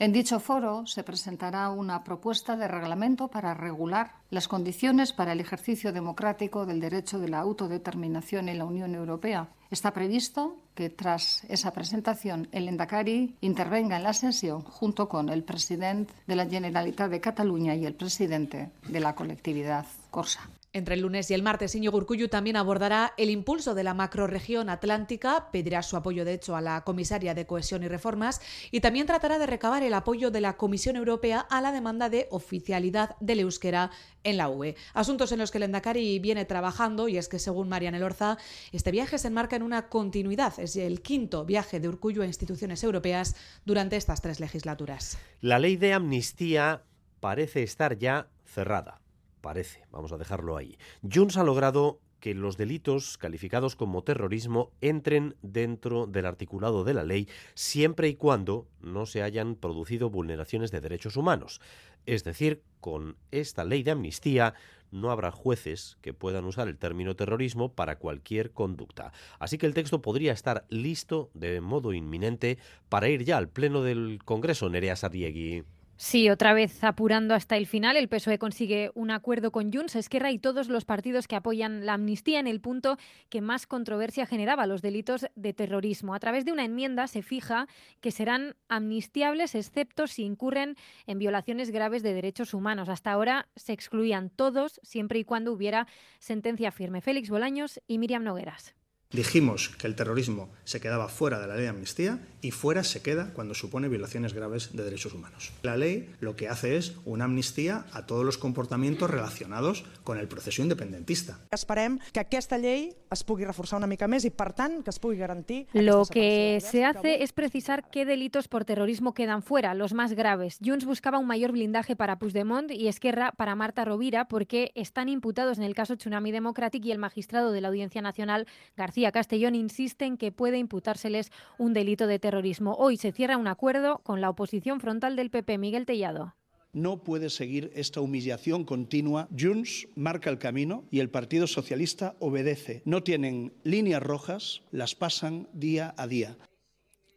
En 0.00 0.12
dicho 0.12 0.38
foro 0.38 0.86
se 0.86 1.02
presentará 1.02 1.70
una 1.70 2.04
propuesta 2.04 2.56
de 2.56 2.68
reglamento 2.68 3.26
para 3.26 3.52
regular 3.52 4.12
las 4.30 4.46
condiciones 4.46 5.12
para 5.12 5.32
el 5.32 5.40
ejercicio 5.40 5.92
democrático 5.92 6.66
del 6.66 6.78
derecho 6.78 7.18
de 7.18 7.28
la 7.28 7.40
autodeterminación 7.40 8.48
en 8.48 8.58
la 8.58 8.64
Unión 8.64 8.94
Europea. 8.94 9.48
Está 9.72 9.92
previsto 9.92 10.54
que 10.76 10.88
tras 10.88 11.42
esa 11.48 11.72
presentación 11.72 12.46
el 12.52 12.68
Endacari 12.68 13.34
intervenga 13.40 13.96
en 13.96 14.04
la 14.04 14.12
sesión 14.12 14.62
junto 14.62 15.08
con 15.08 15.30
el 15.30 15.42
presidente 15.42 16.14
de 16.28 16.36
la 16.36 16.46
Generalitat 16.46 17.10
de 17.10 17.20
Cataluña 17.20 17.74
y 17.74 17.84
el 17.84 17.94
presidente 17.94 18.70
de 18.86 19.00
la 19.00 19.16
colectividad 19.16 19.84
Corsa. 20.12 20.48
Entre 20.74 20.96
el 20.96 21.00
lunes 21.00 21.30
y 21.30 21.34
el 21.34 21.42
martes, 21.42 21.74
Iñigo 21.74 21.96
Urcullu 21.96 22.28
también 22.28 22.56
abordará 22.56 23.14
el 23.16 23.30
impulso 23.30 23.74
de 23.74 23.84
la 23.84 23.94
macroregión 23.94 24.68
atlántica, 24.68 25.48
pedirá 25.50 25.82
su 25.82 25.96
apoyo, 25.96 26.26
de 26.26 26.34
hecho, 26.34 26.56
a 26.56 26.60
la 26.60 26.84
comisaria 26.84 27.34
de 27.34 27.46
Cohesión 27.46 27.82
y 27.84 27.88
Reformas 27.88 28.42
y 28.70 28.80
también 28.80 29.06
tratará 29.06 29.38
de 29.38 29.46
recabar 29.46 29.82
el 29.82 29.94
apoyo 29.94 30.30
de 30.30 30.42
la 30.42 30.58
Comisión 30.58 30.96
Europea 30.96 31.40
a 31.40 31.62
la 31.62 31.72
demanda 31.72 32.10
de 32.10 32.28
oficialidad 32.30 33.16
del 33.18 33.40
euskera 33.40 33.90
en 34.24 34.36
la 34.36 34.50
UE. 34.50 34.76
Asuntos 34.92 35.32
en 35.32 35.38
los 35.38 35.50
que 35.50 35.56
el 35.56 35.64
Endacari 35.64 36.18
viene 36.18 36.44
trabajando 36.44 37.08
y 37.08 37.16
es 37.16 37.28
que, 37.28 37.38
según 37.38 37.70
Mariana 37.70 37.96
Elorza, 37.96 38.36
este 38.70 38.90
viaje 38.90 39.16
se 39.16 39.28
enmarca 39.28 39.56
en 39.56 39.62
una 39.62 39.88
continuidad. 39.88 40.52
Es 40.60 40.76
el 40.76 41.00
quinto 41.00 41.46
viaje 41.46 41.80
de 41.80 41.88
Urcullu 41.88 42.20
a 42.20 42.26
instituciones 42.26 42.84
europeas 42.84 43.36
durante 43.64 43.96
estas 43.96 44.20
tres 44.20 44.38
legislaturas. 44.38 45.16
La 45.40 45.58
ley 45.58 45.76
de 45.76 45.94
amnistía 45.94 46.82
parece 47.20 47.62
estar 47.62 47.96
ya 47.96 48.28
cerrada 48.44 49.00
parece, 49.40 49.84
vamos 49.90 50.12
a 50.12 50.18
dejarlo 50.18 50.56
ahí. 50.56 50.78
Junts 51.02 51.36
ha 51.36 51.44
logrado 51.44 52.00
que 52.20 52.34
los 52.34 52.56
delitos 52.56 53.16
calificados 53.16 53.76
como 53.76 54.02
terrorismo 54.02 54.72
entren 54.80 55.36
dentro 55.42 56.06
del 56.06 56.26
articulado 56.26 56.84
de 56.84 56.94
la 56.94 57.04
ley 57.04 57.28
siempre 57.54 58.08
y 58.08 58.16
cuando 58.16 58.66
no 58.80 59.06
se 59.06 59.22
hayan 59.22 59.54
producido 59.54 60.10
vulneraciones 60.10 60.70
de 60.70 60.80
derechos 60.80 61.16
humanos. 61.16 61.60
Es 62.06 62.24
decir, 62.24 62.62
con 62.80 63.16
esta 63.30 63.64
ley 63.64 63.82
de 63.82 63.92
amnistía 63.92 64.54
no 64.90 65.10
habrá 65.10 65.30
jueces 65.30 65.98
que 66.00 66.14
puedan 66.14 66.46
usar 66.46 66.66
el 66.68 66.78
término 66.78 67.14
terrorismo 67.14 67.74
para 67.74 67.98
cualquier 67.98 68.52
conducta. 68.52 69.12
Así 69.38 69.58
que 69.58 69.66
el 69.66 69.74
texto 69.74 70.00
podría 70.00 70.32
estar 70.32 70.64
listo 70.70 71.30
de 71.34 71.60
modo 71.60 71.92
inminente 71.92 72.58
para 72.88 73.08
ir 73.08 73.24
ya 73.24 73.36
al 73.36 73.50
Pleno 73.50 73.82
del 73.82 74.20
Congreso, 74.24 74.68
Nerea 74.70 74.96
Sadiegui. 74.96 75.64
Sí, 76.00 76.30
otra 76.30 76.52
vez 76.52 76.84
apurando 76.84 77.34
hasta 77.34 77.56
el 77.56 77.66
final, 77.66 77.96
el 77.96 78.08
PSOE 78.08 78.38
consigue 78.38 78.92
un 78.94 79.10
acuerdo 79.10 79.50
con 79.50 79.72
Junts, 79.72 79.96
Esquerra 79.96 80.30
y 80.30 80.38
todos 80.38 80.68
los 80.68 80.84
partidos 80.84 81.26
que 81.26 81.34
apoyan 81.34 81.86
la 81.86 81.94
amnistía 81.94 82.38
en 82.38 82.46
el 82.46 82.60
punto 82.60 82.98
que 83.28 83.40
más 83.40 83.66
controversia 83.66 84.24
generaba, 84.24 84.68
los 84.68 84.80
delitos 84.80 85.26
de 85.34 85.52
terrorismo. 85.54 86.14
A 86.14 86.20
través 86.20 86.44
de 86.44 86.52
una 86.52 86.64
enmienda 86.64 87.08
se 87.08 87.22
fija 87.22 87.66
que 88.00 88.12
serán 88.12 88.54
amnistiables 88.68 89.56
excepto 89.56 90.06
si 90.06 90.22
incurren 90.22 90.76
en 91.08 91.18
violaciones 91.18 91.72
graves 91.72 92.04
de 92.04 92.14
derechos 92.14 92.54
humanos. 92.54 92.88
Hasta 92.88 93.10
ahora 93.10 93.48
se 93.56 93.72
excluían 93.72 94.30
todos 94.30 94.78
siempre 94.84 95.18
y 95.18 95.24
cuando 95.24 95.52
hubiera 95.52 95.88
sentencia 96.20 96.70
firme. 96.70 97.00
Félix 97.00 97.28
Bolaños 97.28 97.80
y 97.88 97.98
Miriam 97.98 98.22
Nogueras. 98.22 98.77
Dijimos 99.10 99.70
que 99.70 99.86
el 99.86 99.94
terrorismo 99.94 100.50
se 100.64 100.80
quedaba 100.80 101.08
fuera 101.08 101.40
de 101.40 101.46
la 101.46 101.54
ley 101.54 101.62
de 101.62 101.70
amnistía 101.70 102.18
y 102.42 102.50
fuera 102.50 102.84
se 102.84 103.00
queda 103.00 103.32
cuando 103.32 103.54
supone 103.54 103.88
violaciones 103.88 104.34
graves 104.34 104.76
de 104.76 104.84
derechos 104.84 105.14
humanos. 105.14 105.50
La 105.62 105.78
ley 105.78 106.14
lo 106.20 106.36
que 106.36 106.48
hace 106.48 106.76
es 106.76 106.92
una 107.06 107.24
amnistía 107.24 107.86
a 107.92 108.04
todos 108.04 108.22
los 108.22 108.36
comportamientos 108.36 109.10
relacionados 109.10 109.86
con 110.04 110.18
el 110.18 110.28
proceso 110.28 110.60
independentista. 110.60 111.40
Esperem 111.50 111.98
que 112.12 112.36
esta 112.36 112.58
ley 112.58 112.94
es 113.10 113.24
pugui 113.24 113.46
reforzar 113.46 113.78
una 113.78 113.88
mica 113.88 114.04
més 114.12 114.26
i, 114.28 114.30
per 114.30 114.52
tant, 114.52 114.82
que 114.84 114.92
es 114.92 115.00
pugui 115.00 115.16
garantir... 115.16 115.66
Lo 115.72 116.04
que 116.04 116.60
se 116.60 116.84
hace 116.84 117.22
es 117.22 117.32
precisar 117.32 117.88
qué 117.88 118.04
delitos 118.04 118.46
por 118.48 118.66
terrorismo 118.66 119.14
quedan 119.14 119.42
fuera, 119.42 119.72
los 119.72 119.94
más 119.94 120.12
graves. 120.12 120.58
Junts 120.62 120.84
buscaba 120.84 121.18
un 121.18 121.26
mayor 121.26 121.52
blindaje 121.52 121.96
para 121.96 122.18
Puigdemont 122.18 122.70
y 122.70 122.88
Esquerra 122.88 123.32
para 123.32 123.54
Marta 123.54 123.86
Rovira 123.86 124.28
porque 124.28 124.70
están 124.74 125.08
imputados 125.08 125.56
en 125.56 125.64
el 125.64 125.74
caso 125.74 125.96
Tsunami 125.96 126.30
Democratic 126.30 126.84
y 126.84 126.92
el 126.92 126.98
magistrado 126.98 127.52
de 127.52 127.62
la 127.62 127.68
Audiencia 127.68 128.02
Nacional, 128.02 128.46
García 128.76 128.97
Castellón 129.12 129.54
insiste 129.54 130.04
en 130.04 130.16
que 130.16 130.32
puede 130.32 130.58
imputárseles 130.58 131.30
un 131.58 131.72
delito 131.72 132.06
de 132.06 132.18
terrorismo. 132.18 132.74
Hoy 132.74 132.96
se 132.96 133.12
cierra 133.12 133.36
un 133.36 133.46
acuerdo 133.46 133.98
con 133.98 134.20
la 134.20 134.30
oposición 134.30 134.80
frontal 134.80 135.16
del 135.16 135.30
PP, 135.30 135.58
Miguel 135.58 135.86
Tellado. 135.86 136.34
No 136.72 137.02
puede 137.02 137.30
seguir 137.30 137.72
esta 137.74 138.00
humillación 138.00 138.64
continua. 138.64 139.28
Junts 139.36 139.88
marca 139.94 140.28
el 140.30 140.38
camino 140.38 140.84
y 140.90 141.00
el 141.00 141.10
Partido 141.10 141.46
Socialista 141.46 142.14
obedece. 142.18 142.82
No 142.84 143.02
tienen 143.02 143.54
líneas 143.64 144.02
rojas, 144.02 144.62
las 144.70 144.94
pasan 144.94 145.48
día 145.52 145.94
a 145.96 146.06
día. 146.06 146.36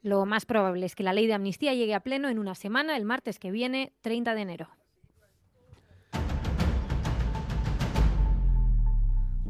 Lo 0.03 0.25
más 0.25 0.45
probable 0.45 0.85
es 0.85 0.95
que 0.95 1.03
la 1.03 1.13
ley 1.13 1.27
de 1.27 1.33
amnistía 1.33 1.73
llegue 1.73 1.93
a 1.93 1.99
pleno 1.99 2.29
en 2.29 2.39
una 2.39 2.55
semana, 2.55 2.97
el 2.97 3.05
martes 3.05 3.37
que 3.39 3.51
viene, 3.51 3.93
30 4.01 4.33
de 4.33 4.41
enero. 4.41 4.69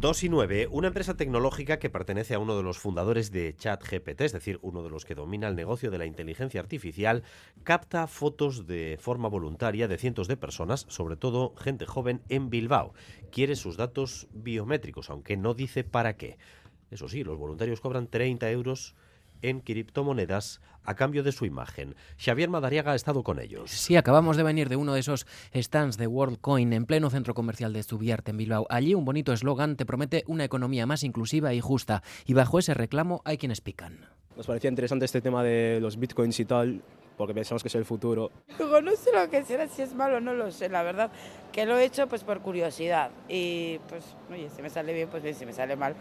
2 0.02 0.24
y 0.24 0.30
9. 0.30 0.68
Una 0.72 0.88
empresa 0.88 1.16
tecnológica 1.16 1.78
que 1.78 1.92
pertenece 1.92 2.34
a 2.34 2.40
uno 2.40 2.58
de 2.58 2.64
los 2.64 2.80
fundadores 2.80 3.32
de 3.32 3.56
ChatGPT, 3.56 4.22
es 4.22 4.34
decir, 4.34 4.58
uno 4.64 4.82
de 4.82 4.90
los 4.90 5.06
que 5.06 5.14
domina 5.14 5.48
el 5.48 5.56
negocio 5.56 5.92
de 5.92 6.00
la 6.00 6.08
inteligencia 6.08 6.60
artificial, 6.60 7.22
capta 7.64 8.08
fotos 8.08 8.66
de 8.66 8.98
forma 9.00 9.30
voluntaria 9.30 9.88
de 9.88 10.00
cientos 10.00 10.28
de 10.28 10.38
personas, 10.38 10.88
sobre 10.90 11.18
todo 11.18 11.54
gente 11.56 11.86
joven, 11.86 12.24
en 12.30 12.50
Bilbao. 12.50 12.96
Quiere 13.32 13.56
sus 13.56 13.78
datos 13.78 14.28
biométricos, 14.34 15.12
aunque 15.12 15.38
no 15.38 15.54
dice 15.54 15.84
para 15.84 16.18
qué. 16.18 16.40
Eso 16.90 17.08
sí, 17.08 17.24
los 17.24 17.38
voluntarios 17.38 17.80
cobran 17.80 18.08
30 18.08 18.50
euros 18.50 18.96
en 19.42 19.60
criptomonedas 19.60 20.62
a 20.84 20.96
cambio 20.96 21.24
de 21.24 21.32
su 21.32 21.46
imagen. 21.46 21.96
Xavier 22.18 22.50
Madariaga 22.50 22.94
ha 22.94 22.96
estado 22.96 23.24
con 23.24 23.40
ellos. 23.40 23.70
Sí, 23.72 23.96
acabamos 23.96 24.38
de 24.38 24.44
venir 24.44 24.70
de 24.70 24.76
uno 24.76 24.94
de 24.94 25.00
esos 25.00 25.28
stands 25.54 25.98
de 25.98 26.08
WorldCoin 26.08 26.74
en 26.74 26.86
pleno 26.86 27.10
centro 27.10 27.34
comercial 27.34 27.74
de 27.74 27.84
Zubiarte 27.84 28.32
en 28.32 28.38
Bilbao. 28.38 28.66
Allí 28.70 28.94
un 28.94 29.06
bonito 29.06 29.34
eslogan 29.34 29.76
te 29.76 29.86
promete 29.86 30.24
una 30.28 30.44
economía 30.44 30.86
más 30.86 31.04
inclusiva 31.04 31.54
y 31.54 31.62
justa 31.62 32.04
y 32.26 32.34
bajo 32.34 32.60
ese 32.60 32.74
reclamo 32.74 33.22
hay 33.26 33.38
quienes 33.38 33.62
pican. 33.62 34.08
Nos 34.36 34.48
parecía 34.48 34.70
interesante 34.70 35.06
este 35.06 35.22
tema 35.22 35.44
de 35.44 35.80
los 35.82 36.00
bitcoins 36.00 36.40
y 36.40 36.46
tal, 36.46 36.82
porque 37.18 37.34
pensamos 37.34 37.62
que 37.62 37.68
es 37.68 37.76
el 37.76 37.86
futuro. 37.86 38.32
Luego 38.58 38.82
no 38.82 38.96
sé 38.96 39.12
lo 39.14 39.30
que 39.30 39.44
será, 39.44 39.68
si 39.68 39.82
es 39.82 39.94
malo, 39.94 40.20
no 40.22 40.34
lo 40.34 40.52
sé, 40.52 40.70
la 40.70 40.82
verdad. 40.82 41.12
Que 41.52 41.66
lo 41.66 41.78
he 41.78 41.86
hecho 41.86 42.08
pues 42.08 42.24
por 42.24 42.40
curiosidad 42.40 43.12
y 43.28 43.78
pues, 43.90 44.16
oye, 44.32 44.50
si 44.50 44.62
me 44.62 44.70
sale 44.70 44.94
bien, 44.94 45.10
pues 45.10 45.22
bien, 45.22 45.36
si 45.36 45.46
me 45.46 45.54
sale 45.54 45.76
mal, 45.76 45.96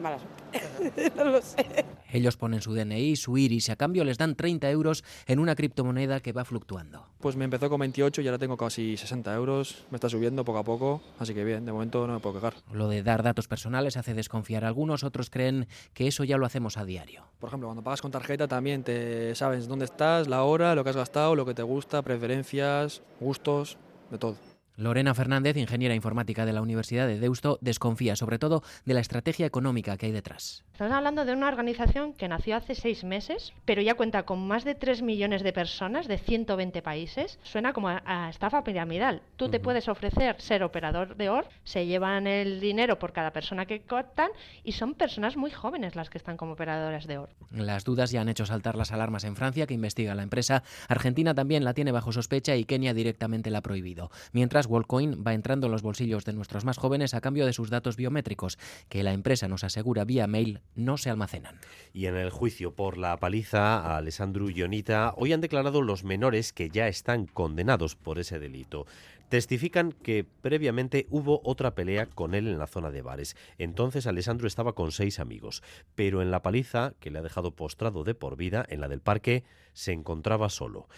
mala 0.00 0.18
suerte. 0.18 1.12
no 1.16 1.24
lo 1.24 1.42
sé. 1.42 1.84
Ellos 2.12 2.36
ponen 2.36 2.60
su 2.60 2.74
DNI, 2.74 3.14
su 3.16 3.38
iris 3.38 3.68
y 3.68 3.72
a 3.72 3.76
cambio 3.76 4.04
les 4.04 4.18
dan 4.18 4.34
30 4.34 4.68
euros 4.70 5.04
en 5.26 5.38
una 5.38 5.54
criptomoneda 5.54 6.20
que 6.20 6.32
va 6.32 6.44
fluctuando. 6.44 7.06
Pues 7.20 7.36
me 7.36 7.44
empezó 7.44 7.70
con 7.70 7.78
28 7.80 8.22
y 8.22 8.26
ahora 8.26 8.38
tengo 8.38 8.56
casi 8.56 8.96
60 8.96 9.32
euros. 9.34 9.84
Me 9.90 9.96
está 9.96 10.08
subiendo 10.08 10.44
poco 10.44 10.58
a 10.58 10.64
poco, 10.64 11.00
así 11.18 11.34
que 11.34 11.44
bien, 11.44 11.64
de 11.64 11.72
momento 11.72 12.06
no 12.06 12.14
me 12.14 12.20
puedo 12.20 12.36
quejar. 12.36 12.54
Lo 12.72 12.88
de 12.88 13.02
dar 13.02 13.22
datos 13.22 13.46
personales 13.46 13.96
hace 13.96 14.14
desconfiar 14.14 14.64
a 14.64 14.68
algunos, 14.68 15.04
otros 15.04 15.30
creen 15.30 15.68
que 15.94 16.08
eso 16.08 16.24
ya 16.24 16.36
lo 16.36 16.46
hacemos 16.46 16.76
a 16.76 16.84
diario. 16.84 17.24
Por 17.38 17.48
ejemplo, 17.48 17.68
cuando 17.68 17.82
pagas 17.82 18.02
con 18.02 18.10
tarjeta 18.10 18.48
también 18.48 18.82
te 18.82 19.34
sabes 19.34 19.68
dónde 19.68 19.84
estás, 19.84 20.26
la 20.26 20.42
hora, 20.42 20.74
lo 20.74 20.82
que 20.82 20.90
has 20.90 20.96
gastado, 20.96 21.36
lo 21.36 21.46
que 21.46 21.54
te 21.54 21.62
gusta, 21.62 22.02
preferencias, 22.02 23.02
gustos, 23.20 23.76
de 24.10 24.18
todo. 24.18 24.36
Lorena 24.80 25.14
Fernández, 25.14 25.58
ingeniera 25.58 25.94
informática 25.94 26.46
de 26.46 26.54
la 26.54 26.62
Universidad 26.62 27.06
de 27.06 27.20
Deusto, 27.20 27.58
desconfía 27.60 28.16
sobre 28.16 28.38
todo 28.38 28.62
de 28.86 28.94
la 28.94 29.00
estrategia 29.00 29.44
económica 29.44 29.98
que 29.98 30.06
hay 30.06 30.12
detrás. 30.12 30.64
Estamos 30.80 30.96
hablando 30.96 31.26
de 31.26 31.34
una 31.34 31.48
organización 31.48 32.14
que 32.14 32.26
nació 32.26 32.56
hace 32.56 32.74
seis 32.74 33.04
meses, 33.04 33.52
pero 33.66 33.82
ya 33.82 33.96
cuenta 33.96 34.22
con 34.22 34.48
más 34.48 34.64
de 34.64 34.74
3 34.74 35.02
millones 35.02 35.42
de 35.42 35.52
personas 35.52 36.08
de 36.08 36.16
120 36.16 36.80
países. 36.80 37.38
Suena 37.42 37.74
como 37.74 37.90
a, 37.90 38.02
a 38.06 38.30
estafa 38.30 38.64
piramidal. 38.64 39.20
Tú 39.36 39.50
te 39.50 39.60
puedes 39.60 39.88
ofrecer 39.88 40.40
ser 40.40 40.62
operador 40.62 41.18
de 41.18 41.28
OR, 41.28 41.46
se 41.64 41.84
llevan 41.84 42.26
el 42.26 42.60
dinero 42.60 42.98
por 42.98 43.12
cada 43.12 43.30
persona 43.30 43.66
que 43.66 43.82
cortan 43.82 44.30
y 44.64 44.72
son 44.72 44.94
personas 44.94 45.36
muy 45.36 45.50
jóvenes 45.50 45.96
las 45.96 46.08
que 46.08 46.16
están 46.16 46.38
como 46.38 46.54
operadoras 46.54 47.06
de 47.06 47.18
OR. 47.18 47.28
Las 47.50 47.84
dudas 47.84 48.10
ya 48.10 48.22
han 48.22 48.30
hecho 48.30 48.46
saltar 48.46 48.76
las 48.76 48.90
alarmas 48.90 49.24
en 49.24 49.36
Francia, 49.36 49.66
que 49.66 49.74
investiga 49.74 50.14
la 50.14 50.22
empresa. 50.22 50.62
Argentina 50.88 51.34
también 51.34 51.62
la 51.62 51.74
tiene 51.74 51.92
bajo 51.92 52.10
sospecha 52.10 52.56
y 52.56 52.64
Kenia 52.64 52.94
directamente 52.94 53.50
la 53.50 53.58
ha 53.58 53.62
prohibido. 53.62 54.10
Mientras 54.32 54.66
WorldCoin 54.66 55.22
va 55.26 55.34
entrando 55.34 55.66
en 55.66 55.72
los 55.72 55.82
bolsillos 55.82 56.24
de 56.24 56.32
nuestros 56.32 56.64
más 56.64 56.78
jóvenes 56.78 57.12
a 57.12 57.20
cambio 57.20 57.44
de 57.44 57.52
sus 57.52 57.68
datos 57.68 57.96
biométricos, 57.96 58.58
que 58.88 59.02
la 59.02 59.12
empresa 59.12 59.46
nos 59.46 59.62
asegura 59.62 60.06
vía 60.06 60.26
mail 60.26 60.60
no 60.74 60.96
se 60.96 61.10
almacenan. 61.10 61.58
Y 61.92 62.06
en 62.06 62.16
el 62.16 62.30
juicio 62.30 62.74
por 62.74 62.98
la 62.98 63.16
paliza 63.18 63.78
a 63.78 63.96
Alessandro 63.96 64.48
Ionita, 64.48 65.14
hoy 65.16 65.32
han 65.32 65.40
declarado 65.40 65.82
los 65.82 66.04
menores 66.04 66.52
que 66.52 66.70
ya 66.70 66.88
están 66.88 67.26
condenados 67.26 67.96
por 67.96 68.18
ese 68.18 68.38
delito. 68.38 68.86
Testifican 69.28 69.92
que 69.92 70.24
previamente 70.24 71.06
hubo 71.08 71.40
otra 71.44 71.76
pelea 71.76 72.06
con 72.06 72.34
él 72.34 72.48
en 72.48 72.58
la 72.58 72.66
zona 72.66 72.90
de 72.90 73.02
bares. 73.02 73.36
Entonces 73.58 74.08
Alessandro 74.08 74.48
estaba 74.48 74.72
con 74.72 74.90
seis 74.90 75.20
amigos, 75.20 75.62
pero 75.94 76.20
en 76.20 76.32
la 76.32 76.42
paliza, 76.42 76.94
que 76.98 77.10
le 77.10 77.20
ha 77.20 77.22
dejado 77.22 77.54
postrado 77.54 78.02
de 78.02 78.14
por 78.14 78.36
vida, 78.36 78.66
en 78.68 78.80
la 78.80 78.88
del 78.88 79.00
parque, 79.00 79.44
se 79.72 79.92
encontraba 79.92 80.48
solo. 80.48 80.88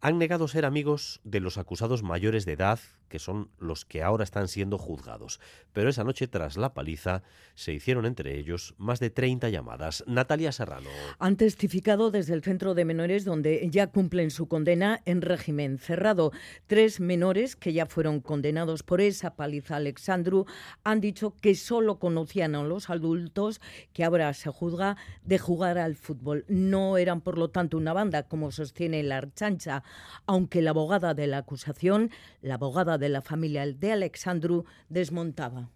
Han 0.00 0.18
negado 0.18 0.48
ser 0.48 0.64
amigos 0.64 1.20
de 1.24 1.40
los 1.40 1.58
acusados 1.58 2.02
mayores 2.02 2.46
de 2.46 2.52
edad, 2.52 2.78
que 3.08 3.18
son 3.18 3.50
los 3.58 3.84
que 3.84 4.02
ahora 4.02 4.24
están 4.24 4.48
siendo 4.48 4.78
juzgados. 4.78 5.40
Pero 5.72 5.90
esa 5.90 6.04
noche, 6.04 6.28
tras 6.28 6.56
la 6.56 6.74
paliza, 6.74 7.22
se 7.54 7.72
hicieron 7.72 8.06
entre 8.06 8.38
ellos 8.38 8.74
más 8.78 9.00
de 9.00 9.10
30 9.10 9.48
llamadas. 9.48 10.04
Natalia 10.06 10.52
Serrano. 10.52 10.88
Han 11.18 11.36
testificado 11.36 12.10
desde 12.10 12.34
el 12.34 12.42
centro 12.42 12.74
de 12.74 12.84
menores 12.84 13.24
donde 13.24 13.68
ya 13.70 13.88
cumplen 13.88 14.30
su 14.30 14.48
condena 14.48 15.00
en 15.04 15.22
régimen 15.22 15.78
cerrado. 15.78 16.32
Tres 16.66 17.00
menores 17.00 17.56
que 17.56 17.72
ya 17.72 17.86
fueron 17.86 18.20
condenados 18.20 18.82
por 18.82 19.00
esa 19.00 19.34
paliza 19.36 19.76
Alexandru 19.76 20.46
han 20.84 21.00
dicho 21.00 21.34
que 21.40 21.54
solo 21.54 21.98
conocían 21.98 22.54
a 22.54 22.62
los 22.62 22.90
adultos 22.90 23.60
que 23.92 24.04
ahora 24.04 24.32
se 24.34 24.50
juzga 24.50 24.96
de 25.24 25.38
jugar 25.38 25.78
al 25.78 25.94
fútbol. 25.94 26.44
No 26.48 26.96
eran, 26.96 27.20
por 27.20 27.38
lo 27.38 27.50
tanto, 27.50 27.76
una 27.76 27.92
banda, 27.92 28.24
como 28.24 28.50
sostiene 28.50 29.02
la 29.02 29.18
Archancha, 29.18 29.82
aunque 30.26 30.62
la 30.62 30.70
abogada 30.70 31.14
de 31.14 31.26
la 31.26 31.38
acusación, 31.38 32.10
la 32.42 32.54
abogada 32.54 32.95
de 32.98 33.08
la 33.08 33.22
familia 33.22 33.66
de 33.66 33.92
Alexandru, 33.92 34.64
desmontaba. 34.88 35.70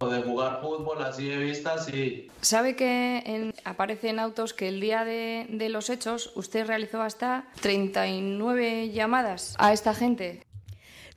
De 0.00 0.22
jugar 0.22 0.62
fútbol 0.62 1.02
así 1.02 1.28
de 1.28 1.36
vista, 1.36 1.76
sí. 1.76 2.28
¿Sabe 2.40 2.74
que 2.74 3.22
en, 3.26 3.52
aparece 3.64 4.08
en 4.08 4.18
autos 4.18 4.54
que 4.54 4.68
el 4.68 4.80
día 4.80 5.04
de, 5.04 5.46
de 5.50 5.68
los 5.68 5.90
hechos 5.90 6.32
usted 6.36 6.66
realizó 6.66 7.02
hasta 7.02 7.44
39 7.60 8.92
llamadas 8.92 9.54
a 9.58 9.74
esta 9.74 9.92
gente? 9.92 10.46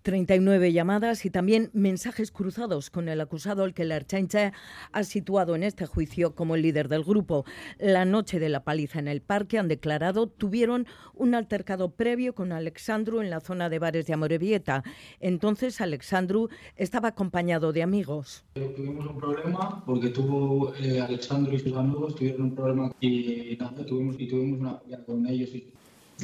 39 0.03 0.73
llamadas 0.73 1.25
y 1.25 1.29
también 1.29 1.69
mensajes 1.73 2.31
cruzados 2.31 2.89
con 2.89 3.09
el 3.09 3.21
acusado 3.21 3.63
al 3.63 3.73
que 3.73 3.85
la 3.85 3.95
Archancha 3.95 4.53
ha 4.91 5.03
situado 5.03 5.55
en 5.55 5.63
este 5.63 5.85
juicio 5.85 6.35
como 6.35 6.55
el 6.55 6.61
líder 6.61 6.89
del 6.89 7.03
grupo. 7.03 7.45
La 7.79 8.05
noche 8.05 8.39
de 8.39 8.49
la 8.49 8.63
paliza 8.63 8.99
en 8.99 9.07
el 9.07 9.21
parque 9.21 9.57
han 9.57 9.67
declarado 9.67 10.27
tuvieron 10.27 10.85
un 11.13 11.35
altercado 11.35 11.91
previo 11.91 12.35
con 12.35 12.51
Alexandru 12.51 13.21
en 13.21 13.29
la 13.29 13.39
zona 13.39 13.69
de 13.69 13.79
bares 13.79 14.05
de 14.05 14.13
Amorebieta. 14.13 14.83
Entonces 15.19 15.79
Alexandru 15.81 16.49
estaba 16.75 17.09
acompañado 17.09 17.71
de 17.71 17.83
amigos. 17.83 18.45
Tuvimos 18.53 19.07
un 19.07 19.17
problema 19.17 19.83
porque 19.85 20.09
tuvo 20.09 20.73
eh, 20.75 20.99
Alexandru 20.99 21.55
y 21.55 21.59
sus 21.59 21.75
amigos 21.75 22.15
tuvieron 22.15 22.41
un 22.43 22.55
problema 22.55 22.91
y 22.99 23.57
nada, 23.59 23.85
tuvimos, 23.85 24.19
y 24.19 24.27
tuvimos 24.27 24.59
una 24.59 24.79
pelea 24.79 25.03
con 25.05 25.25
ellos. 25.27 25.49
Y... 25.55 25.71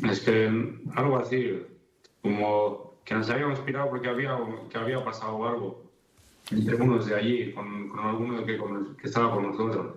Es 0.09 0.19
que 0.19 0.47
algo 0.95 1.17
así, 1.17 1.61
como 2.21 2.88
que 3.09 3.15
nos 3.15 3.27
habíamos 3.31 3.59
pirado 3.61 3.89
porque 3.89 4.07
había, 4.07 4.37
que 4.69 4.77
había 4.77 5.03
pasado 5.03 5.47
algo 5.47 5.83
entre 6.51 6.75
unos 6.75 7.07
de 7.07 7.15
allí, 7.15 7.53
con, 7.53 7.89
con 7.89 7.99
alguno 8.05 8.45
que, 8.45 8.55
con, 8.55 8.95
que 8.97 9.07
estaba 9.07 9.33
con 9.33 9.47
nosotros. 9.47 9.95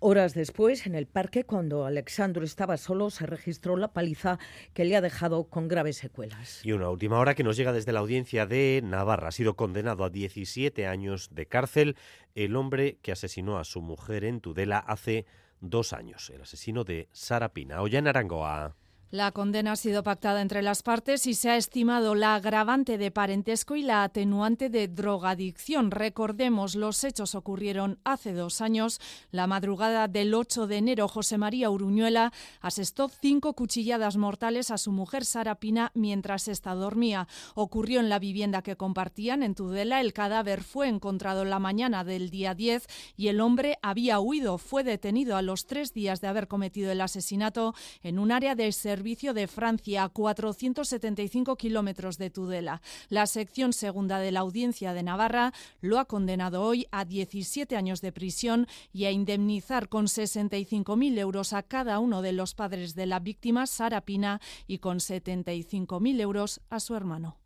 Horas 0.00 0.34
después, 0.34 0.88
en 0.88 0.96
el 0.96 1.06
parque, 1.06 1.44
cuando 1.44 1.86
Alexandro 1.86 2.44
estaba 2.44 2.78
solo, 2.78 3.10
se 3.10 3.26
registró 3.26 3.76
la 3.76 3.92
paliza 3.92 4.40
que 4.74 4.84
le 4.84 4.96
ha 4.96 5.00
dejado 5.00 5.44
con 5.44 5.68
graves 5.68 5.98
secuelas. 5.98 6.66
Y 6.66 6.72
una 6.72 6.90
última 6.90 7.20
hora 7.20 7.36
que 7.36 7.44
nos 7.44 7.56
llega 7.56 7.72
desde 7.72 7.92
la 7.92 8.00
audiencia 8.00 8.44
de 8.44 8.80
Navarra. 8.82 9.28
Ha 9.28 9.32
sido 9.32 9.54
condenado 9.54 10.02
a 10.02 10.10
17 10.10 10.88
años 10.88 11.28
de 11.32 11.46
cárcel 11.46 11.96
el 12.34 12.56
hombre 12.56 12.98
que 13.02 13.12
asesinó 13.12 13.60
a 13.60 13.64
su 13.64 13.80
mujer 13.82 14.24
en 14.24 14.40
Tudela 14.40 14.78
hace 14.78 15.26
dos 15.60 15.92
años, 15.92 16.28
el 16.30 16.42
asesino 16.42 16.82
de 16.82 17.08
Sara 17.12 17.50
Pina. 17.50 17.82
Ollana 17.82 18.10
Arangoa. 18.10 18.74
La 19.12 19.30
condena 19.30 19.72
ha 19.72 19.76
sido 19.76 20.02
pactada 20.02 20.40
entre 20.40 20.62
las 20.62 20.82
partes 20.82 21.26
y 21.26 21.34
se 21.34 21.50
ha 21.50 21.58
estimado 21.58 22.14
la 22.14 22.34
agravante 22.34 22.96
de 22.96 23.10
parentesco 23.10 23.76
y 23.76 23.82
la 23.82 24.04
atenuante 24.04 24.70
de 24.70 24.88
drogadicción. 24.88 25.90
Recordemos, 25.90 26.74
los 26.76 27.04
hechos 27.04 27.34
ocurrieron 27.34 27.98
hace 28.04 28.32
dos 28.32 28.62
años. 28.62 29.02
La 29.30 29.46
madrugada 29.46 30.08
del 30.08 30.32
8 30.32 30.66
de 30.66 30.78
enero, 30.78 31.08
José 31.08 31.36
María 31.36 31.68
Uruñuela 31.68 32.32
asestó 32.62 33.10
cinco 33.10 33.52
cuchilladas 33.52 34.16
mortales 34.16 34.70
a 34.70 34.78
su 34.78 34.92
mujer 34.92 35.26
Sara 35.26 35.56
Pina 35.56 35.92
mientras 35.92 36.48
ésta 36.48 36.74
dormía. 36.74 37.28
Ocurrió 37.54 38.00
en 38.00 38.08
la 38.08 38.18
vivienda 38.18 38.62
que 38.62 38.76
compartían 38.76 39.42
en 39.42 39.54
Tudela. 39.54 40.00
El 40.00 40.14
cadáver 40.14 40.62
fue 40.62 40.88
encontrado 40.88 41.44
la 41.44 41.58
mañana 41.58 42.02
del 42.02 42.30
día 42.30 42.54
10 42.54 42.86
y 43.18 43.28
el 43.28 43.42
hombre 43.42 43.78
había 43.82 44.20
huido. 44.20 44.56
Fue 44.56 44.84
detenido 44.84 45.36
a 45.36 45.42
los 45.42 45.66
tres 45.66 45.92
días 45.92 46.22
de 46.22 46.28
haber 46.28 46.48
cometido 46.48 46.90
el 46.90 47.02
asesinato 47.02 47.74
en 48.02 48.18
un 48.18 48.32
área 48.32 48.54
de 48.54 48.72
servicio 48.72 49.01
servicio 49.02 49.34
de 49.34 49.48
Francia 49.48 50.04
a 50.04 50.08
475 50.10 51.56
kilómetros 51.56 52.18
de 52.18 52.30
Tudela. 52.30 52.82
La 53.08 53.26
sección 53.26 53.72
segunda 53.72 54.20
de 54.20 54.30
la 54.30 54.38
Audiencia 54.38 54.94
de 54.94 55.02
Navarra 55.02 55.52
lo 55.80 55.98
ha 55.98 56.04
condenado 56.04 56.62
hoy 56.62 56.86
a 56.92 57.04
17 57.04 57.74
años 57.74 58.00
de 58.00 58.12
prisión 58.12 58.68
y 58.92 59.06
a 59.06 59.10
indemnizar 59.10 59.88
con 59.88 60.06
65.000 60.06 61.18
euros 61.18 61.52
a 61.52 61.64
cada 61.64 61.98
uno 61.98 62.22
de 62.22 62.30
los 62.30 62.54
padres 62.54 62.94
de 62.94 63.06
la 63.06 63.18
víctima, 63.18 63.66
Sara 63.66 64.02
Pina, 64.02 64.40
y 64.68 64.78
con 64.78 64.98
75.000 64.98 66.20
euros 66.20 66.60
a 66.70 66.78
su 66.78 66.94
hermano. 66.94 67.41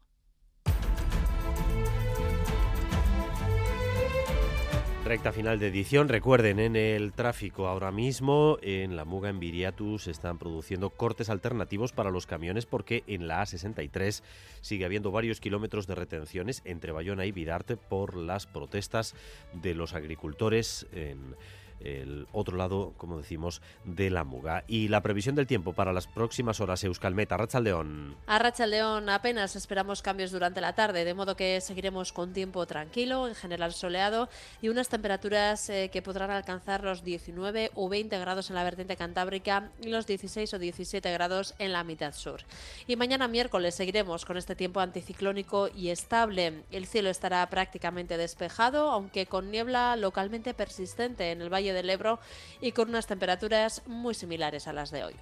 Recta 5.07 5.31
final 5.31 5.61
de 5.61 5.69
edición. 5.69 6.09
Recuerden, 6.09 6.59
en 6.59 6.75
el 6.75 7.13
tráfico 7.13 7.69
ahora 7.69 7.93
mismo, 7.93 8.59
en 8.61 8.97
la 8.97 9.05
Muga, 9.05 9.29
en 9.29 9.39
Viriatus, 9.39 10.03
se 10.03 10.11
están 10.11 10.37
produciendo 10.37 10.91
cortes 10.91 11.31
alternativos 11.31 11.93
para 11.93 12.11
los 12.11 12.27
camiones 12.27 12.67
porque 12.67 13.05
en 13.07 13.29
la 13.29 13.41
A63 13.41 14.25
sigue 14.63 14.85
habiendo 14.85 15.13
varios 15.13 15.39
kilómetros 15.39 15.87
de 15.87 15.95
retenciones 15.95 16.61
entre 16.65 16.91
Bayona 16.91 17.25
y 17.25 17.31
Vidarte 17.31 17.77
por 17.77 18.17
las 18.17 18.49
protestas 18.49 19.15
de 19.53 19.75
los 19.75 19.95
agricultores 19.95 20.89
en 20.91 21.37
el 21.81 22.27
otro 22.33 22.57
lado, 22.57 22.95
como 22.97 23.19
decimos, 23.19 23.63
de 23.85 24.11
la 24.11 24.25
muga. 24.25 24.65
Y 24.67 24.89
la 24.89 25.03
previsión 25.03 25.35
del 25.35 25.47
tiempo 25.47 25.73
para 25.73 25.93
las 25.93 26.07
próximas 26.07 26.61
horas, 26.61 26.83
Euskalmeta, 26.85 27.37
Rachaldeón. 27.37 28.17
A 28.27 28.39
Rachaldeón 28.39 29.09
apenas 29.09 29.57
esperamos 29.57 30.03
cambios 30.03 30.31
durante 30.31 30.61
la 30.61 30.75
tarde, 30.75 31.05
de 31.05 31.15
modo 31.15 31.37
que 31.37 31.61
seguiremos 31.61 32.13
con 32.13 32.33
tiempo 32.33 32.67
tranquilo, 32.67 33.29
en 33.29 33.35
general 33.35 33.73
soleado, 33.73 34.29
y 34.61 34.69
unas 34.69 34.89
temperaturas 34.89 35.69
eh, 35.71 35.91
que 35.93 36.03
podrán 36.03 36.31
alcanzar 36.31 36.83
los 36.83 37.05
19 37.05 37.71
o 37.75 37.89
20 37.89 38.19
grados 38.19 38.51
en 38.51 38.57
la 38.57 38.65
vertiente 38.65 38.97
cantábrica 38.97 39.71
y 39.81 39.89
los 39.89 40.07
16 40.07 40.55
o 40.55 40.59
17 40.59 41.13
grados 41.13 41.55
en 41.59 41.73
la 41.73 41.85
mitad 41.85 42.15
sur. 42.15 42.41
Y 42.87 42.97
mañana 42.97 43.29
miércoles 43.29 43.75
seguiremos 43.75 44.25
con 44.25 44.37
este 44.37 44.57
tiempo 44.57 44.81
anticiclónico 44.81 45.69
y 45.75 45.91
estable. 45.91 46.63
El 46.71 46.87
cielo 46.87 47.11
estará 47.11 47.49
prácticamente 47.49 48.17
despejado, 48.17 48.91
aunque 48.91 49.27
con 49.27 49.51
niebla 49.51 49.97
localmente 49.97 50.55
persistente 50.55 51.31
en 51.33 51.41
el 51.41 51.51
del 51.75 51.91
Ebro 51.91 52.19
y 52.61 52.73
con 52.73 52.89
unas 52.89 53.07
temperaturas 53.07 53.83
muy 53.87 54.15
similares 54.15 54.67
a 54.69 54.73
las 54.73 54.91
de 54.91 55.05
hoy. 55.05 55.15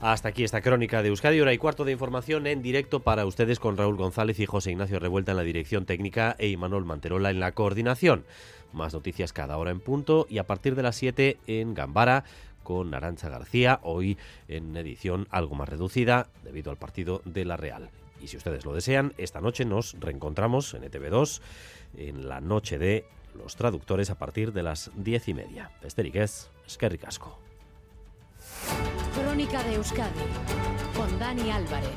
Hasta 0.00 0.28
aquí 0.28 0.44
esta 0.44 0.60
crónica 0.60 1.02
de 1.02 1.08
Euskadi, 1.08 1.40
hora 1.40 1.52
y 1.52 1.58
cuarto 1.58 1.84
de 1.84 1.90
información 1.90 2.46
en 2.46 2.62
directo 2.62 3.00
para 3.00 3.26
ustedes 3.26 3.58
con 3.58 3.76
Raúl 3.76 3.96
González 3.96 4.38
y 4.38 4.46
José 4.46 4.70
Ignacio 4.70 5.00
Revuelta 5.00 5.32
en 5.32 5.38
la 5.38 5.42
dirección 5.42 5.86
técnica 5.86 6.36
e 6.38 6.46
Imanol 6.46 6.84
Manterola 6.84 7.30
en 7.30 7.40
la 7.40 7.50
coordinación. 7.50 8.24
Más 8.72 8.94
noticias 8.94 9.32
cada 9.32 9.56
hora 9.56 9.72
en 9.72 9.80
punto 9.80 10.26
y 10.30 10.38
a 10.38 10.46
partir 10.46 10.76
de 10.76 10.84
las 10.84 10.94
7 10.94 11.38
en 11.48 11.74
Gambara 11.74 12.22
con 12.62 12.94
Arancha 12.94 13.28
García, 13.28 13.80
hoy 13.82 14.18
en 14.46 14.76
edición 14.76 15.26
algo 15.30 15.56
más 15.56 15.68
reducida 15.68 16.28
debido 16.44 16.70
al 16.70 16.76
partido 16.76 17.20
de 17.24 17.44
la 17.44 17.56
Real. 17.56 17.90
Y 18.22 18.28
si 18.28 18.36
ustedes 18.36 18.64
lo 18.64 18.74
desean, 18.74 19.14
esta 19.16 19.40
noche 19.40 19.64
nos 19.64 19.96
reencontramos 19.98 20.74
en 20.74 20.82
ETV2 20.82 21.40
en 21.96 22.28
la 22.28 22.40
noche 22.40 22.78
de 22.78 23.06
los 23.34 23.56
traductores 23.56 24.10
a 24.10 24.18
partir 24.18 24.52
de 24.52 24.62
las 24.62 24.90
diez 24.94 25.28
y 25.28 25.34
media. 25.34 25.70
Esteriquez, 25.82 26.50
Esquerri 26.66 26.98
Casco. 26.98 27.38
Crónica 29.14 29.62
de 29.64 29.74
Euskadi 29.74 30.20
con 30.96 31.18
Dani 31.18 31.50
Álvarez. 31.50 31.90